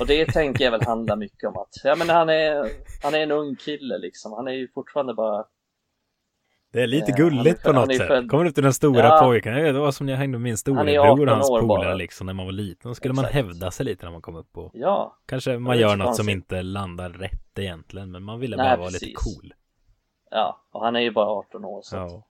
och 0.00 0.06
det 0.06 0.26
tänker 0.26 0.64
jag 0.64 0.70
väl 0.70 0.84
handlar 0.84 1.16
mycket 1.16 1.48
om 1.48 1.56
att, 1.56 1.74
ja 1.84 1.96
men 1.96 2.08
han 2.08 2.28
är, 2.28 2.70
han 3.02 3.14
är 3.14 3.18
en 3.18 3.30
ung 3.30 3.56
kille 3.56 3.98
liksom, 3.98 4.32
han 4.32 4.48
är 4.48 4.52
ju 4.52 4.68
fortfarande 4.68 5.14
bara 5.14 5.44
det 6.72 6.82
är 6.82 6.86
lite 6.86 7.12
gulligt 7.12 7.62
på 7.62 7.72
något 7.72 7.96
sätt. 7.96 8.06
Född... 8.06 8.30
Kommer 8.30 8.46
upp 8.46 8.54
till 8.54 8.64
den 8.64 8.72
stora 8.72 9.04
ja, 9.04 9.20
pojken. 9.20 9.54
Det 9.54 9.72
var 9.72 9.90
som 9.90 10.06
när 10.06 10.12
jag 10.12 10.18
hängde 10.18 10.38
med 10.38 10.42
min 10.44 10.56
storebror 10.56 11.26
och 11.28 11.34
hans 11.34 11.48
polare 11.48 11.94
liksom 11.94 12.26
när 12.26 12.34
man 12.34 12.46
var 12.46 12.52
liten. 12.52 12.90
Då 12.90 12.94
skulle 12.94 13.12
Exakt. 13.12 13.34
man 13.34 13.44
hävda 13.44 13.70
sig 13.70 13.86
lite 13.86 14.04
när 14.04 14.12
man 14.12 14.22
kom 14.22 14.36
upp 14.36 14.58
och 14.58 14.70
ja, 14.74 15.16
kanske 15.26 15.58
man 15.58 15.78
gör 15.78 15.96
något 15.96 16.16
som 16.16 16.28
inte 16.28 16.62
landar 16.62 17.10
rätt 17.10 17.58
egentligen. 17.58 18.10
Men 18.10 18.22
man 18.22 18.40
ville 18.40 18.56
Nej, 18.56 18.66
bara 18.66 18.76
vara 18.76 18.86
precis. 18.86 19.02
lite 19.02 19.14
cool. 19.14 19.54
Ja, 20.34 20.60
och 20.70 20.84
han 20.84 20.96
är 20.96 21.00
ju 21.00 21.10
bara 21.10 21.26
18 21.26 21.64
år 21.64 21.82
så 21.82 21.96
ja. 21.96 22.22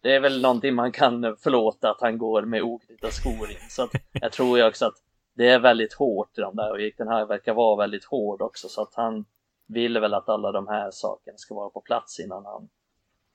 det 0.00 0.14
är 0.14 0.20
väl 0.20 0.42
någonting 0.42 0.74
man 0.74 0.92
kan 0.92 1.36
förlåta 1.36 1.90
att 1.90 2.00
han 2.00 2.18
går 2.18 2.42
med 2.42 2.62
oknytta 2.62 3.10
skor 3.10 3.50
in. 3.50 3.70
Så 3.70 3.82
att 3.82 3.90
jag 4.12 4.32
tror 4.32 4.58
ju 4.58 4.66
också 4.66 4.86
att 4.86 4.94
det 5.34 5.48
är 5.48 5.58
väldigt 5.58 5.94
hårt 5.94 6.38
i 6.38 6.40
de 6.40 6.56
där 6.56 6.70
och 6.70 6.78
den 6.96 7.08
här 7.08 7.26
verkar 7.26 7.54
vara 7.54 7.76
väldigt 7.76 8.04
hård 8.04 8.42
också 8.42 8.68
så 8.68 8.82
att 8.82 8.94
han 8.94 9.24
vill 9.66 9.98
väl 9.98 10.14
att 10.14 10.28
alla 10.28 10.52
de 10.52 10.68
här 10.68 10.90
sakerna 10.90 11.38
ska 11.38 11.54
vara 11.54 11.70
på 11.70 11.80
plats 11.80 12.20
innan 12.20 12.44
han 12.44 12.68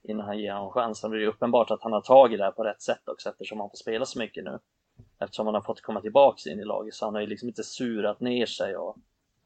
innan 0.03 0.25
han 0.25 0.39
ger 0.39 0.53
honom 0.53 0.71
chansen. 0.71 1.11
Det 1.11 1.23
är 1.23 1.27
uppenbart 1.27 1.71
att 1.71 1.83
han 1.83 1.93
har 1.93 2.01
tagit 2.01 2.39
det 2.39 2.43
här 2.43 2.51
på 2.51 2.63
rätt 2.63 2.81
sätt 2.81 3.07
också 3.07 3.29
eftersom 3.29 3.59
han 3.59 3.69
får 3.69 3.77
spela 3.77 4.05
så 4.05 4.19
mycket 4.19 4.43
nu. 4.43 4.59
Eftersom 5.19 5.45
han 5.45 5.55
har 5.55 5.61
fått 5.61 5.81
komma 5.81 6.01
tillbaks 6.01 6.47
in 6.47 6.59
i 6.59 6.63
laget 6.63 6.93
så 6.93 7.05
han 7.05 7.13
har 7.13 7.21
ju 7.21 7.27
liksom 7.27 7.49
inte 7.49 7.63
surat 7.63 8.19
ner 8.19 8.45
sig 8.45 8.77
och, 8.77 8.97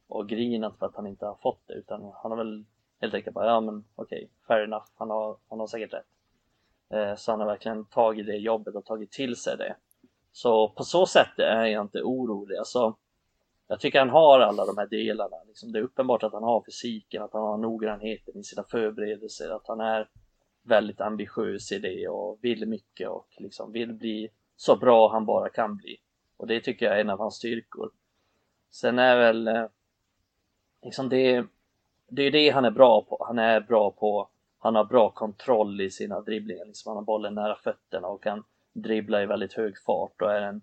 och 0.08 0.30
grinat 0.30 0.78
för 0.80 0.86
att 0.86 0.96
han 0.96 1.08
inte 1.08 1.26
har 1.26 1.36
fått 1.36 1.68
det 1.68 1.74
utan 1.74 2.02
han 2.02 2.32
har 2.32 2.38
väl 2.38 2.66
helt 3.02 3.14
enkelt 3.14 3.34
bara, 3.34 3.46
ja 3.46 3.62
men 3.62 3.84
okej, 3.96 4.30
fair 4.52 4.64
enough, 4.64 4.86
han 4.96 5.10
har, 5.10 5.38
han 5.50 5.60
har 5.60 5.68
säkert 5.68 5.94
rätt. 5.94 6.06
Eh, 6.94 7.16
så 7.16 7.32
han 7.32 7.40
har 7.40 7.48
verkligen 7.48 7.86
tagit 7.86 8.26
det 8.26 8.36
jobbet 8.36 8.76
och 8.76 8.86
tagit 8.86 9.12
till 9.12 9.36
sig 9.36 9.58
det. 9.58 9.76
Så 10.32 10.70
på 10.70 10.84
så 10.84 11.06
sätt 11.06 11.40
är 11.40 11.66
jag 11.66 11.82
inte 11.82 12.02
orolig. 12.02 12.58
Alltså, 12.58 12.96
jag 13.68 13.80
tycker 13.80 14.00
han 14.00 14.10
har 14.10 14.40
alla 14.40 14.66
de 14.66 14.78
här 14.78 14.88
delarna. 14.88 15.36
Liksom, 15.48 15.72
det 15.72 15.80
är 15.80 15.84
uppenbart 15.84 16.24
att 16.24 16.34
han 16.34 16.44
har 16.44 16.64
fysiken, 16.66 17.24
att 17.24 17.34
han 17.34 17.42
har 17.42 17.58
noggrannheten 17.58 18.38
i 18.38 18.44
sina 18.44 18.64
förberedelser, 18.64 19.50
att 19.50 19.68
han 19.68 19.80
är 19.80 20.10
väldigt 20.64 21.02
ambitiös 21.02 21.72
i 21.72 21.80
det 21.80 22.08
och 22.08 22.40
vill 22.42 22.68
mycket 22.68 23.10
och 23.10 23.28
liksom 23.38 23.72
vill 23.72 23.94
bli 23.94 24.30
så 24.56 24.76
bra 24.76 25.12
han 25.12 25.26
bara 25.26 25.50
kan 25.50 25.78
bli. 25.78 25.98
Och 26.38 26.48
det 26.48 26.60
tycker 26.60 26.86
jag 26.86 26.96
är 26.96 27.02
en 27.02 27.10
av 27.10 27.20
hans 27.20 27.36
styrkor. 27.36 27.92
Sen 28.72 29.00
är 29.00 29.18
väl 29.18 29.48
eh, 29.48 29.66
liksom 30.84 31.10
det, 31.10 31.46
det 32.10 32.24
är 32.24 32.32
det 32.32 32.50
han 32.50 32.66
är 32.66 32.72
bra 32.72 33.02
på. 33.02 33.26
Han 33.28 33.40
är 33.40 33.62
bra 33.62 33.92
på, 33.92 34.30
han 34.64 34.76
har 34.76 34.86
bra 34.86 35.10
kontroll 35.10 35.82
i 35.82 35.92
sina 35.92 36.22
dribblingar, 36.22 36.66
liksom 36.66 36.90
han 36.90 36.98
har 36.98 37.04
bollen 37.04 37.36
nära 37.36 37.56
fötterna 37.56 38.08
och 38.08 38.24
kan 38.24 38.44
dribbla 38.74 39.24
i 39.24 39.26
väldigt 39.26 39.54
hög 39.54 39.78
fart 39.78 40.22
och 40.22 40.32
är 40.32 40.42
en 40.42 40.62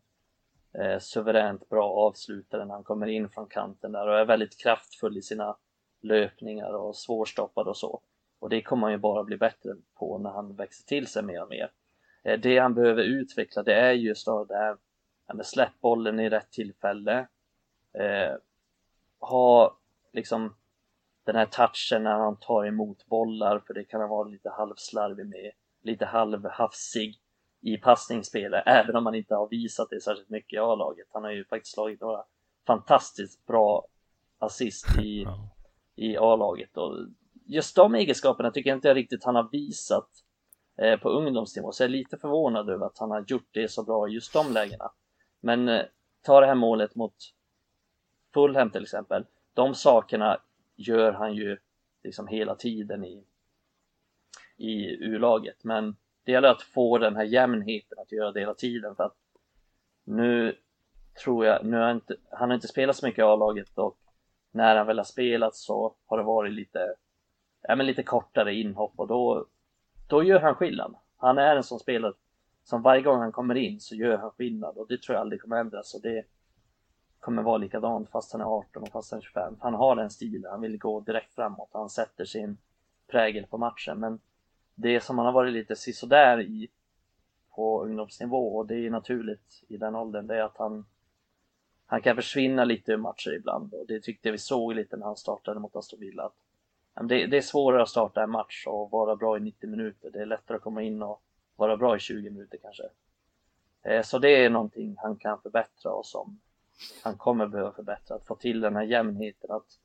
eh, 0.72 0.98
suveränt 0.98 1.68
bra 1.68 1.90
avslutare 1.90 2.64
när 2.64 2.74
han 2.74 2.84
kommer 2.84 3.06
in 3.06 3.28
från 3.28 3.46
kanten 3.46 3.92
där 3.92 4.08
och 4.08 4.18
är 4.18 4.24
väldigt 4.24 4.62
kraftfull 4.62 5.16
i 5.16 5.22
sina 5.22 5.56
löpningar 6.00 6.72
och 6.72 6.96
svårstoppad 6.96 7.68
och 7.68 7.76
så. 7.76 8.00
Och 8.38 8.48
det 8.48 8.62
kommer 8.62 8.82
han 8.82 8.92
ju 8.92 8.98
bara 8.98 9.24
bli 9.24 9.36
bättre 9.36 9.76
på 9.94 10.18
när 10.18 10.30
han 10.30 10.56
växer 10.56 10.84
till 10.84 11.06
sig 11.06 11.22
mer 11.22 11.42
och 11.42 11.50
mer. 11.50 11.70
Eh, 12.22 12.40
det 12.40 12.58
han 12.58 12.74
behöver 12.74 13.02
utveckla 13.02 13.62
det 13.62 13.74
är 13.74 13.92
just 13.92 14.26
då 14.26 14.44
det 14.44 14.56
här 14.56 14.76
med 15.34 15.46
släpp 15.46 15.80
bollen 15.80 16.20
i 16.20 16.28
rätt 16.28 16.50
tillfälle. 16.50 17.26
Eh, 17.92 18.34
ha 19.20 19.78
liksom 20.12 20.54
den 21.28 21.36
här 21.36 21.46
touchen 21.46 22.02
när 22.02 22.18
han 22.18 22.36
tar 22.36 22.66
emot 22.66 23.06
bollar 23.06 23.58
för 23.66 23.74
det 23.74 23.84
kan 23.84 24.00
han 24.00 24.10
vara 24.10 24.28
lite 24.28 24.50
halvslarvig 24.50 25.26
med, 25.26 25.52
lite 25.82 26.04
halvhafsig 26.06 27.20
i 27.60 27.76
passningsspelet, 27.76 28.62
även 28.66 28.96
om 28.96 29.06
han 29.06 29.14
inte 29.14 29.34
har 29.34 29.48
visat 29.48 29.90
det 29.90 30.00
särskilt 30.00 30.28
mycket 30.28 30.52
i 30.52 30.58
A-laget. 30.58 31.06
Han 31.12 31.24
har 31.24 31.30
ju 31.30 31.44
faktiskt 31.44 31.74
slagit 31.74 32.00
några 32.00 32.24
fantastiskt 32.66 33.46
bra 33.46 33.86
assist 34.38 34.98
i, 34.98 35.26
i 35.96 36.16
A-laget 36.16 36.76
och 36.76 36.96
just 37.46 37.76
de 37.76 37.94
egenskaperna 37.94 38.50
tycker 38.50 38.70
jag 38.70 38.76
inte 38.76 38.94
riktigt 38.94 39.24
han 39.24 39.34
har 39.34 39.48
visat 39.52 40.08
eh, 40.76 41.00
på 41.00 41.08
ungdomsnivå, 41.08 41.72
så 41.72 41.82
jag 41.82 41.88
är 41.88 41.92
lite 41.92 42.16
förvånad 42.16 42.70
över 42.70 42.86
att 42.86 42.98
han 42.98 43.10
har 43.10 43.24
gjort 43.28 43.48
det 43.50 43.70
så 43.70 43.82
bra 43.82 44.08
i 44.08 44.12
just 44.12 44.32
de 44.32 44.52
lägena. 44.52 44.90
Men 45.40 45.68
eh, 45.68 45.82
ta 46.22 46.40
det 46.40 46.46
här 46.46 46.54
målet 46.54 46.94
mot 46.94 47.14
Fulham 48.34 48.70
till 48.70 48.82
exempel, 48.82 49.26
de 49.54 49.74
sakerna 49.74 50.40
gör 50.78 51.12
han 51.12 51.34
ju 51.34 51.58
liksom 52.02 52.26
hela 52.26 52.54
tiden 52.54 53.04
i, 53.04 53.24
i 54.56 54.96
U-laget, 55.04 55.64
men 55.64 55.96
det 56.24 56.32
gäller 56.32 56.48
att 56.48 56.62
få 56.62 56.98
den 56.98 57.16
här 57.16 57.24
jämnheten 57.24 57.98
att 57.98 58.12
göra 58.12 58.32
det 58.32 58.40
hela 58.40 58.54
tiden 58.54 58.94
för 58.94 59.04
att 59.04 59.16
nu 60.04 60.56
tror 61.22 61.46
jag, 61.46 61.64
nu 61.64 61.76
har 61.76 61.90
inte, 61.90 62.16
han 62.30 62.50
har 62.50 62.54
inte 62.54 62.68
spelat 62.68 62.96
så 62.96 63.06
mycket 63.06 63.18
i 63.18 63.22
A-laget 63.22 63.78
och 63.78 63.98
när 64.50 64.76
han 64.76 64.86
väl 64.86 64.98
har 64.98 65.04
spelat 65.04 65.54
så 65.54 65.94
har 66.06 66.18
det 66.18 66.24
varit 66.24 66.52
lite, 66.52 66.94
ja 67.62 67.76
men 67.76 67.86
lite 67.86 68.02
kortare 68.02 68.54
inhopp 68.54 68.92
och 68.96 69.08
då, 69.08 69.46
då 70.08 70.22
gör 70.22 70.40
han 70.40 70.54
skillnad. 70.54 70.94
Han 71.16 71.38
är 71.38 71.56
en 71.56 71.62
sån 71.62 71.78
spelare 71.78 72.12
som 72.64 72.82
varje 72.82 73.02
gång 73.02 73.18
han 73.20 73.32
kommer 73.32 73.54
in 73.54 73.80
så 73.80 73.94
gör 73.94 74.18
han 74.18 74.30
skillnad 74.30 74.76
och 74.76 74.88
det 74.88 75.02
tror 75.02 75.14
jag 75.14 75.20
aldrig 75.20 75.40
kommer 75.40 75.56
ändras 75.56 75.94
och 75.94 76.02
det 76.02 76.24
kommer 77.20 77.42
vara 77.42 77.58
likadant 77.58 78.10
fast 78.10 78.32
han 78.32 78.40
är 78.40 78.44
18 78.44 78.82
och 78.82 78.88
fast 78.88 79.10
han 79.10 79.18
är 79.18 79.24
25. 79.24 79.56
Han 79.60 79.74
har 79.74 79.96
den 79.96 80.10
stilen, 80.10 80.50
han 80.50 80.60
vill 80.60 80.78
gå 80.78 81.00
direkt 81.00 81.34
framåt, 81.34 81.68
han 81.72 81.90
sätter 81.90 82.24
sin 82.24 82.58
prägel 83.06 83.46
på 83.46 83.58
matchen 83.58 84.00
men 84.00 84.20
det 84.74 85.00
som 85.00 85.18
han 85.18 85.26
har 85.26 85.32
varit 85.32 85.52
lite 85.52 85.76
sisådär 85.76 86.40
i 86.40 86.68
på 87.50 87.82
ungdomsnivå 87.84 88.56
och 88.56 88.66
det 88.66 88.86
är 88.86 88.90
naturligt 88.90 89.64
i 89.68 89.76
den 89.76 89.94
åldern, 89.94 90.26
det 90.26 90.36
är 90.36 90.42
att 90.42 90.56
han 90.56 90.84
han 91.90 92.02
kan 92.02 92.16
försvinna 92.16 92.64
lite 92.64 92.92
ur 92.92 92.96
matcher 92.96 93.30
ibland 93.30 93.74
och 93.74 93.86
det 93.86 94.00
tyckte 94.00 94.30
vi 94.30 94.38
såg 94.38 94.74
lite 94.74 94.96
när 94.96 95.06
han 95.06 95.16
startade 95.16 95.60
mot 95.60 95.76
Aston 95.76 96.00
Villa. 96.00 96.30
Att, 96.94 97.08
det, 97.08 97.26
det 97.26 97.36
är 97.36 97.40
svårare 97.40 97.82
att 97.82 97.88
starta 97.88 98.22
en 98.22 98.30
match 98.30 98.66
och 98.66 98.90
vara 98.90 99.16
bra 99.16 99.36
i 99.36 99.40
90 99.40 99.70
minuter. 99.70 100.10
Det 100.10 100.20
är 100.20 100.26
lättare 100.26 100.56
att 100.56 100.62
komma 100.62 100.82
in 100.82 101.02
och 101.02 101.22
vara 101.56 101.76
bra 101.76 101.96
i 101.96 101.98
20 101.98 102.30
minuter 102.30 102.58
kanske. 102.62 102.82
Eh, 103.82 104.02
så 104.02 104.18
det 104.18 104.44
är 104.44 104.50
någonting 104.50 104.96
han 104.98 105.16
kan 105.16 105.40
förbättra 105.40 105.92
och 105.92 106.06
som 106.06 106.40
han 107.02 107.16
kommer 107.16 107.46
behöva 107.46 107.72
förbättra. 107.72 108.16
Att 108.16 108.26
få 108.26 108.34
till 108.34 108.60
den 108.60 108.76
här 108.76 108.82
jämnheten, 108.82 109.50
att 109.50 109.78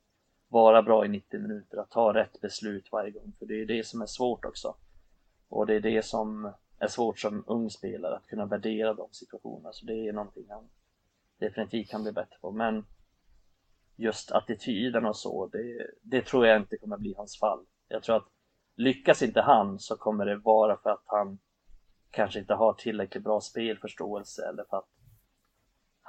vara 0.47 0.81
bra 0.81 1.05
i 1.05 1.07
90 1.07 1.39
minuter, 1.39 1.77
att 1.77 1.91
ta 1.91 2.13
rätt 2.13 2.41
beslut 2.41 2.91
varje 2.91 3.11
gång. 3.11 3.33
För 3.39 3.45
det 3.45 3.61
är 3.61 3.65
det 3.65 3.87
som 3.87 4.01
är 4.01 4.05
svårt 4.05 4.45
också. 4.45 4.75
Och 5.49 5.67
det 5.67 5.75
är 5.75 5.79
det 5.79 6.05
som 6.05 6.53
är 6.79 6.87
svårt 6.87 7.19
som 7.19 7.43
ung 7.47 7.69
spelare, 7.69 8.15
att 8.15 8.27
kunna 8.27 8.45
värdera 8.45 8.93
de 8.93 9.07
situationerna. 9.11 9.73
Så 9.73 9.85
det 9.85 10.07
är 10.07 10.13
någonting 10.13 10.45
han 10.49 10.69
definitivt 11.37 11.89
kan 11.89 12.03
bli 12.03 12.11
bättre 12.11 12.37
på. 12.41 12.51
Men 12.51 12.85
just 13.95 14.31
attityden 14.31 15.05
och 15.05 15.17
så, 15.17 15.47
det, 15.47 15.87
det 16.01 16.25
tror 16.25 16.47
jag 16.47 16.57
inte 16.57 16.77
kommer 16.77 16.97
bli 16.97 17.13
hans 17.17 17.39
fall. 17.39 17.65
Jag 17.87 18.03
tror 18.03 18.15
att 18.15 18.27
lyckas 18.75 19.21
inte 19.21 19.41
han 19.41 19.79
så 19.79 19.97
kommer 19.97 20.25
det 20.25 20.35
vara 20.35 20.77
för 20.77 20.89
att 20.89 21.03
han 21.05 21.39
kanske 22.11 22.39
inte 22.39 22.53
har 22.53 22.73
tillräckligt 22.73 23.23
bra 23.23 23.41
spelförståelse 23.41 24.49
eller 24.49 24.63
för 24.69 24.77
att 24.77 24.89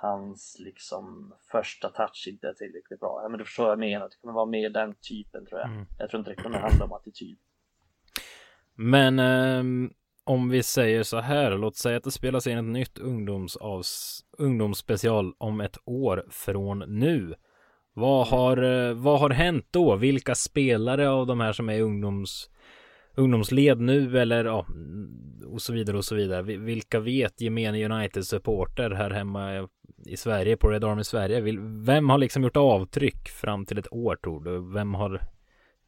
hans 0.04 0.56
liksom 0.58 1.34
första 1.52 1.88
touch 1.88 2.26
inte 2.28 2.48
är 2.48 2.52
tillräckligt 2.52 3.00
bra. 3.00 3.20
Ja, 3.22 3.28
men 3.28 3.38
du 3.38 3.44
förstår 3.44 3.64
vad 3.64 3.72
jag 3.72 3.78
menar, 3.78 4.08
det 4.08 4.16
kommer 4.20 4.34
vara 4.34 4.46
mer 4.46 4.70
den 4.70 4.94
typen 4.94 5.46
tror 5.46 5.60
jag. 5.60 5.70
Mm. 5.70 5.86
Jag 5.98 6.10
tror 6.10 6.18
inte 6.18 6.30
det 6.30 6.42
kommer 6.42 6.58
handla 6.58 6.84
om 6.84 6.92
attityd. 6.92 7.38
Men 8.74 9.18
eh, 9.18 9.90
om 10.24 10.48
vi 10.48 10.62
säger 10.62 11.02
så 11.02 11.20
här, 11.20 11.58
låt 11.58 11.76
säga 11.76 11.96
att 11.96 12.04
det 12.04 12.10
spelas 12.10 12.46
in 12.46 12.58
ett 12.58 12.64
nytt 12.64 12.98
ungdomsavs 12.98 14.24
ungdomsspecial 14.38 15.34
om 15.38 15.60
ett 15.60 15.78
år 15.84 16.26
från 16.30 16.78
nu. 16.78 17.34
Vad 17.92 18.26
har, 18.26 18.62
eh, 18.62 18.94
vad 18.94 19.20
har 19.20 19.30
hänt 19.30 19.66
då? 19.70 19.96
Vilka 19.96 20.34
spelare 20.34 21.08
av 21.08 21.26
de 21.26 21.40
här 21.40 21.52
som 21.52 21.68
är 21.68 21.80
ungdoms 21.80 22.50
ungdomsled 23.14 23.80
nu 23.80 24.18
eller 24.18 24.44
ja, 24.44 24.66
och 25.46 25.62
så 25.62 25.72
vidare 25.72 25.96
och 25.96 26.04
så 26.04 26.14
vidare. 26.14 26.42
Vilka 26.42 27.00
vet 27.00 27.40
gemene 27.40 27.84
United-supporter 27.84 28.90
här 28.90 29.10
hemma 29.10 29.68
i 30.06 30.16
Sverige, 30.16 30.56
på 30.56 30.68
Red 30.68 30.84
Army 30.84 31.04
Sverige? 31.04 31.58
Vem 31.84 32.10
har 32.10 32.18
liksom 32.18 32.42
gjort 32.42 32.56
avtryck 32.56 33.28
fram 33.28 33.66
till 33.66 33.78
ett 33.78 33.92
år 33.92 34.16
tror 34.16 34.44
du? 34.44 34.72
Vem 34.72 34.94
har 34.94 35.20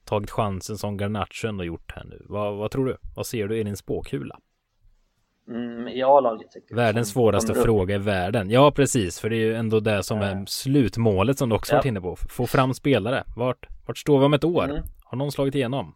tagit 0.05 0.31
chansen 0.31 0.79
som 0.79 0.97
Garnacho 0.97 1.49
ändå 1.49 1.65
gjort 1.65 1.93
här 1.97 2.05
nu? 2.05 2.23
Vad, 2.29 2.57
vad 2.57 2.71
tror 2.71 2.87
du? 2.87 2.97
Vad 3.17 3.27
ser 3.27 3.49
du 3.49 3.59
i 3.59 3.65
din 3.65 3.77
spåkula? 3.77 4.39
Mm, 5.49 5.89
I 5.89 6.03
A-laget 6.03 6.49
Världens 6.71 7.11
svåraste 7.11 7.55
fråga 7.55 7.95
i 7.95 7.99
världen. 7.99 8.51
Ja, 8.51 8.71
precis, 8.71 9.21
för 9.21 9.31
det 9.31 9.37
är 9.37 9.41
ju 9.41 9.55
ändå 9.55 9.81
det 9.81 10.03
som 10.03 10.19
är 10.19 10.45
slutmålet 10.47 11.39
som 11.39 11.49
du 11.49 11.55
också 11.57 11.73
ja. 11.73 11.77
varit 11.77 11.87
inne 11.87 12.01
på. 12.01 12.17
Få 12.17 12.47
fram 12.47 12.75
spelare. 12.75 13.25
Vart, 13.37 13.67
vart 13.87 13.99
står 13.99 14.19
vi 14.19 14.25
om 14.25 14.35
ett 14.35 14.45
år? 14.45 14.65
Mm. 14.65 14.83
Har 15.05 15.19
någon 15.19 15.33
slagit 15.33 15.55
igenom? 15.55 15.95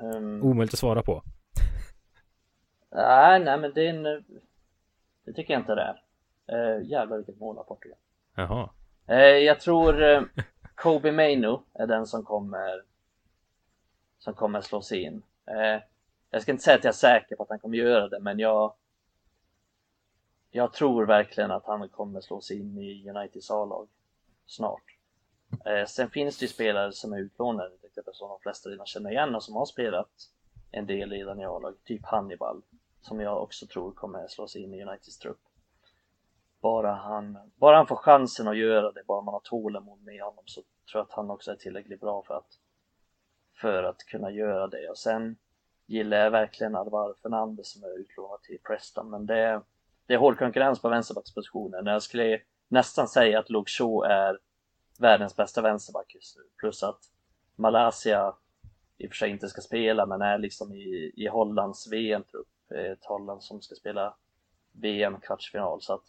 Um, 0.00 0.42
Omöjligt 0.42 0.74
att 0.74 0.78
svara 0.78 1.02
på. 1.02 1.22
Nej, 2.90 3.40
nej 3.40 3.58
men 3.58 3.72
det 3.74 3.86
är 3.86 3.90
en... 3.90 4.24
Det 5.24 5.32
tycker 5.32 5.52
jag 5.54 5.60
inte 5.60 5.74
det 5.74 5.82
är. 5.82 6.02
Uh, 6.52 6.86
jävlar 6.86 7.16
vilket 7.16 7.40
mål 7.40 7.58
av 7.58 7.64
Portugal. 7.64 7.98
Jaha. 8.34 8.70
Uh, 9.10 9.16
jag 9.16 9.60
tror 9.60 10.02
uh, 10.02 10.22
Kobe 10.74 11.12
Mainu 11.12 11.58
är 11.74 11.86
den 11.86 12.06
som 12.06 12.24
kommer 12.24 12.82
som 14.18 14.34
kommer 14.34 14.60
slås 14.60 14.92
in. 14.92 15.22
Uh, 15.50 15.82
jag 16.30 16.42
ska 16.42 16.52
inte 16.52 16.64
säga 16.64 16.76
att 16.76 16.84
jag 16.84 16.92
är 16.92 16.96
säker 16.96 17.36
på 17.36 17.42
att 17.42 17.48
han 17.48 17.58
kommer 17.58 17.76
göra 17.76 18.08
det, 18.08 18.20
men 18.20 18.38
jag 18.38 18.74
jag 20.50 20.72
tror 20.72 21.06
verkligen 21.06 21.50
att 21.50 21.66
han 21.66 21.88
kommer 21.88 22.20
slås 22.20 22.50
in 22.50 22.78
i 22.78 23.10
Uniteds 23.10 23.50
A-lag 23.50 23.88
snart. 24.46 24.82
Sen 25.88 26.10
finns 26.10 26.38
det 26.38 26.44
ju 26.44 26.48
spelare 26.48 26.92
som 26.92 27.12
är 27.12 27.18
utlånade, 27.18 27.70
till 28.02 28.14
som 28.14 28.28
de 28.28 28.38
flesta 28.40 28.70
redan 28.70 28.86
känner 28.86 29.10
igen 29.10 29.34
och 29.34 29.42
som 29.42 29.56
har 29.56 29.66
spelat 29.66 30.10
en 30.70 30.86
del 30.86 31.10
redan 31.10 31.40
i 31.40 31.44
A-lag, 31.44 31.74
typ 31.84 32.06
Hannibal, 32.06 32.62
som 33.00 33.20
jag 33.20 33.42
också 33.42 33.66
tror 33.66 33.92
kommer 33.92 34.26
slås 34.28 34.56
in 34.56 34.74
i 34.74 34.82
Uniteds 34.82 35.18
trupp. 35.18 35.40
Bara 36.60 36.94
han, 36.94 37.38
bara 37.56 37.76
han 37.76 37.86
får 37.86 37.96
chansen 37.96 38.48
att 38.48 38.56
göra 38.56 38.92
det, 38.92 39.02
bara 39.06 39.22
man 39.22 39.34
har 39.34 39.40
tålamod 39.40 40.02
med 40.02 40.22
honom 40.22 40.44
så 40.46 40.60
tror 40.60 41.00
jag 41.00 41.02
att 41.02 41.12
han 41.12 41.30
också 41.30 41.50
är 41.50 41.56
tillräckligt 41.56 42.00
bra 42.00 42.22
för 42.22 42.34
att, 42.34 42.58
för 43.60 43.82
att 43.82 43.98
kunna 43.98 44.30
göra 44.30 44.66
det. 44.66 44.88
Och 44.88 44.98
sen 44.98 45.36
gillar 45.86 46.16
jag 46.16 46.30
verkligen 46.30 46.76
Alvaro 46.76 47.14
Fernandez 47.22 47.72
som 47.72 47.84
är 47.84 47.98
utlånad 47.98 48.42
till 48.42 48.58
Preston, 48.66 49.10
men 49.10 49.26
det, 49.26 49.62
det 50.06 50.14
är 50.14 50.18
hård 50.18 50.38
konkurrens 50.38 50.82
på 50.82 50.88
vänsterbackspositionen. 50.88 51.86
Jag 51.86 52.02
skulle 52.02 52.40
nästan 52.68 53.08
säga 53.08 53.38
att 53.38 53.50
Luke 53.50 53.70
Shaw 53.70 54.06
är 54.06 54.38
världens 54.98 55.36
bästa 55.36 55.62
vänsterback 55.62 56.14
just 56.14 56.36
nu. 56.36 56.42
Plus 56.56 56.82
att 56.82 57.00
Malaysia 57.58 58.34
i 58.98 59.06
och 59.06 59.10
för 59.10 59.16
sig 59.16 59.30
inte 59.30 59.48
ska 59.48 59.60
spela 59.60 60.06
men 60.06 60.22
är 60.22 60.38
liksom 60.38 60.74
i, 60.74 61.12
i 61.16 61.28
Hollands 61.28 61.92
VM-trupp. 61.92 62.48
Ett 62.70 63.04
Holland 63.04 63.42
som 63.42 63.60
ska 63.60 63.74
spela 63.74 64.14
VM-kvartsfinal 64.72 65.82
så 65.82 65.94
att 65.94 66.04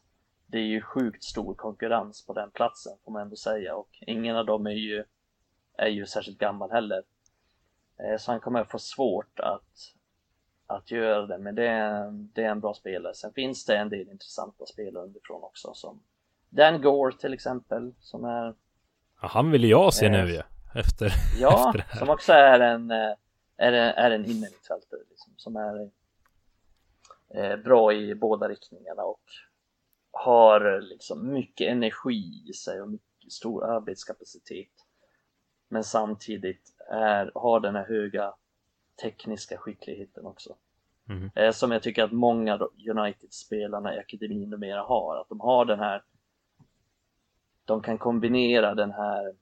det 0.46 0.58
är 0.58 0.64
ju 0.64 0.82
sjukt 0.82 1.24
stor 1.24 1.54
konkurrens 1.54 2.26
på 2.26 2.34
den 2.34 2.52
platsen 2.52 2.94
får 3.06 3.12
man 3.12 3.22
ändå 3.22 3.36
säga 3.36 3.76
och 3.76 3.90
ingen 4.02 4.36
av 4.36 4.46
dem 4.46 4.68
är 4.68 4.72
ju, 4.72 5.04
är 5.78 5.88
ju 5.88 6.06
särskilt 6.06 6.38
gammal 6.38 6.72
heller. 6.72 7.04
Eh, 7.98 8.18
så 8.18 8.32
han 8.32 8.40
kommer 8.40 8.64
få 8.64 8.80
svårt 8.80 9.40
att, 9.40 9.94
att 10.68 10.92
göra 10.92 11.26
det, 11.26 11.38
men 11.38 11.56
det 11.56 11.68
är, 11.68 12.12
det 12.12 12.44
är 12.44 12.50
en 12.50 12.60
bra 12.60 12.74
spelare. 12.74 13.14
Sen 13.14 13.34
finns 13.34 13.66
det 13.66 13.78
en 13.78 13.90
del 13.90 14.10
intressanta 14.10 14.66
spelare 14.66 15.04
underifrån 15.04 15.44
också 15.44 15.74
som 15.74 16.00
Dan 16.50 16.82
Gore 16.82 17.18
till 17.18 17.34
exempel 17.34 17.94
som 18.00 18.26
är 18.26 18.56
Ja, 19.22 19.28
han 19.28 19.52
vill 19.52 19.64
jag 19.64 19.94
se 19.94 20.10
nu 20.10 20.32
ju. 20.32 20.42
Efter, 20.74 21.14
ja, 21.40 21.74
efter 21.80 21.98
som 21.98 22.10
också 22.10 22.34
är 22.34 22.60
en, 22.60 22.92
eh, 22.92 23.14
är 23.58 23.74
en, 23.74 23.94
är 23.94 24.12
en 24.12 24.26
innermittfältare 24.26 25.00
liksom, 25.10 25.34
som 25.38 25.56
är 25.56 25.90
eh, 27.36 27.58
bra 27.58 27.94
i 27.94 28.16
båda 28.16 28.50
riktningarna 28.50 29.04
och 29.04 29.24
har 30.12 30.82
liksom 30.82 31.34
mycket 31.34 31.68
energi 31.68 32.44
i 32.50 32.54
sig 32.54 32.82
och 32.82 32.90
mycket 32.90 33.32
stor 33.32 33.66
arbetskapacitet. 33.66 34.72
Men 35.68 35.84
samtidigt 35.84 36.74
är, 36.92 37.32
har 37.36 37.60
den 37.60 37.76
här 37.76 37.86
höga 37.86 38.34
tekniska 39.02 39.58
skickligheten 39.58 40.26
också. 40.26 40.56
Mm. 41.10 41.54
Som 41.54 41.72
jag 41.72 41.84
tycker 41.84 42.04
att 42.04 42.12
många 42.12 42.60
United-spelarna 42.90 43.96
i 43.96 44.00
akademin 44.00 44.50
numera 44.50 44.82
har, 44.82 45.18
att 45.22 45.30
de 45.30 45.40
har 45.40 45.66
den 45.66 45.80
här 45.80 46.04
de 47.66 47.82
kan 47.82 47.98
kombinera 47.98 48.76
den 48.76 48.92
här 48.92 49.36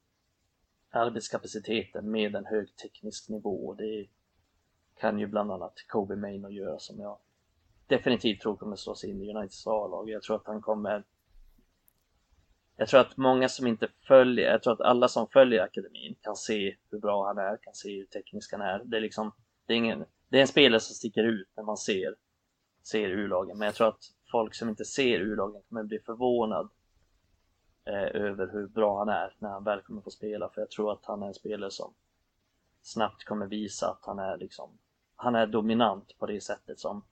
arbetskapaciteten 0.90 2.10
med 2.10 2.36
en 2.36 2.46
hög 2.46 2.76
teknisk 2.76 3.28
nivå. 3.28 3.74
Det 3.74 4.06
kan 5.00 5.18
ju 5.18 5.26
bland 5.26 5.52
annat 5.52 5.74
Kobe 5.88 6.16
Maynor 6.16 6.50
göra 6.50 6.78
som 6.78 7.00
jag 7.00 7.18
definitivt 7.86 8.40
tror 8.40 8.56
kommer 8.56 8.76
slå 8.76 8.94
sig 8.94 9.10
in 9.10 9.22
i 9.22 9.30
Uniteds 9.30 9.66
A-lag. 9.66 10.10
Jag 10.10 10.22
tror 10.22 10.36
att 10.36 10.46
han 10.46 10.60
kommer 10.60 11.04
jag 12.80 12.88
tror 12.88 13.00
att 13.00 13.16
många 13.16 13.48
som 13.48 13.66
inte 13.66 13.88
följer, 14.06 14.50
jag 14.50 14.62
tror 14.62 14.72
att 14.72 14.80
alla 14.80 15.08
som 15.08 15.28
följer 15.28 15.62
akademin 15.62 16.14
kan 16.22 16.36
se 16.36 16.76
hur 16.90 16.98
bra 16.98 17.26
han 17.26 17.38
är, 17.38 17.56
kan 17.62 17.74
se 17.74 17.96
hur 17.96 18.04
teknisk 18.04 18.52
han 18.52 18.60
är. 18.60 18.82
Det 18.84 18.96
är 18.96 19.00
liksom, 19.00 19.32
det 19.66 19.72
är 19.72 19.76
ingen, 19.76 20.04
det 20.28 20.36
är 20.36 20.40
en 20.40 20.48
spelare 20.48 20.80
som 20.80 20.94
sticker 20.94 21.24
ut 21.24 21.48
när 21.56 21.64
man 21.64 21.76
ser, 21.76 22.14
ser 22.82 23.08
U-lagen, 23.08 23.58
men 23.58 23.66
jag 23.66 23.74
tror 23.74 23.88
att 23.88 24.04
folk 24.30 24.54
som 24.54 24.68
inte 24.68 24.84
ser 24.84 25.20
U-lagen 25.20 25.62
kommer 25.68 25.82
bli 25.82 25.98
förvånad 25.98 26.70
eh, 27.88 28.20
över 28.22 28.50
hur 28.52 28.66
bra 28.66 28.98
han 28.98 29.08
är 29.08 29.34
när 29.38 29.48
han 29.48 29.64
väl 29.64 29.80
kommer 29.80 30.02
få 30.02 30.10
spela, 30.10 30.48
för 30.48 30.60
jag 30.60 30.70
tror 30.70 30.92
att 30.92 31.04
han 31.04 31.22
är 31.22 31.26
en 31.26 31.34
spelare 31.34 31.70
som 31.70 31.94
snabbt 32.82 33.24
kommer 33.24 33.46
visa 33.46 33.90
att 33.90 34.06
han 34.06 34.18
är 34.18 34.36
liksom, 34.36 34.70
han 35.16 35.34
är 35.34 35.46
dominant 35.46 36.18
på 36.18 36.26
det 36.26 36.40
sättet 36.40 36.78
som 36.78 37.02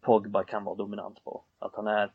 Pogba 0.00 0.44
kan 0.44 0.64
vara 0.64 0.76
dominant 0.76 1.24
på. 1.24 1.44
Att 1.58 1.74
han 1.74 1.86
är 1.86 2.12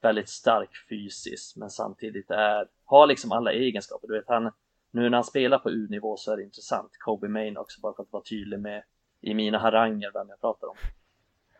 väldigt 0.00 0.28
stark 0.28 0.70
fysiskt 0.88 1.56
men 1.56 1.70
samtidigt 1.70 2.30
är, 2.30 2.68
har 2.84 3.06
liksom 3.06 3.32
alla 3.32 3.52
egenskaper. 3.52 4.08
Du 4.08 4.14
vet, 4.14 4.28
han, 4.28 4.52
nu 4.90 5.10
när 5.10 5.16
han 5.16 5.24
spelar 5.24 5.58
på 5.58 5.70
U-nivå 5.70 6.16
så 6.16 6.32
är 6.32 6.36
det 6.36 6.42
intressant. 6.42 6.90
Kobe 6.98 7.28
Main 7.28 7.56
också, 7.56 7.80
bara 7.80 7.94
för 7.94 8.02
att 8.02 8.12
vara 8.12 8.22
tydlig 8.22 8.60
med 8.60 8.82
i 9.20 9.34
mina 9.34 9.58
haranger 9.58 10.10
vem 10.12 10.28
jag 10.28 10.40
pratar 10.40 10.68
om. 10.68 10.76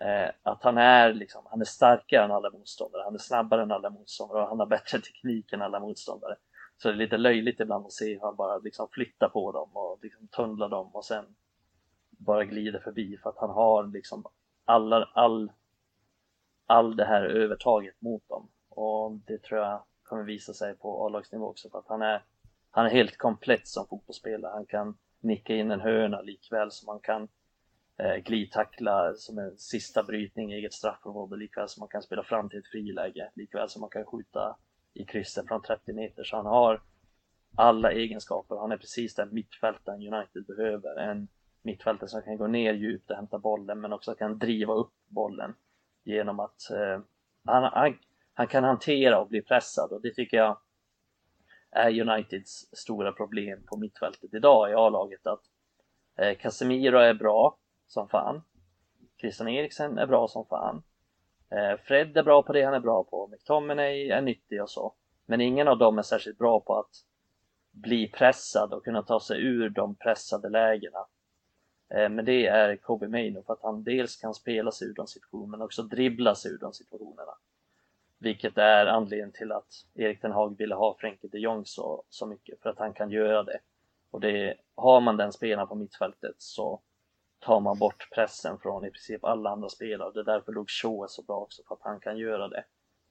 Eh, 0.01 0.31
att 0.43 0.63
han 0.63 0.79
är 0.79 1.13
liksom, 1.13 1.47
han 1.51 1.61
är 1.61 1.65
starkare 1.65 2.25
än 2.25 2.33
alla 2.33 2.51
motståndare, 2.51 3.03
han 3.03 3.15
är 3.15 3.19
snabbare 3.19 3.63
än 3.63 3.73
alla 3.73 3.91
motståndare 3.91 4.43
och 4.43 4.49
han 4.49 4.59
har 4.59 4.67
bättre 4.67 5.01
teknik 5.01 5.53
än 5.53 5.63
alla 5.63 5.81
motståndare. 5.81 6.37
Så 6.77 6.89
det 6.89 6.95
är 6.95 6.99
lite 6.99 7.17
löjligt 7.17 7.61
ibland 7.61 7.87
att 7.87 7.93
se 7.93 8.15
hur 8.15 8.21
han 8.21 8.37
bara 8.37 8.59
liksom 8.59 8.89
flyttar 8.93 9.29
på 9.29 9.53
dem 9.53 9.71
och 9.73 9.99
liksom 10.03 10.29
tunnlar 10.29 10.69
dem 10.69 10.91
och 10.95 11.05
sen 11.05 11.25
bara 12.11 12.45
glider 12.45 12.79
förbi 12.79 13.17
för 13.23 13.31
att 13.31 13.39
han 13.39 13.51
har 13.51 13.87
liksom 13.87 14.25
alla, 14.65 15.09
all, 15.15 15.53
all 16.67 16.97
det 16.97 17.05
här 17.05 17.23
övertaget 17.23 18.01
mot 18.01 18.29
dem. 18.29 18.49
Och 18.69 19.13
det 19.13 19.43
tror 19.43 19.61
jag 19.61 19.83
kommer 20.03 20.23
visa 20.23 20.53
sig 20.53 20.75
på 20.75 21.07
A-lagsnivå 21.07 21.47
också 21.47 21.71
för 21.71 21.79
att 21.79 21.89
han 21.89 22.03
är, 22.03 22.23
han 22.71 22.87
är 22.87 22.91
helt 22.91 23.19
komplett 23.19 23.69
som 23.69 23.87
fotbollsspelare. 23.87 24.53
Han 24.53 24.67
kan 24.67 24.99
nicka 25.21 25.55
in 25.55 25.71
en 25.71 25.81
hörna 25.81 26.21
likväl 26.21 26.71
som 26.71 26.89
han 26.89 27.01
kan 27.01 27.29
Eh, 28.03 28.17
glidtackla 28.17 29.15
som 29.15 29.39
en 29.39 29.59
sista 29.59 30.03
brytning 30.03 30.53
i 30.53 30.55
eget 30.55 30.73
straffområde 30.73 31.37
likväl 31.37 31.69
som 31.69 31.81
man 31.81 31.89
kan 31.89 32.03
spela 32.03 32.23
fram 32.23 32.49
till 32.49 32.59
ett 32.59 32.67
friläge 32.67 33.31
likväl 33.35 33.69
som 33.69 33.81
man 33.81 33.91
kan 33.91 34.05
skjuta 34.05 34.57
i 34.95 35.05
krysset 35.05 35.49
från 35.49 35.63
30 35.63 35.93
meter 35.93 36.25
så 36.25 36.37
han 36.37 36.47
har 36.47 36.83
alla 37.57 37.93
egenskaper. 37.93 38.57
Han 38.57 38.73
är 38.73 38.77
precis 38.77 39.15
den 39.15 39.35
mittfältaren 39.35 40.15
United 40.15 40.47
behöver. 40.47 40.97
En 40.97 41.29
mittfältare 41.63 42.09
som 42.09 42.23
kan 42.23 42.37
gå 42.37 42.47
ner 42.47 42.75
djupt 42.75 43.11
och 43.11 43.17
hämta 43.17 43.39
bollen 43.39 43.81
men 43.81 43.93
också 43.93 44.15
kan 44.15 44.39
driva 44.39 44.75
upp 44.75 44.93
bollen 45.09 45.55
genom 46.05 46.41
att 46.41 46.71
eh, 46.71 47.01
han, 47.45 47.63
han, 47.63 47.99
han, 48.35 48.47
kan 48.47 48.65
hantera 48.65 49.21
och 49.21 49.29
bli 49.29 49.43
pressad 49.43 49.93
och 49.93 50.03
det 50.03 50.15
tycker 50.15 50.37
jag 50.37 50.61
är 51.71 52.01
Uniteds 52.01 52.69
stora 52.73 53.13
problem 53.13 53.63
på 53.67 53.77
mittfältet 53.77 54.35
idag 54.35 54.71
i 54.71 54.75
A-laget 54.75 55.27
att 55.27 55.43
eh, 56.17 56.37
Casemiro 56.37 56.99
är 56.99 57.15
bra 57.15 57.59
som 57.89 58.09
fan. 58.09 58.43
Christian 59.21 59.49
Eriksen 59.49 59.99
är 59.99 60.07
bra 60.07 60.29
som 60.29 60.47
fan. 60.47 60.83
Eh, 61.51 61.77
Fred 61.85 62.17
är 62.17 62.23
bra 62.23 62.43
på 62.43 62.53
det 62.53 62.63
han 62.63 62.75
är 62.75 62.81
bra 62.81 63.05
på. 63.05 63.27
McTominay 63.27 64.11
är 64.11 64.21
nyttig 64.21 64.63
och 64.63 64.71
så. 64.71 64.95
Men 65.27 65.41
ingen 65.41 65.69
av 65.69 65.79
dem 65.79 65.99
är 65.99 66.03
särskilt 66.03 66.39
bra 66.39 66.61
på 66.61 66.79
att 66.79 67.05
bli 67.71 68.09
pressad 68.09 68.73
och 68.73 68.85
kunna 68.85 69.03
ta 69.03 69.21
sig 69.21 69.43
ur 69.43 69.71
de 69.71 69.95
pressade 69.95 70.49
lägena. 70.49 71.07
Eh, 71.89 72.09
men 72.09 72.25
det 72.25 72.47
är 72.47 72.77
Kobe 72.77 73.09
Maino 73.09 73.43
för 73.43 73.53
att 73.53 73.63
han 73.63 73.85
dels 73.85 74.17
kan 74.17 74.35
spela 74.35 74.71
sig 74.71 74.89
ur 74.89 74.95
de 74.95 75.07
situationerna 75.07 75.51
men 75.51 75.63
också 75.63 75.83
dribbla 75.83 76.35
sig 76.35 76.53
ur 76.53 76.59
de 76.59 76.73
situationerna. 76.73 77.33
Vilket 78.19 78.59
är 78.59 78.87
anledningen 78.87 79.33
till 79.33 79.53
att 79.53 79.87
Erik 79.95 80.23
Den 80.23 80.33
Hag 80.33 80.59
ville 80.59 80.75
ha 80.75 80.97
Frenkie 81.01 81.31
de 81.33 81.39
Jong 81.39 81.67
så, 81.67 82.03
så 82.09 82.27
mycket, 82.27 82.63
för 82.63 82.71
att 82.71 82.79
han 82.79 82.93
kan 82.93 83.11
göra 83.11 83.43
det. 83.43 83.59
Och 84.11 84.21
det, 84.21 84.55
har 84.75 85.01
man 85.01 85.17
den 85.17 85.33
spelaren 85.33 85.69
på 85.69 85.75
mittfältet 85.75 86.35
så 86.39 86.81
tar 87.39 87.61
man 87.61 87.79
bort 87.79 88.09
pressen 88.15 88.59
från 88.59 88.85
i 88.85 88.91
princip 88.91 89.25
alla 89.25 89.51
andra 89.51 89.69
spelare. 89.69 90.13
Det 90.15 90.21
är 90.21 90.25
därför 90.25 90.53
Luke 90.53 90.73
Shaw 90.73 91.05
är 91.05 91.09
så 91.09 91.23
bra 91.23 91.37
också, 91.37 91.63
för 91.69 91.75
att 91.75 91.83
han 91.83 92.01
kan 92.01 92.19
göra 92.19 92.49
det 92.49 92.65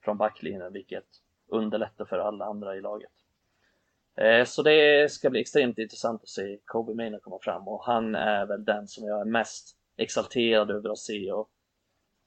från 0.03 0.17
backlinjen, 0.17 0.73
vilket 0.73 1.07
underlättar 1.47 2.05
för 2.05 2.19
alla 2.19 2.45
andra 2.45 2.75
i 2.75 2.81
laget. 2.81 3.11
Eh, 4.15 4.45
så 4.45 4.63
det 4.63 5.11
ska 5.11 5.29
bli 5.29 5.41
extremt 5.41 5.77
intressant 5.77 6.23
att 6.23 6.29
se 6.29 6.59
Kobe 6.65 6.93
Maynard 6.93 7.21
komma 7.21 7.39
fram 7.41 7.67
och 7.67 7.83
han 7.83 8.15
är 8.15 8.45
väl 8.45 8.65
den 8.65 8.87
som 8.87 9.07
jag 9.07 9.21
är 9.21 9.25
mest 9.25 9.77
exalterad 9.97 10.71
över 10.71 10.89
att 10.89 10.97
se 10.97 11.31
och 11.31 11.49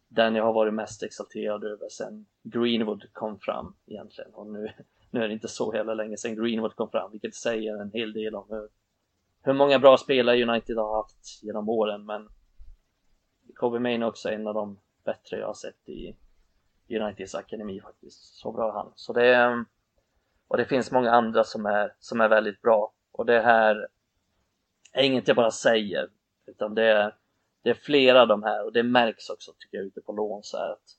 den 0.09 0.35
jag 0.35 0.45
har 0.45 0.53
varit 0.53 0.75
mest 0.75 1.03
exalterad 1.03 1.65
över 1.65 1.89
sen 1.89 2.27
Greenwood 2.43 3.13
kom 3.13 3.39
fram 3.39 3.75
egentligen 3.87 4.35
och 4.35 4.47
nu, 4.47 4.73
nu 5.11 5.23
är 5.25 5.29
det 5.29 5.35
inte 5.35 5.49
så 5.49 5.73
hela 5.73 5.95
länge 5.95 6.17
sedan 6.17 6.37
Greenwood 6.37 6.75
kom 6.75 6.91
fram 6.91 7.13
vilket 7.13 7.35
säger 7.35 7.81
en 7.81 7.91
hel 7.93 8.13
del 8.13 8.35
om 8.35 8.47
hur, 8.49 8.69
hur 9.43 9.53
många 9.53 9.79
bra 9.79 9.97
spelare 9.97 10.43
United 10.43 10.77
har 10.77 10.97
haft 10.97 11.43
genom 11.43 11.69
åren 11.69 12.07
men 12.07 12.29
Kobe 13.55 13.91
är 13.91 14.05
också 14.05 14.31
en 14.31 14.47
av 14.47 14.55
de 14.55 14.79
bättre 15.05 15.39
jag 15.39 15.47
har 15.47 15.55
sett 15.55 15.89
i 15.89 16.17
Uniteds 16.89 17.35
akademi 17.35 17.81
faktiskt, 17.81 18.35
så 18.35 18.53
bra 18.53 18.69
är 18.69 18.73
han. 18.73 18.93
Så 18.95 19.13
det 19.13 19.27
är 19.27 19.65
och 20.51 20.57
det 20.57 20.65
finns 20.65 20.91
många 20.91 21.11
andra 21.11 21.45
som 21.45 21.67
är, 21.67 21.95
som 21.99 22.21
är 22.21 22.29
väldigt 22.29 22.63
bra. 22.63 22.93
Och 23.13 23.27
det 23.27 23.41
här 23.41 23.89
är 24.93 25.03
inget 25.03 25.29
jag 25.29 25.37
bara 25.37 25.51
säger, 25.51 26.11
utan 26.47 26.75
det 26.75 26.85
är, 26.85 27.17
det 27.63 27.71
är 27.71 27.75
flera 27.75 28.23
av 28.23 28.29
de 28.29 28.43
här 28.43 28.65
och 28.65 28.73
det 28.73 28.83
märks 28.83 29.31
också 29.31 29.53
tycker 29.59 29.77
jag 29.77 29.87
ute 29.87 30.01
på 30.01 30.13
lån 30.13 30.43
så 30.43 30.57
här 30.57 30.73
att 30.73 30.97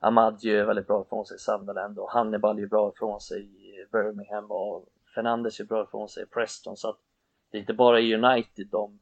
Amadju 0.00 0.60
är 0.60 0.64
väldigt 0.64 0.86
bra 0.86 1.02
ifrån 1.02 1.26
sig 1.26 1.36
i 1.36 1.38
Sunderland 1.38 1.98
och 1.98 2.10
Hannibal 2.10 2.58
är 2.58 2.66
bra 2.66 2.92
ifrån 2.94 3.20
sig 3.20 3.40
i 3.42 3.86
Birmingham 3.92 4.50
och 4.50 4.88
Fernandes 5.14 5.60
är 5.60 5.64
bra 5.64 5.82
ifrån 5.82 6.08
sig 6.08 6.22
i 6.22 6.26
Preston 6.26 6.76
så 6.76 6.88
att 6.88 7.00
det 7.56 7.60
är 7.60 7.62
inte 7.62 7.74
bara 7.74 8.00
i 8.00 8.14
United 8.14 8.66
de 8.70 8.98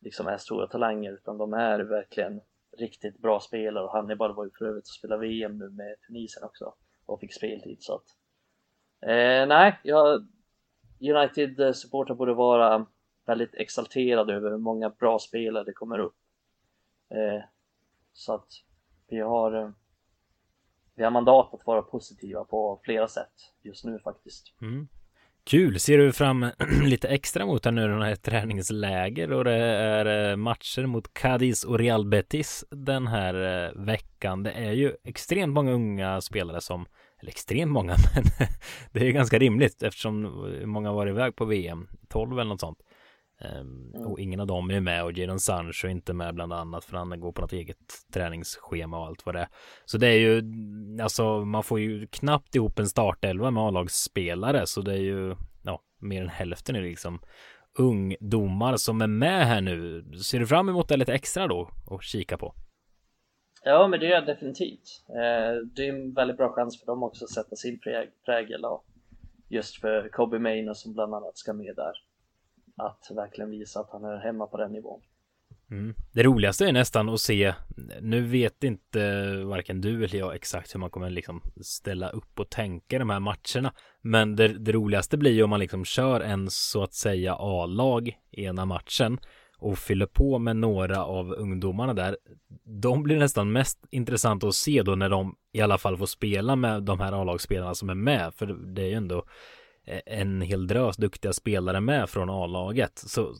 liksom 0.00 0.26
är 0.26 0.38
stora 0.38 0.66
talanger 0.66 1.12
utan 1.12 1.38
de 1.38 1.52
är 1.52 1.78
verkligen 1.80 2.40
riktigt 2.78 3.18
bra 3.18 3.40
spelare 3.40 3.84
och 3.84 3.92
Hannibal 3.92 4.34
var 4.34 4.44
ju 4.44 4.50
för 4.58 4.64
övrigt 4.64 4.84
och 4.84 4.94
spelade 4.94 5.20
VM 5.20 5.58
nu 5.58 5.70
med 5.70 5.96
Tunisien 6.06 6.44
också 6.44 6.74
och 7.06 7.20
fick 7.20 7.34
speltid 7.34 7.76
så 7.80 7.94
att 7.94 8.16
Eh, 9.02 9.46
nej, 9.46 9.80
jag, 9.82 10.26
United-supportrar 11.00 12.14
eh, 12.14 12.16
borde 12.16 12.34
vara 12.34 12.86
väldigt 13.26 13.54
exalterade 13.54 14.34
över 14.34 14.50
hur 14.50 14.58
många 14.58 14.90
bra 14.90 15.18
spelare 15.18 15.64
det 15.64 15.72
kommer 15.72 15.98
upp. 15.98 16.16
Eh, 17.08 17.42
så 18.12 18.34
att 18.34 18.48
vi 19.08 19.20
har, 19.20 19.52
eh, 19.52 19.70
vi 20.94 21.04
har 21.04 21.10
mandat 21.10 21.54
att 21.54 21.66
vara 21.66 21.82
positiva 21.82 22.44
på 22.44 22.80
flera 22.84 23.08
sätt 23.08 23.32
just 23.62 23.84
nu 23.84 23.98
faktiskt. 23.98 24.54
Mm. 24.60 24.88
Kul! 25.44 25.80
Ser 25.80 25.98
du 25.98 26.12
fram 26.12 26.46
lite 26.82 27.08
extra 27.08 27.46
mot 27.46 27.64
här 27.64 27.72
nu 27.72 27.88
den 27.88 28.02
här 28.02 28.16
träningsläger 28.16 29.32
och 29.32 29.44
det 29.44 29.52
är 29.54 30.30
eh, 30.30 30.36
matcher 30.36 30.86
mot 30.86 31.14
Cadiz 31.14 31.64
och 31.64 31.78
Real 31.78 32.06
Betis 32.06 32.64
den 32.70 33.06
här 33.06 33.64
eh, 33.64 33.82
veckan. 33.84 34.42
Det 34.42 34.50
är 34.50 34.72
ju 34.72 34.92
extremt 35.04 35.54
många 35.54 35.72
unga 35.72 36.20
spelare 36.20 36.60
som 36.60 36.86
eller 37.20 37.30
extremt 37.30 37.72
många, 37.72 37.96
men 38.14 38.24
det 38.92 39.00
är 39.00 39.04
ju 39.04 39.12
ganska 39.12 39.38
rimligt 39.38 39.82
eftersom 39.82 40.46
många 40.64 40.92
var 40.92 41.06
iväg 41.06 41.36
på 41.36 41.44
VM, 41.44 41.88
12 42.08 42.32
eller 42.32 42.48
något 42.48 42.60
sånt. 42.60 42.78
Um, 43.44 43.94
och 44.06 44.20
ingen 44.20 44.40
av 44.40 44.46
dem 44.46 44.70
är 44.70 44.80
med 44.80 45.04
och 45.04 45.12
Jadon 45.12 45.40
Sancho 45.40 45.86
är 45.86 45.90
inte 45.90 46.12
med 46.12 46.34
bland 46.34 46.52
annat 46.52 46.84
för 46.84 46.96
han 46.96 47.20
går 47.20 47.32
på 47.32 47.40
något 47.40 47.52
eget 47.52 47.76
träningsschema 48.12 48.98
och 48.98 49.06
allt 49.06 49.26
vad 49.26 49.34
det 49.34 49.40
är. 49.40 49.48
Så 49.84 49.98
det 49.98 50.06
är 50.06 50.18
ju, 50.18 50.42
alltså 51.02 51.44
man 51.44 51.62
får 51.62 51.80
ju 51.80 52.06
knappt 52.06 52.54
ihop 52.54 52.78
en 52.78 52.86
startelva 52.86 53.50
med 53.50 53.62
A-lagsspelare 53.62 54.66
så 54.66 54.80
det 54.80 54.92
är 54.92 55.02
ju, 55.02 55.36
ja, 55.62 55.80
mer 55.98 56.22
än 56.22 56.28
hälften 56.28 56.76
är 56.76 56.82
liksom 56.82 57.20
ungdomar 57.78 58.76
som 58.76 59.00
är 59.00 59.06
med 59.06 59.46
här 59.46 59.60
nu. 59.60 60.04
Ser 60.24 60.38
du 60.38 60.46
fram 60.46 60.68
emot 60.68 60.88
det 60.88 60.96
lite 60.96 61.14
extra 61.14 61.46
då 61.46 61.70
och 61.86 62.02
kika 62.02 62.38
på? 62.38 62.54
Ja, 63.64 63.88
men 63.88 64.00
det 64.00 64.06
gör 64.06 64.14
jag 64.14 64.26
definitivt. 64.26 65.04
Eh, 65.08 65.66
det 65.76 65.88
är 65.88 65.92
en 65.92 66.14
väldigt 66.14 66.36
bra 66.36 66.52
chans 66.52 66.80
för 66.80 66.86
dem 66.86 67.02
också 67.02 67.24
att 67.24 67.30
sätta 67.30 67.56
sin 67.56 67.80
prägel 68.24 68.64
och 68.64 68.84
just 69.48 69.80
för 69.80 70.08
Kobe 70.08 70.38
Maynard 70.38 70.76
som 70.76 70.92
bland 70.92 71.14
annat 71.14 71.38
ska 71.38 71.52
med 71.52 71.76
där. 71.76 72.11
Att 72.76 73.16
verkligen 73.16 73.50
visa 73.50 73.80
att 73.80 73.90
han 73.90 74.04
är 74.04 74.16
hemma 74.16 74.46
på 74.46 74.56
den 74.56 74.72
nivån. 74.72 75.00
Mm. 75.70 75.94
Det 76.12 76.22
roligaste 76.22 76.66
är 76.66 76.72
nästan 76.72 77.08
att 77.08 77.20
se, 77.20 77.54
nu 78.00 78.20
vet 78.20 78.64
inte 78.64 79.34
varken 79.44 79.80
du 79.80 80.04
eller 80.04 80.18
jag 80.18 80.34
exakt 80.34 80.74
hur 80.74 80.80
man 80.80 80.90
kommer 80.90 81.10
liksom 81.10 81.42
ställa 81.60 82.10
upp 82.10 82.40
och 82.40 82.50
tänka 82.50 82.98
de 82.98 83.10
här 83.10 83.20
matcherna. 83.20 83.72
Men 84.00 84.36
det, 84.36 84.48
det 84.48 84.72
roligaste 84.72 85.16
blir 85.16 85.32
ju 85.32 85.42
om 85.42 85.50
man 85.50 85.60
liksom 85.60 85.84
kör 85.84 86.20
en 86.20 86.50
så 86.50 86.82
att 86.82 86.94
säga 86.94 87.36
A-lag 87.38 88.18
ena 88.30 88.64
matchen 88.64 89.18
och 89.58 89.78
fyller 89.78 90.06
på 90.06 90.38
med 90.38 90.56
några 90.56 91.04
av 91.04 91.32
ungdomarna 91.32 91.94
där. 91.94 92.16
De 92.64 93.02
blir 93.02 93.18
nästan 93.18 93.52
mest 93.52 93.86
intressanta 93.90 94.48
att 94.48 94.54
se 94.54 94.82
då 94.82 94.94
när 94.94 95.08
de 95.08 95.36
i 95.52 95.60
alla 95.60 95.78
fall 95.78 95.96
får 95.96 96.06
spela 96.06 96.56
med 96.56 96.82
de 96.82 97.00
här 97.00 97.12
A-lagsspelarna 97.12 97.74
som 97.74 97.90
är 97.90 97.94
med. 97.94 98.34
För 98.34 98.46
det 98.46 98.82
är 98.82 98.86
ju 98.86 98.94
ändå 98.94 99.24
Eh, 99.86 100.00
en 100.06 100.40
hel 100.40 100.66
drös 100.66 100.96
duktiga 100.96 101.32
spelare 101.32 101.80
med 101.80 102.10
från 102.10 102.30
A-laget. 102.30 102.98
Så 102.98 103.34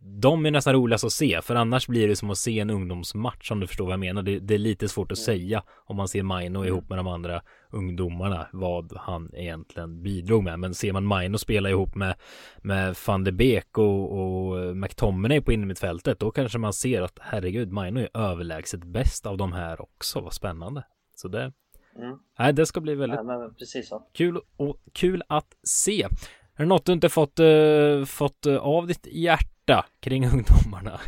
de 0.00 0.46
är 0.46 0.50
nästan 0.50 0.74
roligast 0.74 1.04
att 1.04 1.12
se, 1.12 1.42
för 1.42 1.54
annars 1.54 1.88
blir 1.88 2.08
det 2.08 2.16
som 2.16 2.30
att 2.30 2.38
se 2.38 2.58
en 2.58 2.70
ungdomsmatch 2.70 3.50
om 3.50 3.60
du 3.60 3.66
förstår 3.66 3.84
vad 3.84 3.92
jag 3.92 4.00
menar. 4.00 4.22
Det, 4.22 4.38
det 4.38 4.54
är 4.54 4.58
lite 4.58 4.88
svårt 4.88 5.12
att 5.12 5.18
säga 5.18 5.62
om 5.86 5.96
man 5.96 6.08
ser 6.08 6.22
Maino 6.22 6.64
ihop 6.64 6.88
med 6.88 6.98
de 6.98 7.06
andra 7.06 7.42
ungdomarna 7.70 8.48
vad 8.52 8.92
han 8.96 9.30
egentligen 9.34 10.02
bidrog 10.02 10.44
med. 10.44 10.58
Men 10.58 10.74
ser 10.74 10.92
man 10.92 11.04
Maino 11.04 11.38
spela 11.38 11.70
ihop 11.70 11.94
med, 11.94 12.14
med 12.58 12.96
van 13.06 13.24
de 13.24 13.32
Beek 13.32 13.78
och, 13.78 14.18
och 14.18 14.76
McTominay 14.76 15.40
på 15.40 15.52
innermittfältet, 15.52 16.20
då 16.20 16.30
kanske 16.30 16.58
man 16.58 16.72
ser 16.72 17.02
att 17.02 17.18
herregud, 17.20 17.72
Maino 17.72 18.00
är 18.00 18.08
överlägset 18.14 18.84
bäst 18.84 19.26
av 19.26 19.36
de 19.36 19.52
här 19.52 19.80
också. 19.80 20.20
Vad 20.20 20.32
spännande. 20.32 20.84
Så 21.14 21.28
det, 21.28 21.52
mm. 21.98 22.18
nej, 22.38 22.52
det 22.52 22.66
ska 22.66 22.80
bli 22.80 22.94
väldigt 22.94 23.20
ja, 23.24 23.50
precis 23.58 23.88
så. 23.88 24.02
kul 24.12 24.40
och 24.56 24.76
kul 24.92 25.22
att 25.28 25.56
se. 25.62 26.02
Är 26.02 26.62
det 26.62 26.66
något 26.66 26.86
du 26.86 26.92
inte 26.92 27.08
fått, 27.08 27.40
uh, 27.40 28.04
fått 28.04 28.46
uh, 28.46 28.56
av 28.56 28.86
ditt 28.86 29.06
hjärta 29.06 29.86
kring 30.00 30.26
ungdomarna? 30.32 31.00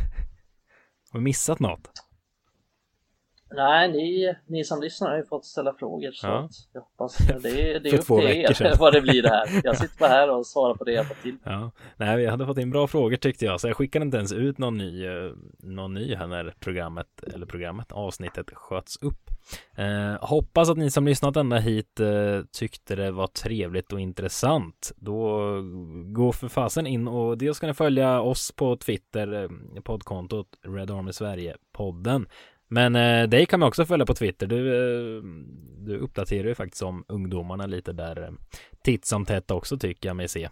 Har 1.11 1.19
vi 1.19 1.23
missat 1.23 1.59
något? 1.59 1.89
Nej, 3.53 3.91
ni, 3.91 4.35
ni 4.47 4.63
som 4.63 4.81
lyssnar 4.81 5.09
har 5.09 5.17
ju 5.17 5.25
fått 5.25 5.45
ställa 5.45 5.73
frågor 5.73 6.11
så 6.11 6.27
ja. 6.27 6.49
jag 6.73 6.81
hoppas 6.81 7.17
det, 7.17 7.39
det, 7.79 7.89
är 7.89 7.99
upp 7.99 8.05
till 8.05 8.27
er 8.27 8.77
vad 8.79 8.93
det 8.93 9.01
blir 9.01 9.23
det 9.23 9.29
här. 9.29 9.61
Jag 9.63 9.77
sitter 9.77 9.99
bara 9.99 10.09
här 10.09 10.29
och 10.29 10.45
svarar 10.47 10.75
på 10.75 10.83
det 10.83 10.91
jag 10.91 11.07
fått 11.07 11.21
till. 11.21 11.37
Ja, 11.43 11.71
nej, 11.97 12.17
vi 12.17 12.25
hade 12.25 12.45
fått 12.45 12.57
in 12.57 12.69
bra 12.69 12.87
frågor 12.87 13.17
tyckte 13.17 13.45
jag, 13.45 13.61
så 13.61 13.67
jag 13.67 13.77
skickade 13.77 14.05
inte 14.05 14.17
ens 14.17 14.33
ut 14.33 14.57
någon 14.57 14.77
ny, 14.77 15.05
eh, 15.05 15.31
någon 15.59 15.93
ny 15.93 16.15
här 16.15 16.27
när 16.27 16.53
programmet, 16.59 17.07
eller 17.33 17.45
programmet, 17.45 17.91
avsnittet 17.91 18.49
sköts 18.53 18.97
upp. 19.01 19.31
Eh, 19.75 20.27
hoppas 20.27 20.69
att 20.69 20.77
ni 20.77 20.91
som 20.91 21.05
lyssnat 21.05 21.35
ända 21.35 21.57
hit 21.57 21.99
eh, 21.99 22.41
tyckte 22.51 22.95
det 22.95 23.11
var 23.11 23.27
trevligt 23.27 23.93
och 23.93 23.99
intressant. 23.99 24.91
Då 24.95 25.39
gå 26.05 26.31
för 26.31 26.47
fasen 26.47 26.87
in 26.87 27.07
och 27.07 27.37
dels 27.37 27.57
ska 27.57 27.67
ni 27.67 27.73
följa 27.73 28.21
oss 28.21 28.51
på 28.51 28.75
Twitter, 28.75 29.43
eh, 29.43 29.49
poddkontot 29.83 30.47
Red 30.67 30.91
Army 30.91 31.13
Sverige 31.13 31.55
podden. 31.71 32.27
Men 32.73 32.95
eh, 32.95 33.29
dig 33.29 33.45
kan 33.45 33.59
man 33.59 33.67
också 33.67 33.85
följa 33.85 34.05
på 34.05 34.13
Twitter. 34.13 34.47
Du, 34.47 34.57
eh, 34.57 35.23
du 35.77 35.97
uppdaterar 35.97 36.47
ju 36.47 36.55
faktiskt 36.55 36.83
om 36.83 37.05
ungdomarna 37.07 37.65
lite 37.65 37.93
där 37.93 38.23
eh, 38.23 38.29
titt 38.83 39.05
som 39.05 39.25
tätt 39.25 39.51
också 39.51 39.77
tycker 39.77 40.09
jag 40.09 40.15
mig 40.15 40.27
se. 40.27 40.49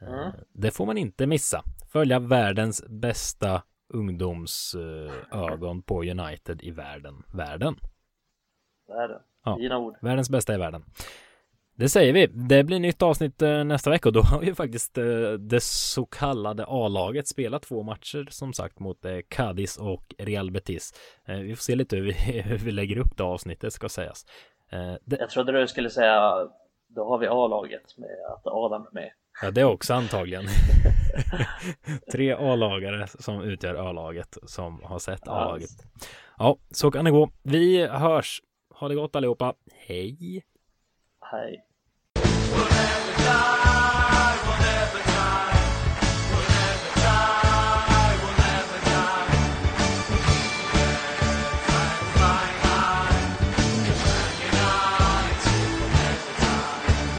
Eh, 0.00 0.08
mm. 0.08 0.32
Det 0.52 0.70
får 0.70 0.86
man 0.86 0.98
inte 0.98 1.26
missa. 1.26 1.62
Följa 1.92 2.18
världens 2.18 2.84
bästa 2.88 3.62
ungdomsögon 3.88 5.82
på 5.82 6.02
United 6.02 6.62
i 6.62 6.70
världen. 6.70 7.22
Världen. 7.34 7.76
Världen. 8.88 9.20
Ja, 9.44 9.56
Dina 9.56 9.78
ord. 9.78 9.96
Världens 10.00 10.30
bästa 10.30 10.54
i 10.54 10.58
världen. 10.58 10.84
Det 11.82 11.88
säger 11.88 12.12
vi. 12.12 12.26
Det 12.26 12.64
blir 12.64 12.80
nytt 12.80 13.02
avsnitt 13.02 13.42
eh, 13.42 13.64
nästa 13.64 13.90
vecka 13.90 14.08
och 14.08 14.12
då 14.12 14.20
har 14.20 14.42
ju 14.42 14.54
faktiskt 14.54 14.98
eh, 14.98 15.32
det 15.32 15.62
så 15.62 16.06
kallade 16.06 16.64
A-laget 16.68 17.28
spelat 17.28 17.62
två 17.62 17.82
matcher 17.82 18.28
som 18.30 18.52
sagt 18.52 18.78
mot 18.78 19.04
eh, 19.04 19.18
Cadiz 19.28 19.76
och 19.76 20.14
Real 20.18 20.50
Betis. 20.50 20.94
Vi 21.26 21.56
får 21.56 21.62
se 21.62 21.74
lite 21.74 21.96
hur 21.96 22.02
vi, 22.02 22.12
hur 22.42 22.58
vi 22.58 22.72
lägger 22.72 22.98
upp 22.98 23.16
det 23.16 23.22
avsnittet 23.22 23.72
ska 23.72 23.88
sägas. 23.88 24.26
Det... 25.04 25.16
Jag 25.20 25.30
trodde 25.30 25.60
du 25.60 25.68
skulle 25.68 25.90
säga 25.90 26.48
då 26.88 27.08
har 27.08 27.18
vi 27.18 27.26
A-laget 27.26 27.98
med 27.98 28.16
att 28.34 28.46
Adam 28.46 28.86
är 28.86 28.94
med. 28.94 29.10
Ja, 29.42 29.50
det 29.50 29.64
också 29.64 29.94
antagligen. 29.94 30.44
Tre 32.12 32.32
A-lagare 32.32 33.06
som 33.06 33.42
utgör 33.42 33.74
A-laget 33.74 34.38
som 34.42 34.82
har 34.82 34.98
sett 34.98 35.28
A-laget. 35.28 35.70
Ja, 36.38 36.56
så 36.70 36.90
kan 36.90 37.04
det 37.04 37.10
gå. 37.10 37.30
Vi 37.42 37.86
hörs. 37.86 38.42
Ha 38.74 38.88
det 38.88 38.94
gott 38.94 39.16
allihopa. 39.16 39.54
Hej! 39.86 40.44
Hej! 41.20 41.64